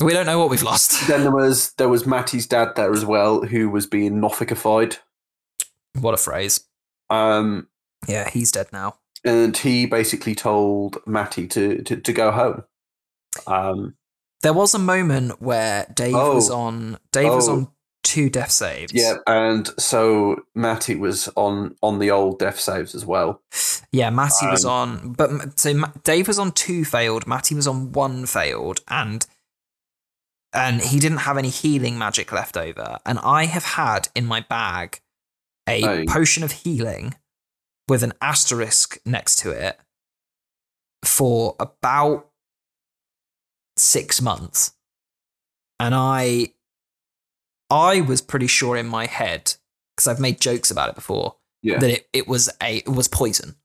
We 0.03 0.13
don't 0.13 0.27
know 0.27 0.39
what 0.39 0.51
we've 0.51 0.63
lost. 0.63 1.07
then 1.09 1.23
there 1.23 1.33
was 1.35 1.73
there 1.75 1.89
was 1.89 2.05
Matty's 2.07 2.47
dad 2.47 2.73
there 2.77 2.93
as 2.93 3.05
well, 3.07 3.43
who 3.43 3.71
was 3.71 3.87
being 3.87 4.21
Nothicified. 4.21 4.99
what 5.99 6.13
a 6.15 6.19
phrase. 6.19 6.65
Um, 7.09 7.69
Yeah, 8.09 8.29
he's 8.31 8.53
dead 8.53 8.69
now. 8.73 8.97
and 9.25 9.55
he 9.57 9.85
basically 9.87 10.35
told 10.35 10.99
Matty 11.07 11.47
to 11.49 11.83
to, 11.83 11.97
to 11.97 12.13
go 12.13 12.31
home. 12.31 12.65
Um, 13.47 13.95
There 14.43 14.55
was 14.55 14.75
a 14.75 14.79
moment 14.79 15.43
where 15.43 15.87
Dave 15.95 16.15
was 16.15 16.51
Oh. 16.51 16.59
on 16.61 16.99
Dave 17.13 17.33
was 17.35 17.49
Oh. 17.49 17.53
on 17.53 17.69
two 18.03 18.31
death 18.31 18.51
saves. 18.51 18.93
yeah, 18.95 19.17
and 19.27 19.69
so 19.79 20.45
Matty 20.55 20.97
was 20.97 21.29
on 21.37 21.77
on 21.83 21.99
the 21.99 22.11
old 22.11 22.39
death 22.39 22.59
saves 22.59 22.95
as 22.95 23.05
well. 23.05 23.43
Yeah, 23.93 24.09
Matty 24.11 24.47
was 24.47 24.65
Um, 24.65 24.71
on, 24.71 25.13
but 25.13 25.61
so 25.61 25.75
Dave 26.03 26.27
was 26.27 26.39
on 26.39 26.53
two 26.53 26.85
failed. 26.87 27.27
Matty 27.27 27.55
was 27.55 27.67
on 27.69 27.93
one 27.93 28.25
failed, 28.27 28.81
and 28.89 29.27
and 30.53 30.81
he 30.81 30.99
didn't 30.99 31.19
have 31.19 31.37
any 31.39 31.51
healing 31.51 31.97
magic 31.99 32.33
left 32.33 32.57
over. 32.57 32.99
And 33.07 33.19
I 33.21 33.45
have 33.45 33.65
had 33.65 34.09
in 34.17 34.27
my 34.27 34.41
bag 34.41 35.01
a 35.69 35.85
Oh. 35.85 36.05
potion 36.09 36.43
of 36.43 36.51
healing 36.53 37.15
with 37.91 38.03
an 38.03 38.15
asterisk 38.23 38.99
next 39.05 39.37
to 39.41 39.51
it 39.51 39.79
for 41.05 41.57
about 41.61 42.29
six 43.77 44.23
months, 44.23 44.73
and 45.79 45.95
I 45.95 46.53
I 47.69 48.01
was 48.01 48.21
pretty 48.23 48.47
sure 48.47 48.77
in 48.77 48.87
my 48.87 49.07
head 49.07 49.55
because 49.97 50.07
I've 50.07 50.21
made 50.21 50.41
jokes 50.41 50.71
about 50.71 50.89
it 50.89 50.95
before 50.95 51.37
Yeah, 51.63 51.79
that 51.79 51.91
it, 51.91 52.09
it 52.13 52.29
was 52.29 52.49
a 52.63 52.79
it 52.79 52.89
was 52.89 53.09
poison, 53.09 53.57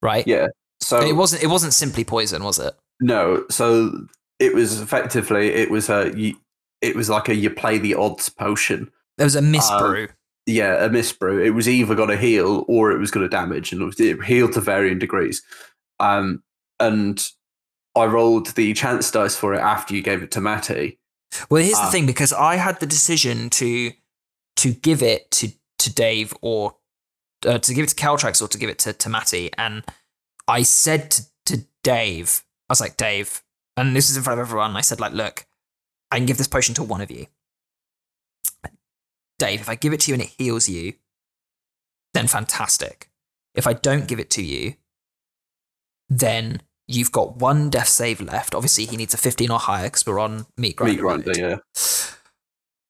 right? 0.00 0.26
yeah. 0.26 0.46
So 0.80 1.00
it 1.00 1.16
wasn't 1.16 1.42
it 1.42 1.48
wasn't 1.48 1.72
simply 1.74 2.04
poison, 2.04 2.44
was 2.44 2.58
it? 2.58 2.74
no, 3.00 3.44
so 3.50 4.06
it 4.38 4.54
was 4.54 4.80
effectively 4.80 5.48
it 5.48 5.70
was 5.70 5.88
a 5.88 6.12
you, 6.16 6.36
it 6.80 6.94
was 6.94 7.08
like 7.10 7.28
a 7.28 7.34
you 7.34 7.50
play 7.50 7.78
the 7.78 7.94
odds 7.94 8.28
potion. 8.28 8.90
There 9.18 9.24
was 9.26 9.36
a 9.36 9.42
misbrew. 9.42 10.04
Um, 10.08 10.14
Yeah, 10.46 10.84
a 10.84 10.90
misbrew. 10.90 11.44
It 11.44 11.50
was 11.50 11.68
either 11.68 11.94
going 11.94 12.10
to 12.10 12.16
heal 12.16 12.64
or 12.68 12.92
it 12.92 12.98
was 12.98 13.10
going 13.10 13.24
to 13.24 13.30
damage, 13.30 13.72
and 13.72 13.92
it, 13.98 14.24
healed 14.24 14.52
to 14.54 14.60
varying 14.60 14.98
degrees. 14.98 15.42
Um, 16.00 16.42
and 16.78 17.26
I 17.96 18.04
rolled 18.06 18.48
the 18.48 18.74
chance 18.74 19.10
dice 19.10 19.36
for 19.36 19.54
it 19.54 19.60
after 19.60 19.94
you 19.94 20.02
gave 20.02 20.22
it 20.22 20.30
to 20.32 20.40
Matty. 20.40 20.98
well, 21.48 21.62
here's 21.62 21.78
the 21.78 21.86
ah. 21.86 21.90
thing: 21.90 22.06
because 22.06 22.32
I 22.32 22.56
had 22.56 22.80
the 22.80 22.86
decision 22.86 23.48
to 23.50 23.92
to 24.56 24.72
give 24.72 25.02
it 25.02 25.30
to 25.32 25.52
to 25.78 25.92
Dave 25.92 26.34
or 26.42 26.76
uh, 27.46 27.58
to 27.58 27.74
give 27.74 27.84
it 27.84 27.88
to 27.88 27.94
Caltrax 27.94 28.42
or 28.42 28.48
to 28.48 28.58
give 28.58 28.68
it 28.68 28.78
to 28.80 28.92
to 28.92 29.08
Matty, 29.08 29.50
and 29.56 29.82
I 30.46 30.62
said 30.62 31.10
to, 31.12 31.22
to 31.46 31.66
Dave, 31.82 32.44
I 32.68 32.72
was 32.72 32.80
like, 32.80 32.96
Dave, 32.96 33.42
and 33.76 33.94
this 33.94 34.10
is 34.10 34.16
in 34.16 34.22
front 34.22 34.40
of 34.40 34.46
everyone. 34.46 34.76
I 34.76 34.80
said, 34.80 35.00
like, 35.00 35.12
look, 35.12 35.46
I 36.10 36.16
can 36.16 36.26
give 36.26 36.38
this 36.38 36.48
potion 36.48 36.74
to 36.76 36.82
one 36.82 37.00
of 37.00 37.10
you. 37.10 37.26
Dave, 39.38 39.60
if 39.60 39.68
I 39.68 39.74
give 39.74 39.92
it 39.92 40.00
to 40.00 40.10
you 40.10 40.14
and 40.14 40.22
it 40.22 40.34
heals 40.38 40.68
you, 40.68 40.94
then 42.12 42.26
fantastic. 42.26 43.10
If 43.54 43.66
I 43.66 43.72
don't 43.72 44.08
give 44.08 44.18
it 44.20 44.30
to 44.30 44.42
you, 44.42 44.74
then 46.08 46.62
you've 46.86 47.12
got 47.12 47.36
one 47.36 47.70
death 47.70 47.88
save 47.88 48.20
left. 48.20 48.54
Obviously, 48.54 48.86
he 48.86 48.96
needs 48.96 49.14
a 49.14 49.18
15 49.18 49.50
or 49.50 49.58
higher 49.58 49.84
because 49.84 50.06
we're 50.06 50.20
on 50.20 50.46
meat 50.56 50.76
grinder. 50.76 50.94
Meat 50.94 51.00
grinder, 51.00 51.32
yeah. 51.36 51.56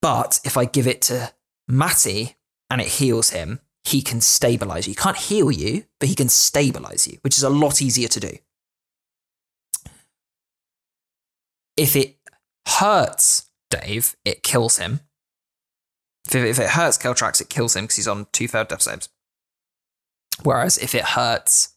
But 0.02 0.40
if 0.44 0.56
I 0.56 0.64
give 0.64 0.86
it 0.86 1.00
to 1.02 1.32
Matty 1.66 2.36
and 2.70 2.80
it 2.80 2.88
heals 2.88 3.30
him, 3.30 3.60
he 3.84 4.02
can 4.02 4.20
stabilize 4.20 4.86
you. 4.86 4.92
He 4.92 4.96
can't 4.96 5.16
heal 5.16 5.50
you, 5.50 5.84
but 6.00 6.08
he 6.08 6.14
can 6.14 6.28
stabilize 6.28 7.06
you, 7.06 7.18
which 7.22 7.36
is 7.36 7.42
a 7.42 7.50
lot 7.50 7.82
easier 7.82 8.08
to 8.08 8.20
do. 8.20 8.36
If 11.76 11.96
it 11.96 12.16
hurts 12.66 13.50
Dave, 13.70 14.16
it 14.24 14.42
kills 14.42 14.78
him. 14.78 15.00
If 16.28 16.34
it, 16.34 16.44
if 16.46 16.58
it 16.58 16.70
hurts 16.70 16.96
Keltrax, 16.98 17.40
it 17.40 17.48
kills 17.50 17.76
him 17.76 17.84
because 17.84 17.96
he's 17.96 18.08
on 18.08 18.26
two 18.32 18.48
third 18.48 18.68
death 18.68 18.82
saves. 18.82 19.08
Whereas 20.42 20.78
if 20.78 20.94
it 20.94 21.04
hurts 21.04 21.74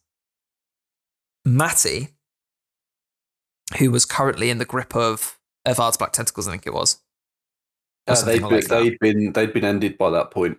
Matty, 1.46 2.10
who 3.80 3.92
was 3.92 4.06
currently 4.06 4.50
in 4.50 4.58
the 4.58 4.66
grip 4.66 4.96
of 4.96 5.38
Evard's 5.66 5.98
Black 5.98 6.14
Tentacles, 6.14 6.48
I 6.48 6.52
think 6.52 6.66
it 6.66 6.74
was. 6.74 6.98
Uh, 8.08 8.22
they'd, 8.24 8.42
like 8.42 8.68
been, 8.68 8.84
they'd 8.84 9.00
been 9.00 9.34
they'd 9.34 9.54
been 9.54 9.66
ended 9.66 9.98
by 9.98 10.10
that 10.12 10.32
point. 10.32 10.58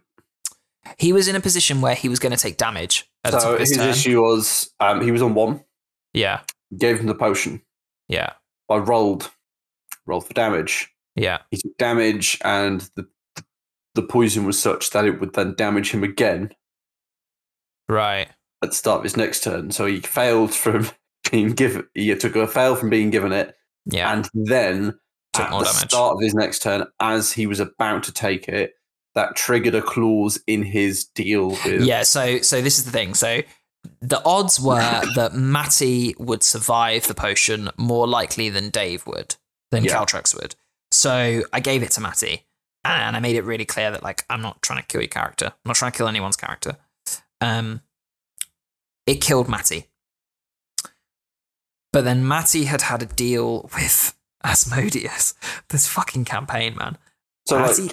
He 0.98 1.12
was 1.14 1.28
in 1.28 1.34
a 1.36 1.40
position 1.40 1.80
where 1.80 1.94
he 1.94 2.08
was 2.08 2.18
going 2.18 2.32
to 2.32 2.38
take 2.38 2.56
damage 2.58 3.10
at 3.24 3.32
the 3.32 3.38
top 3.38 3.42
So 3.42 3.54
of 3.54 3.60
his, 3.60 3.70
his 3.70 3.78
issue 3.80 4.20
was 4.22 4.70
um, 4.80 5.00
he 5.02 5.10
was 5.10 5.22
on 5.22 5.34
one, 5.34 5.64
Yeah, 6.12 6.40
gave 6.76 7.00
him 7.00 7.06
the 7.06 7.14
potion. 7.14 7.62
yeah, 8.06 8.34
I 8.68 8.76
rolled, 8.76 9.30
rolled 10.06 10.26
for 10.26 10.34
damage. 10.34 10.88
yeah. 11.16 11.38
He 11.50 11.56
took 11.56 11.76
damage, 11.78 12.38
and 12.44 12.82
the 12.96 13.08
the 13.98 14.06
poison 14.06 14.44
was 14.44 14.60
such 14.62 14.90
that 14.90 15.04
it 15.04 15.18
would 15.18 15.34
then 15.34 15.54
damage 15.56 15.90
him 15.90 16.04
again 16.04 16.50
Right. 17.88 18.28
at 18.62 18.70
the 18.70 18.74
start 18.76 18.98
of 18.98 19.04
his 19.04 19.16
next 19.16 19.42
turn. 19.42 19.70
So 19.72 19.86
he 19.86 20.00
failed 20.00 20.54
from 20.54 20.88
being 21.32 21.50
given. 21.52 21.86
He 21.94 22.14
took 22.14 22.36
a 22.36 22.46
fail 22.46 22.76
from 22.76 22.90
being 22.90 23.10
given 23.10 23.32
it, 23.32 23.54
Yeah. 23.86 24.12
and 24.12 24.28
then 24.34 24.98
Took 25.32 25.46
at 25.46 25.50
the 25.50 25.64
damage. 25.64 25.90
start 25.90 26.14
of 26.14 26.20
his 26.22 26.34
next 26.34 26.62
turn, 26.62 26.84
as 27.00 27.32
he 27.32 27.46
was 27.46 27.60
about 27.60 28.02
to 28.04 28.12
take 28.12 28.48
it, 28.48 28.74
that 29.14 29.34
triggered 29.36 29.74
a 29.74 29.82
clause 29.82 30.38
in 30.46 30.62
his 30.62 31.06
deal 31.06 31.50
with. 31.64 31.82
yeah. 31.82 32.02
So, 32.04 32.40
so 32.40 32.60
this 32.62 32.78
is 32.78 32.84
the 32.84 32.92
thing. 32.92 33.14
So, 33.14 33.42
the 34.00 34.22
odds 34.24 34.60
were 34.60 35.02
that 35.16 35.34
Matty 35.34 36.14
would 36.18 36.42
survive 36.42 37.06
the 37.08 37.14
potion 37.14 37.70
more 37.76 38.06
likely 38.06 38.48
than 38.48 38.70
Dave 38.70 39.06
would, 39.06 39.34
than 39.70 39.82
Yeah. 39.84 39.94
Caltrax 39.96 40.34
would. 40.40 40.54
So, 40.92 41.42
I 41.52 41.60
gave 41.60 41.82
it 41.82 41.90
to 41.92 42.00
Matty, 42.00 42.46
and 42.84 43.16
I 43.16 43.20
made 43.20 43.36
it 43.36 43.44
really 43.44 43.64
clear 43.64 43.90
that 43.90 44.02
like 44.02 44.24
I'm 44.30 44.42
not 44.42 44.62
trying 44.62 44.80
to 44.80 44.86
kill 44.86 45.00
your 45.00 45.08
character. 45.08 45.46
I'm 45.46 45.68
not 45.68 45.76
trying 45.76 45.92
to 45.92 45.98
kill 45.98 46.08
anyone's 46.08 46.36
character. 46.36 46.76
Um, 47.40 47.82
it 49.06 49.20
killed 49.20 49.48
Matty. 49.48 49.86
But 51.92 52.04
then 52.04 52.26
Matty 52.26 52.64
had 52.64 52.82
had 52.82 53.02
a 53.02 53.06
deal 53.06 53.70
with 53.74 54.14
Asmodeus. 54.44 55.34
This 55.70 55.86
fucking 55.86 56.24
campaign, 56.24 56.76
man. 56.76 56.96
So 57.46 57.56
like, 57.56 57.70
Matty, 57.70 57.90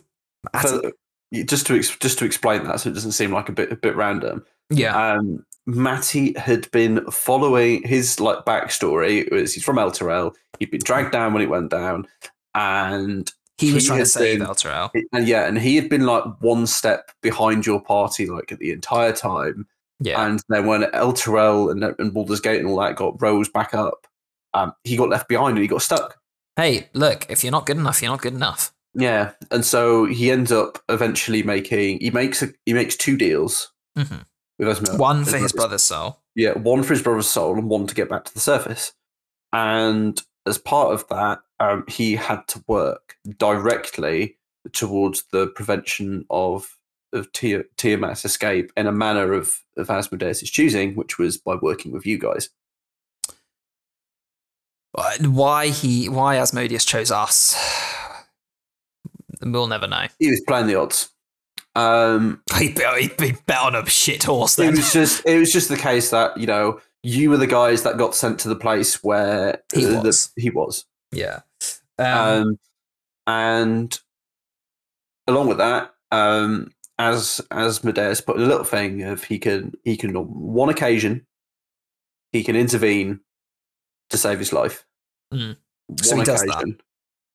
Matty 0.53 0.67
for- 0.79 1.43
just 1.45 1.67
to 1.67 1.75
ex- 1.75 1.97
just 1.97 2.17
to 2.19 2.25
explain 2.25 2.63
that, 2.63 2.79
so 2.79 2.89
it 2.89 2.93
doesn't 2.93 3.11
seem 3.11 3.31
like 3.33 3.49
a 3.49 3.51
bit 3.51 3.71
a 3.71 3.75
bit 3.75 3.95
random. 3.97 4.45
yeah, 4.69 5.13
um, 5.13 5.45
Matty 5.65 6.33
had 6.37 6.69
been 6.71 7.03
following 7.11 7.83
his 7.83 8.19
like 8.21 8.45
backstory. 8.45 9.29
Was 9.31 9.53
he's 9.53 9.63
from 9.65 9.75
Elturel. 9.75 10.33
He'd 10.59 10.71
been 10.71 10.79
dragged 10.83 11.11
down 11.11 11.33
when 11.33 11.43
it 11.43 11.49
went 11.49 11.69
down, 11.69 12.07
and 12.53 13.29
he 13.57 13.73
was 13.73 13.85
trying 13.87 13.99
to 13.99 14.05
save 14.05 14.39
been- 14.39 14.47
Elturel. 14.47 14.89
and 15.13 15.27
yeah, 15.27 15.47
and 15.47 15.57
he 15.57 15.75
had 15.75 15.89
been 15.89 16.05
like 16.05 16.23
one 16.41 16.67
step 16.67 17.11
behind 17.21 17.65
your 17.65 17.81
party 17.81 18.25
like 18.27 18.55
the 18.59 18.71
entire 18.71 19.13
time. 19.13 19.67
Yeah, 20.01 20.25
And 20.25 20.43
then 20.49 20.65
when 20.65 20.81
Elturel 20.91 21.71
and, 21.71 21.81
and 21.83 22.13
Baldur's 22.13 22.41
Gate 22.41 22.59
and 22.59 22.67
all 22.67 22.79
that 22.81 22.97
got 22.97 23.21
rose 23.21 23.47
back 23.47 23.73
up, 23.73 24.05
um, 24.53 24.73
he 24.83 24.97
got 24.97 25.07
left 25.09 25.29
behind 25.29 25.51
and 25.57 25.61
he 25.61 25.67
got 25.67 25.81
stuck. 25.81 26.17
hey, 26.57 26.89
look, 26.93 27.25
if 27.29 27.43
you're 27.43 27.51
not 27.51 27.65
good 27.65 27.77
enough, 27.77 28.01
you're 28.01 28.11
not 28.11 28.21
good 28.21 28.33
enough. 28.33 28.73
Yeah, 28.93 29.31
and 29.51 29.63
so 29.65 30.05
he 30.05 30.31
ends 30.31 30.51
up 30.51 30.79
eventually 30.89 31.43
making 31.43 31.99
he 31.99 32.11
makes 32.11 32.41
a, 32.41 32.49
he 32.65 32.73
makes 32.73 32.95
two 32.97 33.15
deals 33.17 33.71
Mhm. 33.97 34.25
with 34.59 34.67
Esmeralda. 34.69 35.01
One 35.01 35.23
for 35.25 35.37
his 35.37 35.51
brother's 35.53 35.81
soul. 35.83 36.21
Yeah, 36.35 36.53
one 36.57 36.83
for 36.83 36.93
his 36.93 37.01
brother's 37.01 37.27
soul 37.27 37.57
and 37.57 37.69
one 37.69 37.87
to 37.87 37.95
get 37.95 38.09
back 38.09 38.25
to 38.25 38.33
the 38.33 38.39
surface. 38.41 38.93
And 39.53 40.21
as 40.45 40.57
part 40.57 40.93
of 40.93 41.07
that, 41.09 41.39
um, 41.59 41.83
he 41.87 42.15
had 42.15 42.47
to 42.49 42.63
work 42.67 43.15
directly 43.37 44.37
towards 44.73 45.23
the 45.31 45.47
prevention 45.47 46.25
of 46.29 46.77
of 47.13 47.31
Tia- 47.31 47.63
Tiamat's 47.77 48.25
escape 48.25 48.73
in 48.75 48.87
a 48.87 48.91
manner 48.91 49.31
of, 49.31 49.61
of 49.77 49.89
Asmodeus' 49.89 50.49
choosing, 50.49 50.95
which 50.95 51.17
was 51.17 51.37
by 51.37 51.55
working 51.55 51.93
with 51.93 52.05
you 52.05 52.17
guys. 52.17 52.49
Why 55.21 55.67
he, 55.67 56.07
why 56.09 56.37
Asmodeus 56.37 56.85
chose 56.85 57.11
us, 57.11 57.55
we'll 59.41 59.67
never 59.67 59.87
know. 59.87 60.07
He 60.19 60.29
was 60.29 60.41
playing 60.47 60.67
the 60.67 60.75
odds. 60.75 61.09
Um, 61.75 62.41
He'd 62.57 62.75
be, 62.75 62.83
he'd 63.01 63.17
be 63.17 63.33
bet 63.45 63.59
on 63.59 63.75
a 63.75 63.85
shit 63.85 64.23
horse 64.23 64.57
it 64.57 64.71
was 64.71 64.93
just 64.93 65.25
it 65.25 65.37
was 65.37 65.51
just 65.51 65.67
the 65.67 65.75
case 65.75 66.09
that 66.11 66.37
you 66.37 66.47
know 66.47 66.79
you 67.03 67.29
were 67.29 67.35
the 67.35 67.47
guys 67.47 67.83
that 67.83 67.97
got 67.97 68.15
sent 68.15 68.39
to 68.39 68.47
the 68.49 68.55
place 68.55 69.03
where 69.03 69.61
He 69.73 69.85
uh, 69.85 69.89
the- 70.01 70.07
was. 70.07 70.31
he 70.37 70.49
was. 70.49 70.85
Yeah. 71.11 71.41
Um, 71.97 72.07
um, 72.07 72.59
and 73.27 73.99
along 75.27 75.47
with 75.47 75.57
that, 75.57 75.93
um, 76.11 76.71
as 76.97 77.41
Asmodeus 77.51 78.21
put 78.21 78.37
a 78.37 78.45
little 78.45 78.63
thing 78.63 79.03
of 79.03 79.23
he 79.23 79.39
can 79.39 79.73
he 79.83 79.97
can 79.97 80.15
on 80.15 80.25
one 80.25 80.69
occasion 80.69 81.25
he 82.31 82.43
can 82.43 82.55
intervene 82.55 83.21
to 84.09 84.17
save 84.17 84.39
his 84.39 84.53
life. 84.53 84.85
Mm. 85.33 85.57
So 86.01 86.17
he 86.17 86.23
does 86.23 86.41
that. 86.41 86.77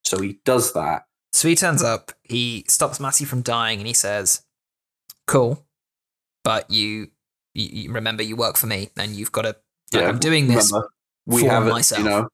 So 0.04 0.20
he 0.20 0.40
does 0.44 0.72
that. 0.74 1.04
so 1.32 1.48
he 1.48 1.54
turns 1.54 1.82
up, 1.82 2.12
he 2.22 2.64
stops 2.68 3.00
Matty 3.00 3.24
from 3.24 3.42
dying, 3.42 3.78
and 3.78 3.86
he 3.86 3.94
says, 3.94 4.42
"Cool, 5.26 5.64
but 6.44 6.70
you, 6.70 7.10
you, 7.54 7.68
you 7.72 7.92
remember 7.92 8.22
you 8.22 8.36
work 8.36 8.56
for 8.56 8.66
me, 8.66 8.90
and 8.96 9.12
you've 9.12 9.32
got 9.32 9.42
to. 9.42 9.56
Yeah, 9.92 10.08
I'm 10.08 10.18
doing 10.18 10.48
this. 10.48 10.70
Remember, 10.70 10.90
we 11.26 11.48
for 11.48 11.60
myself. 11.60 12.02
You 12.02 12.09
know, 12.09 12.28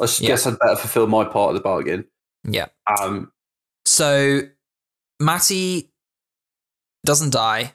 I 0.00 0.06
Yeah. 0.18 0.28
guess 0.28 0.46
I'd 0.46 0.58
better 0.58 0.76
fulfill 0.76 1.06
my 1.06 1.24
part 1.24 1.50
of 1.50 1.54
the 1.54 1.60
bargain. 1.60 2.06
Yeah. 2.44 2.66
Um, 3.00 3.32
So 3.86 4.40
Matty 5.20 5.92
doesn't 7.04 7.30
die. 7.30 7.74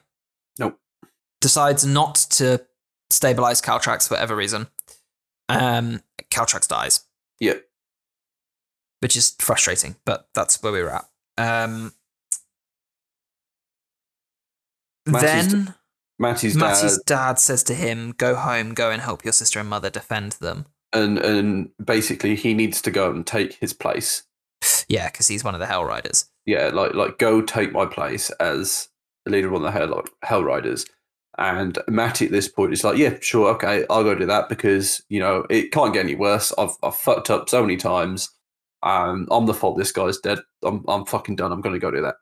Nope. 0.58 0.78
Decides 1.40 1.84
not 1.84 2.14
to 2.30 2.66
stabilize 3.10 3.62
Caltrax 3.62 4.08
for 4.08 4.14
whatever 4.14 4.36
reason. 4.36 4.68
Um, 5.48 6.02
Caltrax 6.30 6.68
dies, 6.68 7.04
yeah, 7.40 7.54
which 9.00 9.16
is 9.16 9.34
frustrating, 9.40 9.96
but 10.04 10.28
that's 10.34 10.62
where 10.62 10.72
we 10.72 10.80
were 10.82 10.90
at. 10.90 11.08
Um, 11.38 11.92
Matty's 15.06 15.52
then 15.52 15.74
Matty's, 16.18 16.54
Matty's 16.56 16.98
dad 16.98 17.06
dad 17.06 17.38
says 17.38 17.64
to 17.64 17.74
him, 17.74 18.12
"Go 18.12 18.36
home, 18.36 18.74
go 18.74 18.90
and 18.90 19.02
help 19.02 19.24
your 19.24 19.32
sister 19.32 19.58
and 19.58 19.68
mother 19.68 19.90
defend 19.90 20.32
them." 20.32 20.66
And 20.92 21.18
and 21.18 21.70
basically 21.84 22.34
he 22.36 22.54
needs 22.54 22.80
to 22.82 22.90
go 22.90 23.10
and 23.10 23.26
take 23.26 23.54
his 23.54 23.72
place. 23.72 24.22
Yeah, 24.88 25.08
because 25.10 25.28
he's 25.28 25.44
one 25.44 25.54
of 25.54 25.60
the 25.60 25.66
Hell 25.66 25.84
Riders. 25.84 26.26
yeah, 26.46 26.68
like 26.68 26.94
like 26.94 27.18
go 27.18 27.40
take 27.42 27.72
my 27.72 27.86
place 27.86 28.30
as 28.40 28.88
the 29.24 29.30
leader 29.32 29.46
of 29.48 29.52
one 29.54 29.64
of 29.64 29.72
the 29.72 29.78
Hell 29.78 30.04
Hell 30.22 30.44
Riders. 30.44 30.84
And 31.38 31.78
Matty 31.88 32.26
at 32.26 32.32
this 32.32 32.48
point 32.48 32.72
is 32.74 32.84
like, 32.84 32.98
yeah, 32.98 33.16
sure, 33.20 33.48
okay, 33.54 33.86
I'll 33.88 34.02
go 34.04 34.14
do 34.14 34.26
that 34.26 34.48
because 34.50 35.00
you 35.08 35.20
know 35.20 35.46
it 35.48 35.72
can't 35.72 35.94
get 35.94 36.04
any 36.04 36.14
worse. 36.14 36.52
I've 36.58 36.76
I've 36.82 36.96
fucked 36.96 37.30
up 37.30 37.48
so 37.48 37.62
many 37.62 37.76
times. 37.76 38.28
Um, 38.82 39.26
I'm 39.30 39.46
the 39.46 39.54
fault. 39.54 39.78
This 39.78 39.92
guy's 39.92 40.18
dead. 40.18 40.40
I'm 40.62 40.84
I'm 40.88 41.06
fucking 41.06 41.36
done. 41.36 41.52
I'm 41.52 41.60
gonna 41.62 41.78
go 41.78 41.90
do 41.90 42.02
that. 42.02 42.16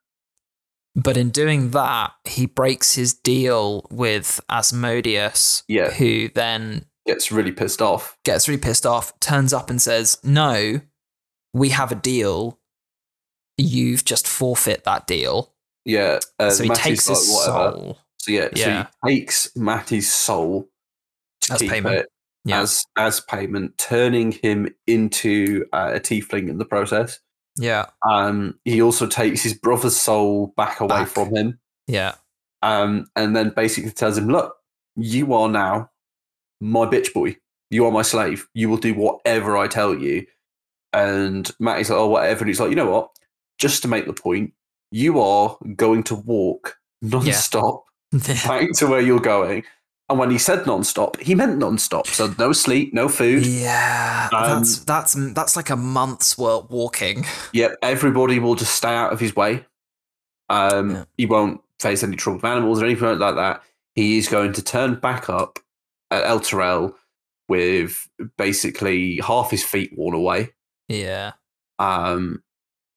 But 0.95 1.17
in 1.17 1.31
doing 1.31 1.71
that, 1.71 2.13
he 2.25 2.47
breaks 2.47 2.95
his 2.95 3.15
deal 3.15 3.87
with 3.91 4.41
Asmodeus, 4.51 5.63
Yeah. 5.69 5.91
who 5.91 6.29
then 6.29 6.87
Gets 7.09 7.33
really 7.33 7.53
pissed 7.53 7.81
off. 7.81 8.19
gets 8.25 8.49
really 8.49 8.61
pissed 8.61 8.85
off, 8.85 9.19
turns 9.19 9.55
up 9.55 9.71
and 9.71 9.81
says, 9.81 10.19
No, 10.23 10.83
we 11.55 11.71
have 11.71 11.91
a 11.91 11.95
deal. 11.95 12.59
You've 13.57 14.05
just 14.05 14.29
forfeit 14.29 14.85
that 14.85 15.07
deal. 15.07 15.55
Yeah. 15.87 16.19
Uh, 16.39 16.51
so 16.51 16.65
he 16.65 16.69
Matty's 16.69 16.83
takes 16.83 17.07
his 17.09 17.31
whatever. 17.35 17.73
soul. 17.77 17.99
So 18.19 18.31
yeah, 18.33 18.49
Yeah. 18.55 18.83
so 19.03 19.09
he 19.09 19.15
takes 19.21 19.57
Matty's 19.57 20.13
soul 20.13 20.69
to 21.43 21.55
As 21.55 21.63
payment. 21.63 21.95
it 21.95 22.07
Yeah. 22.45 22.61
as 22.61 22.85
as 22.97 23.21
payment, 23.21 23.79
turning 23.79 24.33
him 24.33 24.69
into 24.87 25.65
uh, 25.73 25.93
a 25.95 26.01
tiefling 26.01 26.51
in 26.51 26.59
the 26.59 26.67
process. 26.67 27.21
Yeah. 27.57 27.87
Um, 28.09 28.61
he 28.67 28.83
also 28.83 29.07
takes 29.07 29.43
his 29.43 29.55
brother's 29.55 29.97
soul 29.97 30.53
back 30.59 30.81
away 30.81 30.89
Back. 30.89 31.09
from 31.09 31.35
him. 31.35 31.59
Yeah. 31.87 32.17
Um, 32.63 33.07
and 33.17 33.35
then 33.35 33.51
basically 33.57 33.93
tells 33.93 34.19
him, 34.19 34.29
"Look, 34.29 34.55
you 34.95 35.33
are 35.33 35.49
now 35.49 35.91
my 36.61 36.87
bitch 36.87 37.13
boy. 37.13 37.37
You 37.71 37.85
are 37.87 37.93
my 37.93 38.03
slave. 38.03 38.47
You 38.55 38.69
will 38.69 38.77
do 38.79 38.95
whatever 38.95 39.57
I 39.57 39.69
tell 39.69 39.95
you." 39.95 40.27
And 40.93 41.51
Matty's 41.61 41.91
like, 41.91 41.99
"Oh, 41.99 42.09
whatever." 42.09 42.41
And 42.41 42.49
he's 42.49 42.61
like, 42.61 42.71
"You 42.71 42.77
know 42.77 42.91
what? 42.91 43.11
Just 43.59 43.83
to 43.83 43.89
make 43.89 44.07
the 44.07 44.13
point, 44.13 44.53
you 44.91 45.21
are 45.21 45.57
going 45.77 46.03
to 46.05 46.15
walk 46.15 46.77
non-stop 47.03 47.85
back 48.47 48.73
to 48.75 48.87
where 48.87 49.01
you're 49.01 49.21
going." 49.21 49.65
And 50.11 50.19
when 50.19 50.31
he 50.31 50.39
said 50.39 50.67
non-stop, 50.67 51.21
he 51.21 51.35
meant 51.35 51.59
non-stop. 51.59 52.07
So 52.07 52.33
no 52.39 52.53
sleep, 52.65 52.95
no 52.95 53.11
food. 53.11 53.45
yeah, 53.45 54.31
Um, 54.33 54.49
that's 54.61 54.79
that's 54.85 55.15
that's 55.35 55.55
like 55.57 55.69
a 55.69 55.77
month's 55.77 56.39
work 56.39 56.71
walking. 56.71 57.27
Yep, 57.53 57.77
everybody 57.83 58.39
will 58.39 58.55
just 58.55 58.75
stay 58.75 58.95
out 58.95 59.13
of 59.13 59.21
his 59.21 59.37
way. 59.37 59.67
Um, 60.49 60.91
Yeah. 60.93 61.05
He 61.19 61.27
won't 61.27 61.61
face 61.81 62.03
any 62.03 62.17
trouble 62.17 62.37
with 62.39 62.45
animals 62.47 62.81
or 62.81 62.87
anything 62.87 63.19
like 63.19 63.35
that. 63.35 63.63
He 63.95 64.17
is 64.17 64.29
going 64.29 64.55
to 64.55 64.63
turn 64.63 64.95
back 64.95 65.29
up 65.29 65.59
at 66.11 66.25
Elturel 66.25 66.95
with 67.49 68.09
basically 68.37 69.19
half 69.25 69.51
his 69.51 69.63
feet 69.65 69.93
worn 69.97 70.15
away, 70.15 70.51
Yeah, 70.89 71.33
um, 71.79 72.43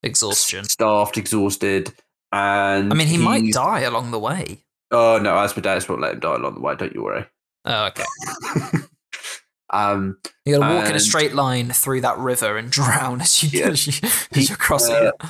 exhaustion. 0.02 0.64
starved, 0.64 1.16
exhausted, 1.18 1.92
and 2.32 2.92
I 2.92 2.96
mean, 2.96 3.06
he 3.08 3.18
might 3.18 3.52
die 3.52 3.80
along 3.80 4.10
the 4.10 4.18
way. 4.18 4.64
Oh 4.90 5.18
no, 5.18 5.36
Asmodeus 5.38 5.88
won't 5.88 6.00
let 6.02 6.14
him 6.14 6.20
die 6.20 6.34
along 6.34 6.54
the 6.54 6.60
way. 6.60 6.74
Don't 6.76 6.94
you 6.94 7.02
worry. 7.02 7.24
Oh, 7.64 7.86
okay. 7.86 8.04
um, 9.70 10.18
You 10.44 10.58
got 10.58 10.68
to 10.68 10.74
walk 10.74 10.88
in 10.90 10.96
a 10.96 11.00
straight 11.00 11.34
line 11.34 11.70
through 11.70 12.02
that 12.02 12.18
river 12.18 12.56
and 12.58 12.70
drown 12.70 13.20
as 13.20 13.42
you 13.42 13.60
Yeah. 13.60 13.68
as, 13.70 13.86
you, 13.86 14.08
He- 14.34 14.42
you're 14.46 14.56
crossing 14.56 14.94
uh, 14.96 15.12
it. 15.20 15.28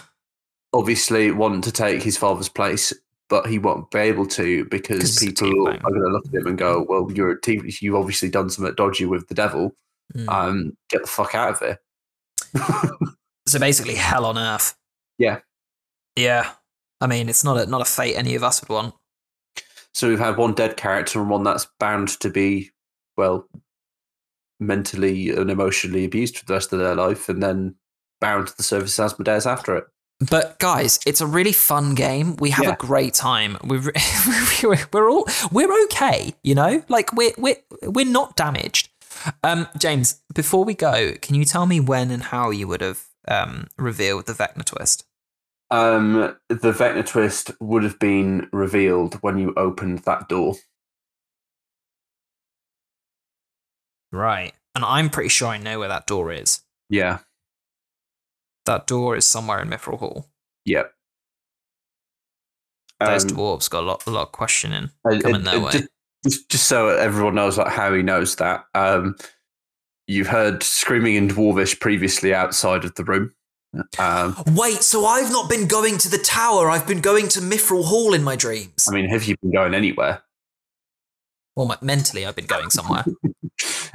obviously 0.73 1.31
want 1.31 1.63
to 1.65 1.73
take 1.73 2.03
his 2.03 2.17
father's 2.17 2.49
place, 2.49 2.93
but 3.33 3.47
he 3.47 3.59
won't 3.59 3.91
be 3.91 3.99
able 3.99 4.27
to 4.27 4.67
because 4.67 5.19
people 5.19 5.67
are 5.67 5.79
going 5.79 6.03
to 6.03 6.09
look 6.09 6.27
at 6.27 6.35
him 6.35 6.47
and 6.49 6.59
go, 6.59 6.85
"Well, 6.87 7.11
you're 7.15 7.31
a 7.31 7.41
T- 7.41 7.63
you've 7.81 7.95
obviously 7.95 8.29
done 8.29 8.51
something 8.51 8.75
dodgy 8.75 9.07
with 9.07 9.27
the 9.29 9.35
devil. 9.35 9.75
Mm. 10.15 10.29
Um, 10.29 10.77
get 10.91 11.01
the 11.01 11.09
fuck 11.09 11.35
out 11.35 11.53
of 11.53 11.59
here." 11.59 11.81
So 13.47 13.59
basically, 13.59 13.97
hell 13.97 14.25
on 14.25 14.39
earth. 14.39 14.77
Yeah. 15.19 15.41
Yeah. 16.15 16.53
I 17.01 17.09
mean, 17.09 17.29
it's 17.29 17.43
not 17.43 17.57
a 17.59 17.67
not 17.67 17.81
a 17.81 17.85
fate 17.85 18.15
any 18.15 18.37
of 18.37 18.45
us 18.45 18.61
would 18.61 18.69
want. 18.69 18.95
So 19.93 20.09
we've 20.09 20.19
had 20.19 20.37
one 20.37 20.55
dead 20.55 20.77
character 20.77 21.21
and 21.21 21.29
one 21.29 21.43
that's 21.43 21.67
bound 21.81 22.09
to 22.21 22.31
be, 22.31 22.71
well, 23.17 23.49
mentally 24.61 25.31
and 25.31 25.51
emotionally 25.51 26.05
abused 26.05 26.39
for 26.39 26.45
the 26.45 26.53
rest 26.53 26.73
of 26.73 26.79
their 26.79 26.95
life, 26.95 27.29
and 27.29 27.43
then 27.43 27.75
bound 28.21 28.47
to 28.47 28.57
the 28.57 28.63
service 28.63 28.97
as 28.99 29.13
Asmodeus 29.13 29.45
after 29.45 29.77
it. 29.77 29.85
But 30.31 30.59
guys, 30.59 31.01
it's 31.07 31.21
a 31.21 31.27
really 31.27 31.53
fun 31.53 31.95
game. 31.95 32.37
We 32.37 32.51
have 32.51 32.65
Yeah. 32.65 32.73
a 32.73 32.77
great 32.77 33.15
time. 33.15 33.57
We're 33.65 33.81
we're- 34.63 34.85
we're 34.93 35.11
all 35.11 35.27
we're 35.51 35.85
okay, 35.85 36.35
you 36.43 36.55
know. 36.55 36.83
Like 36.89 37.13
we're 37.13 37.33
we're 37.39 37.57
we're 37.83 38.07
not 38.07 38.37
damaged. 38.37 38.91
Um, 39.43 39.69
James, 39.79 40.21
before 40.35 40.65
we 40.65 40.75
go, 40.75 41.15
can 41.23 41.35
you 41.35 41.45
tell 41.45 41.67
me 41.67 41.81
when 41.81 42.11
and 42.11 42.23
how 42.25 42.51
you 42.51 42.67
would 42.69 42.81
have 42.81 43.05
um 43.29 43.69
revealed 43.79 44.27
the 44.27 44.33
Vecna 44.33 44.65
twist? 44.65 45.05
Um, 45.71 46.37
the 46.49 46.73
Vecna 46.73 47.07
twist 47.07 47.51
would 47.61 47.83
have 47.83 47.99
been 47.99 48.49
revealed 48.53 49.15
when 49.23 49.39
you 49.39 49.55
opened 49.57 50.01
that 50.01 50.29
door. 50.29 50.55
Right. 54.13 54.53
And 54.75 54.85
I'm 54.85 55.11
pretty 55.11 55.29
sure 55.31 55.49
I 55.49 55.59
know 55.59 55.79
where 55.79 55.89
that 55.89 56.07
door 56.07 56.33
is. 56.33 56.61
Yeah. 56.89 57.19
That 58.67 58.87
door 58.87 59.17
is 59.17 59.27
somewhere 59.27 59.61
in 59.61 59.69
Mithril 59.69 59.99
Hall. 59.99 60.29
Yep. 60.65 60.93
Those 63.01 63.25
Um, 63.25 63.31
dwarves 63.31 63.69
got 63.69 63.83
a 63.83 63.87
lot 63.87 64.07
a 64.07 64.11
lot 64.11 64.23
of 64.23 64.33
questioning 64.33 64.91
coming 65.05 65.35
and- 65.35 65.47
their 65.47 65.55
and 65.57 65.65
way. 65.65 65.73
Just, 65.73 65.89
just, 66.25 66.49
just 66.51 66.65
so 66.69 66.89
everyone 66.89 67.35
knows 67.35 67.59
like 67.59 67.73
how 67.73 67.93
he 67.93 68.03
knows 68.03 68.37
that. 68.37 68.65
Um, 68.75 69.17
you've 70.07 70.29
heard 70.29 70.63
screaming 70.63 71.17
in 71.17 71.29
Dwarvish 71.29 71.81
previously 71.81 72.33
outside 72.33 72.85
of 72.85 72.95
the 72.95 73.05
room. 73.05 73.35
Um, 73.99 74.37
Wait, 74.55 74.83
so 74.83 75.07
I've 75.07 75.31
not 75.33 75.49
been 75.49 75.67
going 75.67 75.97
to 75.99 76.09
the 76.11 76.19
tower. 76.19 76.69
I've 76.71 76.87
been 76.87 77.01
going 77.01 77.29
to 77.29 77.41
Mithril 77.41 77.85
Hall 77.87 78.13
in 78.15 78.23
my 78.23 78.37
dreams. 78.37 78.87
I 78.89 78.95
mean, 78.95 79.09
have 79.09 79.25
you 79.25 79.35
been 79.43 79.51
going 79.53 79.75
anywhere? 79.75 80.23
Well, 81.57 81.67
my, 81.67 81.77
mentally, 81.81 82.27
I've 82.27 82.37
been 82.37 82.47
going 82.47 82.71
somewhere. 82.71 83.05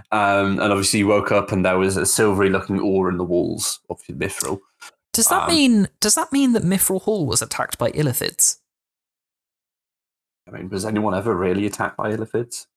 Um, 0.09 0.59
and 0.59 0.71
obviously, 0.71 0.99
you 0.99 1.07
woke 1.07 1.33
up 1.33 1.51
and 1.51 1.65
there 1.65 1.77
was 1.77 1.97
a 1.97 2.05
silvery-looking 2.05 2.79
ore 2.79 3.09
in 3.09 3.17
the 3.17 3.25
walls 3.25 3.81
of 3.89 4.01
Mithril. 4.03 4.59
Does 5.11 5.27
that 5.27 5.49
Um, 5.49 5.53
mean 5.53 5.87
does 5.99 6.15
that 6.15 6.31
mean 6.31 6.53
that 6.53 6.63
Mithril 6.63 7.01
Hall 7.01 7.25
was 7.25 7.41
attacked 7.41 7.77
by 7.77 7.91
illithids? 7.91 8.59
I 10.47 10.51
mean, 10.51 10.69
was 10.69 10.85
anyone 10.85 11.13
ever 11.13 11.35
really 11.35 11.65
attacked 11.65 11.97
by 11.97 12.11
illithids? 12.15 12.67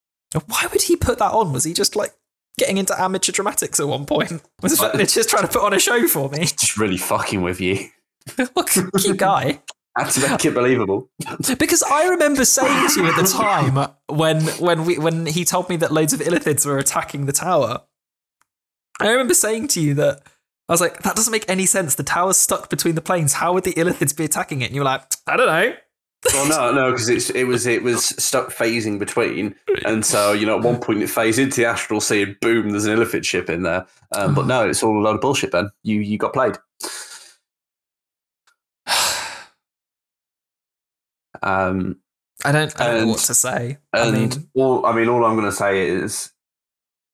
Why 0.46 0.66
would 0.72 0.82
he 0.82 0.96
put 0.96 1.18
that 1.18 1.30
on? 1.32 1.52
Was 1.52 1.62
he 1.62 1.72
just 1.72 1.94
like 1.94 2.14
getting 2.58 2.78
into 2.78 3.00
amateur 3.00 3.30
dramatics 3.30 3.78
at 3.78 3.86
one 3.86 4.06
point? 4.06 4.42
Was 4.62 4.80
Vecna 4.80 5.12
just 5.12 5.28
trying 5.30 5.46
to 5.46 5.52
put 5.52 5.62
on 5.62 5.72
a 5.72 5.78
show 5.78 6.08
for 6.08 6.28
me? 6.30 6.38
Just 6.46 6.76
really 6.78 6.96
fucking 6.98 7.42
with 7.42 7.60
you. 7.60 7.88
Cute 8.98 9.16
guy. 9.18 9.60
Had 9.98 10.10
to 10.10 10.28
make 10.30 10.44
it 10.44 10.54
believable. 10.54 11.10
Because 11.58 11.82
I 11.82 12.08
remember 12.08 12.44
saying 12.44 12.90
to 12.90 13.02
you 13.02 13.08
at 13.08 13.16
the 13.16 13.28
time 13.36 13.92
when 14.06 14.42
when 14.58 14.84
we 14.84 14.98
when 14.98 15.26
he 15.26 15.44
told 15.44 15.68
me 15.68 15.76
that 15.78 15.90
loads 15.92 16.12
of 16.12 16.20
illithids 16.20 16.64
were 16.64 16.78
attacking 16.78 17.26
the 17.26 17.32
tower. 17.32 17.82
I 19.00 19.10
remember 19.10 19.34
saying 19.34 19.68
to 19.68 19.80
you 19.80 19.94
that 19.94 20.22
I 20.68 20.72
was 20.72 20.80
like, 20.80 21.02
that 21.02 21.16
doesn't 21.16 21.32
make 21.32 21.44
any 21.48 21.66
sense. 21.66 21.96
The 21.96 22.04
tower's 22.04 22.36
stuck 22.36 22.70
between 22.70 22.94
the 22.94 23.00
planes. 23.00 23.32
How 23.32 23.52
would 23.52 23.64
the 23.64 23.72
illithids 23.72 24.16
be 24.16 24.24
attacking 24.24 24.62
it? 24.62 24.66
And 24.66 24.74
you 24.74 24.82
were 24.82 24.84
like, 24.84 25.02
I 25.26 25.36
don't 25.36 25.46
know. 25.46 25.74
well, 26.32 26.48
no, 26.48 26.72
no, 26.72 26.90
because 26.92 27.08
it's 27.08 27.30
it 27.30 27.44
was 27.44 27.66
it 27.66 27.82
was 27.82 28.04
stuck 28.04 28.50
phasing 28.50 28.98
between, 28.98 29.56
and 29.84 30.04
so 30.04 30.32
you 30.32 30.46
know 30.46 30.58
at 30.58 30.64
one 30.64 30.78
point 30.78 31.02
it 31.02 31.08
phased 31.08 31.38
into 31.40 31.56
the 31.56 31.66
astral 31.66 32.00
sea, 32.00 32.22
and 32.22 32.38
boom, 32.40 32.70
there's 32.70 32.84
an 32.84 32.92
elephant 32.92 33.24
ship 33.24 33.50
in 33.50 33.62
there. 33.62 33.86
Um, 34.14 34.34
but 34.34 34.46
no, 34.46 34.68
it's 34.68 34.82
all 34.82 34.96
a 34.96 35.02
lot 35.02 35.14
of 35.14 35.20
bullshit. 35.20 35.50
Ben, 35.50 35.70
you 35.82 36.00
you 36.00 36.18
got 36.18 36.32
played. 36.34 36.56
Um, 41.42 41.96
I 42.44 42.52
don't, 42.52 42.78
I 42.80 42.84
don't 42.84 42.94
know 42.94 43.00
And- 43.02 43.10
what 43.10 43.18
to 43.20 43.34
say. 43.34 43.78
I 43.92 44.10
mean, 44.10 44.30
all 44.54 44.86
I 44.86 44.94
mean, 44.94 45.08
all 45.08 45.24
I'm 45.24 45.36
going 45.36 45.50
to 45.50 45.52
say 45.56 45.86
is, 45.86 46.30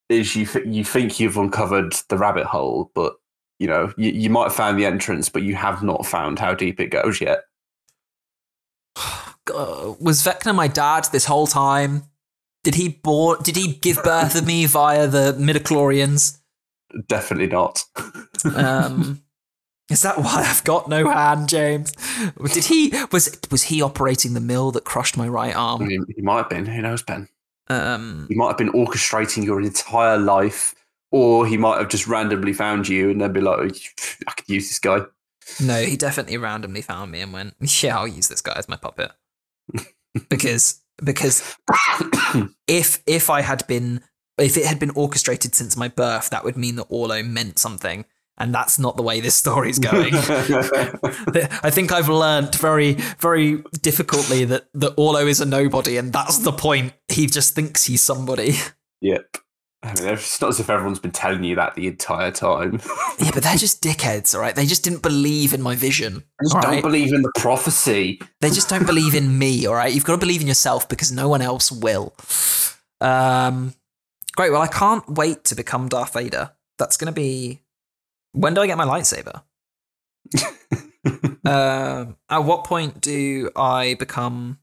is 0.09 0.37
you 0.37 0.47
th- 0.47 0.67
you 0.67 0.85
think 0.85 1.19
you've 1.19 1.37
uncovered 1.37 1.95
the 2.09 2.17
rabbit 2.19 2.45
hole, 2.47 2.91
but 2.95 3.15
you 3.59 3.67
know 3.67 3.93
you, 3.97 4.11
you 4.11 4.31
might 4.31 4.45
have 4.45 4.55
found 4.55 4.79
the 4.79 4.87
entrance, 4.87 5.29
but 5.29 5.43
you 5.43 5.55
have 5.57 5.83
not 5.83 6.07
found 6.07 6.39
how 6.39 6.55
deep 6.55 6.79
it 6.81 6.89
goes 6.91 7.21
yet. 7.21 7.41
uh, 8.97 9.95
was 10.01 10.23
Vecna 10.23 10.55
my 10.55 10.69
dad 10.69 11.09
this 11.13 11.25
whole 11.25 11.47
time? 11.47 12.05
Did 12.65 12.75
he 12.75 12.89
bore, 12.89 13.37
Did 13.37 13.55
he 13.57 13.75
give 13.75 14.03
birth 14.03 14.33
to 14.33 14.43
me 14.43 14.67
via 14.67 15.07
the 15.07 15.37
midichlorians? 15.39 16.39
Definitely 17.09 17.49
not. 17.49 17.85
Um, 18.55 19.23
is 19.91 20.03
that 20.03 20.19
why 20.19 20.45
I've 20.49 20.65
got 20.65 20.89
no 20.89 21.09
hand, 21.11 21.49
James? 21.49 21.93
Did 22.53 22.65
he 22.65 22.93
was 23.13 23.39
was 23.51 23.65
he 23.65 23.81
operating 23.83 24.35
the 24.35 24.41
mill 24.41 24.73
that 24.73 24.85
crushed 24.85 25.17
my 25.17 25.29
right 25.29 25.55
I 25.55 25.59
arm? 25.59 25.87
mean, 25.87 26.05
he 26.15 26.23
might 26.23 26.39
have 26.39 26.51
been. 26.51 26.67
Who 26.67 26.83
knows, 26.83 27.03
Ben? 27.03 27.29
Um, 27.69 28.27
He 28.29 28.35
might 28.37 28.49
have 28.49 28.59
been 28.59 28.73
orchestrating 28.73 29.45
your 29.45 29.61
entire 29.61 30.19
life, 30.19 30.75
or 31.11 31.47
he 31.47 31.57
might 31.57 31.79
have 31.79 31.89
just 31.89 32.07
randomly 32.07 32.53
found 32.53 32.89
you 32.89 33.11
and 33.11 33.21
then 33.21 33.33
be 33.33 33.41
like, 33.41 33.77
"I 34.29 34.33
could 34.33 34.49
use 34.49 34.69
this 34.69 34.79
guy." 34.79 35.01
no, 35.61 35.81
he 35.83 35.97
definitely 35.97 36.37
randomly 36.39 36.83
found 36.83 37.13
me 37.13 37.21
and 37.21 37.33
went, 37.33 37.55
"Yeah, 37.83 37.99
I'll 37.99 38.09
use 38.09 38.29
this 38.29 38.41
guy 38.41 38.55
as 38.57 38.69
my 38.69 38.77
puppet." 38.77 39.13
because 40.29 40.81
because 41.05 41.57
if 42.67 43.03
if 43.07 43.31
I 43.31 43.41
had 43.43 43.67
been 43.67 44.03
if 44.39 44.57
it 44.57 44.67
had 44.67 44.79
been 44.79 44.91
orchestrated 44.91 45.55
since 45.55 45.77
my 45.77 45.89
birth, 45.89 46.31
that 46.31 46.45
would 46.45 46.57
mean 46.57 46.77
that 46.77 46.87
Orlo 46.89 47.23
meant 47.23 47.59
something, 47.59 48.05
and 48.39 48.55
that's 48.55 48.79
not 48.79 48.97
the 48.97 49.03
way 49.03 49.21
this 49.21 49.35
story's 49.35 49.79
going. 49.79 50.15
I 50.15 51.71
think 51.71 51.93
I've 51.93 52.09
learned 52.09 52.55
very, 52.57 52.95
very 53.19 53.63
difficultly 53.81 54.45
that 54.47 54.69
that 54.75 54.95
Orlo 54.97 55.27
is 55.27 55.41
a 55.41 55.47
nobody, 55.47 55.97
and 55.97 56.13
that's 56.13 56.39
the 56.39 56.53
point. 56.53 56.93
He 57.09 57.27
just 57.27 57.55
thinks 57.55 57.85
he's 57.85 58.03
somebody. 58.03 58.55
yep. 59.01 59.37
I 59.83 59.95
mean, 59.95 60.09
it's 60.09 60.41
not 60.41 60.49
as 60.49 60.59
if 60.59 60.69
everyone's 60.69 60.99
been 60.99 61.13
telling 61.13 61.45
you 61.45 61.55
that 61.57 61.75
the 61.75 61.87
entire 61.87 62.33
time. 62.33 62.81
Yeah, 63.19 63.31
but 63.33 63.45
they're 63.45 63.57
just 63.57 63.83
dickheads, 63.83 64.35
all 64.35 64.43
right? 64.43 64.55
They 64.55 64.67
just 64.67 64.85
didn't 64.85 65.01
believe 65.01 65.55
in 65.55 65.63
my 65.63 65.75
vision. 65.75 66.23
Just 66.43 66.55
all 66.55 66.61
don't 66.61 66.83
believe 66.83 67.15
in 67.15 67.23
the 67.23 67.33
prophecy. 67.35 68.21
They 68.43 68.51
just 68.51 68.69
don't 68.69 68.87
believe 68.87 69.15
in 69.15 69.39
me, 69.39 69.65
all 69.67 69.75
right? 69.75 69.93
You've 69.93 70.05
got 70.05 70.13
to 70.13 70.19
believe 70.19 70.43
in 70.43 70.47
yourself 70.47 70.87
because 70.87 71.11
no 71.13 71.27
one 71.29 71.41
else 71.41 71.73
will. 71.73 72.15
Um, 73.01 73.73
great. 74.37 74.51
Well, 74.51 74.61
I 74.61 74.67
can't 74.67 75.09
wait 75.09 75.45
to 75.45 75.55
become 75.55 75.89
Darth 75.89 76.13
Vader. 76.13 76.51
That's 76.79 76.99
going 76.99 77.07
to 77.07 77.13
be. 77.13 77.63
When 78.37 78.53
do 78.55 78.61
I 78.61 78.67
get 78.67 78.77
my 78.79 78.85
lightsaber? 78.85 79.43
Um, 81.45 82.17
at 82.31 82.39
what 82.45 82.65
point 82.65 83.01
do 83.01 83.51
I 83.57 83.95
become 83.99 84.59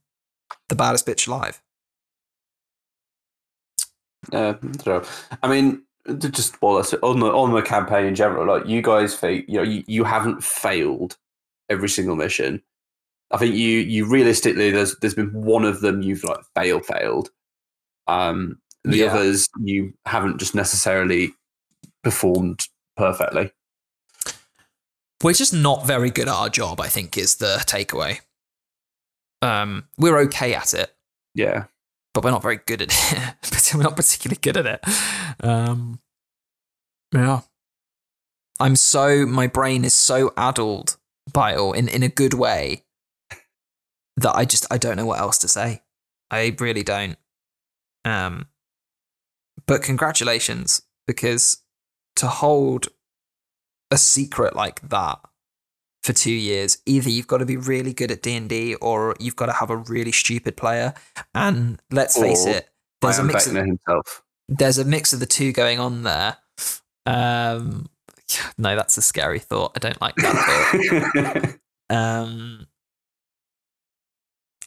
the 0.69 0.75
baddest 0.75 1.07
bitch 1.07 1.27
alive? 1.27 1.61
Uh, 4.31 4.53
so, 4.83 5.03
I 5.41 5.47
mean, 5.47 5.83
just 6.17 6.61
well, 6.61 6.75
that's 6.75 6.93
on 6.95 7.19
the 7.19 7.27
on 7.27 7.51
the 7.51 7.61
campaign 7.61 8.05
in 8.05 8.15
general. 8.15 8.45
Like 8.47 8.67
you 8.67 8.81
guys, 8.81 9.15
fa- 9.15 9.41
you 9.49 9.57
know, 9.57 9.63
you, 9.63 9.83
you 9.87 10.03
haven't 10.03 10.43
failed 10.43 11.17
every 11.69 11.89
single 11.89 12.15
mission. 12.15 12.61
I 13.31 13.37
think 13.37 13.55
you 13.55 13.79
you 13.79 14.05
realistically 14.07 14.69
there's 14.69 14.95
there's 14.99 15.15
been 15.15 15.33
one 15.33 15.65
of 15.65 15.81
them 15.81 16.01
you've 16.03 16.23
like 16.23 16.39
fail 16.55 16.79
failed. 16.79 17.29
Um, 18.07 18.59
the 18.83 18.97
Yeah. 18.97 19.07
others 19.07 19.47
you 19.61 19.93
haven't 20.05 20.37
just 20.39 20.53
necessarily 20.55 21.33
performed 22.03 22.67
perfectly. 22.95 23.51
We're 25.23 25.33
just 25.33 25.53
not 25.53 25.85
very 25.87 26.09
good 26.11 26.27
at 26.27 26.33
our 26.33 26.49
job, 26.49 26.81
I 26.81 26.87
think, 26.89 27.17
is 27.17 27.35
the 27.37 27.63
takeaway. 27.65 28.19
Um, 29.41 29.87
we're 29.97 30.17
okay 30.21 30.53
at 30.53 30.73
it, 30.73 30.93
Yeah. 31.33 31.65
but 32.13 32.23
we're 32.23 32.31
not 32.31 32.41
very 32.41 32.59
good 32.65 32.81
at 32.81 32.89
it. 32.91 33.35
But 33.49 33.71
we're 33.75 33.83
not 33.83 33.95
particularly 33.95 34.39
good 34.41 34.57
at 34.57 34.65
it. 34.65 35.43
Um, 35.43 35.99
yeah. 37.13 37.41
I'm 38.59 38.75
so, 38.75 39.25
my 39.25 39.47
brain 39.47 39.83
is 39.85 39.93
so 39.93 40.33
addled 40.37 40.97
by 41.31 41.53
it 41.53 41.57
all 41.57 41.73
in, 41.73 41.87
in 41.87 42.03
a 42.03 42.09
good 42.09 42.33
way 42.33 42.83
that 44.17 44.35
I 44.35 44.45
just, 44.45 44.65
I 44.71 44.77
don't 44.77 44.97
know 44.97 45.05
what 45.05 45.19
else 45.19 45.37
to 45.39 45.47
say. 45.47 45.81
I 46.29 46.55
really 46.59 46.83
don't. 46.83 47.17
Um, 48.05 48.47
but 49.65 49.81
congratulations, 49.81 50.83
because 51.07 51.63
to 52.17 52.27
hold 52.27 52.89
a 53.94 53.98
secret 53.98 54.56
like 54.56 54.82
that 54.90 55.20
for 56.03 56.11
two 56.14 56.34
years, 56.34 56.80
either 56.86 57.10
you've 57.10 57.28
got 57.28 57.38
to 57.38 57.45
be 57.45 57.56
really 57.56 57.94
good 57.94 58.11
at 58.11 58.22
D 58.22 58.36
and 58.36 58.49
D, 58.49 58.76
or 58.76 59.15
you've 59.20 59.36
got 59.38 59.45
to 59.45 59.53
have 59.53 59.70
a 59.70 59.78
really 59.78 60.11
stupid 60.11 60.57
player. 60.57 60.94
And 61.34 61.82
let's 61.91 62.20
face 62.20 62.45
it, 62.45 62.70
there's 63.02 63.20
a 63.20 63.24
mix. 63.24 63.48
Of, 63.48 63.56
himself. 63.56 64.24
there's 64.49 64.78
a 64.78 64.86
mix 64.86 65.14
of 65.14 65.20
the 65.20 65.26
two 65.26 65.53
going 65.53 65.80
on 65.80 66.03
there. 66.03 66.38
Um, 67.06 67.88
no, 68.57 68.76
that's 68.76 68.98
a 68.98 69.02
scary 69.02 69.40
thought. 69.40 69.72
I 69.76 69.80
don't 69.80 70.02
like 70.02 70.15
that 70.15 71.34
thought. 71.34 71.56
Um, 71.90 72.65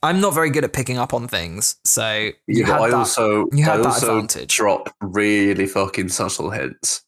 I'm 0.03 0.21
not 0.21 0.35
very 0.35 0.51
good 0.51 0.63
at 0.63 0.73
picking 0.73 0.99
up 0.99 1.13
on 1.13 1.27
things, 1.27 1.77
so 1.85 2.31
you 2.47 2.61
yeah, 2.61 2.67
had 2.67 2.81
I 2.81 2.91
that. 2.91 2.97
also 2.97 3.49
you 3.51 3.65
had 3.65 3.75
I 3.75 3.77
that 3.79 3.87
also 3.87 4.19
advantage. 4.19 4.55
drop 4.55 4.95
really 5.01 5.67
fucking 5.67 6.11
subtle 6.11 6.51
hints. 6.51 7.03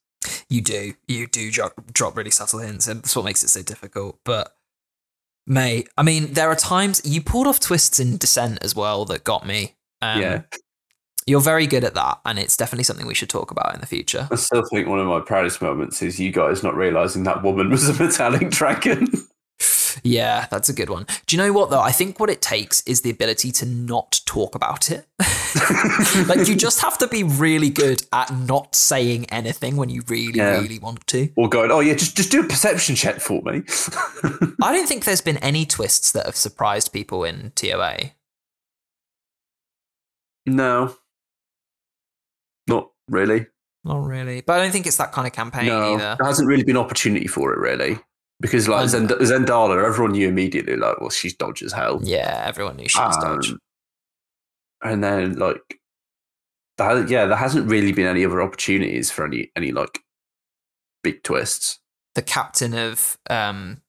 You 0.48 0.60
do. 0.60 0.94
You 1.06 1.26
do 1.26 1.50
drop, 1.50 1.72
drop 1.92 2.16
really 2.16 2.30
subtle 2.30 2.60
hints, 2.60 2.86
and 2.86 3.02
that's 3.02 3.16
what 3.16 3.24
makes 3.24 3.42
it 3.42 3.48
so 3.48 3.62
difficult. 3.62 4.18
But, 4.24 4.54
mate, 5.46 5.88
I 5.96 6.02
mean, 6.02 6.32
there 6.34 6.50
are 6.50 6.56
times 6.56 7.00
you 7.04 7.22
pulled 7.22 7.46
off 7.46 7.60
twists 7.60 8.00
in 8.00 8.16
Descent 8.16 8.58
as 8.62 8.74
well 8.74 9.04
that 9.06 9.24
got 9.24 9.46
me. 9.46 9.76
Um, 10.02 10.20
yeah. 10.20 10.42
You're 11.26 11.40
very 11.40 11.66
good 11.66 11.84
at 11.84 11.94
that, 11.94 12.20
and 12.24 12.38
it's 12.38 12.56
definitely 12.56 12.84
something 12.84 13.06
we 13.06 13.14
should 13.14 13.28
talk 13.28 13.50
about 13.50 13.74
in 13.74 13.80
the 13.80 13.86
future. 13.86 14.28
I 14.30 14.36
still 14.36 14.64
think 14.70 14.88
one 14.88 14.98
of 14.98 15.06
my 15.06 15.20
proudest 15.20 15.60
moments 15.60 16.00
is 16.00 16.18
you 16.18 16.32
guys 16.32 16.62
not 16.62 16.74
realizing 16.74 17.24
that 17.24 17.42
woman 17.42 17.68
was 17.68 17.86
a 17.88 18.02
metallic 18.02 18.50
dragon. 18.50 19.08
Yeah, 20.04 20.46
that's 20.50 20.68
a 20.68 20.72
good 20.72 20.90
one. 20.90 21.06
Do 21.26 21.34
you 21.36 21.42
know 21.42 21.52
what, 21.52 21.70
though? 21.70 21.80
I 21.80 21.90
think 21.90 22.20
what 22.20 22.30
it 22.30 22.40
takes 22.40 22.82
is 22.82 23.00
the 23.00 23.10
ability 23.10 23.50
to 23.52 23.66
not 23.66 24.20
talk 24.26 24.54
about 24.54 24.90
it. 24.90 25.06
like, 26.28 26.46
you 26.46 26.54
just 26.54 26.80
have 26.80 26.98
to 26.98 27.08
be 27.08 27.24
really 27.24 27.70
good 27.70 28.02
at 28.12 28.32
not 28.32 28.74
saying 28.76 29.26
anything 29.30 29.76
when 29.76 29.88
you 29.88 30.02
really, 30.06 30.38
Yeah. 30.38 30.60
really 30.60 30.78
want 30.78 31.04
to. 31.08 31.30
or 31.36 31.48
going, 31.48 31.72
oh 31.72 31.80
yeah, 31.80 31.94
just 31.94 32.16
just 32.16 32.30
do 32.30 32.40
a 32.40 32.44
perception 32.46 32.94
check 32.94 33.18
for 33.18 33.42
me. 33.42 33.62
I 34.62 34.72
don't 34.72 34.86
think 34.86 35.04
there's 35.04 35.20
been 35.22 35.38
any 35.38 35.66
twists 35.66 36.12
that 36.12 36.26
have 36.26 36.36
surprised 36.36 36.92
people 36.92 37.24
in 37.24 37.50
TOA. 37.56 38.12
no, 40.46 40.94
not 42.66 42.90
really. 43.08 43.46
Not 43.84 44.04
really. 44.04 44.40
But 44.42 44.54
I 44.58 44.62
don't 44.62 44.72
think 44.72 44.86
it's 44.86 44.96
that 44.98 45.12
kind 45.12 45.26
of 45.26 45.32
campaign 45.32 45.66
no, 45.66 45.94
either. 45.94 46.16
there 46.18 46.26
hasn't 46.26 46.48
really 46.48 46.64
been 46.64 46.76
opportunity 46.76 47.26
for 47.26 47.52
it 47.52 47.58
really. 47.58 47.98
Because 48.40 48.68
like 48.68 48.88
Zend- 48.88 49.10
Zendala, 49.10 49.84
everyone 49.84 50.12
knew 50.12 50.28
immediately 50.28 50.76
like, 50.76 51.00
well, 51.00 51.10
she's 51.10 51.34
dodge 51.34 51.62
as 51.62 51.72
hell. 51.72 52.00
Yeah, 52.02 52.44
everyone 52.46 52.76
knew 52.76 52.88
she 52.88 52.98
was 53.00 53.16
Dodge. 53.16 53.50
Um, 53.50 53.58
And 54.82 55.02
then 55.02 55.34
like, 55.38 55.80
that, 56.76 57.08
yeah, 57.08 57.26
there 57.26 57.36
hasn't 57.36 57.68
really 57.68 57.90
been 57.92 58.06
any 58.06 58.24
other 58.24 58.40
opportunities 58.40 59.10
for 59.10 59.24
any 59.24 59.50
any 59.56 59.72
like 59.72 59.98
big 61.02 61.24
twists. 61.24 61.80
The 62.14 62.22
captain 62.22 62.74
of 62.74 63.18
um 63.28 63.82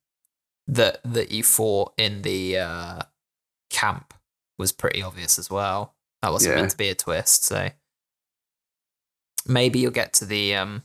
that 0.67 0.99
that 1.03 1.31
you 1.31 1.43
fought 1.43 1.93
in 1.97 2.23
the 2.23 2.57
uh 2.57 2.99
camp 3.69 4.15
was 4.57 4.71
pretty 4.71 5.03
obvious 5.03 5.37
as 5.37 5.51
well. 5.51 5.95
That 6.23 6.31
wasn't 6.31 6.55
Yeah. 6.55 6.61
meant 6.61 6.71
to 6.71 6.77
be 6.77 6.89
a 6.89 6.95
twist, 6.95 7.43
so 7.45 7.69
maybe 9.45 9.79
you'll 9.79 9.91
get 9.91 10.13
to 10.13 10.25
the 10.25 10.55
um 10.55 10.83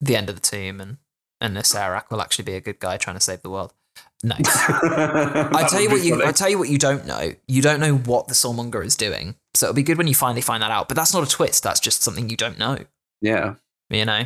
the 0.00 0.16
end 0.16 0.28
of 0.28 0.34
the 0.36 0.42
tomb 0.42 0.80
and 0.80 0.98
and 1.40 1.56
Acererak 1.56 2.10
will 2.10 2.20
actually 2.20 2.44
be 2.44 2.54
a 2.54 2.60
good 2.60 2.78
guy 2.78 2.96
trying 2.96 3.16
to 3.16 3.20
save 3.20 3.42
the 3.42 3.50
world. 3.50 3.72
No. 4.24 4.34
I 4.36 5.64
tell 5.70 5.80
you 5.80 5.90
what 5.90 6.02
you 6.02 6.24
I 6.24 6.32
tell 6.32 6.48
you 6.48 6.58
what 6.58 6.68
you 6.68 6.76
don't 6.78 7.06
know. 7.06 7.34
You 7.46 7.62
don't 7.62 7.78
know 7.78 7.94
what 7.96 8.26
the 8.26 8.34
Soulmonger 8.34 8.84
is 8.84 8.96
doing. 8.96 9.36
So 9.54 9.66
it'll 9.66 9.76
be 9.76 9.84
good 9.84 9.96
when 9.96 10.08
you 10.08 10.14
finally 10.14 10.40
find 10.40 10.60
that 10.64 10.72
out. 10.72 10.88
But 10.88 10.96
that's 10.96 11.14
not 11.14 11.22
a 11.22 11.30
twist. 11.30 11.62
That's 11.62 11.78
just 11.78 12.02
something 12.02 12.28
you 12.28 12.36
don't 12.36 12.58
know. 12.58 12.78
Yeah. 13.20 13.54
You 13.90 14.04
know. 14.04 14.24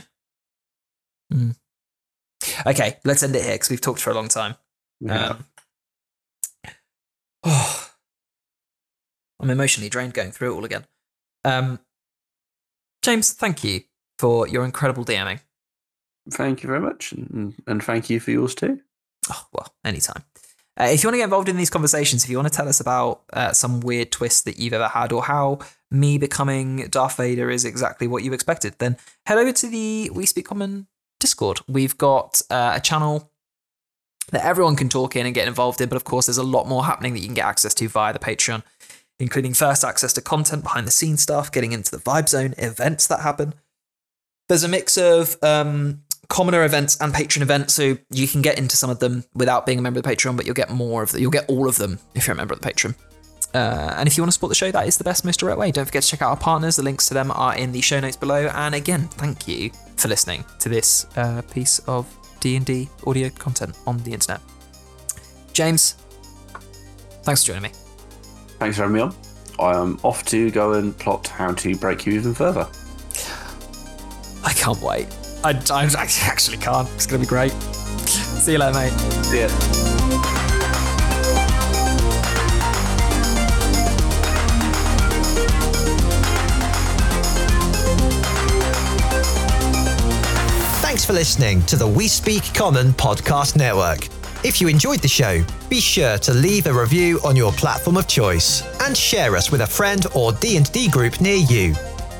Mm. 1.30 1.56
Okay, 2.66 2.97
let's 3.05 3.22
end 3.22 3.36
it 3.36 3.43
here 3.44 3.55
because 3.55 3.68
we've 3.68 3.82
talked 3.82 4.01
for 4.01 4.10
a 4.10 4.14
long 4.14 4.28
time. 4.28 4.55
yeah. 5.01 5.36
Um, 7.44 7.44
I'm 9.40 9.51
emotionally 9.51 9.90
drained 9.90 10.14
going 10.14 10.32
through 10.32 10.52
it 10.52 10.56
all 10.56 10.64
again. 10.64 10.86
Um, 11.44 11.80
James, 13.02 13.32
thank 13.32 13.62
you 13.64 13.82
for 14.18 14.47
your 14.47 14.64
incredible 14.64 15.05
DMing. 15.05 15.40
Thank 16.31 16.62
you 16.62 16.69
very 16.69 16.81
much, 16.81 17.12
and, 17.12 17.55
and 17.66 17.82
thank 17.82 18.09
you 18.09 18.20
for 18.20 18.31
yours 18.31 18.55
too. 18.55 18.81
Oh, 19.31 19.47
well, 19.53 19.74
anytime. 19.85 20.24
Uh, 20.81 20.85
if 20.85 21.03
you 21.03 21.09
want 21.09 21.15
to 21.15 21.19
get 21.19 21.24
involved 21.24 21.49
in 21.49 21.57
these 21.57 21.70
conversations, 21.70 22.24
if 22.24 22.31
you 22.31 22.36
want 22.36 22.51
to 22.51 22.57
tell 22.57 22.69
us 22.69 22.81
about 22.81 23.23
uh, 23.32 23.53
some 23.53 23.81
weird 23.81 24.11
twist 24.11 24.44
that 24.47 24.59
you've 24.59 24.73
ever 24.73 24.89
had 24.89 25.12
or 25.12 25.23
how 25.23 25.59
me 25.90 26.16
becoming 26.16 26.89
Darth 26.89 27.19
Vader 27.19 27.51
is 27.51 27.65
exactly 27.65 28.09
what 28.09 28.23
you 28.23 28.32
expected, 28.32 28.74
then 28.78 28.97
head 29.27 29.36
over 29.36 29.53
to 29.53 29.69
the 29.69 30.11
We 30.15 30.24
Speak 30.24 30.47
Common 30.47 30.86
Discord. 31.20 31.61
We've 31.69 31.99
got 31.99 32.40
uh, 32.49 32.73
a 32.77 32.81
channel 32.81 33.31
that 34.31 34.44
everyone 34.44 34.77
can 34.77 34.89
talk 34.89 35.15
in 35.15 35.27
and 35.27 35.35
get 35.35 35.47
involved 35.47 35.81
in, 35.81 35.89
but 35.89 35.97
of 35.97 36.05
course, 36.05 36.27
there's 36.27 36.39
a 36.39 36.43
lot 36.43 36.66
more 36.66 36.85
happening 36.85 37.12
that 37.12 37.20
you 37.20 37.27
can 37.27 37.35
get 37.35 37.44
access 37.44 37.74
to 37.74 37.89
via 37.89 38.12
the 38.12 38.19
Patreon, 38.19 38.62
including 39.19 39.53
first 39.53 39.85
access 39.85 40.12
to 40.15 40.23
content, 40.23 40.62
behind 40.62 40.86
the 40.86 40.93
scenes 40.93 41.20
stuff, 41.20 41.53
getting 41.53 41.73
into 41.73 41.90
the 41.90 42.03
Vibe 42.03 42.28
Zone, 42.28 42.55
events 42.57 43.07
that 43.09 43.20
happen. 43.20 43.55
There's 44.49 44.65
a 44.65 44.69
mix 44.69 44.97
of 44.97 45.36
um, 45.43 46.03
commoner 46.32 46.64
events 46.64 46.96
and 47.02 47.12
patron 47.12 47.42
events, 47.42 47.74
so 47.74 47.98
you 48.10 48.26
can 48.26 48.40
get 48.40 48.59
into 48.59 48.74
some 48.74 48.88
of 48.88 48.98
them 49.00 49.22
without 49.34 49.66
being 49.66 49.78
a 49.78 49.82
member 49.82 49.98
of 49.98 50.04
the 50.04 50.10
Patreon, 50.10 50.34
but 50.34 50.46
you'll 50.46 50.54
get 50.54 50.70
more 50.70 51.02
of 51.02 51.12
the, 51.12 51.20
you'll 51.20 51.30
get 51.30 51.46
all 51.50 51.68
of 51.68 51.76
them 51.76 51.98
if 52.14 52.26
you're 52.26 52.32
a 52.32 52.36
member 52.36 52.54
of 52.54 52.60
the 52.62 52.70
Patreon. 52.70 52.94
Uh, 53.52 53.94
and 53.98 54.06
if 54.09 54.16
you 54.16 54.22
want 54.22 54.28
to 54.28 54.32
support 54.32 54.48
the 54.48 54.54
show, 54.54 54.70
that 54.70 54.86
is 54.88 54.96
the 54.96 55.04
best, 55.04 55.26
most 55.26 55.40
direct 55.40 55.59
way. 55.59 55.70
Don't 55.70 55.84
forget 55.84 56.02
to 56.02 56.09
check 56.09 56.22
out 56.22 56.30
our 56.30 56.38
partners. 56.38 56.76
The 56.76 56.82
links 56.82 57.06
to 57.09 57.14
them 57.14 57.30
are 57.32 57.54
in 57.54 57.70
the 57.70 57.82
show 57.82 58.00
notes 58.00 58.16
below. 58.16 58.46
And 58.54 58.74
again, 58.74 59.09
thank 59.09 59.46
you 59.46 59.70
for 59.98 60.09
listening 60.09 60.42
to 60.60 60.70
this 60.70 61.06
uh, 61.16 61.42
piece 61.52 61.80
of 61.80 62.06
D 62.40 62.56
and 62.56 62.64
D 62.64 62.88
audio 63.06 63.28
content 63.28 63.76
on 63.86 63.98
the 63.98 64.14
internet. 64.14 64.40
James, 65.52 65.96
thanks 67.24 67.44
for 67.44 67.48
joining 67.48 67.64
me. 67.64 67.70
Thanks 68.59 68.78
for 68.78 68.84
having 68.84 68.96
me 68.96 69.02
on. 69.02 69.14
I 69.59 69.78
am 69.78 70.00
off 70.02 70.24
to 70.26 70.50
go 70.50 70.72
and 70.72 70.96
plot 70.98 71.28
how 71.28 71.52
to 71.52 71.76
break 71.76 72.06
you 72.06 72.14
even 72.14 72.32
further. 72.32 72.66
I 74.42 74.54
can't 74.54 74.80
wait. 74.80 75.09
I, 75.44 75.51
I 75.70 75.85
actually 76.23 76.59
can't. 76.59 76.89
It's 76.94 77.06
gonna 77.06 77.20
be 77.20 77.27
great. 77.27 77.52
See 77.52 78.52
you 78.52 78.59
later, 78.59 78.78
mate. 78.78 78.90
See 79.24 79.40
ya. 79.40 79.48
Thanks 90.81 91.05
for 91.05 91.12
listening 91.14 91.62
to 91.62 91.77
the 91.77 91.86
We 91.86 92.06
Speak 92.06 92.55
Common 92.55 92.93
podcast 92.93 93.56
network. 93.56 94.09
If 94.44 94.60
you 94.60 94.69
enjoyed 94.69 95.01
the 95.01 95.09
show, 95.09 95.44
be 95.69 95.81
sure 95.81 96.19
to 96.19 96.35
leave 96.35 96.66
a 96.66 96.73
review 96.73 97.19
on 97.24 97.35
your 97.35 97.52
platform 97.52 97.97
of 97.97 98.06
choice 98.06 98.62
and 98.81 98.97
share 98.97 99.36
us 99.36 99.51
with 99.51 99.62
a 99.62 99.66
friend 99.66 100.06
or 100.14 100.32
D&D 100.32 100.89
group 100.89 101.20
near 101.20 101.36
you. 101.36 101.74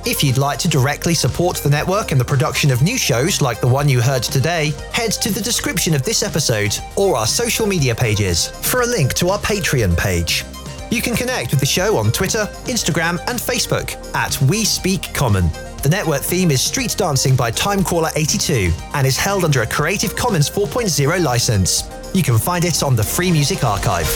If 0.05 0.25
you'd 0.25 0.37
like 0.37 0.59
to 0.59 0.69
directly 0.69 1.15
support 1.15 1.59
the 1.59 1.71
network 1.71 2.11
and 2.11 2.21
the 2.21 2.25
production 2.25 2.73
of 2.73 2.83
new 2.83 2.99
shows 2.99 3.41
like 3.41 3.61
the 3.61 3.69
one 3.69 3.89
you 3.89 4.01
heard 4.01 4.25
today, 4.25 4.73
head 4.93 5.13
to 5.13 5.31
the 5.31 5.41
description 5.41 5.95
of 5.95 6.03
this 6.03 6.25
episode 6.25 6.77
or 6.97 7.17
our 7.17 7.27
social 7.27 7.69
media 7.69 7.95
pages 7.95 8.49
for 8.49 8.81
a 8.81 8.87
link 8.87 9.15
to 9.15 9.29
our 9.29 9.39
Patreon 9.39 9.97
page. 9.97 10.45
You 10.91 11.01
can 11.03 11.15
connect 11.15 11.53
with 11.53 11.61
the 11.61 11.67
show 11.67 11.97
on 11.99 12.11
Twitter, 12.11 12.49
Instagram, 12.65 13.21
and 13.29 13.39
Facebook 13.39 13.95
at 14.17 14.41
We 14.43 14.65
Speak 14.65 15.15
Common. 15.15 15.49
The 15.85 15.89
network 15.89 16.23
theme 16.23 16.51
is 16.51 16.61
Street 16.61 16.97
Dancing 16.99 17.37
by 17.37 17.53
Timecrawler82 17.53 18.73
and 18.95 19.07
is 19.07 19.17
held 19.17 19.45
under 19.45 19.63
a 19.63 19.67
Creative 19.67 20.17
Commons 20.17 20.51
4.0 20.51 21.23
license. 21.23 21.85
You 22.13 22.25
can 22.25 22.39
find 22.39 22.65
it 22.65 22.83
on 22.83 22.97
the 22.97 23.05
Free 23.05 23.31
Music 23.31 23.63
Archive. 23.63 24.09